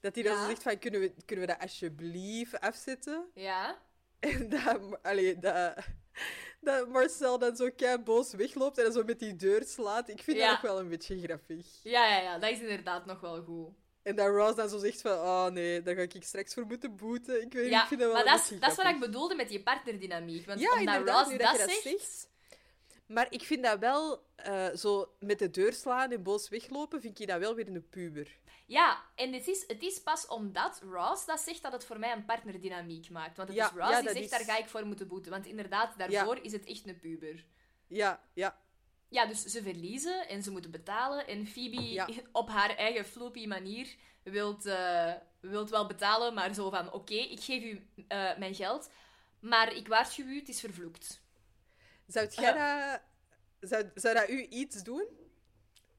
Dat 0.00 0.14
hij 0.14 0.24
dan 0.24 0.36
Ja. 0.36 0.46
zegt 0.46 0.62
van, 0.62 0.78
kunnen 0.78 1.00
we, 1.00 1.12
kunnen 1.24 1.46
we 1.46 1.52
dat 1.52 1.62
alsjeblieft 1.62 2.60
afzetten? 2.60 3.30
Ja. 3.34 3.78
En 4.22 4.48
dat, 4.54 4.80
allee, 5.02 5.38
dat, 5.38 5.74
dat 6.60 6.88
Marcel 6.88 7.38
dan 7.38 7.56
zo 7.56 7.68
kei 7.76 7.98
boos 7.98 8.32
wegloopt 8.32 8.78
en 8.78 8.84
dan 8.84 8.92
zo 8.92 9.04
met 9.04 9.18
die 9.18 9.36
deur 9.36 9.62
slaat. 9.64 10.08
Ik 10.08 10.22
vind 10.22 10.36
Ja. 10.36 10.46
dat 10.46 10.56
ook 10.56 10.62
wel 10.62 10.78
een 10.78 10.88
beetje 10.88 11.20
grappig. 11.20 11.66
Ja, 11.82 12.08
ja, 12.08 12.20
ja. 12.22 12.38
Dat 12.38 12.50
is 12.50 12.60
inderdaad 12.60 13.06
nog 13.06 13.20
wel 13.20 13.42
goed. 13.42 13.68
En 14.02 14.16
dat 14.16 14.28
Ross 14.28 14.56
dan 14.56 14.68
zo 14.68 14.78
zegt 14.78 15.00
van, 15.00 15.12
oh 15.12 15.46
nee, 15.46 15.82
daar 15.82 15.94
ga 15.94 16.00
ik 16.00 16.16
straks 16.20 16.54
voor 16.54 16.66
moeten 16.66 16.96
boeten. 16.96 17.42
Ik 17.42 17.52
weet 17.52 17.62
niet, 17.62 17.72
Ja, 17.72 17.82
ik 17.82 17.88
vind 17.88 18.00
dat 18.00 18.12
wel 18.12 18.24
maar 18.24 18.34
dat 18.34 18.50
is, 18.50 18.58
dat 18.60 18.70
is 18.70 18.76
wat 18.76 18.86
ik 18.86 19.00
bedoelde 19.00 19.34
met 19.34 19.48
die 19.48 19.62
partnerdynamiek. 19.62 20.46
Want 20.46 20.60
Ja, 20.60 20.78
omdat 20.78 21.08
Ross 21.08 21.30
dat, 21.30 21.58
dat 21.58 21.70
zegt. 21.82 22.30
Maar 23.06 23.26
ik 23.30 23.42
vind 23.42 23.62
dat 23.64 23.78
wel, 23.78 24.24
eh, 24.36 24.68
zo 24.74 25.14
met 25.18 25.38
de 25.38 25.50
deur 25.50 25.72
slaan 25.72 26.10
en 26.10 26.22
boos 26.22 26.48
weglopen, 26.48 27.00
vind 27.00 27.20
ik 27.20 27.26
dat 27.26 27.38
wel 27.38 27.54
weer 27.54 27.68
een 27.68 27.88
puber. 27.88 28.38
Ja, 28.72 29.02
en 29.14 29.32
het 29.32 29.48
is, 29.48 29.64
het 29.66 29.82
is 29.82 30.02
pas 30.02 30.26
omdat 30.26 30.80
Ross 30.90 31.26
dat 31.26 31.40
zegt 31.40 31.62
dat 31.62 31.72
het 31.72 31.84
voor 31.84 31.98
mij 31.98 32.12
een 32.12 32.24
partnerdynamiek 32.24 33.10
maakt. 33.10 33.36
Want 33.36 33.48
het 33.48 33.56
Ja, 33.58 33.66
is 33.66 33.72
Ross 33.76 33.90
ja, 33.90 34.00
die 34.00 34.08
zegt, 34.10 34.20
is- 34.24 34.30
daar 34.30 34.44
ga 34.44 34.56
ik 34.58 34.68
voor 34.68 34.86
moeten 34.86 35.08
boeten. 35.08 35.30
Want 35.30 35.46
inderdaad, 35.46 35.98
daarvoor 35.98 36.38
is 36.42 36.52
het 36.52 36.64
echt 36.64 36.86
een 36.86 37.00
puber. 37.00 37.44
Ja, 37.86 38.22
ja. 38.32 38.60
Ja, 39.08 39.26
dus 39.26 39.42
ze 39.44 39.62
verliezen 39.62 40.28
en 40.28 40.42
ze 40.42 40.50
moeten 40.50 40.70
betalen. 40.70 41.26
En 41.26 41.46
Phoebe, 41.46 42.06
op 42.32 42.48
haar 42.48 42.76
eigen 42.76 43.04
floppy 43.04 43.46
manier, 43.46 43.94
wilt, 44.22 44.66
eh, 44.66 45.12
wilt 45.40 45.70
wel 45.70 45.86
betalen, 45.86 46.34
maar 46.34 46.54
zo 46.54 46.70
van, 46.70 46.92
oké, 46.92 47.14
ik 47.14 47.40
geef 47.40 47.62
u 47.62 47.86
eh, 48.08 48.36
mijn 48.38 48.54
geld, 48.54 48.90
maar 49.40 49.72
ik 49.72 49.88
waarschuw 49.88 50.24
u, 50.26 50.38
het 50.38 50.48
is 50.48 50.60
vervloekt. 50.60 51.20
Zou 52.06 52.28
jij 52.30 52.52
dat... 52.52 53.00
Zou, 53.70 53.90
zou 53.94 54.14
dat 54.14 54.28
u 54.28 54.46
iets 54.48 54.82
doen? 54.82 55.06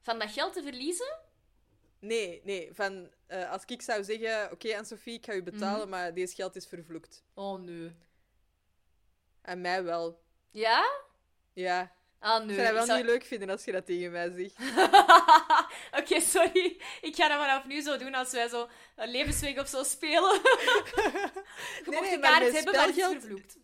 Van 0.00 0.18
dat 0.18 0.30
geld 0.30 0.52
te 0.52 0.62
verliezen? 0.62 1.18
Nee, 2.06 2.40
nee. 2.44 2.70
Van, 2.72 3.10
eh, 3.26 3.50
als 3.50 3.62
ik 3.66 3.82
zou 3.82 4.04
zeggen, 4.04 4.52
oké, 4.52 4.76
aan 4.76 4.84
Sophie, 4.86 5.14
ik 5.14 5.24
ga 5.24 5.32
u 5.32 5.42
betalen, 5.42 5.80
Mhm. 5.80 5.88
maar 5.88 6.14
deze 6.14 6.34
geld 6.34 6.56
is 6.56 6.66
vervloekt. 6.66 7.24
Oh, 7.34 7.60
nee. 7.60 7.96
En 9.42 9.60
mij 9.60 9.84
wel. 9.84 10.22
Ja? 10.50 10.84
Ja. 11.52 11.92
Ah, 12.18 12.40
Ik 12.40 12.46
nee. 12.46 12.54
zou 12.56 12.66
dat 12.66 12.72
wel 12.74 12.82
Ik 12.82 12.88
zou- 12.88 12.98
niet 13.02 13.08
leuk 13.10 13.24
vinden 13.24 13.50
als 13.50 13.64
je 13.64 13.72
dat 13.72 13.86
tegen 13.86 14.10
mij 14.12 14.30
zegt. 14.30 14.54
Oké, 16.00 16.20
sorry. 16.20 16.80
Ik 17.00 17.14
ga 17.16 17.28
dat 17.28 17.38
vanaf 17.38 17.64
nu 17.66 17.80
zo 17.80 17.96
doen 17.96 18.14
als 18.14 18.30
wij 18.32 18.48
zo 18.48 18.68
een 18.96 19.10
levensweg 19.10 19.58
of 19.58 19.68
zo 19.68 19.82
spelen. 19.82 20.32
Je 20.42 21.30
Nee, 21.84 21.94
mocht 21.94 22.00
nee, 22.00 22.00
maar 22.00 22.10
hebben, 22.10 22.20
maar 22.20 22.40
het 22.40 22.54
is 22.54 22.60
spelgeld- 22.60 23.12
vervloekt. 23.22 23.56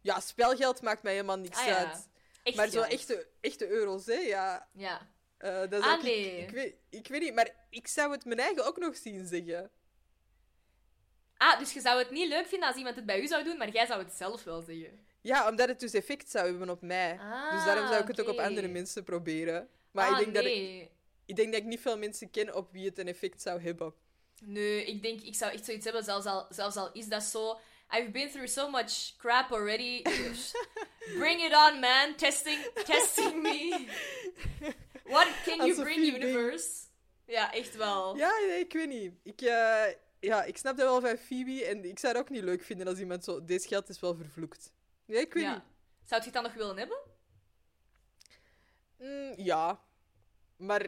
Ja, 0.00 0.20
spelgeld 0.20 0.82
maakt 0.82 1.02
mij 1.02 1.12
helemaal 1.12 1.38
niks 1.38 1.58
Ah, 1.58 1.66
ja. 1.66 1.76
uit. 1.76 2.08
Echt 2.42 2.56
Maar 2.56 2.68
zo 2.68 2.80
echte, 2.82 3.26
echte 3.40 3.68
euro's, 3.68 4.06
hè? 4.06 4.14
Ja. 4.14 4.68
Ja. 4.72 5.08
Eh, 5.38 5.60
dat 5.68 5.82
Ah, 5.82 5.96
ik- 5.98 6.02
nee. 6.02 6.38
ik, 6.40 6.50
weet, 6.50 6.74
ik 6.90 7.08
weet 7.08 7.20
niet, 7.20 7.34
maar 7.34 7.50
ik 7.70 7.86
zou 7.86 8.12
het 8.12 8.24
mijn 8.24 8.38
eigen 8.38 8.66
ook 8.66 8.78
nog 8.78 8.96
zien 8.96 9.26
zeggen. 9.26 9.70
Ah, 11.36 11.58
dus 11.58 11.72
je 11.72 11.80
zou 11.80 11.98
het 11.98 12.10
niet 12.10 12.28
leuk 12.28 12.46
vinden 12.46 12.68
als 12.68 12.76
iemand 12.76 12.96
het 12.96 13.06
bij 13.06 13.20
u 13.20 13.26
zou 13.26 13.44
doen, 13.44 13.56
maar 13.56 13.68
jij 13.70 13.86
zou 13.86 14.02
het 14.02 14.12
zelf 14.12 14.44
wel 14.44 14.60
zeggen. 14.62 15.06
Ja, 15.20 15.48
omdat 15.48 15.68
het 15.68 15.80
dus 15.80 15.92
effect 15.92 16.30
zou 16.30 16.48
hebben 16.48 16.70
op 16.70 16.82
mij. 16.82 17.18
Ah, 17.18 17.52
dus 17.52 17.64
daarom 17.64 17.86
zou 17.86 18.00
ik 18.02 18.08
het 18.08 18.20
ook 18.20 18.28
op 18.28 18.34
oké. 18.34 18.42
andere 18.42 18.68
mensen 18.68 19.04
proberen. 19.04 19.68
Maar 19.90 20.06
ah, 20.06 20.12
ik, 20.12 20.18
denk 20.24 20.34
dat 20.34 20.44
ik, 20.44 20.50
nee. 20.58 20.90
ik 21.26 21.36
denk 21.36 21.52
dat 21.52 21.60
ik 21.60 21.66
niet 21.66 21.80
veel 21.80 21.98
mensen 21.98 22.30
ken 22.30 22.54
op 22.54 22.72
wie 22.72 22.84
het 22.86 22.98
een 22.98 23.08
effect 23.08 23.42
zou 23.42 23.60
hebben. 23.62 23.94
Nee, 24.40 24.84
ik 24.84 25.02
denk, 25.02 25.20
ik 25.20 25.34
zou 25.34 25.52
echt 25.52 25.64
zoiets 25.64 25.84
hebben, 25.84 26.04
zelfs 26.04 26.26
al, 26.26 26.46
zelfs 26.50 26.76
al 26.76 26.92
is 26.92 27.06
dat 27.06 27.22
zo... 27.22 27.58
I've 27.96 28.10
been 28.10 28.30
through 28.30 28.48
so 28.48 28.70
much 28.70 29.16
crap 29.16 29.52
already. 29.52 30.02
bring 31.16 31.40
it 31.40 31.54
on, 31.54 31.80
man. 31.80 32.14
Testing, 32.16 32.58
testing 32.84 33.42
me. 33.42 33.86
What 35.04 35.26
can 35.44 35.56
you 35.56 35.68
Alsof 35.70 35.84
bring, 35.84 36.04
je 36.04 36.12
universe? 36.14 36.68
Ja, 37.26 37.52
echt 37.52 37.76
wel. 37.76 38.16
Ja, 38.16 38.32
nee, 38.48 38.58
ik 38.58 38.72
weet 38.72 38.88
niet. 38.88 39.12
Ik, 39.22 39.40
eh, 39.40 39.84
ja, 40.20 40.44
ik 40.44 40.56
snap 40.56 40.76
dat 40.76 40.86
wel 40.86 41.00
van 41.00 41.16
Phoebe 41.18 41.64
en 41.64 41.84
ik 41.84 41.98
zou 41.98 42.12
het 42.12 42.22
ook 42.22 42.30
niet 42.30 42.42
leuk 42.42 42.62
vinden 42.62 42.86
als 42.86 42.98
iemand 42.98 43.24
zo... 43.24 43.44
Deze 43.44 43.68
geld 43.68 43.88
is 43.88 44.00
wel 44.00 44.14
vervloekt. 44.16 44.72
Nee, 45.06 45.20
ik 45.20 45.32
weet 45.34 45.42
Ja. 45.42 45.54
niet. 45.54 45.62
Zou 46.04 46.20
je 46.20 46.26
het 46.26 46.34
dan 46.34 46.42
nog 46.42 46.54
willen 46.54 46.76
hebben? 46.78 46.98
Mm, 48.98 49.32
ja. 49.36 49.80
Maar 50.56 50.86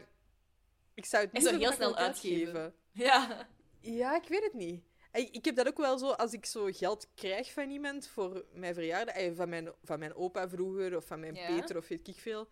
ik 0.94 1.04
zou 1.04 1.24
het 1.24 1.32
niet 1.32 1.42
zo 1.46 1.58
heel 1.58 1.72
snel 1.72 1.96
uitgeven. 1.96 2.74
Ja. 2.92 3.48
Ja, 3.80 4.16
ik 4.16 4.28
weet 4.28 4.42
het 4.42 4.52
niet. 4.54 4.84
Ik, 5.12 5.44
heb 5.44 5.56
dat 5.56 5.66
ook 5.66 5.76
wel 5.76 5.98
zo, 5.98 6.10
als 6.10 6.32
ik 6.32 6.46
zo 6.46 6.68
geld 6.72 7.08
krijg 7.14 7.52
van 7.52 7.70
iemand 7.70 8.06
voor 8.06 8.44
mijn 8.52 8.74
verjaardag, 8.74 9.34
van 9.34 9.48
mijn, 9.48 9.72
van 9.84 9.98
mijn 9.98 10.14
opa 10.14 10.48
vroeger, 10.48 10.96
of 10.96 11.04
van 11.04 11.20
mijn 11.20 11.34
Ja. 11.34 11.46
Peter, 11.46 11.76
of 11.76 11.88
weet 11.88 12.08
ik 12.08 12.18
veel. 12.18 12.48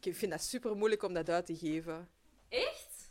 Ik 0.00 0.16
vind 0.16 0.30
dat 0.32 0.42
super 0.42 0.76
moeilijk 0.76 1.02
om 1.02 1.12
dat 1.14 1.28
uit 1.28 1.46
te 1.46 1.56
geven. 1.56 2.08
Echt? 2.48 3.10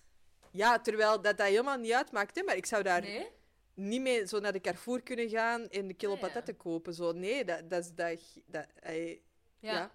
Ja, 0.51 0.79
terwijl 0.79 1.21
dat, 1.21 1.37
dat 1.37 1.47
helemaal 1.47 1.77
niet 1.77 1.91
uitmaakt, 1.93 2.35
hè, 2.35 2.43
maar 2.43 2.55
ik 2.55 2.65
zou 2.65 2.83
daar 2.83 3.01
Nee? 3.01 3.27
niet 3.73 4.01
mee 4.01 4.27
zo 4.27 4.39
naar 4.39 4.51
de 4.51 4.61
Carrefour 4.61 5.01
kunnen 5.01 5.29
gaan 5.29 5.69
en 5.69 5.87
de 5.87 5.93
kilo 5.93 6.13
Ah, 6.13 6.19
ja. 6.19 6.27
patatten 6.27 6.57
kopen. 6.57 6.93
Zo, 6.93 7.11
nee, 7.11 7.45
dat, 7.45 7.69
dat 7.69 7.83
is 7.83 7.93
dat. 7.95 8.19
dat 8.45 8.65
Ja. 8.83 9.11
Ja. 9.59 9.91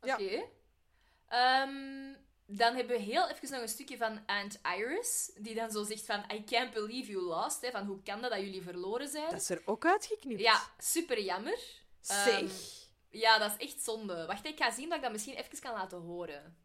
Oké. 0.00 0.22
Ja. 0.22 0.44
Ehm, 1.28 2.14
dan 2.46 2.74
hebben 2.74 2.96
we 2.96 3.02
heel 3.02 3.28
even 3.28 3.50
nog 3.50 3.60
een 3.60 3.68
stukje 3.68 3.96
van 3.96 4.20
Aunt 4.26 4.58
Iris, 4.78 5.30
die 5.38 5.54
dan 5.54 5.70
zo 5.70 5.84
zegt 5.84 6.06
van 6.06 6.24
I 6.32 6.44
can't 6.44 6.72
believe 6.72 7.10
you 7.10 7.22
lost, 7.22 7.60
hè, 7.60 7.70
van 7.70 7.86
hoe 7.86 8.02
kan 8.02 8.20
dat 8.20 8.30
dat 8.30 8.40
jullie 8.40 8.62
verloren 8.62 9.08
zijn? 9.08 9.30
dat 9.30 9.40
is 9.40 9.50
er 9.50 9.62
ook 9.64 9.86
uitgeknipt. 9.86 10.40
Ja, 10.40 10.62
super 10.78 11.20
jammer. 11.20 11.58
Zeg. 12.00 12.26
Ehm, 12.26 12.48
ja, 13.10 13.38
dat 13.38 13.50
is 13.58 13.66
echt 13.66 13.82
zonde. 13.82 14.26
Wacht, 14.26 14.46
ik 14.46 14.58
ga 14.58 14.70
zien 14.70 14.88
dat 14.88 14.96
ik 14.96 15.02
dat 15.02 15.12
misschien 15.12 15.34
even 15.34 15.60
kan 15.60 15.72
laten 15.72 15.98
horen. 15.98 16.56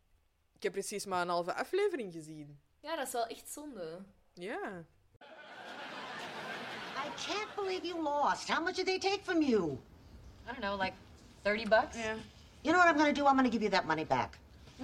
Ik 0.55 0.63
heb 0.63 0.71
precies 0.71 1.05
maar 1.05 1.21
een 1.21 1.29
halve 1.29 1.53
aflevering 1.53 2.13
gezien. 2.13 2.61
Ja, 2.79 2.95
dat 2.95 3.07
is 3.07 3.13
wel 3.13 3.27
echt 3.27 3.49
zonde. 3.49 4.05
Ja. 4.33 4.85
I 7.05 7.09
can't 7.27 7.55
believe 7.55 7.87
you 7.87 8.01
lost. 8.01 8.47
How 8.47 8.63
much 8.63 8.75
did 8.75 8.85
they 8.85 8.99
take 8.99 9.19
from 9.23 9.41
you? 9.41 9.71
I 10.43 10.45
don't 10.45 10.59
know, 10.59 10.81
like 10.81 10.93
30 11.41 11.67
bucks? 11.69 11.95
Yeah. 11.95 12.17
You 12.61 12.73
know 12.73 12.77
what 12.77 12.87
I'm 12.87 12.97
gonna 12.97 13.13
do? 13.13 13.25
I'm 13.25 13.35
gonna 13.35 13.49
give 13.49 13.63
you 13.63 13.69
that 13.71 13.85
money 13.85 14.05
back. 14.05 14.37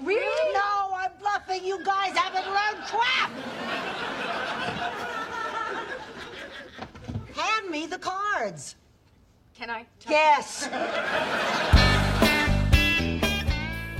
Really? 0.06 0.54
No, 0.54 0.94
I'm 0.96 1.12
bluffing. 1.20 1.66
You 1.66 1.78
guys 1.84 2.14
haven't 2.16 2.46
learned 2.46 2.84
crap! 2.86 3.32
Hand 7.36 7.70
me 7.70 7.88
the 7.88 8.00
cards. 8.00 8.76
Can 9.58 9.70
I? 9.70 9.86
Yes. 10.08 10.68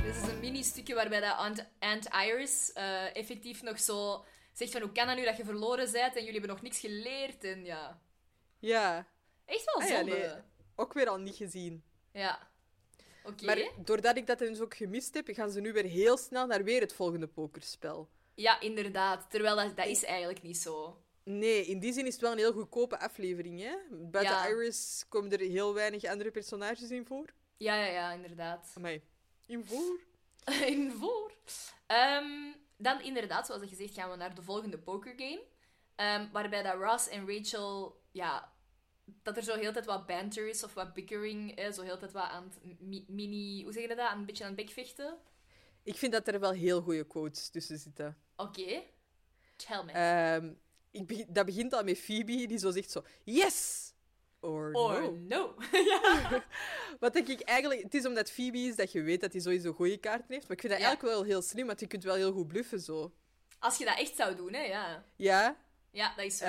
Dit 0.02 0.14
is 0.16 0.22
een 0.30 0.40
mini-stukje 0.40 0.94
waarbij 0.94 1.20
dat 1.20 1.36
Aunt, 1.36 1.64
Aunt 1.78 2.08
Iris 2.26 2.72
eh, 2.72 3.16
effectief 3.16 3.62
nog 3.62 3.78
zo 3.80 4.24
zegt 4.52 4.72
van 4.72 4.80
hoe 4.80 4.92
kan 4.92 5.06
dat 5.06 5.16
nu 5.16 5.24
dat 5.24 5.36
je 5.36 5.44
verloren 5.44 5.92
bent 5.92 6.16
en 6.16 6.24
jullie 6.24 6.30
hebben 6.38 6.50
nog 6.50 6.62
niks 6.62 6.78
geleerd 6.78 7.44
en 7.44 7.64
ja... 7.64 7.98
Ja. 8.58 9.06
Echt 9.44 9.64
wel 9.64 9.82
Ah 9.82 9.88
ja, 9.88 9.96
zonde. 9.96 10.16
nee. 10.16 10.30
Ook 10.76 10.92
weer 10.92 11.08
al 11.08 11.18
niet 11.18 11.36
gezien. 11.36 11.84
Ja. 12.12 12.47
Maar 13.44 13.70
doordat 13.84 14.16
ik 14.16 14.26
dat 14.26 14.38
dus 14.38 14.60
ook 14.60 14.76
gemist 14.76 15.14
heb, 15.14 15.28
gaan 15.30 15.50
ze 15.50 15.60
nu 15.60 15.72
weer 15.72 15.84
heel 15.84 16.16
snel 16.16 16.46
naar 16.46 16.64
weer 16.64 16.80
het 16.80 16.92
volgende 16.92 17.26
pokerspel. 17.26 18.08
Ja, 18.34 18.60
inderdaad. 18.60 19.30
Terwijl 19.30 19.56
dat, 19.56 19.76
dat 19.76 19.86
is 19.86 20.04
eigenlijk 20.04 20.42
niet 20.42 20.58
zo. 20.58 21.02
Nee, 21.22 21.66
in 21.66 21.78
die 21.78 21.92
zin 21.92 22.06
is 22.06 22.12
het 22.12 22.22
wel 22.22 22.32
een 22.32 22.38
heel 22.38 22.52
goedkope 22.52 23.00
aflevering. 23.00 23.60
Hè? 23.60 23.74
Buiten 23.90 24.34
Ja. 24.34 24.46
Iris 24.48 25.04
komen 25.08 25.32
er 25.32 25.40
heel 25.40 25.74
weinig 25.74 26.04
andere 26.04 26.30
personages 26.30 26.90
in 26.90 27.06
voor. 27.06 27.32
Ja, 27.56 27.74
ja, 27.74 27.92
ja, 27.92 28.12
inderdaad. 28.12 28.72
Amai. 28.76 29.02
In 29.46 29.64
voor? 29.64 30.00
in 30.72 30.92
voor. 30.92 31.32
Ehm, 31.86 32.52
dan 32.76 33.00
inderdaad, 33.00 33.46
zoals 33.46 33.62
gezegd, 33.68 33.94
gaan 33.94 34.10
we 34.10 34.16
naar 34.16 34.34
de 34.34 34.42
volgende 34.42 34.78
pokergame. 34.78 35.42
Ehm, 35.94 36.26
waarbij 36.32 36.62
dat 36.62 36.74
Ross 36.74 37.08
en 37.08 37.26
Rachel, 37.26 38.00
ja, 38.10 38.52
dat 39.22 39.36
er 39.36 39.42
zo 39.42 39.54
heel 39.56 39.72
tijd 39.72 39.84
wat 39.84 40.06
banter 40.06 40.48
is 40.48 40.64
of 40.64 40.74
wat 40.74 40.94
bickering, 40.94 41.54
eh, 41.56 41.70
zo 41.72 41.82
heel 41.82 41.98
tijd 41.98 42.12
wat 42.12 42.22
aan 42.22 42.44
het 42.44 42.80
mi- 42.80 43.04
mini, 43.08 43.62
hoe 43.62 43.72
zeg 43.72 43.82
je 43.82 43.88
dat, 43.88 43.98
aan 43.98 44.18
een 44.18 44.26
beetje 44.26 44.44
aan 44.44 44.52
het 44.56 44.64
bekvechten. 44.66 45.16
Ik 45.82 45.96
vind 45.96 46.12
dat 46.12 46.28
er 46.28 46.40
wel 46.40 46.52
heel 46.52 46.80
goede 46.80 47.06
quotes 47.06 47.48
tussen 47.48 47.78
zitten. 47.78 48.16
Oké, 48.36 48.82
tell 49.56 49.82
me. 49.84 49.92
Ehm, 49.92 50.52
ik 50.90 51.06
begin- 51.06 51.26
dat 51.28 51.46
begint 51.46 51.72
al 51.72 51.84
met 51.84 51.98
Phoebe, 51.98 52.46
die 52.46 52.58
zo 52.58 52.70
zegt 52.70 52.90
zo... 52.90 53.02
Yes! 53.24 53.86
Or, 54.40 54.72
Or 54.72 55.00
no. 55.02 55.14
no. 55.34 55.54
Wat 57.00 57.12
denk 57.12 57.28
ik 57.28 57.40
eigenlijk... 57.40 57.82
Het 57.82 57.94
is 57.94 58.06
omdat 58.06 58.30
Phoebe 58.30 58.58
is 58.58 58.76
dat 58.76 58.92
je 58.92 59.02
weet 59.02 59.20
dat 59.20 59.32
hij 59.32 59.40
sowieso 59.40 59.72
goede 59.72 59.96
kaarten 59.98 60.26
heeft. 60.34 60.42
Maar 60.48 60.56
ik 60.56 60.60
vind 60.60 60.72
dat 60.72 60.82
Ja. 60.82 60.86
eigenlijk 60.88 61.14
wel 61.16 61.24
heel 61.24 61.42
slim, 61.42 61.66
want 61.66 61.80
je 61.80 61.86
kunt 61.86 62.04
wel 62.04 62.14
heel 62.14 62.32
goed 62.32 62.48
bluffen 62.48 62.80
zo. 62.80 63.12
Als 63.58 63.78
je 63.78 63.84
dat 63.84 63.98
echt 63.98 64.16
zou 64.16 64.36
doen, 64.36 64.52
hè, 64.52 64.60
ja. 64.62 65.04
Ja? 65.16 65.56
Ja, 65.90 66.14
dat 66.16 66.24
is 66.24 66.36
zo. 66.36 66.44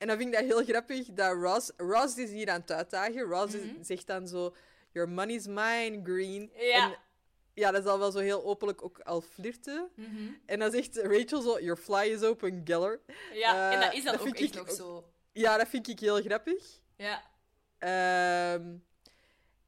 En 0.00 0.06
dan 0.06 0.16
vind 0.16 0.34
ik 0.34 0.40
dat 0.40 0.44
heel 0.56 0.64
grappig 0.64 1.06
dat 1.12 1.32
Ross... 1.36 1.70
Ross 1.76 2.16
is 2.16 2.30
hier 2.30 2.50
aan 2.50 2.60
het 2.60 2.70
uitdagen. 2.70 3.20
Ross 3.22 3.54
is- 3.54 3.86
zegt 3.86 4.06
dan 4.06 4.28
zo... 4.28 4.54
Your 4.92 5.08
money's 5.08 5.46
mine, 5.46 6.00
Green. 6.02 6.50
Mhm. 6.54 6.64
Ja. 6.64 6.84
En, 6.90 6.96
ja, 7.54 7.70
dat 7.70 7.84
is 7.84 7.90
al 7.90 7.98
wel 7.98 8.10
zo 8.10 8.18
heel 8.18 8.44
openlijk 8.44 8.84
ook 8.84 8.98
al 9.00 9.20
flirten. 9.20 9.90
Mhm. 9.94 10.32
En 10.46 10.58
dan 10.58 10.70
zegt 10.70 10.96
Rachel 10.96 11.40
zo... 11.40 11.58
Your 11.60 11.76
fly 11.76 12.06
is 12.12 12.22
open, 12.22 12.60
Geller. 12.64 13.00
ja, 13.32 13.72
en 13.72 13.80
dat 13.80 13.90
eh, 13.92 13.98
is 13.98 14.04
dan 14.04 14.16
dat 14.16 14.26
ook 14.26 14.34
echt 14.34 14.54
nog 14.54 14.68
ook- 14.68 14.76
zo. 14.76 15.10
Ja, 15.32 15.56
dat 15.56 15.68
vind 15.68 15.88
ik 15.88 16.00
heel 16.00 16.20
grappig. 16.22 16.80
Ja. 16.96 17.22
Ehm, 17.78 18.74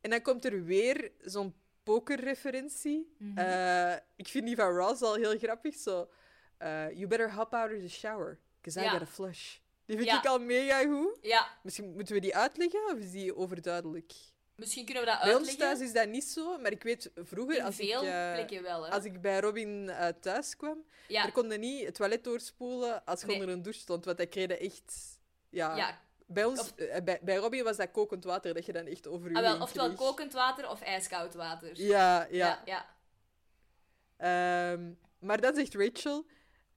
en 0.01 0.11
dan 0.11 0.23
komt 0.23 0.45
er 0.45 0.65
weer 0.65 1.13
zo'n 1.21 1.55
pokerreferentie. 1.83 3.15
Mhm. 3.19 3.39
Eh, 3.39 3.95
ik 4.17 4.29
vind 4.29 4.47
die 4.47 4.57
van 4.57 4.77
Ross 4.77 5.03
al 5.03 5.15
heel 5.15 5.39
grappig. 5.39 5.75
Zo, 5.77 6.09
eh, 6.59 6.91
you 6.91 7.07
better 7.07 7.35
hop 7.35 7.55
out 7.55 7.73
of 7.73 7.81
the 7.81 7.89
shower, 7.89 8.39
because 8.61 8.81
I 8.81 8.89
got 8.89 9.03
a 9.03 9.07
flush. 9.07 9.57
Die 9.93 10.01
vind 10.01 10.11
Ja. 10.11 10.19
ik 10.19 10.27
al 10.27 10.39
mega 10.39 10.83
goed. 10.85 11.19
Ja, 11.23 11.49
Misschien 11.63 11.93
moeten 11.95 12.15
we 12.15 12.21
die 12.21 12.37
uitleggen, 12.37 12.81
of 12.93 12.99
is 12.99 13.11
die 13.11 13.37
overduidelijk? 13.37 14.13
misschien 14.57 14.85
kunnen 14.85 15.03
we 15.05 15.09
dat 15.11 15.21
Bij 15.21 15.29
ons 15.35 15.49
uitleggen. 15.49 15.59
thuis 15.77 15.81
is 15.89 15.93
dat 15.95 16.09
niet 16.09 16.25
zo, 16.25 16.59
maar 16.59 16.71
ik 16.71 16.83
weet 16.83 17.11
vroeger, 17.15 17.57
In 17.57 17.63
als, 17.65 17.75
veel 17.77 18.03
ik, 18.03 18.09
eh, 18.09 18.33
plekken 18.33 18.63
wel, 18.63 18.85
hè. 18.85 18.91
als 18.91 19.05
ik 19.05 19.21
bij 19.21 19.41
Robin 19.41 19.89
eh, 19.89 20.09
thuis 20.21 20.57
kwam, 20.57 20.85
Ja. 21.09 21.25
er 21.27 21.33
konden 21.33 21.61
niet 21.61 21.85
het 21.87 21.95
toilet 21.95 22.25
doorspoelen 22.25 23.05
als 23.05 23.21
je 23.21 23.27
Nee. 23.27 23.37
onder 23.37 23.49
een 23.55 23.63
douche 23.63 23.81
stond, 23.81 24.05
want 24.05 24.19
dat 24.19 24.29
kreeg 24.29 24.49
je 24.49 24.57
echt... 24.57 25.19
Ja, 25.51 25.77
Ja, 25.77 26.01
Bij, 26.27 26.45
ons, 26.45 26.61
Of- 26.61 26.71
eh, 26.77 27.03
bij, 27.05 27.19
bij 27.23 27.37
Robin 27.37 27.65
was 27.65 27.77
dat 27.77 27.91
kokend 27.91 28.25
water 28.25 28.55
dat 28.55 28.67
je 28.67 28.73
dan 28.73 28.87
echt 28.87 29.09
over 29.09 29.31
je 29.31 29.37
ah, 29.37 29.43
wel, 29.43 29.61
oftewel 29.61 29.87
kreeg. 29.87 29.99
kokend 29.99 30.33
water 30.33 30.69
of 30.69 30.81
ijskoud 30.81 31.35
water. 31.35 31.71
Ja, 31.81 32.27
ja. 32.31 32.63
ja. 32.65 32.87
Ehm, 34.17 34.91
maar 35.19 35.41
dan 35.41 35.55
zegt 35.55 35.75
Rachel... 35.75 36.27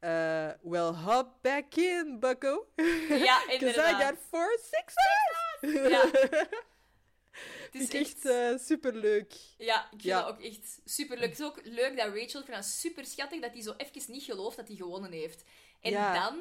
eh, 0.10 0.51
well, 0.62 0.91
hop 0.93 1.28
back 1.41 1.76
in, 1.76 2.20
bucko. 2.20 2.68
Ja, 2.76 3.43
Because 3.47 3.49
I 3.49 3.53
inderdaad. 3.53 4.01
got 4.01 4.18
four 4.30 4.58
sixes. 4.72 5.89
Ja. 5.89 6.10
Het 7.72 7.82
is 7.82 7.89
echt 7.89 8.16
echt... 8.16 8.26
eh, 8.26 8.58
superleuk. 8.68 9.34
Ja, 9.58 9.82
ik 9.84 9.88
vind 9.89 10.03
Ja. 10.03 10.22
dat 10.22 10.30
ook 10.30 10.41
echt 10.43 10.80
super 10.86 11.18
leuk. 11.18 11.30
Het 11.30 11.39
is 11.39 11.45
ook 11.45 11.60
leuk 11.64 11.97
dat 11.97 12.06
Rachel, 12.08 12.39
ik 12.39 12.45
vind 12.45 12.47
dat 12.58 12.66
super 12.66 13.06
schattig, 13.06 13.41
dat 13.41 13.53
hij 13.53 13.62
zo 13.62 13.74
even 13.78 14.12
niet 14.12 14.24
gelooft 14.24 14.58
dat 14.58 14.68
hij 14.68 14.76
gewonnen 14.76 15.12
heeft. 15.12 15.43
En 15.82 15.91
Ja. 15.91 16.14
dan 16.14 16.39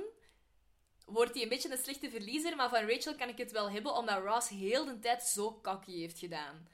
wordt 1.06 1.34
hij 1.34 1.42
een 1.42 1.48
beetje 1.48 1.70
een 1.70 1.78
slechte 1.78 2.10
verliezer, 2.10 2.56
maar 2.56 2.68
van 2.68 2.88
Rachel 2.88 3.14
kan 3.14 3.28
ik 3.28 3.38
het 3.38 3.52
wel 3.52 3.70
hebben, 3.70 3.94
omdat 3.94 4.22
Ross 4.22 4.48
heel 4.48 4.84
de 4.84 4.98
tijd 4.98 5.22
zo 5.22 5.60
cocky 5.62 5.98
heeft 5.98 6.18
gedaan. 6.18 6.68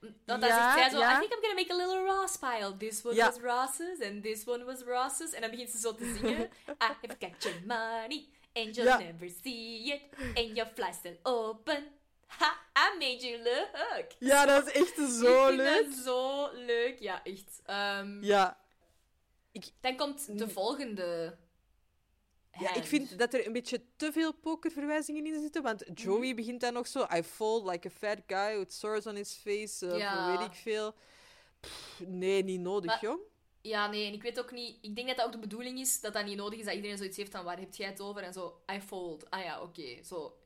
Dat 0.00 0.40
dan 0.40 0.48
Ja, 0.48 0.74
zegt 0.74 0.90
zij 0.90 1.00
zo. 1.00 1.06
I 1.06 1.18
think 1.18 1.32
I'm 1.32 1.40
gonna 1.40 1.54
make 1.54 1.72
a 1.72 1.76
little 1.76 2.04
Ross 2.04 2.36
pile. 2.38 2.76
This 2.76 3.02
one 3.04 3.16
was 3.16 3.38
Ross's 3.40 4.00
and 4.02 4.22
this 4.22 4.44
one 4.46 4.64
was 4.64 4.82
Ross's. 4.82 5.32
En 5.32 5.40
dan 5.40 5.50
begint 5.50 5.70
ze 5.70 5.78
zo 5.78 5.94
te 5.94 6.16
zingen. 6.20 6.50
I 6.68 6.92
have 7.00 7.16
got 7.20 7.42
your 7.42 7.56
money 7.66 8.28
and 8.54 8.76
you'll 8.76 8.98
never 8.98 9.28
see 9.42 9.92
it. 9.92 10.02
And 10.36 10.56
your 10.56 10.70
fly's 10.74 10.96
still 10.96 11.18
open. 11.22 11.84
Ha, 12.26 12.58
I 12.76 12.98
made 12.98 13.26
you 13.26 13.38
look. 13.42 14.06
Ja, 14.18 14.46
dat 14.46 14.66
is 14.66 14.72
echt 14.72 14.94
zo 15.22 15.48
ik 15.48 15.56
leuk. 15.56 15.84
dat 15.84 15.94
zo 16.04 16.48
leuk. 16.52 16.98
Ja, 16.98 17.24
echt. 17.24 17.60
Ehm, 17.64 18.22
Ja. 18.24 18.58
Dan 19.80 19.96
komt 19.96 20.38
de 20.38 20.48
volgende. 20.48 21.36
Ja, 22.60 22.74
ik 22.74 22.84
vind 22.84 23.18
dat 23.18 23.34
er 23.34 23.46
een 23.46 23.52
beetje 23.52 23.82
te 23.96 24.12
veel 24.12 24.32
pokerverwijzingen 24.34 25.26
in 25.26 25.40
zitten. 25.40 25.62
Want 25.62 25.84
Joey 25.94 26.26
Mhm. 26.26 26.36
begint 26.36 26.60
dan 26.60 26.72
nog 26.72 26.86
zo... 26.86 27.06
I 27.16 27.22
fold 27.22 27.70
like 27.70 27.88
a 27.88 27.90
fat 27.90 28.18
guy 28.26 28.58
with 28.58 28.72
sores 28.72 29.06
on 29.06 29.14
his 29.14 29.32
face. 29.34 29.90
eh, 29.90 29.98
Ja. 29.98 30.36
Weet 30.38 30.46
ik 30.46 30.54
veel. 30.54 30.94
Pff, 31.60 32.02
nee, 32.06 32.44
niet 32.44 32.60
nodig, 32.60 32.86
Maar- 32.90 33.02
jong. 33.02 33.20
Ja, 33.60 33.86
nee, 33.90 34.06
en 34.06 34.12
ik 34.12 34.22
weet 34.22 34.38
ook 34.38 34.52
niet... 34.52 34.78
Ik 34.80 34.94
denk 34.94 35.08
dat 35.08 35.16
dat 35.16 35.26
ook 35.26 35.32
de 35.32 35.38
bedoeling 35.38 35.78
is, 35.78 36.00
dat 36.00 36.12
dat 36.12 36.24
niet 36.24 36.36
nodig 36.36 36.58
is, 36.58 36.64
dat 36.64 36.74
iedereen 36.74 36.96
zoiets 36.96 37.16
heeft 37.16 37.30
van, 37.30 37.44
waar 37.44 37.58
heb 37.58 37.74
jij 37.74 37.86
het 37.88 38.00
over? 38.00 38.22
En 38.22 38.32
zo, 38.32 38.60
I 38.72 38.80
fold. 38.80 39.30
Ah 39.30 39.44
ja, 39.44 39.62
oké. 39.62 40.02
Zo. 40.04 40.36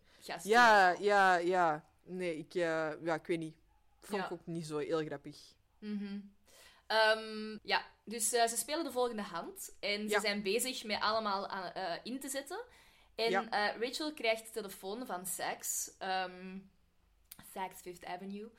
Ja, 0.42 0.96
ja, 1.00 1.36
ja. 1.36 1.84
Nee, 2.04 2.38
ik, 2.38 2.54
eh, 2.54 2.90
ja, 3.02 3.14
ik 3.14 3.26
weet 3.26 3.38
niet. 3.38 3.54
Vond 4.00 4.20
Ja. 4.20 4.26
ik 4.26 4.32
ook 4.32 4.46
niet 4.46 4.66
zo 4.66 4.78
heel 4.78 5.04
grappig. 5.04 5.36
Mhm. 5.78 6.18
Ehm, 6.92 7.58
ja, 7.62 7.86
dus 8.04 8.32
eh, 8.32 8.46
ze 8.46 8.56
spelen 8.56 8.84
de 8.84 8.92
volgende 8.92 9.22
hand. 9.22 9.76
En 9.80 10.02
ze 10.08 10.14
Ja. 10.14 10.20
zijn 10.20 10.42
bezig 10.42 10.84
met 10.84 11.00
allemaal 11.00 11.46
aan, 11.48 11.72
eh, 11.72 11.98
in 12.02 12.20
te 12.20 12.28
zetten. 12.28 12.64
En 13.14 13.30
Ja. 13.30 13.48
eh, 13.50 13.80
Rachel 13.80 14.12
krijgt 14.14 14.52
telefoon 14.52 15.06
van 15.06 15.26
Sax. 15.26 15.90
ehm 15.98 16.58
Sax 17.52 17.80
Fifth 17.80 18.04
Avenue. 18.04 18.50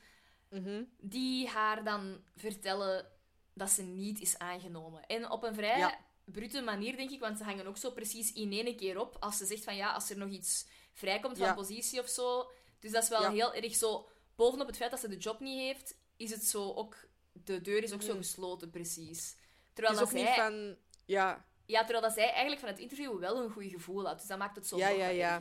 Mhm. 0.49 0.83
Die 0.97 1.47
haar 1.47 1.83
dan 1.83 2.23
vertellen 2.35 3.11
dat 3.53 3.69
ze 3.69 3.83
niet 3.83 4.19
is 4.19 4.37
aangenomen. 4.37 5.05
En 5.05 5.29
op 5.29 5.43
een 5.43 5.55
vrij 5.55 5.77
Ja. 5.77 5.97
brute 6.25 6.61
manier, 6.61 6.97
denk 6.97 7.09
ik, 7.09 7.19
want 7.19 7.37
ze 7.37 7.43
hangen 7.43 7.67
ook 7.67 7.77
zo 7.77 7.91
precies 7.91 8.33
in 8.33 8.51
één 8.51 8.75
keer 8.75 8.99
op. 8.99 9.17
Als 9.19 9.37
ze 9.37 9.45
zegt 9.45 9.63
van 9.63 9.75
ja, 9.75 9.93
als 9.93 10.09
er 10.09 10.17
nog 10.17 10.29
iets 10.29 10.67
vrijkomt 10.93 11.37
van 11.37 11.53
positie 11.55 11.99
of 11.99 12.07
zo. 12.07 12.51
Dus 12.79 12.91
dat 12.91 13.03
is 13.03 13.09
wel 13.09 13.29
heel 13.31 13.53
erg 13.53 13.75
zo. 13.75 14.09
Bovenop 14.35 14.67
het 14.67 14.77
feit 14.77 14.91
dat 14.91 14.99
ze 14.99 15.07
de 15.07 15.17
job 15.17 15.39
niet 15.39 15.59
heeft, 15.59 15.97
is 16.17 16.31
het 16.31 16.43
zo 16.45 16.73
ook. 16.73 16.95
De 17.33 17.61
deur 17.61 17.83
is 17.83 17.93
ook 17.93 18.01
zo 18.01 18.15
gesloten, 18.15 18.69
precies. 18.69 19.29
Het 19.29 19.37
Terwijl 19.73 19.93
is 19.93 19.99
dat 19.99 20.07
ook 20.07 20.17
zij, 20.19 20.27
niet 20.29 20.39
van... 20.39 20.77
Ja, 21.05 21.45
ja, 21.65 21.79
terwijl 21.79 22.01
dat 22.01 22.13
zij 22.13 22.29
eigenlijk 22.31 22.59
van 22.59 22.69
het 22.69 22.79
interview 22.79 23.19
wel 23.19 23.43
een 23.43 23.49
goed 23.51 23.63
gevoel 23.63 24.05
had. 24.05 24.17
Dus 24.19 24.27
dat 24.27 24.37
maakt 24.37 24.55
het 24.55 24.67
zo 24.67 24.77
Ja, 24.77 24.89
nog 24.89 24.97
ja, 24.97 25.07
ja. 25.07 25.39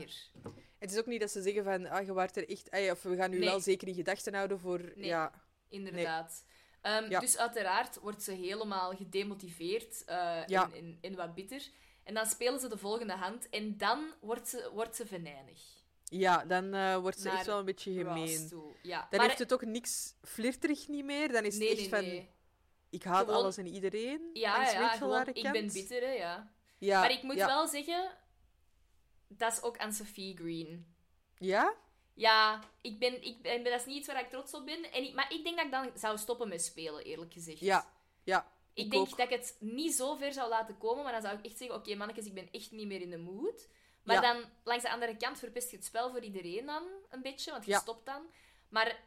het 0.78 0.93
is 0.93 0.99
ook 0.99 1.07
niet 1.07 1.20
dat 1.20 1.30
ze 1.30 1.43
zeggen 1.43 1.64
van... 1.64 1.86
Ah, 1.86 2.07
je 2.07 2.12
waart 2.12 2.36
er 2.36 2.49
echt... 2.49 2.70
ah, 2.70 2.90
of 2.90 3.03
we 3.03 3.16
gaan 3.16 3.32
u 3.32 3.38
Nee. 3.38 3.49
wel 3.49 3.61
zeker 3.61 3.88
in 3.88 3.95
gedachten 3.95 4.34
houden 4.34 4.59
voor... 4.59 4.78
Nee. 4.95 5.07
Ja, 5.07 5.33
Inderdaad. 5.68 6.45
Ehm, 6.80 7.11
Ja. 7.11 7.21
Dus 7.21 7.38
uiteraard 7.38 7.99
wordt 8.00 8.22
ze 8.22 8.33
helemaal 8.33 8.96
gedemotiveerd 8.96 10.04
eh, 10.04 10.42
Ja. 10.46 10.64
en, 10.64 10.72
en, 10.75 10.99
en 11.00 11.14
wat 11.16 11.34
bitter. 11.34 11.71
En 12.04 12.14
dan 12.14 12.26
spelen 12.26 12.61
ze 12.61 12.68
de 12.68 12.79
volgende 12.79 13.12
hand 13.12 13.49
en 13.49 13.76
dan 13.76 14.04
wordt 14.21 14.49
ze, 14.49 14.71
wordt 14.75 14.96
ze 14.96 15.07
venijnig. 15.07 15.61
Ja 16.18 16.45
dan 16.45 16.75
eh, 16.75 16.97
wordt 16.97 17.18
ze 17.21 17.26
Naar 17.26 17.37
echt 17.37 17.47
wel 17.47 17.59
een 17.59 17.64
beetje 17.64 17.93
gemeen. 17.93 18.51
Ja. 18.83 19.07
Dan 19.11 19.18
Maar- 19.18 19.26
heeft 19.26 19.39
het 19.39 19.53
ook 19.53 19.64
niks 19.64 20.14
flirterig 20.22 20.89
niet 20.89 21.05
meer. 21.05 21.33
Dan 21.33 21.45
is 21.45 21.55
het 21.55 21.63
echt 21.63 21.76
nee, 21.76 21.89
van... 21.89 22.01
nee. 22.01 22.30
Ik 22.91 23.03
haat 23.03 23.18
Gewoon- 23.18 23.34
alles 23.34 23.57
en 23.57 23.67
iedereen. 23.67 24.30
Ja, 24.33 24.71
ja, 24.71 24.89
gewoon, 24.89 25.26
ik 25.33 25.53
ben 25.53 25.72
bitter, 25.72 26.01
hè, 26.03 26.13
ja. 26.13 26.53
Ja, 26.79 27.01
maar 27.01 27.11
ik 27.11 27.22
moet 27.22 27.37
ja. 27.37 27.47
wel 27.47 27.67
zeggen, 27.67 28.18
dat 29.29 29.53
is 29.53 29.63
ook 29.63 29.79
aan 29.79 29.93
Sophie 29.93 30.37
Green. 30.37 30.95
Ja? 31.39 31.75
Ja, 32.14 32.61
ik 32.80 32.99
ben, 32.99 33.22
ik 33.25 33.43
ben, 33.43 33.64
dat 33.64 33.80
is 33.80 33.87
niet 33.87 33.97
iets 33.97 34.07
waar 34.07 34.21
ik 34.21 34.30
trots 34.30 34.55
op 34.55 34.67
ben. 34.67 34.93
En 34.93 35.03
ik, 35.03 35.14
maar 35.14 35.33
ik 35.33 35.45
denk 35.45 35.57
dat 35.57 35.64
ik 35.64 35.71
dan 35.71 35.91
zou 35.95 36.18
stoppen 36.18 36.49
met 36.49 36.63
spelen, 36.64 37.05
eerlijk 37.05 37.33
gezegd. 37.33 37.61
Ja. 37.61 37.93
Ja. 38.25 38.53
Ik, 38.75 38.84
ik 38.84 38.91
denk 38.91 39.03
ook. 39.03 39.17
dat 39.17 39.30
ik 39.30 39.39
het 39.39 39.57
niet 39.61 39.95
zo 39.95 40.17
ver 40.17 40.33
zou 40.33 40.49
laten 40.49 40.79
komen, 40.79 41.03
maar 41.03 41.13
dan 41.13 41.22
zou 41.22 41.39
ik 41.39 41.45
echt 41.45 41.59
zeggen: 41.59 41.76
Oké, 41.76 41.95
mannetjes, 41.95 42.26
ik 42.26 42.34
ben 42.34 42.49
echt 42.51 42.71
niet 42.71 42.87
meer 42.87 43.01
in 43.01 43.11
de 43.11 43.18
mood. 43.18 43.68
Maar 44.03 44.22
Ja. 44.22 44.33
dan, 44.33 44.45
langs 44.64 44.83
de 44.84 44.91
andere 44.91 45.16
kant, 45.16 45.38
verpest 45.38 45.70
je 45.70 45.76
het 45.76 45.84
spel 45.84 46.11
voor 46.11 46.20
iedereen 46.22 46.66
dan 46.66 46.83
een 47.08 47.22
beetje, 47.22 47.50
want 47.50 47.64
je 47.64 47.70
Ja. 47.70 47.79
stopt 47.79 48.07
dan. 48.07 48.26
Maar 48.68 49.00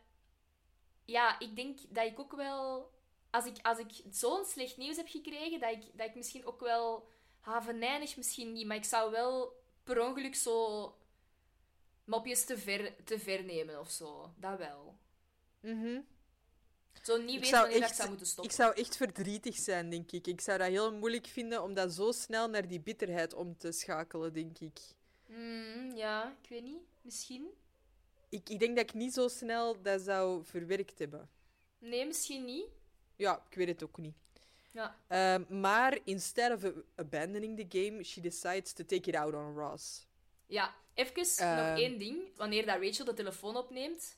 ja, 1.05 1.39
ik 1.39 1.55
denk 1.55 1.79
dat 1.89 2.05
ik 2.05 2.19
ook 2.19 2.35
wel. 2.35 2.93
Als 3.29 3.45
ik, 3.45 3.57
als 3.61 3.77
ik 3.79 3.91
zo'n 4.11 4.45
slecht 4.45 4.77
nieuws 4.77 4.97
heb 4.97 5.07
gekregen, 5.07 5.59
dat 5.59 5.71
ik, 5.71 5.97
dat 5.97 6.07
ik 6.07 6.15
misschien 6.15 6.45
ook 6.45 6.59
wel. 6.59 7.09
Ha, 7.39 7.61
venijnig 7.61 8.17
misschien 8.17 8.53
niet, 8.53 8.65
maar 8.67 8.75
ik 8.77 8.83
zou 8.83 9.11
wel 9.11 9.53
per 9.83 10.01
ongeluk 10.01 10.35
zo. 10.35 10.97
mopjes 12.05 12.45
te 12.45 12.57
ver, 12.57 13.03
te 13.03 13.19
ver 13.19 13.43
nemen 13.43 13.79
of 13.79 13.89
zo. 13.89 14.33
Dat 14.37 14.57
wel. 14.57 14.97
Mhm. 15.59 15.99
Zo 17.03 17.17
niet 17.17 17.29
Ik 17.29 17.31
weten 17.33 17.47
zou, 17.47 17.61
wanneer 17.61 17.79
dat 17.79 17.81
ik 17.81 17.87
echt, 17.89 17.95
zou 17.95 18.09
moeten 18.09 18.27
stoppen. 18.27 18.51
ik 18.53 18.59
zou 18.59 18.73
echt 18.75 18.97
verdrietig 18.97 19.55
zijn, 19.55 19.89
denk 19.89 20.11
ik. 20.11 20.27
Ik 20.27 20.41
zou 20.41 20.57
dat 20.57 20.67
heel 20.67 20.93
moeilijk 20.93 21.27
vinden 21.27 21.63
om 21.63 21.73
dat 21.73 21.93
zo 21.93 22.11
snel 22.11 22.49
naar 22.49 22.67
die 22.67 22.79
bitterheid 22.81 23.33
om 23.33 23.57
te 23.57 23.71
schakelen, 23.71 24.33
denk 24.33 24.59
ik. 24.59 24.79
Mm, 25.27 25.91
ja, 25.95 26.35
ik 26.41 26.49
weet 26.49 26.63
niet. 26.63 26.81
Misschien. 27.01 27.47
Ik, 28.29 28.49
ik 28.49 28.59
denk 28.59 28.75
dat 28.75 28.85
ik 28.89 28.93
niet 28.93 29.13
zo 29.13 29.27
snel 29.27 29.81
dat 29.81 30.01
zou 30.01 30.43
verwerkt 30.45 30.99
hebben. 30.99 31.29
Nee, 31.79 32.05
misschien 32.05 32.45
niet. 32.45 32.65
Ja, 33.15 33.43
ik 33.49 33.55
weet 33.55 33.67
het 33.67 33.83
ook 33.83 33.97
niet. 33.97 34.15
Ja. 34.71 34.99
Ehm, 35.07 35.59
maar 35.61 35.99
instead 36.03 36.63
of 36.63 36.71
abandoning 36.95 37.57
the 37.69 37.79
game, 37.79 38.03
she 38.03 38.21
decides 38.21 38.73
to 38.73 38.85
take 38.85 39.09
it 39.09 39.15
out 39.15 39.33
on 39.33 39.55
Ross. 39.57 40.07
Ja, 40.47 40.75
even 40.93 41.13
nog 41.17 41.37
Ehm. 41.37 41.75
één 41.75 41.97
ding. 41.99 42.35
Wanneer 42.35 42.65
dat 42.65 42.81
Rachel 42.81 43.05
de 43.05 43.13
telefoon 43.13 43.55
opneemt 43.57 44.17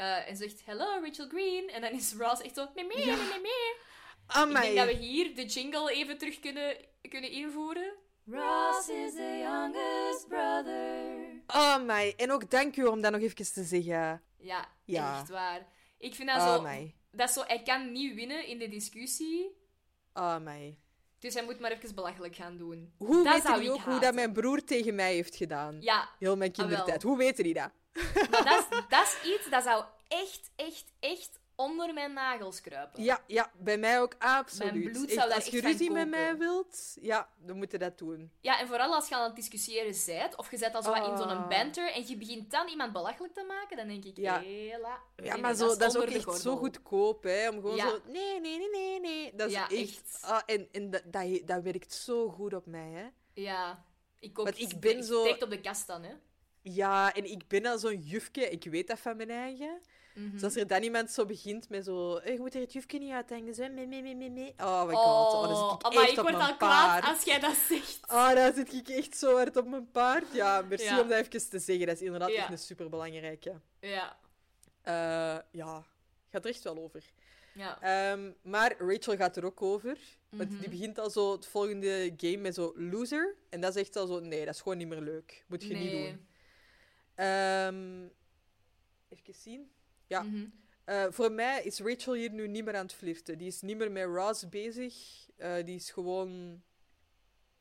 eh, 0.00 0.28
en 0.28 0.36
zegt: 0.36 0.62
Hello, 0.64 1.00
Rachel 1.04 1.28
Green. 1.28 1.68
En 1.70 1.80
dan 1.80 1.90
is 1.90 2.14
Ross 2.18 2.40
echt 2.42 2.54
zo: 2.54 2.68
mee, 2.74 2.86
mee, 2.86 3.06
mee, 3.06 3.16
mee, 3.16 3.40
mee. 3.40 4.48
Ik 4.48 4.62
denk 4.62 4.76
dat 4.76 4.86
we 4.86 4.92
hier 4.92 5.34
de 5.34 5.44
jingle 5.44 5.92
even 5.92 6.18
terug 6.18 6.40
kunnen, 6.40 6.76
kunnen 7.08 7.30
invoeren. 7.30 7.92
Ross 8.26 8.88
is 8.88 9.12
the 9.14 9.38
youngest 9.42 10.28
brother. 10.28 11.42
Amai. 11.46 12.12
En 12.16 12.30
ook 12.32 12.50
dank 12.50 12.76
u 12.76 12.84
om 12.84 13.00
dat 13.00 13.12
nog 13.12 13.20
even 13.20 13.52
te 13.52 13.64
zeggen. 13.64 14.22
Ja, 14.38 14.68
Ja. 14.84 15.18
echt 15.18 15.28
waar. 15.28 15.66
Ik 15.98 16.14
vind 16.14 16.28
dat 16.28 16.42
zo, 16.42 16.66
dat 17.10 17.28
is 17.28 17.34
zo... 17.34 17.42
Hij 17.46 17.62
kan 17.62 17.92
niet 17.92 18.14
winnen 18.14 18.46
in 18.46 18.58
de 18.58 18.68
discussie, 18.68 19.56
Amai. 20.12 20.78
dus 21.18 21.34
hij 21.34 21.44
moet 21.44 21.60
maar 21.60 21.70
even 21.70 21.94
belachelijk 21.94 22.36
gaan 22.36 22.56
doen. 22.56 22.92
Hoe 22.98 23.24
dat 23.24 23.32
weet 23.34 23.42
hij 23.42 23.70
ook 23.70 23.80
hoe 23.80 24.00
dat 24.00 24.14
mijn 24.14 24.32
broer 24.32 24.64
tegen 24.64 24.94
mij 24.94 25.14
heeft 25.14 25.36
gedaan? 25.36 25.76
Ja, 25.80 26.08
Heel 26.18 26.36
mijn 26.36 26.50
Ah, 26.50 26.56
kindertijd. 26.58 27.02
Hoe 27.02 27.16
weet 27.16 27.36
hij 27.38 27.52
dat? 27.52 27.70
Maar 28.30 28.44
dat 28.44 28.66
is, 28.70 28.78
dat 28.88 29.06
is 29.22 29.32
iets 29.34 29.50
dat 29.50 29.62
zou 29.62 29.84
echt, 30.08 30.50
echt, 30.56 30.84
echt 31.00 31.38
onder 31.54 31.94
mijn 31.94 32.12
nagels 32.12 32.60
kruipen. 32.60 33.02
Ja, 33.02 33.20
ja, 33.26 33.50
bij 33.58 33.78
mij 33.78 34.00
ook 34.00 34.14
absoluut. 34.18 34.72
Mijn 34.72 34.92
bloed 34.92 35.04
Echt, 35.04 35.14
zou 35.14 35.28
daar 35.28 35.36
als 35.36 35.46
je 35.46 35.60
ruzie 35.60 35.90
met 35.90 36.08
mij 36.08 36.36
wilt, 36.36 36.96
ja, 37.00 37.28
dan 37.38 37.56
moet 37.56 37.70
je 37.70 37.78
dat 37.78 37.98
doen. 37.98 38.32
Ja, 38.40 38.60
en 38.60 38.66
vooral 38.66 38.94
als 38.94 39.08
je 39.08 39.14
aan 39.16 39.24
het 39.24 39.36
discussiëren 39.36 39.94
bent, 40.06 40.36
of 40.36 40.50
je 40.50 40.56
zit 40.56 40.74
al 40.74 40.82
zo 40.82 40.90
wat 40.90 41.06
in 41.08 41.16
zo'n 41.16 41.28
Ah. 41.28 41.48
banter 41.48 41.92
en 41.92 42.06
je 42.08 42.16
begint 42.16 42.50
dan 42.50 42.68
iemand 42.68 42.92
belachelijk 42.92 43.34
te 43.34 43.44
maken, 43.48 43.76
dan 43.76 43.88
denk 43.88 44.04
ik, 44.04 44.16
Ja. 44.16 44.40
hela. 44.40 44.98
Ja, 45.16 45.36
maar 45.36 45.54
zo, 45.54 45.76
dat 45.76 45.94
is 45.94 45.96
ook 45.96 46.08
echt 46.08 46.40
zo 46.40 46.56
goedkoop, 46.56 47.22
hè. 47.22 47.48
Om 47.48 47.54
gewoon 47.54 47.76
Ja. 47.76 47.88
zo... 47.88 47.98
Nee, 48.06 48.40
nee, 48.40 48.58
nee, 48.58 48.70
nee, 48.70 49.00
nee. 49.00 49.34
Dat 49.34 49.48
is 49.48 49.54
Ja, 49.54 49.68
echt... 49.68 49.80
echt. 49.80 50.18
Ah, 50.22 50.40
en 50.46 50.68
en 50.72 50.90
dat, 50.90 51.02
dat, 51.06 51.40
dat 51.44 51.62
werkt 51.62 51.92
zo 51.92 52.28
goed 52.28 52.54
op 52.54 52.66
mij, 52.66 52.88
hè. 52.90 53.06
Ja, 53.42 53.84
ik 54.18 54.38
ook. 54.38 54.44
Want 54.44 54.58
ik 54.60 54.80
ben 54.80 55.04
zo- 55.04 55.20
steekt 55.20 55.42
op 55.42 55.50
de 55.50 55.60
kast 55.60 55.86
dan, 55.86 56.02
hè. 56.02 56.14
Ja, 56.62 57.14
en 57.14 57.24
ik 57.30 57.48
ben 57.48 57.66
al 57.66 57.78
zo'n 57.78 58.00
jufke. 58.00 58.50
Ik 58.50 58.64
weet 58.64 58.86
dat 58.86 58.98
van 58.98 59.16
mijn 59.16 59.30
eigen. 59.30 59.80
Mhm. 60.14 60.30
Dus 60.30 60.42
als 60.42 60.56
er 60.56 60.66
dan 60.66 60.82
iemand 60.82 61.10
zo 61.10 61.24
begint 61.26 61.68
met 61.68 61.84
zo... 61.84 62.16
"Eh, 62.16 62.32
je 62.32 62.38
moet 62.38 62.54
er 62.54 62.60
het 62.60 62.72
jufke 62.72 62.96
niet 62.98 63.12
uithangen, 63.12 63.54
zo. 63.54 63.62
Me, 63.68 63.86
me, 63.86 64.00
me, 64.02 64.14
me, 64.14 64.28
me. 64.30 64.52
Oh 64.56 64.86
my 64.86 64.94
god. 64.94 65.34
Oh, 65.34 65.48
dan 65.48 65.92
zit 65.92 65.92
ik 65.92 65.98
echt 66.08 66.10
ik 66.10 66.20
word 66.20 66.34
al 66.34 66.56
kwaad 66.56 66.58
paard. 66.58 67.04
als 67.04 67.24
jij 67.24 67.40
dat 67.40 67.54
zegt. 67.68 67.98
Oh, 68.10 68.34
dan 68.34 68.52
zit 68.54 68.72
ik 68.72 68.88
echt 68.88 69.16
zo 69.16 69.36
hard 69.36 69.56
op 69.56 69.66
mijn 69.66 69.90
paard. 69.90 70.24
Ja, 70.32 70.62
merci 70.68 70.84
Ja. 70.86 71.00
om 71.00 71.08
dat 71.08 71.18
even 71.18 71.48
te 71.50 71.58
zeggen. 71.58 71.86
Dat 71.86 71.94
is 71.96 72.02
inderdaad 72.02 72.30
Ja. 72.30 72.36
echt 72.36 72.50
een 72.50 72.58
superbelangrijke. 72.58 73.60
Ja, 73.80 74.18
Eh 74.82 75.38
ja, 75.50 75.84
gaat 76.30 76.44
er 76.44 76.50
echt 76.50 76.62
wel 76.62 76.78
over. 76.78 77.02
ja. 77.54 77.80
Ehm, 77.80 78.30
maar 78.42 78.74
Rachel 78.78 79.16
gaat 79.16 79.36
er 79.36 79.44
ook 79.44 79.62
over. 79.62 79.98
Want 80.28 80.50
Mhm. 80.50 80.60
die 80.60 80.68
begint 80.68 80.98
al 80.98 81.10
zo 81.10 81.32
het 81.32 81.46
volgende 81.46 82.12
game 82.16 82.36
met 82.36 82.54
zo 82.54 82.72
loser. 82.76 83.34
En 83.48 83.60
dat 83.60 83.74
is 83.76 83.82
echt 83.82 83.96
al 83.96 84.06
zo, 84.06 84.20
nee, 84.20 84.44
dat 84.44 84.54
is 84.54 84.60
gewoon 84.60 84.78
niet 84.78 84.88
meer 84.88 85.00
leuk. 85.00 85.44
Moet 85.48 85.62
je 85.62 85.74
niet 85.74 85.90
doen. 85.90 86.26
Ehm 87.20 88.08
even 89.08 89.34
zien. 89.34 89.70
Ja. 90.06 90.22
Mhm. 90.22 90.46
Eh, 90.84 91.06
voor 91.10 91.32
mij 91.32 91.62
is 91.62 91.78
Rachel 91.80 92.12
hier 92.14 92.32
nu 92.32 92.48
niet 92.48 92.64
meer 92.64 92.76
aan 92.76 92.82
het 92.86 92.94
flirten. 92.94 93.38
Die 93.38 93.46
is 93.46 93.60
niet 93.60 93.76
meer 93.76 93.92
met 93.92 94.04
Ross 94.04 94.48
bezig. 94.48 94.94
Eh, 95.36 95.64
die 95.64 95.74
is 95.74 95.90
gewoon 95.90 96.62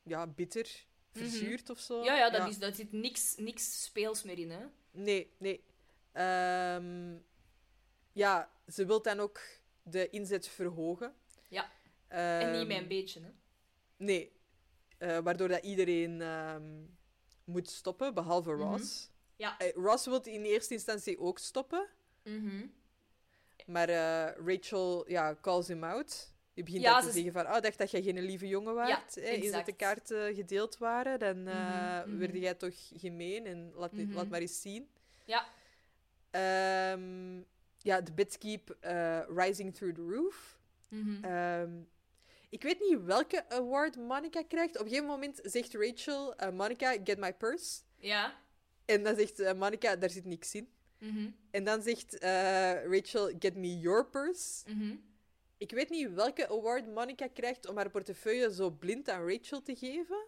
ja, 0.03 0.27
bitter, 0.27 0.85
verzuurd 1.11 1.69
of 1.69 1.79
zo. 1.79 2.03
Ja, 2.03 2.17
ja, 2.17 2.29
dat 2.29 2.47
Is, 2.71 2.75
zit 2.77 2.91
niks, 2.91 3.35
niks 3.35 3.83
speels 3.83 4.23
meer 4.23 4.39
in, 4.39 4.49
hè. 4.51 4.65
Nee, 4.91 5.31
nee. 5.37 5.63
Ehm, 6.11 7.17
ja, 8.11 8.51
ze 8.67 8.85
wil 8.85 9.01
dan 9.01 9.19
ook 9.19 9.41
de 9.83 10.09
inzet 10.09 10.47
verhogen. 10.47 11.13
Ja. 11.49 11.71
En 12.07 12.51
niet 12.51 12.57
Ehm, 12.59 12.67
met 12.67 12.77
een 12.77 12.87
beetje, 12.87 13.19
hè. 13.21 13.29
Nee. 13.97 14.31
Eh, 14.97 15.19
waardoor 15.19 15.47
dat 15.47 15.63
iedereen 15.63 16.23
moet 17.43 17.69
stoppen, 17.69 18.13
behalve 18.13 18.51
Mhm. 18.51 18.61
Ross. 18.61 19.09
Ja. 19.39 19.57
Eh, 19.59 19.73
Ross 19.73 20.05
wil 20.05 20.21
in 20.21 20.43
eerste 20.43 20.73
instantie 20.73 21.19
ook 21.19 21.39
stoppen. 21.39 21.87
Mhm. 22.23 22.65
Maar 23.65 23.89
eh, 23.89 24.45
Rachel 24.45 25.09
ja, 25.09 25.35
calls 25.41 25.67
him 25.67 25.83
out. 25.83 26.31
Die 26.53 26.63
begint 26.63 26.83
Ja, 26.83 26.99
te 26.99 27.05
ze- 27.05 27.11
zeggen 27.11 27.31
van, 27.31 27.45
oh, 27.45 27.59
dacht 27.61 27.77
dat 27.77 27.91
jij 27.91 28.01
geen 28.01 28.19
lieve 28.19 28.47
jongen 28.47 28.73
waart. 28.73 29.17
Eens 29.17 29.51
dat 29.51 29.65
de 29.65 29.71
kaarten 29.75 30.35
gedeeld 30.35 30.77
waren, 30.77 31.19
dan 31.19 31.47
eh 31.47 31.55
Mhm, 31.99 32.09
mhm. 32.09 32.17
werd 32.17 32.33
jij 32.33 32.53
toch 32.53 32.73
gemeen 32.95 33.45
en 33.45 33.71
laat, 33.75 33.91
laat 34.13 34.27
maar 34.29 34.39
eens 34.41 34.61
zien. 34.61 34.89
Ja. 35.25 35.47
Ehm, 36.31 37.37
ja, 37.77 38.01
de 38.01 38.11
bits 38.15 38.37
keep 38.37 38.75
rising 39.35 39.75
through 39.75 39.95
the 39.95 40.01
roof. 40.15 40.57
Ehm, 41.21 41.71
ik 42.49 42.63
weet 42.63 42.79
niet 42.79 43.03
welke 43.03 43.49
award 43.49 43.95
Monica 43.95 44.43
krijgt. 44.43 44.75
Op 44.75 44.81
een 44.81 44.87
gegeven 44.87 45.09
moment 45.09 45.39
zegt 45.43 45.73
Rachel, 45.73 46.35
Monica, 46.53 46.95
get 47.03 47.17
my 47.17 47.33
purse. 47.33 47.79
Ja. 47.95 48.33
En 48.89 49.03
dan 49.03 49.15
zegt 49.15 49.39
eh, 49.39 49.53
Monica, 49.53 49.95
daar 49.95 50.09
zit 50.09 50.25
niks 50.25 50.55
in. 50.55 50.69
Mhm. 50.97 51.29
En 51.51 51.63
dan 51.63 51.81
zegt 51.81 52.17
eh, 52.17 52.83
Rachel, 52.85 53.31
get 53.39 53.55
me 53.55 53.79
your 53.79 54.05
purse. 54.09 54.63
Mhm. 54.69 54.95
Ik 55.57 55.71
weet 55.71 55.89
niet 55.89 56.13
welke 56.13 56.47
award 56.49 56.93
Monica 56.93 57.27
krijgt 57.27 57.67
om 57.67 57.75
haar 57.77 57.89
portefeuille 57.89 58.53
zo 58.53 58.69
blind 58.69 59.09
aan 59.09 59.29
Rachel 59.29 59.61
te 59.61 59.75
geven. 59.75 60.25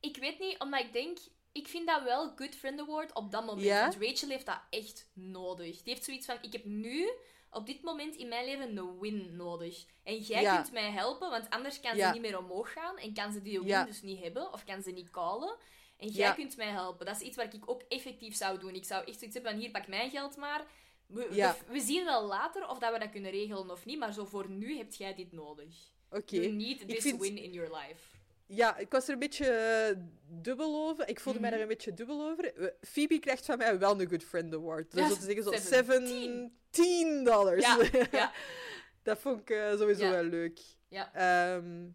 Ik 0.00 0.16
weet 0.16 0.38
niet, 0.38 0.60
omdat 0.60 0.80
ik 0.80 0.92
denk... 0.92 1.18
Ik 1.52 1.68
vind 1.68 1.86
dat 1.86 2.02
wel 2.02 2.32
Good 2.36 2.54
Friend 2.54 2.80
Award 2.80 3.14
op 3.14 3.30
dat 3.30 3.44
moment. 3.44 3.66
Ja? 3.66 3.80
Want 3.80 4.02
Rachel 4.02 4.28
heeft 4.28 4.46
dat 4.46 4.60
echt 4.70 5.08
nodig. 5.12 5.82
Die 5.82 5.92
heeft 5.92 6.04
zoiets 6.04 6.26
van... 6.26 6.38
Ik 6.42 6.52
heb 6.52 6.64
nu, 6.64 7.10
op 7.50 7.66
dit 7.66 7.82
moment 7.82 8.16
in 8.16 8.28
mijn 8.28 8.44
leven, 8.44 8.76
een 8.76 8.98
win 8.98 9.36
nodig. 9.36 9.84
En 10.02 10.18
jij 10.18 10.42
Ja. 10.42 10.56
kunt 10.56 10.72
mij 10.72 10.90
helpen, 10.90 11.30
want 11.30 11.50
anders 11.50 11.80
kan 11.80 11.96
Ja. 11.96 12.06
ze 12.06 12.12
niet 12.12 12.22
meer 12.30 12.38
omhoog 12.38 12.72
gaan. 12.72 12.98
En 12.98 13.14
kan 13.14 13.32
ze 13.32 13.42
die 13.42 13.60
win 13.62 13.84
dus 13.86 14.02
niet 14.02 14.22
hebben. 14.22 14.52
Of 14.52 14.64
kan 14.64 14.82
ze 14.82 14.90
niet 14.90 15.10
callen. 15.10 15.56
En 15.98 16.08
jij 16.08 16.26
Ja. 16.26 16.32
kunt 16.32 16.56
mij 16.56 16.66
helpen. 16.70 17.06
Dat 17.06 17.16
is 17.20 17.26
iets 17.26 17.36
wat 17.36 17.54
ik 17.54 17.70
ook 17.70 17.82
effectief 17.88 18.36
zou 18.36 18.58
doen. 18.58 18.74
Ik 18.74 18.84
zou 18.84 19.04
echt 19.06 19.18
zoiets 19.18 19.34
hebben 19.34 19.52
van... 19.52 19.60
Hier, 19.60 19.70
pak 19.70 19.86
mijn 19.88 20.10
geld 20.10 20.36
maar. 20.36 20.64
We, 21.06 21.28
Ja. 21.30 21.56
we, 21.66 21.72
we 21.72 21.80
zien 21.80 22.04
wel 22.04 22.26
later 22.26 22.68
of 22.68 22.78
dat 22.78 22.92
we 22.92 22.98
dat 22.98 23.10
kunnen 23.10 23.30
regelen 23.30 23.70
of 23.70 23.84
niet. 23.84 23.98
Maar 23.98 24.12
zo 24.12 24.24
voor 24.24 24.50
nu 24.50 24.76
heb 24.76 24.92
jij 24.92 25.14
dit 25.14 25.32
nodig. 25.32 25.74
Oké. 26.10 26.36
You 26.36 26.52
need 26.52 26.88
this 26.88 27.02
vind- 27.02 27.20
win 27.20 27.36
in 27.36 27.52
your 27.52 27.70
life. 27.76 28.16
Ja, 28.46 28.76
ik 28.76 28.90
was 28.90 29.06
er 29.06 29.12
een 29.12 29.18
beetje 29.18 29.46
eh, 29.50 29.96
dubbel 30.42 30.88
over. 30.88 31.08
Ik 31.08 31.20
voelde 31.20 31.40
mij 31.40 31.48
Mhm. 31.48 31.56
er 31.58 31.62
een 31.64 31.70
beetje 31.70 31.94
dubbel 31.94 32.28
over. 32.30 32.54
Eh, 32.54 32.66
Phoebe 32.80 33.18
krijgt 33.18 33.44
van 33.44 33.58
mij 33.58 33.78
wel 33.78 34.00
een 34.00 34.08
Good 34.08 34.24
Friend 34.24 34.54
Award. 34.54 34.90
Dus 34.90 35.00
Ja, 35.02 35.08
dat 35.08 35.18
zeggen 35.22 35.42
zo 35.42 35.52
17. 35.52 36.52
17 36.70 37.24
dollars. 37.24 37.62
Ja, 37.64 37.78
ja. 38.10 38.32
dat 39.02 39.18
vond 39.18 39.40
ik 39.40 39.50
eh, 39.50 39.70
sowieso 39.70 40.10
wel 40.10 40.22
leuk. 40.22 40.60
Ja. 40.88 41.14
Ehm, 41.14 41.86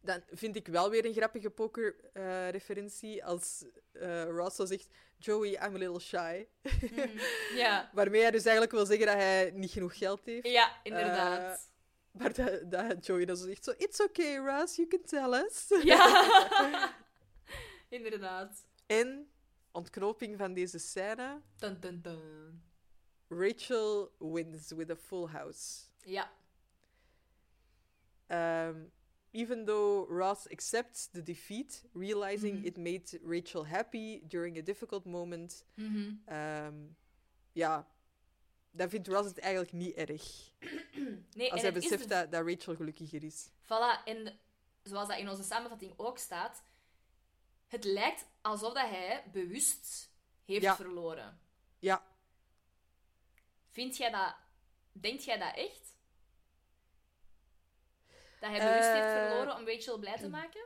dan 0.00 0.22
vind 0.30 0.56
ik 0.56 0.66
wel 0.66 0.90
weer 0.90 1.04
een 1.04 1.14
grappige 1.14 1.50
poker-referentie 1.50 3.24
als 3.24 3.64
eh 3.92 4.24
Ross 4.24 4.56
zo 4.56 4.64
zegt: 4.64 4.88
Joey, 5.18 5.50
I'm 5.50 5.74
a 5.74 5.78
little 5.78 6.00
shy. 6.00 6.46
Ja. 7.54 7.90
Waarmee 7.92 8.22
hij 8.22 8.30
dus 8.30 8.42
eigenlijk 8.42 8.72
wil 8.72 8.86
zeggen 8.86 9.06
dat 9.06 9.16
hij 9.16 9.50
niet 9.54 9.70
genoeg 9.70 9.98
geld 9.98 10.24
heeft. 10.24 10.46
Ja, 10.46 10.80
inderdaad. 10.82 11.68
Maar 12.10 12.32
dat, 12.32 12.70
dat 12.70 13.06
Joey 13.06 13.24
dan 13.24 13.36
zo 13.36 13.46
zegt: 13.46 13.64
zo, 13.64 13.74
It's 13.76 14.00
okay, 14.00 14.36
Ross, 14.36 14.76
you 14.76 14.88
can 14.88 15.04
tell 15.04 15.44
us. 15.44 15.66
ja. 15.84 16.92
inderdaad. 17.88 18.64
En 18.86 19.30
ontknoping 19.72 20.38
van 20.38 20.54
deze 20.54 20.78
scène: 20.78 21.40
Dun, 21.56 21.80
dun, 21.80 22.00
dun. 22.02 22.62
Rachel 23.28 24.12
wins 24.18 24.72
with 24.72 24.90
a 24.90 24.96
full 24.96 25.26
house. 25.26 25.80
Ja. 26.04 26.30
Um, 28.68 28.92
even 29.32 29.64
though 29.64 30.10
Ross 30.10 30.48
accepts 30.48 31.06
the 31.10 31.22
defeat, 31.22 31.84
realizing 31.92 32.56
Mhm. 32.58 32.66
it 32.66 32.76
made 32.76 33.20
Rachel 33.24 33.66
happy 33.66 34.20
during 34.26 34.58
a 34.58 34.62
difficult 34.62 35.04
moment, 35.04 35.64
um, 36.26 36.96
ja, 37.52 37.88
dan 38.70 38.88
vindt 38.90 39.08
Ross 39.08 39.28
het 39.28 39.38
eigenlijk 39.38 39.72
niet 39.72 39.94
erg. 39.94 40.22
Nee, 41.34 41.52
Als 41.52 41.62
hij 41.62 41.72
beseft 41.72 42.02
de- 42.02 42.08
dat, 42.08 42.32
dat 42.32 42.46
Rachel 42.46 42.74
gelukkiger 42.76 43.24
is. 43.24 43.48
Voilà, 43.64 44.04
en 44.04 44.38
zoals 44.82 45.08
dat 45.08 45.18
in 45.18 45.28
onze 45.28 45.42
samenvatting 45.42 45.92
ook 45.96 46.18
staat, 46.18 46.62
het 47.66 47.84
lijkt 47.84 48.26
alsof 48.40 48.72
dat 48.72 48.88
hij 48.88 49.24
bewust 49.32 50.10
heeft 50.44 50.62
Ja. 50.62 50.76
verloren. 50.76 51.38
Ja, 51.78 52.08
Vind 53.72 53.96
jij 53.96 54.10
dat... 54.10 54.34
Denkt 54.92 55.24
jij 55.24 55.38
dat 55.38 55.54
echt? 55.56 55.94
Dat 58.40 58.50
hij 58.50 58.58
bewust 58.58 58.88
heeft 58.92 59.04
Eh, 59.16 59.26
verloren 59.26 59.56
om 59.56 59.66
Rachel 59.68 59.98
blij 59.98 60.18
te 60.18 60.28
maken? 60.28 60.60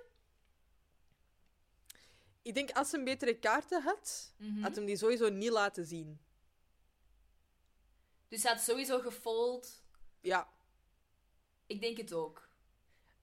ik 2.42 2.54
denk 2.54 2.70
als 2.70 2.90
hij 2.90 2.98
een 2.98 3.04
betere 3.04 3.34
kaarten 3.38 3.82
had, 3.82 4.34
Mhm. 4.36 4.62
had 4.62 4.76
hem 4.76 4.84
die 4.84 4.96
sowieso 4.96 5.28
niet 5.28 5.50
laten 5.50 5.84
zien. 5.84 6.20
Dus 8.28 8.42
hij 8.42 8.52
had 8.52 8.60
sowieso 8.62 9.00
gefold. 9.00 9.82
Ja. 10.20 10.48
Ik 11.66 11.80
denk 11.80 11.96
het 11.96 12.12
ook. 12.12 12.48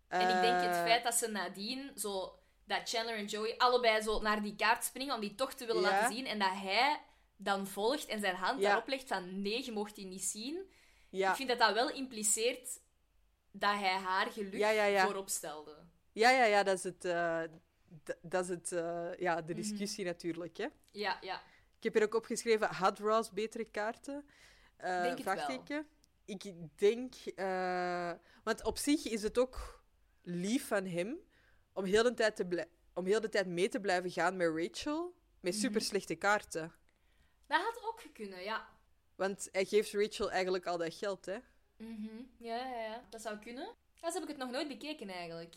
En 0.07 0.21
ik 0.35 0.41
denk 0.41 0.61
het 0.61 0.75
Eh, 0.75 0.83
feit 0.83 1.03
dat 1.03 1.13
ze 1.13 1.27
nadien 1.27 1.91
zo 1.97 2.39
dat 2.65 2.89
Chandler 2.89 3.15
en 3.17 3.25
Joey 3.25 3.57
allebei 3.57 4.01
zo 4.01 4.21
naar 4.21 4.41
die 4.41 4.55
kaart 4.55 4.83
springen 4.83 5.15
om 5.15 5.21
die 5.21 5.35
toch 5.35 5.53
te 5.53 5.65
willen 5.65 5.81
Ja. 5.81 5.89
laten 5.89 6.13
zien 6.15 6.25
en 6.25 6.39
dat 6.39 6.51
hij 6.53 7.01
dan 7.35 7.67
volgt 7.67 8.05
en 8.05 8.19
zijn 8.19 8.35
hand 8.35 8.59
Ja. 8.61 8.67
daarop 8.67 8.87
legt 8.87 9.07
van 9.07 9.41
nee, 9.41 9.65
je 9.65 9.71
mocht 9.71 9.95
die 9.95 10.05
niet 10.05 10.23
zien. 10.23 10.71
Ja, 11.09 11.29
Ik 11.29 11.35
vind 11.35 11.49
dat 11.49 11.59
dat 11.59 11.73
wel 11.73 11.89
impliceert 11.89 12.79
dat 13.51 13.73
hij 13.73 13.93
haar 13.97 14.31
geluk 14.31 14.53
Ja, 14.53 14.69
ja, 14.69 14.83
ja. 14.85 15.03
voorop 15.05 15.29
stelde. 15.29 15.77
Ja, 16.11 16.29
ja, 16.29 16.43
ja, 16.45 16.63
dat 16.63 16.77
is 16.77 16.83
het... 16.83 17.05
eh, 17.05 17.41
dat 18.21 18.43
is 18.43 18.49
het, 18.49 18.71
eh, 18.71 19.09
ja, 19.17 19.41
de 19.41 19.53
discussie 19.53 20.05
natuurlijk. 20.05 20.57
Hè. 20.57 20.67
Ja, 20.91 21.17
ja. 21.21 21.41
Ik 21.77 21.83
heb 21.83 21.93
hier 21.93 22.03
ook 22.03 22.15
opgeschreven, 22.15 22.67
had 22.67 22.99
Ross 22.99 23.31
betere 23.31 23.65
kaarten? 23.65 24.25
Eh, 24.77 25.01
Denk 25.01 25.17
het. 25.67 25.83
Ik 26.25 26.43
denk... 26.75 27.13
want 28.43 28.63
op 28.63 28.77
zich 28.77 29.07
is 29.07 29.21
het 29.23 29.37
ook 29.37 29.83
lief 30.21 30.67
van 30.67 30.85
hem 30.85 31.17
om 31.73 31.83
heel 31.83 32.03
de 32.03 32.13
tijd, 32.13 32.35
te 32.35 32.67
om 32.93 33.05
heel 33.05 33.21
de 33.21 33.29
tijd 33.29 33.47
mee 33.47 33.69
te 33.69 33.79
blijven 33.79 34.11
gaan 34.11 34.35
met 34.37 34.47
Rachel 34.55 35.15
met 35.39 35.53
Mhm. 35.53 35.61
super 35.61 35.81
slechte 35.81 36.15
kaarten. 36.15 36.73
Dat 37.47 37.61
had 37.61 37.83
ook 37.83 38.01
kunnen, 38.13 38.43
ja. 38.43 38.67
Want 39.15 39.49
hij 39.51 39.65
geeft 39.65 39.93
Rachel 39.93 40.31
eigenlijk 40.31 40.65
al 40.65 40.77
dat 40.77 40.93
geld, 40.93 41.25
hè. 41.25 41.37
Mhm. 41.81 42.23
Ja, 42.37 42.55
ja, 42.55 42.81
ja. 42.83 43.03
Dat 43.09 43.21
zou 43.21 43.37
kunnen. 43.37 43.75
Zo 44.01 44.05
heb 44.13 44.21
ik 44.21 44.27
het 44.27 44.37
nog 44.37 44.49
nooit 44.51 44.67
bekeken, 44.67 45.09
eigenlijk. 45.09 45.55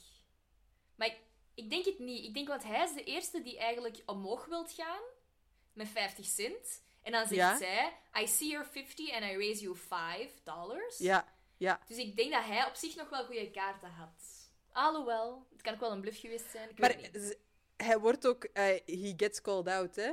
Maar 0.95 1.07
ik, 1.07 1.17
ik 1.55 1.71
denk 1.71 1.85
het 1.85 1.99
niet. 1.99 2.25
Ik 2.25 2.35
denk, 2.35 2.49
want 2.49 2.63
hij 2.65 2.85
is 2.85 2.93
de 2.95 3.05
eerste 3.05 3.43
die 3.43 3.59
eigenlijk 3.59 4.03
omhoog 4.07 4.45
wilt 4.47 4.73
gaan 4.73 5.03
met 5.73 5.89
50 5.89 6.27
cent. 6.27 6.83
En 7.03 7.13
dan 7.13 7.21
zegt 7.27 7.35
Ja. 7.35 7.57
zij, 7.57 7.93
I 8.23 8.27
see 8.27 8.49
your 8.49 8.67
50 8.67 9.11
and 9.13 9.23
I 9.25 9.37
raise 9.37 9.63
you 9.63 9.77
5 9.77 10.43
dollars. 10.43 10.99
Ja, 10.99 11.29
ja. 11.57 11.81
Dus 11.87 11.97
ik 11.97 12.17
denk 12.17 12.33
dat 12.33 12.45
hij 12.45 12.67
op 12.67 12.75
zich 12.75 12.97
nog 12.97 13.09
wel 13.09 13.25
goede 13.25 13.51
kaarten 13.51 13.91
had. 13.91 14.49
Alhoewel, 14.73 15.47
het 15.53 15.63
kan 15.63 15.75
ook 15.75 15.81
wel 15.81 15.93
een 15.93 16.01
bluff 16.01 16.21
geweest 16.21 16.51
zijn. 16.51 16.71
Ik 16.71 16.79
Maar 16.79 16.97
hij 17.77 17.99
wordt 17.99 18.27
ook... 18.27 18.45
eh, 18.45 18.65
he 18.87 19.13
gets 19.17 19.41
called 19.41 19.69
out, 19.69 19.97
hè. 19.97 20.13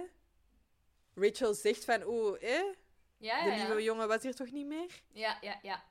Rachel 1.16 1.54
zegt 1.54 1.86
van, 1.86 2.04
oh, 2.04 2.40
hè, 2.40 2.62
Ja, 3.18 3.44
de 3.44 3.50
ja, 3.50 3.56
lieve 3.56 3.74
ja. 3.74 3.80
jongen 3.80 4.08
was 4.08 4.24
hier 4.24 4.36
toch 4.36 4.52
niet 4.52 4.66
meer? 4.66 5.02
Ja, 5.12 5.38
ja, 5.42 5.60
ja. 5.62 5.84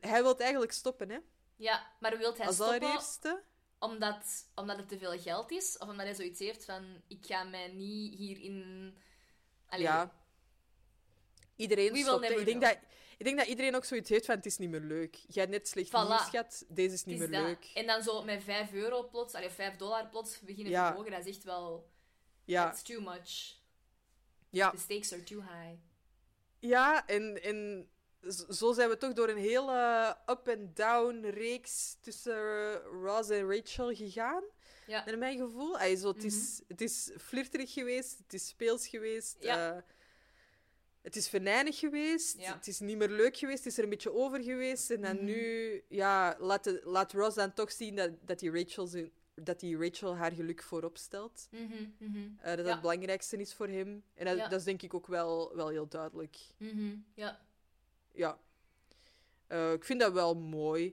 Hij 0.00 0.22
wil 0.22 0.38
eigenlijk 0.38 0.72
stoppen, 0.72 1.10
hè. 1.10 1.18
Ja, 1.56 1.92
maar 2.00 2.18
wilt 2.18 2.36
hij 2.38 2.46
Als 2.46 2.54
stoppen 2.54 2.80
allereerste. 2.80 3.42
omdat, 3.78 4.48
omdat 4.54 4.76
het 4.76 4.88
te 4.88 4.98
veel 4.98 5.18
geld 5.18 5.50
is? 5.50 5.78
Of 5.78 5.88
omdat 5.88 6.06
hij 6.06 6.14
zoiets 6.14 6.38
heeft 6.40 6.64
van, 6.64 7.02
ik 7.08 7.26
ga 7.26 7.44
mij 7.44 7.68
niet 7.68 8.14
hierin... 8.14 8.96
Allee, 9.68 9.84
Ja. 9.84 10.16
Iedereen 11.56 11.96
stopt. 11.96 12.30
Ik 12.30 12.44
denk, 12.44 12.60
dat, 12.62 12.78
ik 13.18 13.24
denk 13.24 13.38
dat 13.38 13.46
iedereen 13.46 13.74
ook 13.76 13.84
zoiets 13.84 14.08
heeft 14.10 14.24
van 14.24 14.34
het 14.36 14.46
is 14.46 14.58
niet 14.58 14.70
meer 14.70 14.80
leuk. 14.80 15.14
Jij 15.14 15.42
hebt 15.42 15.50
net 15.50 15.68
slecht 15.68 15.88
Voilà. 15.88 16.08
nieuws 16.08 16.28
gehad, 16.28 16.64
deze 16.68 16.94
is 16.94 17.04
niet 17.04 17.20
is 17.20 17.28
meer 17.28 17.38
dat. 17.38 17.46
leuk. 17.48 17.70
En 17.74 17.86
dan 17.86 18.02
zo 18.02 18.22
met 18.24 18.44
5 18.44 18.72
euro 18.72 19.08
plots, 19.08 19.34
allee, 19.34 19.50
5 19.50 19.76
dollar 19.76 20.08
plots 20.08 20.40
beginnen 20.40 20.72
Ja. 20.72 20.86
verhogen. 20.86 21.10
Dat 21.10 21.26
is 21.26 21.34
echt 21.36 21.44
wel... 21.44 21.90
Ja, 22.44 22.64
That's 22.70 22.82
too 22.82 23.00
much. 23.00 23.56
ja. 24.50 24.70
The 24.70 24.78
stakes 24.78 25.12
are 25.12 25.22
too 25.22 25.40
high. 25.40 25.78
ja 26.58 27.06
en, 27.06 27.42
en 27.42 27.88
zo 28.50 28.72
zijn 28.72 28.88
we 28.88 28.96
toch 28.96 29.12
door 29.12 29.28
een 29.28 29.36
hele 29.36 30.16
up-and-down 30.26 31.26
reeks 31.26 31.96
tussen 32.00 32.74
Ross 32.76 33.30
en 33.30 33.54
Rachel 33.54 33.94
gegaan. 33.94 34.42
Ja. 34.86 35.04
Naar 35.04 35.18
mijn 35.18 35.38
gevoel. 35.38 35.78
Ay, 35.78 35.96
zo, 35.96 36.08
het, 36.08 36.16
Mhm. 36.16 36.26
is, 36.26 36.60
het 36.68 36.80
is 36.80 37.10
flirterig 37.18 37.72
geweest, 37.72 38.18
het 38.18 38.32
is 38.32 38.48
speels 38.48 38.88
geweest. 38.88 39.36
Ja. 39.40 39.74
eh, 39.76 39.82
het 41.02 41.16
is 41.16 41.28
venijnig 41.28 41.78
geweest, 41.78 42.38
Ja. 42.40 42.54
het 42.54 42.66
is 42.66 42.80
niet 42.80 42.96
meer 42.96 43.08
leuk 43.08 43.36
geweest, 43.36 43.58
het 43.64 43.66
is 43.72 43.76
er 43.78 43.84
een 43.84 43.90
beetje 43.90 44.12
over 44.12 44.42
geweest. 44.42 44.90
En 44.90 45.00
dan 45.00 45.14
Mhm. 45.16 45.24
nu, 45.24 45.82
ja, 45.88 46.36
laat, 46.38 46.64
de- 46.64 46.80
laat 46.84 47.12
Ross 47.12 47.36
dan 47.36 47.54
toch 47.54 47.72
zien 47.72 47.96
dat, 47.96 48.10
dat, 48.20 48.38
die 48.38 48.50
Rachel 48.50 48.86
zijn, 48.86 49.10
dat 49.34 49.60
die 49.60 49.76
Rachel 49.78 50.16
haar 50.16 50.32
geluk 50.32 50.62
voorop 50.62 50.96
stelt. 50.98 51.48
Mhm, 51.50 51.62
mhm, 51.98 52.16
Eh, 52.18 52.44
dat 52.44 52.56
dat 52.56 52.66
Ja. 52.66 52.72
het 52.72 52.80
belangrijkste 52.80 53.36
is 53.36 53.54
voor 53.54 53.68
hem. 53.68 54.02
En 54.14 54.24
dat, 54.26 54.36
Ja. 54.36 54.48
dat 54.48 54.58
is 54.58 54.64
denk 54.64 54.82
ik 54.82 54.94
ook 54.94 55.06
wel, 55.06 55.56
wel 55.56 55.68
heel 55.68 55.88
duidelijk. 55.88 56.36
mhm. 56.58 56.96
Ja. 57.14 57.46
Ja. 58.18 58.38
Eh, 59.46 59.72
ik 59.72 59.84
vind 59.84 60.00
dat 60.00 60.12
wel 60.12 60.34
mooi. 60.36 60.84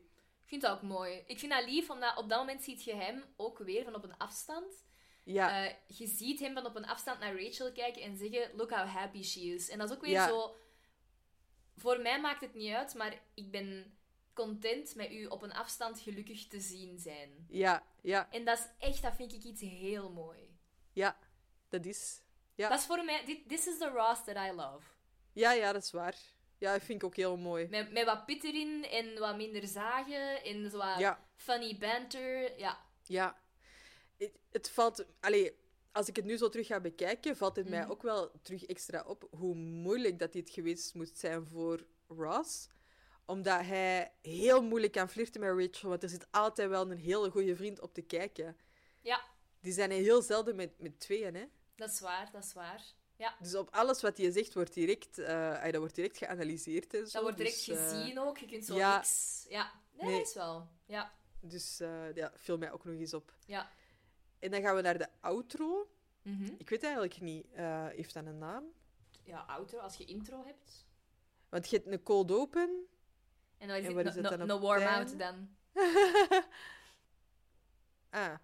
Ik 0.42 0.52
vind 0.52 0.62
dat 0.62 0.72
ook 0.76 0.82
mooi. 0.82 1.24
Ik 1.26 1.40
vind 1.40 1.52
dat 1.52 1.66
lief, 1.66 1.90
omdat 1.90 2.18
op 2.18 2.30
dat 2.30 2.40
moment 2.40 2.64
ziet 2.64 2.84
je 2.84 2.94
hem 2.94 3.24
ook 3.36 3.58
weer 3.58 3.84
van 3.84 3.96
op 3.96 4.04
een 4.04 4.18
afstand. 4.18 4.74
Ja, 5.24 5.66
Eh, 5.66 5.76
je 5.98 6.08
ziet 6.08 6.40
hem 6.40 6.54
van 6.54 6.66
op 6.66 6.76
een 6.76 6.86
afstand 6.88 7.20
naar 7.20 7.42
Rachel 7.44 7.72
kijken 7.72 8.02
en 8.02 8.18
zeggen: 8.18 8.56
Look 8.56 8.70
how 8.72 8.88
happy 8.88 9.24
she 9.24 9.40
is. 9.40 9.70
En 9.70 9.78
dat 9.78 9.90
is 9.90 9.96
ook 9.96 10.02
weer 10.02 10.12
Ja. 10.12 10.28
zo. 10.28 10.56
Voor 11.78 12.00
mij 12.02 12.22
maakt 12.22 12.42
het 12.42 12.54
niet 12.54 12.74
uit, 12.74 12.94
maar 12.94 13.22
ik 13.34 13.52
ben 13.52 13.98
content 14.34 14.96
met 14.96 15.12
u 15.12 15.26
op 15.26 15.42
een 15.42 15.54
afstand 15.54 16.00
gelukkig 16.00 16.48
te 16.48 16.60
zien 16.60 17.00
zijn. 17.00 17.46
ja, 17.50 17.84
ja, 18.02 18.32
En 18.32 18.46
dat 18.46 18.58
is 18.58 18.88
echt, 18.90 19.02
dat 19.02 19.16
vind 19.16 19.34
ik 19.34 19.44
iets 19.44 19.62
heel 19.62 20.12
mooi. 20.12 20.58
ja. 20.94 21.18
Dat 21.70 21.86
is... 21.86 22.22
Ja. 22.56 22.70
Dat 22.70 22.80
is 22.80 22.86
voor 22.86 23.04
mij, 23.06 23.26
dit, 23.26 23.48
this 23.50 23.68
is 23.68 23.78
the 23.78 23.90
Ross 23.90 24.24
that 24.24 24.36
I 24.36 24.52
love. 24.52 24.86
Ja, 25.34 25.52
ja, 25.52 25.72
dat 25.72 25.84
is 25.84 25.92
waar. 25.92 26.16
Ja, 26.58 26.74
dat 26.74 26.84
vind 26.84 27.02
ik 27.02 27.08
ook 27.08 27.16
heel 27.16 27.38
mooi. 27.38 27.68
Met, 27.70 27.92
met 27.92 28.06
wat 28.06 28.26
pit 28.26 28.44
erin 28.44 28.86
en 28.86 29.20
wat 29.20 29.36
minder 29.38 29.68
zagen 29.68 30.44
en 30.44 30.70
zo 30.70 30.78
wat 30.78 30.98
Ja. 31.00 31.28
funny 31.36 31.78
banter. 31.78 32.60
Ja. 32.60 32.80
Ja. 33.04 33.38
Het, 34.18 34.32
het 34.52 34.70
valt... 34.70 35.06
Allee, 35.20 35.58
als 35.92 36.08
ik 36.08 36.16
het 36.16 36.26
nu 36.26 36.38
zo 36.38 36.50
terug 36.50 36.68
ga 36.68 36.80
bekijken, 36.80 37.38
valt 37.38 37.56
het 37.56 37.70
mij 37.70 37.82
Mhm. 37.82 37.92
ook 37.92 38.02
wel 38.02 38.32
terug 38.42 38.66
extra 38.66 39.04
op 39.08 39.28
hoe 39.32 39.56
moeilijk 39.56 40.20
dat 40.20 40.34
dit 40.34 40.50
geweest 40.50 40.94
moest 40.94 41.18
zijn 41.18 41.46
voor 41.46 41.86
Ross. 42.08 42.68
Omdat 43.26 43.62
hij 43.66 44.12
heel 44.22 44.64
moeilijk 44.64 44.92
kan 44.94 45.10
flirten 45.10 45.42
met 45.42 45.66
Rachel, 45.68 45.90
want 45.90 46.04
er 46.04 46.10
zit 46.10 46.28
altijd 46.32 46.70
wel 46.70 46.92
een 46.92 46.98
hele 46.98 47.30
goede 47.30 47.56
vriend 47.56 47.80
op 47.82 47.94
te 47.94 48.02
kijken. 48.02 48.58
ja, 49.02 49.22
Die 49.62 49.74
zijn 49.74 49.92
heel 49.92 50.22
zelden 50.22 50.56
met, 50.56 50.80
met 50.80 51.00
tweeën, 51.00 51.36
hè. 51.36 51.46
dat 51.76 51.90
is 51.90 52.00
waar, 52.00 52.30
dat 52.32 52.44
is 52.44 52.54
waar. 52.54 52.84
Ja, 53.18 53.36
Dus 53.40 53.56
op 53.56 53.70
alles 53.70 54.02
wat 54.02 54.18
je 54.18 54.32
zegt, 54.32 54.54
wordt 54.54 54.74
direct, 54.74 55.18
eh, 55.18 55.64
dat 55.64 55.76
wordt 55.76 55.96
direct 55.96 56.18
geanalyseerd 56.18 56.94
en 56.94 57.08
zo. 57.08 57.12
dat 57.14 57.22
wordt 57.22 57.38
direct 57.38 57.66
dus, 57.66 57.78
eh, 57.78 57.90
gezien 57.90 58.20
ook. 58.20 58.38
Je 58.38 58.46
kunt 58.46 58.66
zo 58.66 58.76
ja. 58.76 58.96
niks... 58.96 59.46
Ja, 59.50 59.72
nee, 59.92 60.22
is 60.22 60.34
wel. 60.34 60.68
Ja, 60.86 61.14
Dus 61.40 61.80
eh, 61.80 62.16
ja, 62.16 62.32
viel 62.36 62.58
mij 62.58 62.72
ook 62.72 62.86
nog 62.86 62.96
eens 62.96 63.14
op. 63.14 63.34
ja. 63.46 63.70
En 64.40 64.52
dan 64.52 64.62
gaan 64.62 64.76
we 64.76 64.82
naar 64.82 64.98
de 64.98 65.08
outro. 65.20 65.90
Mhm. 66.22 66.54
Ik 66.58 66.70
weet 66.70 66.84
eigenlijk 66.84 67.22
niet, 67.22 67.46
heeft 67.96 68.14
dat 68.14 68.26
een 68.26 68.38
naam? 68.38 68.64
Ja, 69.24 69.40
outro, 69.40 69.78
als 69.80 69.96
je 69.98 70.06
intro 70.06 70.44
hebt. 70.46 70.86
Want 71.50 71.70
je 71.70 71.76
hebt 71.76 71.88
een 71.92 72.04
cold 72.04 72.32
open. 72.32 72.86
En 73.58 73.68
dan 73.68 73.78
is 73.78 73.86
En 73.86 73.98
het 73.98 74.16
no, 74.16 74.22
no, 74.22 74.38
dan 74.38 74.48
no 74.48 74.56
op 74.56 74.62
warm 74.62 74.82
het 74.82 74.90
out 74.90 75.08
einde? 75.10 75.18
dan. 75.18 75.56
ah, 78.22 78.36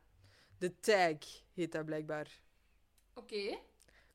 de 0.58 0.80
tag 0.80 1.18
heet 1.54 1.72
dat 1.72 1.86
blijkbaar. 1.86 2.42
Oké. 3.14 3.58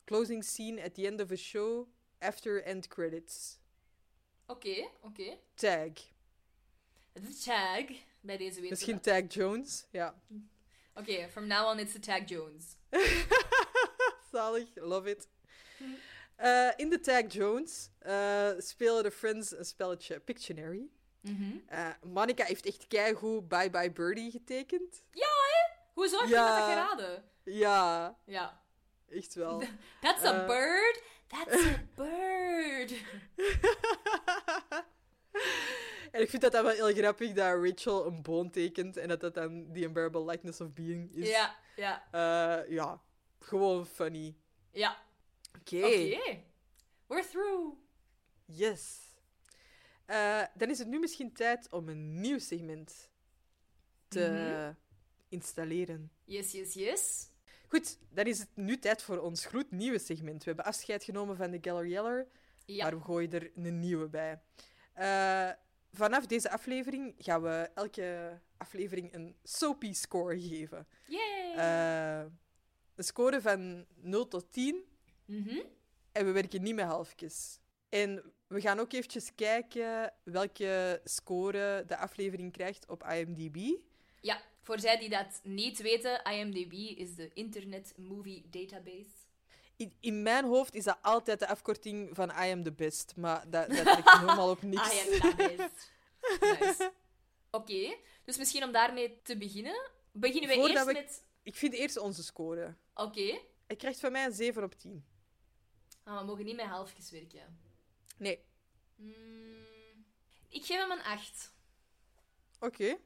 Closing 0.06 0.42
scene 0.44 0.82
at 0.84 0.94
the 0.94 1.06
end 1.06 1.20
of 1.20 1.30
a 1.30 1.36
show 1.36 1.86
after 2.18 2.62
end 2.64 2.88
credits. 2.88 3.58
Oké, 4.46 4.88
oké. 5.02 5.38
Tag. 5.54 5.92
De 7.12 7.34
tag 7.44 7.84
bij 8.20 8.36
deze 8.36 8.54
weten 8.54 8.68
Misschien 8.68 9.00
Tag 9.00 9.22
Jones. 9.28 9.86
Ja. 9.90 10.20
Oké, 10.94 11.28
from 11.30 11.46
now 11.46 11.66
on 11.68 11.78
it's 11.78 11.92
the 11.92 11.98
tag 11.98 12.24
Jones. 12.28 12.64
Zalig, 14.32 14.68
love 14.74 15.10
it. 15.10 15.28
Eh, 16.36 16.70
in 16.76 16.90
de 16.90 17.00
Tag 17.00 17.32
Jones 17.32 17.90
eh, 17.98 18.50
spelen 18.58 19.02
de 19.02 19.10
Friends 19.10 19.56
een 19.58 19.64
spelletje 19.64 20.20
Pictionary. 20.20 20.88
Eh, 21.66 21.88
Monica 22.02 22.44
heeft 22.44 22.66
echt 22.66 22.86
keigoed 22.86 23.48
Bye 23.48 23.70
Bye 23.70 23.90
Birdie 23.92 24.30
getekend. 24.30 25.02
Hoe 25.92 26.08
zorg 26.08 26.22
je 26.24 26.28
Ja. 26.28 26.46
dat 26.46 26.58
dat 26.58 26.68
geraden? 26.68 27.24
Ja, 27.44 28.18
Ja. 28.24 28.64
Echt 29.10 29.34
wel. 29.34 29.62
That's 30.00 30.24
a 30.24 30.40
Eh. 30.40 30.46
bird? 30.46 31.02
That's 31.26 31.66
a 31.66 31.82
bird. 31.96 32.92
en 36.12 36.20
ik 36.20 36.30
vind 36.30 36.42
dat 36.42 36.52
dan 36.52 36.64
wel 36.64 36.72
heel 36.74 36.94
grappig 36.94 37.32
dat 37.32 37.64
Rachel 37.64 38.06
een 38.06 38.22
boon 38.22 38.50
tekent 38.50 38.96
en 38.96 39.08
dat 39.08 39.20
dat 39.20 39.34
dan 39.34 39.72
The 39.72 39.80
Unbearable 39.82 40.24
Likeness 40.24 40.60
of 40.60 40.72
Being 40.72 41.12
is. 41.14 41.28
Ja, 41.28 41.56
ja, 41.76 42.06
Eh, 42.10 42.70
ja, 42.70 43.02
gewoon 43.38 43.86
funny. 43.86 44.36
ja. 44.70 45.04
Oké, 45.60 45.76
Oké. 45.76 46.42
We're 47.06 47.28
through. 47.30 47.74
yes. 48.44 49.00
Eh, 50.06 50.42
dan 50.54 50.70
is 50.70 50.78
het 50.78 50.88
nu 50.88 50.98
misschien 50.98 51.32
tijd 51.32 51.70
om 51.70 51.88
een 51.88 52.20
nieuw 52.20 52.38
segment 52.38 53.10
te 54.08 54.20
Mhm. 54.28 54.72
installeren. 55.28 56.10
Yes, 56.24 56.52
yes, 56.52 56.74
yes. 56.74 57.28
Goed, 57.68 57.98
dan 58.10 58.24
is 58.24 58.38
het 58.38 58.48
nu 58.54 58.78
tijd 58.78 59.02
voor 59.02 59.18
ons 59.18 59.44
gloednieuwe 59.46 59.98
segment. 59.98 60.38
We 60.38 60.44
hebben 60.44 60.64
afscheid 60.64 61.04
genomen 61.04 61.36
van 61.36 61.50
de 61.50 61.58
Geller 61.60 61.86
Yeller, 61.86 62.26
Ja. 62.64 62.82
maar 62.84 62.96
we 62.98 63.04
gooien 63.04 63.32
er 63.32 63.50
een 63.54 63.80
nieuwe 63.80 64.08
bij. 64.08 64.40
Eh, 64.92 65.50
vanaf 65.92 66.26
deze 66.26 66.50
aflevering 66.50 67.14
gaan 67.18 67.42
we 67.42 67.70
elke 67.74 68.40
aflevering 68.56 69.14
een 69.14 69.36
soapy 69.42 69.92
score 69.92 70.40
geven. 70.40 70.86
Yay. 71.06 71.54
Eh, 71.56 72.26
een 72.94 73.04
score 73.04 73.40
van 73.40 73.86
0 73.94 74.28
tot 74.28 74.52
10 74.52 74.84
Mhm. 75.24 75.60
en 76.12 76.24
we 76.24 76.30
werken 76.32 76.62
niet 76.62 76.74
met 76.74 76.84
halfjes. 76.84 77.58
En 77.88 78.32
we 78.46 78.60
gaan 78.60 78.78
ook 78.78 78.92
eventjes 78.92 79.34
kijken 79.34 80.12
welke 80.22 81.00
score 81.04 81.84
de 81.86 81.96
aflevering 81.96 82.52
krijgt 82.52 82.88
op 82.88 83.04
IMDb. 83.04 83.56
Ja, 84.20 84.40
voor 84.66 84.80
zij 84.80 84.98
die 84.98 85.08
dat 85.08 85.40
niet 85.42 85.78
weten, 85.82 86.24
IMDb 86.24 86.72
is 86.72 87.14
de 87.14 87.30
Internet 87.34 87.92
Movie 87.96 88.46
Database. 88.50 89.10
In, 89.76 89.96
in 90.00 90.22
mijn 90.22 90.44
hoofd 90.44 90.74
is 90.74 90.84
dat 90.84 90.98
altijd 91.02 91.38
de 91.38 91.48
afkorting 91.48 92.14
van 92.14 92.30
I 92.30 92.50
am 92.52 92.62
the 92.62 92.72
best, 92.72 93.16
maar 93.16 93.50
dat, 93.50 93.68
dat 93.68 93.84
trekt 93.86 94.10
helemaal 94.18 94.50
op 94.50 94.62
niks. 94.62 94.92
I 94.94 94.98
am 94.98 95.20
the 95.20 95.34
best. 95.36 95.92
Nice. 96.40 96.92
Oké, 97.60 97.96
dus 98.24 98.36
misschien 98.36 98.64
om 98.64 98.72
daarmee 98.72 99.22
te 99.22 99.36
beginnen. 99.36 99.90
Beginnen 100.12 100.48
we 100.48 100.54
Voordat 100.54 100.72
eerst 100.76 100.86
we- 100.86 100.92
met... 100.92 101.24
Ik 101.42 101.54
vind 101.56 101.72
eerst 101.74 101.96
onze 101.98 102.22
score. 102.24 102.74
Oké. 102.94 103.38
Hij 103.66 103.76
krijgt 103.76 104.00
van 104.00 104.12
mij 104.12 104.24
een 104.24 104.32
7 104.32 104.62
op 104.62 104.74
10. 104.74 105.04
Ah, 106.04 106.18
we 106.18 106.24
mogen 106.24 106.44
niet 106.44 106.56
met 106.56 106.66
halfjes 106.66 107.10
werken. 107.10 107.58
Nee. 108.16 108.44
Mm, 108.96 110.04
ik 110.48 110.64
geef 110.64 110.78
hem 110.78 110.90
een 110.90 111.02
8. 111.02 111.52
Oké. 112.60 112.96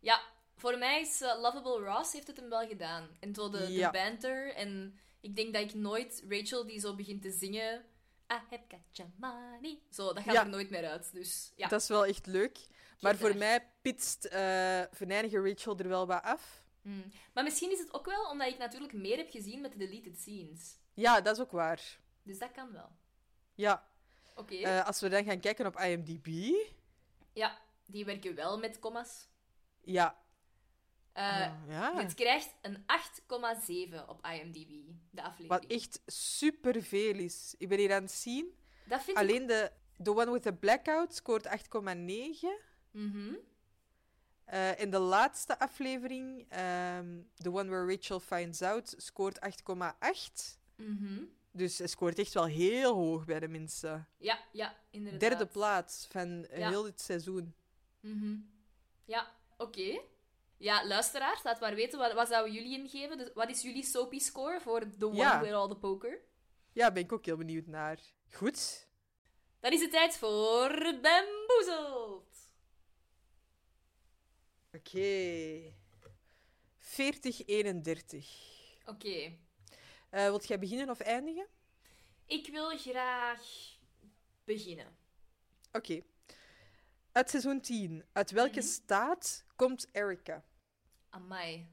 Ja, 0.00 0.22
voor 0.58 0.78
mij 0.78 1.00
is 1.00 1.20
eh, 1.20 1.40
Lovable 1.40 1.78
Ross 1.84 2.12
heeft 2.12 2.26
het 2.26 2.36
hem 2.36 2.48
wel 2.48 2.66
gedaan. 2.66 3.08
En 3.20 3.34
zo 3.34 3.50
de, 3.50 3.72
Ja. 3.72 3.90
de 3.90 3.98
banter. 3.98 4.54
En 4.54 4.98
ik 5.20 5.36
denk 5.36 5.52
dat 5.54 5.62
ik 5.62 5.74
nooit 5.74 6.22
Rachel 6.28 6.66
die 6.66 6.80
zo 6.80 6.94
begint 6.94 7.22
te 7.22 7.30
zingen... 7.30 7.84
I 8.32 8.34
have 8.50 8.64
got 8.68 8.80
your 8.92 9.12
money. 9.16 9.78
Zo, 9.90 10.12
dat 10.12 10.22
gaat 10.22 10.34
Ja. 10.34 10.42
er 10.42 10.48
nooit 10.48 10.70
meer 10.70 10.88
uit. 10.88 11.12
Dus 11.12 11.52
ja. 11.56 11.68
Dat 11.68 11.80
is 11.80 11.88
wel 11.88 12.06
echt 12.06 12.26
leuk. 12.26 12.58
Maar 13.00 13.16
voor 13.16 13.36
mij 13.36 13.70
pitst 13.82 14.24
eh 14.24 14.82
venijnige 14.90 15.40
Rachel 15.48 15.78
er 15.78 15.88
wel 15.88 16.06
wat 16.06 16.22
af. 16.22 16.62
Mm. 16.82 17.12
Maar 17.34 17.44
misschien 17.44 17.70
is 17.72 17.78
het 17.78 17.94
ook 17.94 18.06
wel 18.06 18.30
omdat 18.30 18.48
ik 18.48 18.58
natuurlijk 18.58 18.92
meer 18.92 19.16
heb 19.16 19.30
gezien 19.30 19.60
met 19.60 19.72
de 19.72 19.78
deleted 19.78 20.18
scenes. 20.18 20.78
Ja, 20.94 21.20
dat 21.20 21.36
is 21.36 21.42
ook 21.42 21.50
waar. 21.50 21.98
Dus 22.22 22.38
dat 22.38 22.50
kan 22.52 22.72
wel. 22.72 22.90
Ja. 23.54 23.88
Oké. 24.36 24.54
Eh, 24.56 24.86
als 24.86 25.00
we 25.00 25.08
dan 25.08 25.24
gaan 25.24 25.40
kijken 25.40 25.66
op 25.66 25.80
IMDb. 25.80 26.26
Ja, 27.32 27.58
die 27.86 28.04
werken 28.04 28.34
wel 28.34 28.58
met 28.58 28.78
commas. 28.78 29.26
Ja. 29.84 30.18
Eh, 31.18 31.52
ja. 31.68 31.94
Het 31.96 32.14
krijgt 32.14 32.54
een 32.62 32.76
8,7 32.76 34.06
op 34.06 34.26
IMDb, 34.26 34.70
de 35.10 35.22
aflevering. 35.22 35.48
Wat 35.48 35.64
echt 35.66 36.02
superveel 36.06 37.14
is. 37.14 37.54
Ik 37.58 37.68
ben 37.68 37.78
hier 37.78 37.94
aan 37.94 38.02
het 38.02 38.12
zien. 38.12 38.54
Dat 38.86 39.02
vind 39.02 39.16
ik... 39.16 39.22
Alleen 39.22 39.46
de 39.46 39.70
The 40.02 40.16
One 40.16 40.32
with 40.32 40.42
the 40.42 40.52
Blackout 40.52 41.14
scoort 41.14 41.46
8,9. 41.46 41.52
Mhm. 42.90 43.34
Eh, 44.44 44.80
in 44.80 44.90
de 44.90 44.98
laatste 44.98 45.58
aflevering, 45.58 46.46
ehm 46.48 47.20
The 47.34 47.52
One 47.52 47.68
Where 47.70 47.94
Rachel 47.94 48.20
Finds 48.20 48.62
Out, 48.62 48.94
scoort 48.96 49.38
8,8. 49.40 50.58
Mhm. 50.76 51.22
Dus 51.52 51.78
hij 51.78 51.86
scoort 51.86 52.18
echt 52.18 52.34
wel 52.34 52.46
heel 52.46 52.94
hoog 52.94 53.24
bij 53.24 53.40
de 53.40 53.48
mensen. 53.48 54.08
Ja, 54.18 54.38
ja, 54.52 54.76
inderdaad. 54.90 55.20
Derde 55.20 55.46
plaats 55.46 56.06
van 56.10 56.46
Ja. 56.50 56.68
heel 56.68 56.82
dit 56.82 57.00
seizoen. 57.00 57.54
Mhm. 58.00 58.36
Ja, 59.04 59.32
oké. 59.56 60.00
Ja, 60.58 60.86
luisteraars, 60.86 61.42
laat 61.42 61.60
maar 61.60 61.74
weten, 61.74 61.98
wat, 61.98 62.12
wat 62.12 62.28
zouden 62.28 62.52
jullie 62.52 62.78
hem 62.78 62.88
geven? 62.88 63.18
Dus, 63.18 63.30
wat 63.34 63.50
is 63.50 63.62
jullie 63.62 63.84
soapy 63.84 64.18
score 64.18 64.60
voor 64.60 64.96
The 64.98 65.06
One 65.06 65.16
Ja. 65.16 65.40
with 65.40 65.52
All 65.52 65.68
the 65.68 65.76
Poker? 65.76 66.20
Ja, 66.72 66.92
ben 66.92 67.02
ik 67.02 67.12
ook 67.12 67.24
heel 67.24 67.36
benieuwd 67.36 67.66
naar. 67.66 67.98
Goed. 68.32 68.88
Dan 69.60 69.72
is 69.72 69.80
het 69.80 69.90
tijd 69.90 70.16
voor 70.16 70.98
Bamboezeld. 71.02 72.36
Oké. 74.72 75.72
40-31. 76.78 78.80
Oké. 78.86 79.36
Eh, 80.10 80.22
wilt 80.24 80.48
jij 80.48 80.58
beginnen 80.58 80.90
of 80.90 81.00
eindigen? 81.00 81.46
Ik 82.26 82.46
wil 82.48 82.78
graag 82.78 83.40
beginnen. 84.44 84.96
Oké. 85.72 86.02
Uit 87.12 87.30
seizoen 87.30 87.60
10. 87.60 88.04
Uit 88.12 88.30
welke 88.30 88.62
staat 88.62 89.44
komt 89.58 89.88
Erica? 89.92 90.44
Amai. 91.10 91.66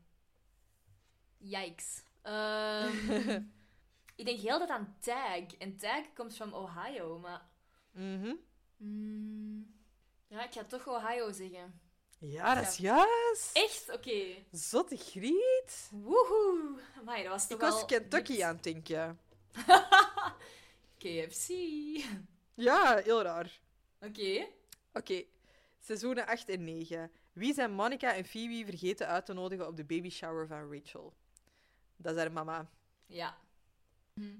Yikes. 1.37 2.03
Ehm, 2.21 3.29
ik 4.15 4.25
denk 4.25 4.39
heel 4.39 4.59
dat 4.59 4.69
aan 4.69 4.97
Tag. 4.99 5.57
En 5.59 5.77
Tag 5.77 6.13
komt 6.13 6.35
van 6.35 6.53
Ohio, 6.53 7.19
maar... 7.19 7.41
Mhm. 7.91 8.33
Mm, 8.77 9.75
ja, 10.27 10.43
ik 10.43 10.53
ga 10.53 10.63
toch 10.63 10.87
Ohio 10.87 11.31
zeggen. 11.31 11.79
Ja, 12.19 12.55
dat 12.55 12.67
is 12.67 12.77
juist. 12.77 13.49
Echt? 13.53 13.89
Oké. 13.93 14.35
Zotte 14.51 14.97
griet. 14.97 15.89
Woehoe. 15.91 16.79
Amai, 16.99 17.23
dat 17.23 17.31
was 17.31 17.43
Ik 17.43 17.49
toch 17.49 17.59
was 17.59 17.75
wel 17.75 17.85
Kentucky 17.85 18.43
aan 18.43 18.55
het 18.55 18.63
denken. 18.63 19.19
KFC. 20.99 21.47
Ja, 22.53 22.97
heel 23.03 23.21
raar. 23.21 23.59
Oké. 24.01 24.47
Oké, 24.93 25.23
seizoenen 25.79 26.27
8 26.27 26.49
en 26.49 26.63
9. 26.63 27.11
Wie 27.35 27.53
zijn 27.53 27.71
Monica 27.71 28.13
en 28.13 28.25
Phoebe 28.25 28.65
vergeten 28.65 29.07
uit 29.07 29.25
te 29.25 29.33
nodigen 29.33 29.67
op 29.67 29.77
de 29.77 29.83
baby 29.85 30.09
shower 30.09 30.47
van 30.47 30.73
Rachel? 30.73 31.13
Dat 31.97 32.15
is 32.15 32.21
haar 32.21 32.31
mama. 32.31 32.69
Ja. 33.05 33.37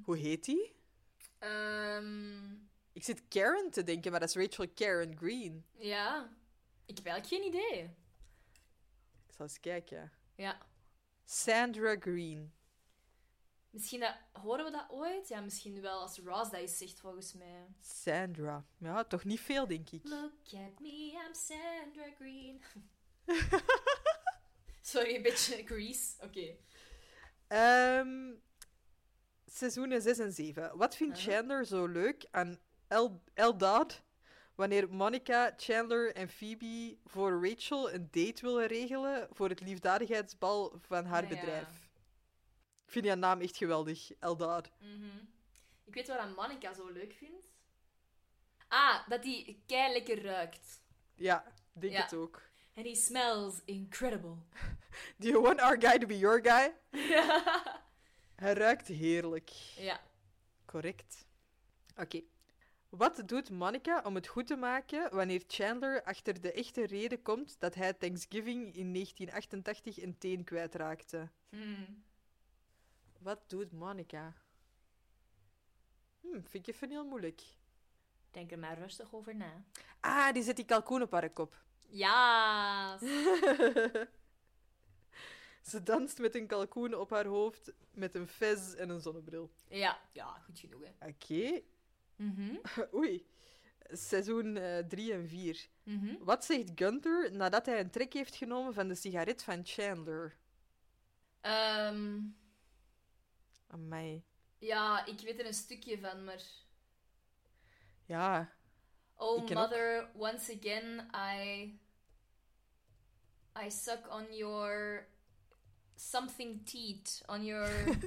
Hoe 0.03 0.17
heet 0.17 0.45
die? 0.45 0.75
Ehm, 1.39 2.51
Ik 2.93 3.03
zit 3.03 3.27
Karen 3.27 3.71
te 3.71 3.83
denken, 3.83 4.11
maar 4.11 4.19
dat 4.19 4.29
is 4.29 4.35
Rachel 4.35 4.67
Karen 4.73 5.17
Green. 5.17 5.65
ja. 5.77 6.29
Ik 6.85 6.95
heb 6.97 7.05
eigenlijk 7.05 7.43
geen 7.43 7.53
idee. 7.53 7.83
Ik 9.27 9.33
zal 9.35 9.45
eens 9.45 9.59
kijken. 9.59 10.11
Ja. 10.35 10.57
Sandra 11.23 11.95
Green. 11.99 12.53
Misschien 13.75 13.99
dat... 13.99 14.15
Horen 14.31 14.65
we 14.65 14.71
dat 14.71 14.85
ooit? 14.89 15.27
Ja, 15.27 15.41
misschien 15.41 15.81
wel 15.81 15.99
als 15.99 16.19
Ross 16.19 16.51
dat 16.51 16.59
eens 16.59 16.77
zegt, 16.77 16.99
volgens 16.99 17.33
mij. 17.33 17.67
Sandra. 17.81 18.65
Ja, 18.77 19.03
toch 19.03 19.23
niet 19.23 19.39
veel, 19.39 19.67
denk 19.67 19.89
ik. 19.89 20.03
Look 20.03 20.31
at 20.53 20.79
me, 20.79 21.11
I'm 21.11 21.33
Sandra 21.33 22.11
Green. 22.19 22.61
Sorry, 24.81 25.15
een 25.15 25.21
beetje 25.21 25.65
Grease. 25.65 26.13
Oké. 26.23 26.55
Ehm, 27.47 28.33
seizoenen 29.45 30.01
6 30.01 30.17
en 30.17 30.31
7. 30.31 30.77
Wat 30.77 30.95
vindt. 30.95 31.21
Chandler 31.21 31.65
zo 31.65 31.85
leuk 31.85 32.27
aan 32.31 32.59
El 32.87 33.23
Eldad 33.33 34.03
wanneer 34.55 34.89
Monica, 34.89 35.53
Chandler 35.57 36.15
en 36.15 36.29
Phoebe 36.29 36.97
voor 37.05 37.47
Rachel 37.49 37.91
een 37.91 38.07
date 38.11 38.41
willen 38.41 38.67
regelen 38.67 39.27
voor 39.31 39.49
het 39.49 39.59
liefdadigheidsbal 39.59 40.77
van 40.79 41.05
haar 41.05 41.23
ja. 41.23 41.29
bedrijf? 41.29 41.84
Ik 42.85 42.91
vind 42.91 43.05
die 43.05 43.15
naam 43.15 43.41
echt 43.41 43.57
geweldig, 43.57 44.11
Eldad. 44.19 44.69
Mhm. 44.79 45.17
Ik 45.85 45.93
weet 45.93 46.07
wat 46.07 46.17
aan 46.17 46.33
Monica 46.33 46.73
zo 46.73 46.89
leuk 46.91 47.13
vindt. 47.13 47.47
Ah, 48.67 49.07
dat 49.09 49.23
hij 49.23 49.57
kei 49.65 49.93
lekker 49.93 50.21
ruikt. 50.23 50.81
Ja, 51.15 51.53
denk 51.73 51.93
Ja. 51.93 52.01
het 52.01 52.13
ook. 52.13 52.41
And 52.75 52.85
he 52.85 52.95
smells 52.95 53.61
incredible. 53.65 54.35
Do 55.17 55.27
you 55.29 55.41
want 55.41 55.61
our 55.61 55.81
guy 55.81 55.97
to 55.97 56.07
be 56.07 56.17
your 56.17 56.39
guy? 56.43 56.73
Hij 58.35 58.53
ruikt 58.53 58.87
heerlijk. 58.87 59.49
ja. 59.77 60.01
Correct. 60.65 61.25
Oké. 61.97 62.21
Wat 62.89 63.21
doet 63.25 63.49
Monica 63.49 64.01
om 64.05 64.15
het 64.15 64.27
goed 64.27 64.47
te 64.47 64.55
maken 64.55 65.15
wanneer 65.15 65.43
Chandler 65.47 66.03
achter 66.03 66.41
de 66.41 66.51
echte 66.51 66.85
reden 66.85 67.21
komt 67.21 67.59
dat 67.59 67.75
hij 67.75 67.93
Thanksgiving 67.93 68.75
in 68.75 68.93
1988 68.93 70.01
een 70.01 70.17
teen 70.17 70.43
kwijtraakte? 70.43 71.29
Hmm. 71.49 72.03
Wat 73.25 73.49
doet 73.49 73.71
Monica? 73.71 74.33
Hm, 76.21 76.41
vind 76.43 76.67
ik 76.67 76.67
even 76.67 76.89
heel 76.89 77.05
moeilijk. 77.05 77.41
Denk 78.31 78.51
er 78.51 78.59
maar 78.59 78.77
rustig 78.77 79.13
over 79.13 79.35
na. 79.35 79.63
Ah, 79.99 80.33
die 80.33 80.43
zet 80.43 80.55
die 80.55 80.65
kalkoen 80.65 81.01
op 81.01 81.11
haar 81.11 81.29
kop. 81.29 81.63
Ja. 81.89 82.97
Ze 85.69 85.83
danst 85.83 86.17
met 86.17 86.35
een 86.35 86.47
kalkoen 86.47 86.93
op 86.93 87.09
haar 87.09 87.25
hoofd 87.25 87.71
met 87.91 88.15
een 88.15 88.27
fez 88.27 88.73
en 88.73 88.89
een 88.89 89.01
zonnebril. 89.01 89.51
Ja. 89.67 89.99
Ja, 90.11 90.41
goed 90.45 90.59
genoeg, 90.59 90.81
hè. 90.83 91.07
Oké. 91.07 91.61
Mhm. 92.15 92.55
Oei. 92.99 93.25
Seizoen 93.89 94.59
3 94.87 95.13
en 95.13 95.27
4. 95.27 95.67
Mhm. 95.83 96.23
Wat 96.23 96.45
zegt 96.45 96.71
Gunther 96.75 97.31
nadat 97.31 97.65
hij 97.65 97.79
een 97.79 97.91
trek 97.91 98.13
heeft 98.13 98.35
genomen 98.35 98.73
van 98.73 98.87
de 98.87 98.95
sigaret 98.95 99.43
van 99.43 99.61
Chandler? 99.63 100.37
Ehm, 101.41 102.19
Amai. 103.67 104.23
ja, 104.57 105.05
ik 105.05 105.19
weet 105.19 105.39
er 105.39 105.45
een 105.45 105.53
stukje 105.53 105.99
van, 105.99 106.23
maar... 106.23 106.41
Ja. 108.05 108.53
Oh, 109.15 109.27
ook. 109.41 109.49
mother, 109.53 110.09
once 110.15 110.57
again, 110.59 111.09
I... 111.15 111.79
I 113.65 113.71
suck 113.71 114.11
on 114.13 114.33
your... 114.35 115.05
Something 115.95 116.69
teeth. 116.69 117.21
On 117.25 117.45
your... 117.45 117.97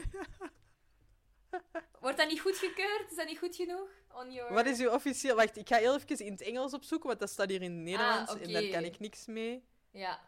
Wordt 2.01 2.17
dat 2.19 2.29
niet 2.29 2.41
goedgekeurd? 2.41 3.11
Is 3.11 3.17
dat 3.17 3.27
niet 3.27 3.39
goed 3.39 3.57
genoeg? 3.57 3.89
On 4.15 4.33
your... 4.33 4.53
Wat 4.53 4.67
is 4.67 4.79
uw 4.81 4.91
officieel... 4.91 5.37
Wacht, 5.37 5.57
ik 5.57 5.69
ga 5.69 5.77
heel 5.77 5.95
even 5.95 6.25
in 6.27 6.33
het 6.33 6.41
Engels 6.41 6.75
opzoeken, 6.75 7.09
want 7.09 7.21
dat 7.21 7.31
staat 7.31 7.51
hier 7.51 7.63
in 7.63 7.73
het 7.73 7.83
Nederlands 7.83 8.33
Ah, 8.33 8.41
en 8.41 8.53
daar 8.53 8.63
oké. 8.63 8.73
kan 8.73 8.85
ik 8.85 8.99
niks 8.99 9.27
mee. 9.27 9.65
Ja. 9.91 10.21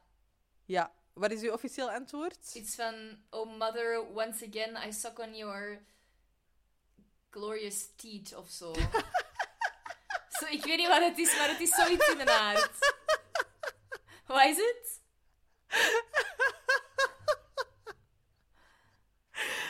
Ja. 0.64 0.92
Wat 1.20 1.30
is 1.30 1.42
uw 1.42 1.52
officieel 1.52 1.90
antwoord? 1.90 2.54
Iets 2.54 2.74
van... 2.74 3.18
Oh, 3.30 3.56
mother, 3.58 4.06
once 4.14 4.46
again, 4.46 4.88
I 4.88 4.92
suck 4.92 5.18
on 5.18 5.36
your... 5.36 5.82
Glorious 7.30 7.88
teeth 7.96 8.34
of 8.34 8.50
zo. 8.50 8.72
zo. 10.38 10.46
Ik 10.50 10.64
weet 10.64 10.76
niet 10.76 10.88
wat 10.88 11.02
het 11.02 11.18
is, 11.18 11.36
maar 11.36 11.48
het 11.48 11.60
is 11.60 11.74
zoiets 11.74 12.08
in 12.08 12.18
de 12.18 12.30
aard. 12.30 12.70
Wat 14.26 14.46
is 14.46 14.56
het? 14.56 15.00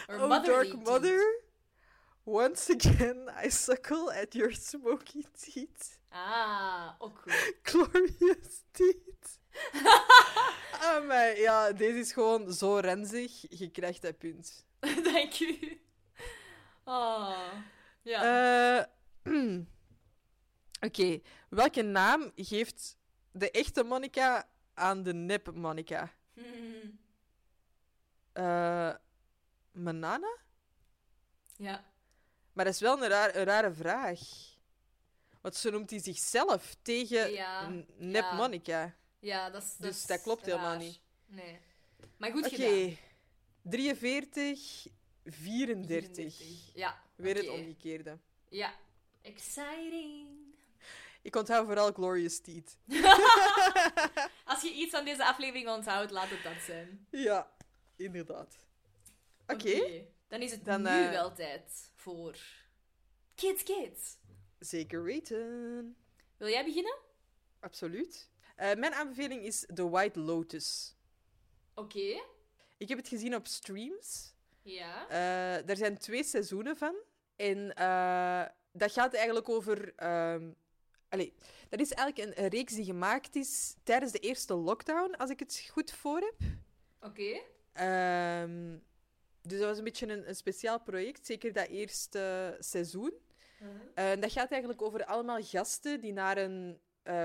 Or 0.08 0.16
oh, 0.16 0.28
motherly 0.28 0.70
Dark. 0.70 0.84
Mother. 0.84 1.42
Once 2.24 2.74
again, 2.74 3.30
I 3.44 3.50
suckle 3.50 4.12
at 4.22 4.34
your 4.34 4.52
smoky 4.52 5.24
teeth. 5.32 5.98
Ah, 6.10 6.94
ook. 6.98 7.24
Glorious 7.62 8.62
teeth. 8.72 9.09
ah, 10.80 11.06
maar 11.06 11.36
ja, 11.38 11.72
deze 11.72 11.98
is 11.98 12.12
gewoon 12.12 12.52
zo 12.52 12.74
renzig. 12.76 13.58
Je 13.58 13.70
krijgt 13.70 14.02
dat 14.02 14.18
punt. 14.18 14.64
Dank 15.12 15.38
u. 15.40 15.80
Ah, 16.84 17.48
ja. 18.02 18.86
Eh, 19.24 19.58
Oké, 20.86 21.20
welke 21.48 21.82
naam 21.82 22.32
geeft 22.36 22.96
de 23.32 23.50
echte 23.50 23.82
Monica 23.82 24.48
aan 24.74 25.02
de 25.02 25.14
nep 25.14 25.54
Monica? 25.54 26.10
Hmm. 26.34 26.98
Eh 28.32 28.94
Manana? 29.72 30.36
ja. 31.56 31.84
Maar 32.52 32.64
dat 32.64 32.74
is 32.74 32.80
wel 32.80 33.02
een, 33.02 33.08
raar- 33.08 33.36
een 33.36 33.44
rare 33.44 33.72
vraag. 33.72 34.18
Want 35.40 35.56
zo 35.56 35.70
noemt 35.70 35.90
hij 35.90 35.98
zichzelf 35.98 36.74
tegen 36.82 37.32
Ja, 37.32 37.68
nep 37.96 38.22
ja. 38.22 38.34
Monica. 38.34 38.94
Ja, 39.20 39.50
dat 39.50 39.62
is 39.62 39.76
Dus 39.76 40.06
dat 40.06 40.22
klopt 40.22 40.46
helemaal 40.46 40.76
niet. 40.76 41.00
Nee. 41.26 41.58
Maar 42.16 42.30
goed 42.30 42.46
Oké, 42.46 42.54
gedaan. 42.54 42.96
43, 43.62 44.86
34. 45.24 46.74
Ja. 46.74 47.02
Weer 47.16 47.34
het 47.36 47.48
oké. 47.48 47.52
omgekeerde. 47.58 48.18
Ja. 48.48 48.74
Exciting. 49.22 50.28
Ik 51.22 51.36
onthoud 51.36 51.66
vooral 51.66 51.92
Glorious 51.92 52.40
Teeth. 52.40 52.76
Als 54.44 54.62
je 54.62 54.72
iets 54.72 54.94
aan 54.94 55.04
deze 55.04 55.24
aflevering 55.24 55.68
onthoudt, 55.68 56.10
laat 56.10 56.28
het 56.30 56.42
dat 56.42 56.62
zijn. 56.66 57.06
Ja, 57.10 57.52
inderdaad. 57.96 58.56
Oké, 59.46 60.04
Dan 60.28 60.40
is 60.40 60.50
het 60.50 60.64
Dan, 60.64 60.82
nu 60.82 60.88
eh, 60.88 61.10
wel 61.10 61.32
tijd 61.34 61.90
voor... 61.94 62.36
Kids, 63.34 63.62
kids. 63.62 64.16
zeker 64.58 65.02
weten. 65.02 65.96
Wil 66.36 66.48
jij 66.48 66.64
beginnen? 66.64 66.98
Absoluut. 67.60 68.29
Eh, 68.60 68.74
mijn 68.74 68.94
aanbeveling 68.94 69.42
is 69.42 69.66
The 69.74 69.88
White 69.88 70.20
Lotus. 70.20 70.96
Oké. 71.74 72.22
Ik 72.76 72.88
heb 72.88 72.98
het 72.98 73.08
gezien 73.08 73.34
op 73.34 73.46
streams. 73.46 74.34
Ja. 74.62 75.08
Eh, 75.08 75.68
er 75.68 75.76
zijn 75.76 75.98
twee 75.98 76.24
seizoenen 76.24 76.76
van. 76.76 76.94
En 77.36 77.74
eh, 77.74 78.44
dat 78.72 78.92
gaat 78.92 79.14
eigenlijk 79.14 79.48
over. 79.48 79.92
ehm 79.96 80.50
allee, 81.08 81.34
dat 81.68 81.80
is 81.80 81.92
eigenlijk 81.92 82.28
een, 82.28 82.44
een 82.44 82.50
reeks 82.50 82.74
die 82.74 82.84
gemaakt 82.84 83.36
is 83.36 83.74
tijdens 83.82 84.12
de 84.12 84.18
eerste 84.18 84.54
lockdown, 84.54 85.14
als 85.14 85.30
ik 85.30 85.38
het 85.38 85.66
goed 85.70 85.92
voor 85.92 86.18
heb. 86.18 86.34
Oké. 87.00 87.40
Ehm, 87.72 88.78
dus 89.42 89.58
dat 89.58 89.68
was 89.68 89.78
een 89.78 89.84
beetje 89.84 90.08
een, 90.08 90.28
een 90.28 90.36
speciaal 90.36 90.80
project, 90.80 91.26
zeker 91.26 91.52
dat 91.52 91.66
eerste 91.66 92.56
seizoen. 92.58 93.12
Eh, 93.94 94.10
dat 94.20 94.32
gaat 94.32 94.50
eigenlijk 94.50 94.82
over 94.82 95.04
allemaal 95.04 95.42
gasten 95.42 96.00
die 96.00 96.12
naar 96.12 96.36
een 96.36 96.80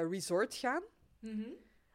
resort 0.10 0.56
gaan. 0.56 0.84
Mhm. 1.26 1.50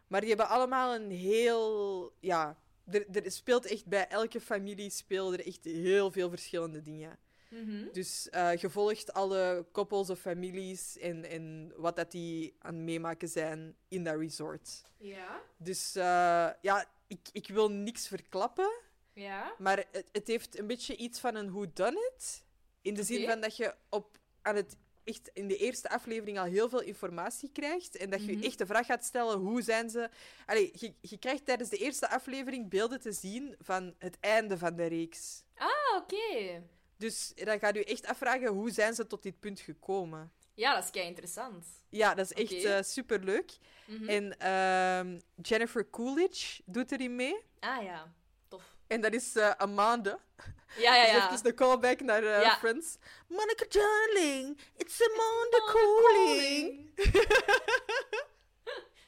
Maar 0.07 0.21
die 0.21 0.29
hebben 0.29 0.49
allemaal 0.49 0.95
een 0.95 1.11
heel. 1.11 2.13
Ja, 2.21 2.59
er, 2.91 3.07
er 3.25 3.31
speelt 3.31 3.65
echt 3.67 3.87
bij 3.87 4.09
elke 4.09 4.41
familie 4.41 4.91
spelen 4.91 5.33
er 5.33 5.47
echt 5.47 5.65
heel 5.65 6.11
veel 6.11 6.29
verschillende 6.29 6.83
dingen. 6.83 7.19
Mhm. 7.51 7.93
Dus 7.93 8.29
je 8.33 8.67
volgt 8.71 9.13
alle 9.13 9.67
koppels 9.73 10.11
of 10.11 10.21
families 10.21 10.99
en, 10.99 11.25
en 11.25 11.73
wat 11.77 11.97
dat 11.97 12.11
die 12.11 12.57
aan 12.59 12.75
het 12.75 12.83
meemaken 12.85 13.29
zijn 13.29 13.77
in 13.89 14.05
dat 14.05 14.17
resort. 14.19 14.83
Ja. 14.97 15.43
Dus 15.57 15.95
eh, 15.97 16.51
ja, 16.61 16.85
ik, 17.07 17.29
ik 17.33 17.49
wil 17.49 17.71
niks 17.71 18.09
verklappen, 18.09 18.71
Ja. 19.13 19.55
maar 19.59 19.85
het, 19.91 20.09
het 20.13 20.27
heeft 20.27 20.59
een 20.59 20.67
beetje 20.67 20.97
iets 20.97 21.21
van 21.21 21.35
een 21.35 21.51
whodunit. 21.53 22.45
In 22.83 22.95
de 22.95 23.03
zin 23.03 23.27
van 23.29 23.41
dat 23.41 23.57
je 23.57 23.75
op, 23.89 24.19
aan 24.43 24.57
het, 24.57 24.77
echt 25.05 25.31
in 25.35 25.49
de 25.49 25.57
eerste 25.57 25.89
aflevering 25.91 26.39
al 26.39 26.45
heel 26.45 26.69
veel 26.69 26.81
informatie 26.83 27.51
krijgt. 27.53 27.97
En 27.97 28.11
dat 28.11 28.25
je 28.25 28.33
Mhm. 28.37 28.45
echt 28.45 28.59
de 28.59 28.67
vraag 28.67 28.87
gaat 28.87 29.05
stellen, 29.05 29.39
hoe 29.39 29.63
zijn 29.63 29.91
ze... 29.91 30.09
Allee, 30.47 30.71
je, 30.75 30.95
je 31.01 31.19
krijgt 31.19 31.45
tijdens 31.45 31.71
de 31.71 31.77
eerste 31.77 32.09
aflevering 32.09 32.69
beelden 32.71 33.01
te 33.01 33.13
zien 33.13 33.55
van 33.59 33.95
het 33.99 34.17
einde 34.21 34.59
van 34.59 34.77
de 34.77 34.87
reeks. 34.87 35.43
Ah, 35.55 35.97
oké. 35.97 36.63
Dus 36.97 37.33
dan 37.35 37.59
gaat 37.59 37.77
u 37.77 37.81
echt 37.81 38.07
afvragen, 38.07 38.49
hoe 38.49 38.71
zijn 38.71 38.95
ze 38.95 39.07
tot 39.07 39.23
dit 39.23 39.41
punt 39.41 39.61
gekomen? 39.61 40.33
Ja, 40.55 40.75
dat 40.75 40.85
is 40.85 40.91
kei 40.91 41.07
interessant. 41.07 41.67
Ja, 41.89 42.15
dat 42.15 42.25
is 42.31 42.33
echt 42.33 42.51
Oké. 42.53 42.61
super 42.61 42.85
superleuk. 42.85 43.57
Mhm. 43.87 44.09
En 44.09 44.39
ehm, 44.39 45.19
Jennifer 45.43 45.91
Coolidge 45.91 46.63
doet 46.67 46.93
erin 46.93 47.17
mee. 47.17 47.37
Ah 47.61 47.83
ja. 47.83 48.13
En 48.91 49.01
dat 49.01 49.13
is 49.13 49.37
eh, 49.37 49.51
Amanda. 49.51 50.19
Ja, 50.77 50.95
ja, 50.97 51.03
Dus 51.13 51.13
ja. 51.13 51.31
even 51.33 51.43
de 51.45 51.55
callback 51.55 52.01
naar 52.01 52.23
eh, 52.23 52.43
Ja. 52.43 52.57
Friends. 52.59 52.97
Monica 53.29 53.65
Darling, 53.69 54.59
it's 54.77 55.01
Amanda 55.03 55.59
Amanda 55.59 55.73
Cooling. 55.73 56.91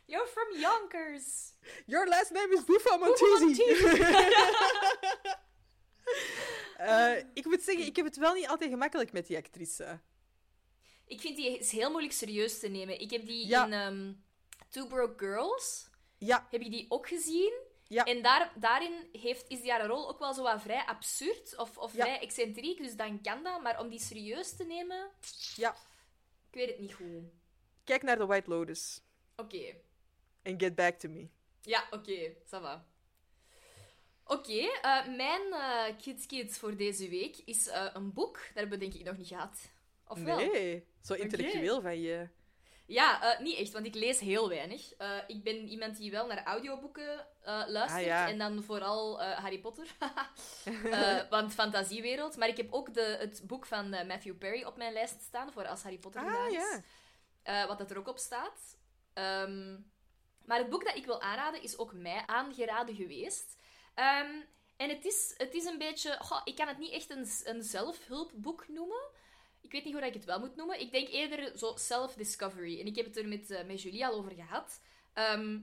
You're 0.07 0.27
from 0.27 0.59
Yonkers. 0.61 1.53
Your 1.87 2.09
last 2.09 2.31
name 2.31 2.55
is 2.55 2.65
Buffa 2.65 2.97
Montesi. 2.97 3.63
Eh, 6.77 7.17
ik 7.35 7.45
moet 7.45 7.63
zeggen, 7.63 7.87
ik 7.87 7.97
heb 7.97 8.05
het 8.05 8.17
wel 8.17 8.35
niet 8.35 8.49
altijd 8.49 8.71
gemakkelijk 8.71 9.13
met 9.13 9.27
die 9.27 9.37
actrice. 9.37 10.01
Ik 11.07 11.21
vind 11.21 11.37
die 11.37 11.59
is 11.59 11.71
heel 11.71 11.91
moeilijk 11.91 12.13
serieus 12.15 12.59
te 12.59 12.69
nemen. 12.69 13.01
Ik 13.01 13.11
heb 13.11 13.27
die 13.27 13.47
Ja. 13.47 13.65
in 13.65 13.73
ehm, 13.73 14.13
Two 14.69 14.87
Broke 14.87 15.25
Girls, 15.25 15.89
Ja, 16.19 16.47
heb 16.51 16.61
ik 16.61 16.71
die 16.71 16.87
ook 16.89 17.09
gezien. 17.09 17.53
Ja. 17.93 18.05
En 18.05 18.23
daar, 18.23 18.53
daarin 18.57 19.09
heeft, 19.13 19.49
is 19.49 19.61
die 19.61 19.71
haar 19.71 19.87
rol 19.87 20.09
ook 20.09 20.19
wel 20.19 20.35
zo 20.35 20.43
wat 20.43 20.63
vrij 20.63 20.85
absurd 20.85 21.57
of, 21.57 21.79
of 21.79 21.95
Ja. 21.95 22.05
vrij 22.05 22.21
excentriek, 22.21 22.79
dus 22.79 22.97
dan 22.97 23.21
kan 23.21 23.43
dat. 23.43 23.63
Maar 23.63 23.81
om 23.81 23.89
die 23.89 24.01
serieus 24.01 24.57
te 24.57 24.65
nemen, 24.65 25.11
ja. 25.57 25.77
ik 26.51 26.55
weet 26.55 26.69
het 26.69 26.79
niet 26.79 26.95
goed. 26.95 27.23
Kijk 27.85 28.03
naar 28.03 28.17
The 28.17 28.27
White 28.27 28.51
Lotus. 28.51 29.01
Oké. 29.37 29.75
En 30.43 30.61
get 30.61 30.75
back 30.75 30.99
to 30.99 31.09
me. 31.09 31.29
Ja, 31.61 31.87
oké. 31.91 32.35
ça 32.45 32.61
va. 32.61 32.87
Oké, 34.25 34.59
eh, 34.83 35.07
mijn 35.17 35.53
eh, 35.53 35.97
Kids 36.03 36.27
Kids 36.27 36.59
voor 36.59 36.77
deze 36.77 37.09
week 37.09 37.37
is 37.45 37.67
eh, 37.67 37.91
een 37.93 38.13
boek. 38.13 38.35
Dat 38.35 38.55
hebben 38.55 38.79
we 38.79 38.85
denk 38.85 38.95
ik 38.95 39.05
nog 39.05 39.17
niet 39.17 39.29
gehad. 39.29 39.71
Of 40.07 40.23
wel? 40.23 40.37
Nee, 40.37 40.87
zo 41.03 41.15
intellectueel 41.15 41.81
van 41.81 42.01
je. 42.01 42.29
Ja, 42.87 43.35
eh, 43.35 43.41
niet 43.41 43.59
echt, 43.59 43.73
want 43.73 43.87
ik 43.87 43.95
lees 43.95 44.21
heel 44.21 44.49
weinig. 44.49 44.93
Eh, 44.93 45.17
ik 45.27 45.43
ben 45.43 45.69
iemand 45.69 45.97
die 45.97 46.11
wel 46.11 46.27
naar 46.27 46.45
audioboeken 46.45 47.27
eh, 47.43 47.63
luistert. 47.67 48.01
Ah, 48.01 48.07
ja. 48.07 48.29
En 48.29 48.39
dan 48.39 48.63
vooral 48.63 49.23
Harry 49.23 49.59
Potter. 49.61 49.87
Want 51.31 51.53
fantasiewereld. 51.55 52.37
Maar 52.37 52.49
ik 52.49 52.57
heb 52.57 52.73
ook 52.73 52.95
de, 52.95 53.17
het 53.21 53.43
boek 53.47 53.67
van 53.67 53.89
Matthew 53.89 54.39
Perry 54.39 54.65
op 54.65 54.77
mijn 54.77 54.93
lijst 54.93 55.21
staan. 55.21 55.53
Voor 55.53 55.67
als 55.67 55.83
Harry 55.83 55.99
Potter 55.99 56.23
Ah, 56.23 56.47
is. 56.47 56.83
ja. 57.43 57.67
Wat 57.67 57.79
dat 57.79 57.91
er 57.91 57.99
ook 57.99 58.09
op 58.09 58.19
staat. 58.19 58.77
Ehm, 59.13 59.79
maar 60.45 60.59
het 60.59 60.69
boek 60.69 60.85
dat 60.85 60.97
ik 60.97 61.07
wil 61.07 61.21
aanraden 61.21 61.63
is 61.63 61.79
ook 61.79 61.93
mij 61.93 62.23
aangeraden 62.27 62.95
geweest. 62.95 63.57
Ehm, 63.95 64.41
en 64.77 64.89
het 64.89 65.05
is, 65.05 65.35
het 65.37 65.55
is 65.55 65.65
een 65.65 65.79
beetje... 65.79 66.17
goh, 66.21 66.41
ik 66.45 66.57
kan 66.57 66.69
het 66.69 66.79
niet 66.79 66.93
echt 66.93 67.11
een, 67.11 67.27
een 67.45 67.63
zelfhulpboek 67.63 68.69
noemen. 68.69 69.03
Ik 69.73 69.79
weet 69.83 69.93
niet 69.93 70.01
hoe 70.03 70.07
ik 70.11 70.15
het 70.15 70.25
wel 70.25 70.39
moet 70.41 70.57
noemen. 70.57 70.81
Ik 70.81 70.93
denk 70.93 71.09
eerder 71.09 71.59
zo 71.59 71.73
self-discovery. 71.77 72.81
En 72.81 72.87
ik 72.87 72.97
heb 72.97 73.05
het 73.07 73.17
er 73.17 73.29
met, 73.29 73.51
eh, 73.51 73.65
met 73.65 73.83
Julie 73.83 74.07
al 74.07 74.15
over 74.15 74.33
gehad. 74.33 74.81
Ehm, 75.13 75.59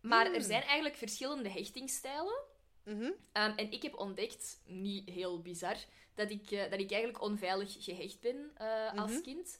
maar 0.00 0.32
er 0.32 0.42
zijn 0.42 0.62
eigenlijk 0.62 0.96
verschillende 0.96 1.48
hechtingsstijlen. 1.48 2.38
Mhm. 2.84 3.10
Ehm, 3.32 3.52
en 3.56 3.70
ik 3.70 3.82
heb 3.82 3.94
ontdekt, 3.98 4.60
niet 4.66 5.08
heel 5.10 5.40
bizar, 5.42 5.76
dat 6.14 6.30
ik, 6.30 6.50
eh, 6.50 6.70
dat 6.70 6.80
ik 6.80 6.90
eigenlijk 6.90 7.22
onveilig 7.22 7.76
gehecht 7.84 8.20
ben 8.20 8.50
eh, 8.54 8.92
als 8.98 9.10
Mhm. 9.12 9.20
kind. 9.20 9.58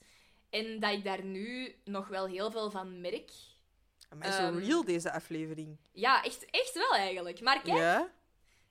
En 0.49 0.79
dat 0.79 0.91
ik 0.91 1.03
daar 1.03 1.23
nu 1.23 1.75
nog 1.83 2.07
wel 2.07 2.25
heel 2.27 2.51
veel 2.51 2.71
van 2.71 3.01
merk. 3.01 3.31
Maar 4.17 4.31
zo 4.31 4.41
Ehm, 4.41 4.57
real 4.57 4.83
deze 4.83 5.11
aflevering. 5.11 5.77
Ja, 5.91 6.23
echt, 6.23 6.45
echt 6.45 6.73
wel 6.73 6.93
eigenlijk. 6.95 7.41
Maar 7.41 7.61
kijk, 7.61 7.77
Ja? 7.77 8.11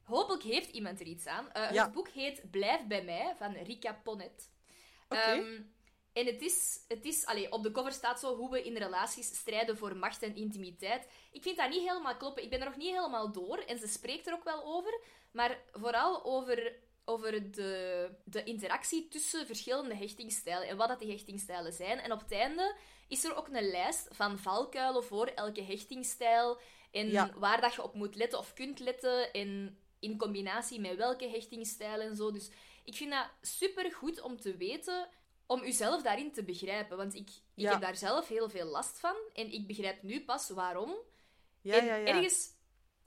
hopelijk 0.02 0.42
heeft 0.42 0.70
iemand 0.70 1.00
er 1.00 1.06
iets 1.06 1.26
aan. 1.26 1.48
Ja. 1.52 1.84
Het 1.84 1.92
boek 1.92 2.08
heet 2.08 2.50
Blijf 2.50 2.86
bij 2.86 3.04
mij 3.04 3.34
van 3.38 3.52
Rika 3.54 3.92
Ponet. 3.92 4.50
Ehm, 5.09 5.60
en 6.12 6.26
het 6.26 6.43
is, 6.43 6.85
het 6.89 7.05
is 7.05 7.26
allee, 7.26 7.52
op 7.52 7.62
de 7.62 7.70
cover 7.70 7.93
staat 7.93 8.20
zo 8.20 8.36
hoe 8.36 8.51
we 8.51 8.62
in 8.62 8.76
relaties 8.76 9.26
strijden 9.26 9.76
voor 9.76 9.97
macht 9.97 10.22
en 10.22 10.35
intimiteit. 10.36 11.09
Ik 11.32 11.43
vind 11.43 11.56
dat 11.56 11.68
niet 11.70 11.89
helemaal 11.89 12.16
kloppen. 12.16 12.43
Ik 12.43 12.51
ben 12.51 12.59
er 12.60 12.66
nog 12.66 12.76
niet 12.76 12.94
helemaal 12.94 13.32
door 13.32 13.59
en 13.59 13.78
ze 13.78 13.86
spreekt 13.89 14.26
er 14.26 14.32
ook 14.35 14.44
wel 14.44 14.64
over. 14.64 15.01
Maar 15.32 15.59
vooral 15.72 16.24
over, 16.24 16.76
over 17.05 17.52
de, 17.52 18.10
de 18.24 18.44
interactie 18.44 19.09
tussen 19.09 19.47
verschillende 19.47 19.94
hechtingsstijlen 19.94 20.68
en 20.68 20.76
wat 20.76 20.89
dat 20.89 20.98
die 20.98 21.10
hechtingsstijlen 21.10 21.72
zijn. 21.72 21.98
En 21.98 22.12
op 22.12 22.20
het 22.20 22.32
einde 22.32 22.76
is 23.09 23.24
er 23.24 23.36
ook 23.36 23.48
een 23.48 23.70
lijst 23.70 24.09
van 24.10 24.39
valkuilen 24.39 25.05
voor 25.05 25.26
elke 25.26 25.62
hechtingsstijl. 25.62 26.60
En 26.90 27.10
Ja. 27.10 27.30
waar 27.36 27.60
dat 27.60 27.74
je 27.74 27.82
op 27.82 27.94
moet 27.94 28.14
letten 28.14 28.39
of 28.39 28.52
kunt 28.52 28.78
letten. 28.78 29.32
En 29.32 29.78
in 30.01 30.18
combinatie 30.18 30.80
met 30.80 30.97
welke 30.97 31.28
hechtingsstijlen 31.28 32.06
en 32.06 32.16
zo. 32.16 32.32
Dus 32.32 32.51
ik 32.89 32.97
vind 32.97 33.10
dat 33.10 33.31
super 33.40 33.93
goed 33.93 34.20
om 34.20 34.40
te 34.40 34.56
weten, 34.56 35.09
om 35.47 35.62
uzelf 35.62 36.02
daarin 36.02 36.32
te 36.32 36.44
begrijpen. 36.44 36.97
Want 36.97 37.15
ik, 37.15 37.28
ik 37.28 37.43
Ja. 37.55 37.70
heb 37.70 37.81
daar 37.81 37.97
zelf 37.97 38.28
heel 38.28 38.48
veel 38.48 38.66
last 38.66 39.01
van. 39.01 39.16
En 39.32 39.52
ik 39.52 39.66
begrijp 39.66 40.02
nu 40.02 40.24
pas 40.24 40.48
waarom. 40.48 40.94
Ja, 41.60 41.74
en 41.74 41.85
ja, 41.85 41.94
ja. 41.94 42.06
ergens 42.06 42.48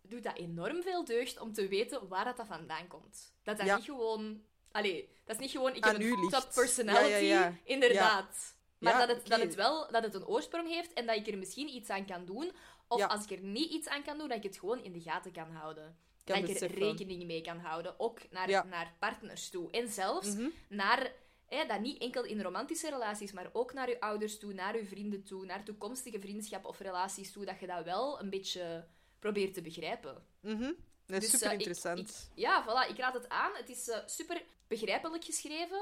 doet 0.02 0.24
dat 0.24 0.38
enorm 0.38 0.82
veel 0.82 1.06
deugd 1.06 1.40
om 1.40 1.53
te 1.53 1.68
weten 1.68 2.08
waar 2.08 2.26
dat, 2.26 2.38
dat 2.38 2.48
vandaan 2.48 2.88
komt. 2.88 3.36
Dat 3.44 3.58
dat 3.58 3.76
niet 3.76 3.86
gewoon 3.86 4.44
Allee, 4.72 5.10
dat 5.26 5.36
is 5.36 5.41
niet 5.41 5.52
gewoon... 5.52 5.76
Ik 5.76 5.84
Aan 5.84 5.94
heb 5.94 6.02
een 6.02 6.30
top 6.30 6.52
personality. 6.53 7.58
Inderdaad. 7.64 8.56
Maar 8.78 9.08
dat, 9.08 9.18
het, 9.18 9.28
dat 9.28 9.40
het 9.40 9.56
wel 9.56 9.91
dat 9.91 10.03
het 10.03 10.14
een 10.14 10.26
oorsprong 10.26 10.68
heeft 10.68 10.94
en 10.94 11.06
dat 11.06 11.16
ik 11.16 11.28
er 11.28 11.38
misschien 11.38 11.68
iets 11.68 11.90
aan 11.90 12.06
kan 12.06 12.26
doen. 12.26 12.52
Of 12.88 13.08
als 13.08 13.24
ik 13.24 13.32
er 13.32 13.44
niet 13.44 13.72
iets 13.72 13.88
aan 13.88 14.03
kan 14.03 14.18
doen, 14.18 14.28
dat 14.28 14.38
ik 14.38 14.44
het 14.44 14.58
gewoon 14.58 14.84
in 14.84 14.91
de 14.91 15.02
gaten 15.02 15.32
kan 15.32 15.52
houden. 15.52 15.98
Dat 16.23 16.38
ik 16.49 16.60
er 16.60 16.72
rekening 16.73 17.23
mee 17.26 17.41
kan 17.41 17.57
houden. 17.60 17.99
Ook 17.99 18.19
naar, 18.30 18.49
Ja. 18.49 18.64
naar 18.64 18.93
partners 18.99 19.49
toe. 19.49 19.72
En 19.72 19.89
zelfs 19.89 20.27
Mhm. 20.35 20.48
naar... 20.69 21.11
Hè, 21.45 21.65
dat 21.65 21.80
niet 21.80 22.02
enkel 22.02 22.23
in 22.23 22.41
romantische 22.41 22.89
relaties, 22.89 23.31
maar 23.31 23.49
ook 23.53 23.73
naar 23.73 23.89
je 23.89 23.99
ouders 23.99 24.39
toe, 24.39 24.53
naar 24.53 24.77
je 24.77 24.85
vrienden 24.85 25.23
toe, 25.23 25.45
naar 25.45 25.64
toekomstige 25.64 26.19
vriendschappen 26.19 26.69
of 26.69 26.80
relaties 26.80 27.31
toe, 27.31 27.45
dat 27.45 27.60
je 27.60 27.68
dat 27.68 27.84
wel 27.84 28.19
een 28.19 28.30
beetje 28.30 28.88
probeert 29.19 29.53
te 29.53 29.61
begrijpen. 29.61 30.26
Mhm. 30.41 30.72
Dat 31.06 31.22
is 31.23 31.30
Dus, 31.31 31.41
eh, 31.41 31.49
super 31.49 31.52
interessant. 31.52 31.99
ik- 31.99 32.38
ja, 32.39 32.64
voilà, 32.64 32.89
ik 32.89 32.98
raad 32.98 33.14
het 33.14 33.30
aan. 33.30 33.52
Het 33.56 33.69
is 33.69 33.88
eh, 33.89 33.98
super 34.07 34.41
begrijpelijk 34.68 35.23
geschreven. 35.23 35.81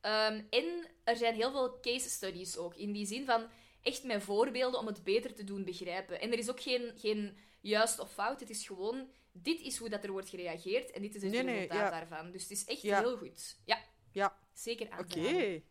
Ehm, 0.00 0.42
en 0.50 0.86
er 1.04 1.16
zijn 1.16 1.34
heel 1.34 1.50
veel 1.50 1.80
case 1.80 2.08
studies 2.10 2.56
ook. 2.56 2.74
In 2.74 2.92
die 2.92 3.06
zin 3.06 3.24
van 3.24 3.46
echt 3.82 4.04
met 4.04 4.22
voorbeelden 4.22 4.80
om 4.80 4.86
het 4.86 5.04
beter 5.04 5.34
te 5.34 5.44
doen 5.44 5.64
begrijpen. 5.64 6.20
En 6.20 6.32
er 6.32 6.38
is 6.38 6.50
ook 6.50 6.60
geen, 6.60 6.92
geen 6.96 7.36
juist 7.60 7.98
of 7.98 8.12
fout. 8.12 8.40
Het 8.40 8.50
is 8.50 8.66
gewoon, 8.66 9.08
dit 9.32 9.60
is 9.60 9.76
hoe 9.76 9.88
dat 9.88 10.04
er 10.04 10.10
wordt 10.10 10.28
gereageerd 10.28 10.90
en 10.90 11.02
dit 11.02 11.14
is 11.14 11.22
het 11.22 11.30
Nee, 11.32 11.42
nee, 11.42 11.54
resultaat 11.54 11.78
ja. 11.78 11.90
daarvan. 11.90 12.30
Dus 12.30 12.42
het 12.42 12.50
is 12.50 12.64
echt 12.64 12.82
Ja. 12.82 12.98
heel 13.00 13.16
goed. 13.16 13.58
Ja, 13.64 13.78
Ja, 14.12 14.38
zeker 14.52 14.90
aan 14.90 14.98
oké. 14.98 15.62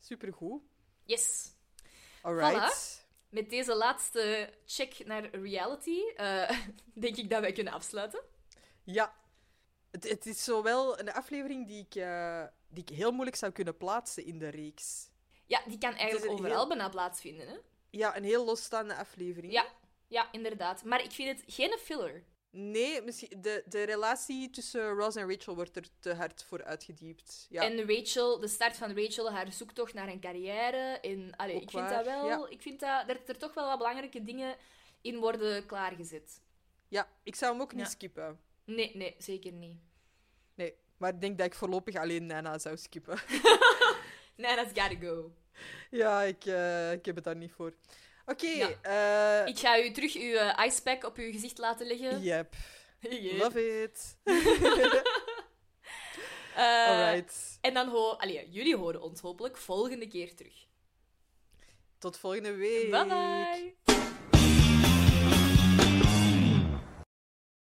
Supergoed. 0.00 0.62
Yes. 1.04 1.52
Alright. 2.22 3.06
Met 3.28 3.50
deze 3.50 3.74
laatste 3.74 4.52
check 4.66 5.06
naar 5.06 5.30
reality 5.34 6.00
eh, 6.16 6.50
denk 6.94 7.16
ik 7.16 7.30
dat 7.30 7.40
wij 7.40 7.52
kunnen 7.52 7.72
afsluiten. 7.72 8.22
Ja. 8.84 9.16
Het, 9.90 10.08
het 10.08 10.26
is 10.26 10.44
zowel 10.44 10.98
een 10.98 11.12
aflevering 11.12 11.66
die 11.66 11.84
ik, 11.84 11.94
eh, 11.94 12.46
die 12.68 12.82
ik 12.82 12.96
heel 12.96 13.10
moeilijk 13.10 13.36
zou 13.36 13.52
kunnen 13.52 13.76
plaatsen 13.76 14.24
in 14.24 14.38
de 14.38 14.48
reeks. 14.48 15.10
Ja, 15.46 15.62
die 15.66 15.78
kan 15.78 15.94
eigenlijk 15.94 16.32
overal 16.32 16.56
heel- 16.56 16.68
bijna 16.68 16.88
plaatsvinden. 16.88 17.48
Hè? 17.48 17.56
Ja, 17.90 18.16
een 18.16 18.24
heel 18.24 18.44
losstaande 18.44 18.94
aflevering. 18.96 19.52
Ja, 19.52 19.66
ja, 20.06 20.32
inderdaad. 20.32 20.84
Maar 20.84 21.02
ik 21.04 21.10
vind 21.10 21.38
het 21.40 21.54
geen 21.54 21.78
filler. 21.78 22.24
Nee, 22.60 23.02
misschien 23.02 23.40
de, 23.40 23.62
de 23.66 23.82
relatie 23.82 24.50
tussen 24.50 24.88
Ross 24.90 25.16
en 25.16 25.30
Rachel 25.30 25.54
wordt 25.54 25.76
er 25.76 25.84
te 26.00 26.14
hard 26.14 26.44
voor 26.44 26.64
uitgediept. 26.64 27.46
Ja. 27.50 27.62
En 27.62 27.86
Rachel, 27.94 28.40
de 28.40 28.48
start 28.48 28.76
van 28.76 28.96
Rachel, 28.96 29.30
haar 29.32 29.52
zoektocht 29.52 29.94
naar 29.94 30.08
een 30.08 30.20
carrière. 30.20 30.98
En, 31.00 31.32
allee, 31.36 31.54
Ook 31.54 31.62
ik 31.62 31.70
vind 31.70 31.82
waar, 31.82 31.94
dat 31.94 32.04
wel... 32.04 32.26
ja. 32.26 32.46
Ik 32.48 32.62
vind 32.62 32.80
dat, 32.80 33.08
dat 33.08 33.18
er 33.26 33.38
toch 33.38 33.54
wel 33.54 33.66
wat 33.66 33.78
belangrijke 33.78 34.24
dingen 34.24 34.56
in 35.00 35.18
worden 35.18 35.66
klaargezet. 35.66 36.40
ja, 36.88 37.08
ik 37.22 37.34
zou 37.34 37.52
hem 37.52 37.60
ook 37.62 37.72
niet 37.72 37.84
Ja. 37.84 37.90
skippen. 37.90 38.40
Nee, 38.64 38.96
nee, 38.96 39.14
zeker 39.18 39.52
niet. 39.52 39.76
Nee, 40.54 40.74
maar 40.96 41.14
ik 41.14 41.20
denk 41.20 41.38
dat 41.38 41.46
ik 41.46 41.54
voorlopig 41.54 41.94
alleen 41.96 42.26
Nana 42.26 42.58
zou 42.58 42.76
skippen. 42.76 43.18
That's 44.36 44.80
gotta 44.80 44.96
go. 45.00 45.32
ja, 45.90 46.22
ik, 46.22 46.44
eh, 46.44 46.92
ik 46.92 47.04
heb 47.04 47.14
het 47.14 47.24
daar 47.24 47.36
niet 47.36 47.52
voor. 47.52 47.74
Oké, 48.28 48.78
eh, 48.82 49.46
Ik 49.46 49.58
ga 49.58 49.78
u 49.84 49.90
terug 49.90 50.14
uw 50.14 50.34
eh, 50.34 50.64
icepack 50.66 51.04
op 51.04 51.16
uw 51.16 51.32
gezicht 51.32 51.58
laten 51.58 51.86
leggen. 51.86 52.22
Yep, 52.22 52.54
Yep. 53.00 53.38
love 53.38 53.82
it. 53.82 54.16
Eh, 56.56 56.86
Alright. 56.88 57.58
En 57.60 57.74
dan 57.74 57.88
ho 57.88 58.10
allee, 58.12 58.48
jullie 58.50 58.76
horen 58.76 59.02
ons 59.02 59.20
hopelijk 59.20 59.56
volgende 59.56 60.06
keer 60.08 60.34
terug. 60.34 60.54
Tot 61.98 62.18
volgende 62.18 62.54
week. 62.54 62.90
Bye 62.90 63.06
bye! 63.06 63.76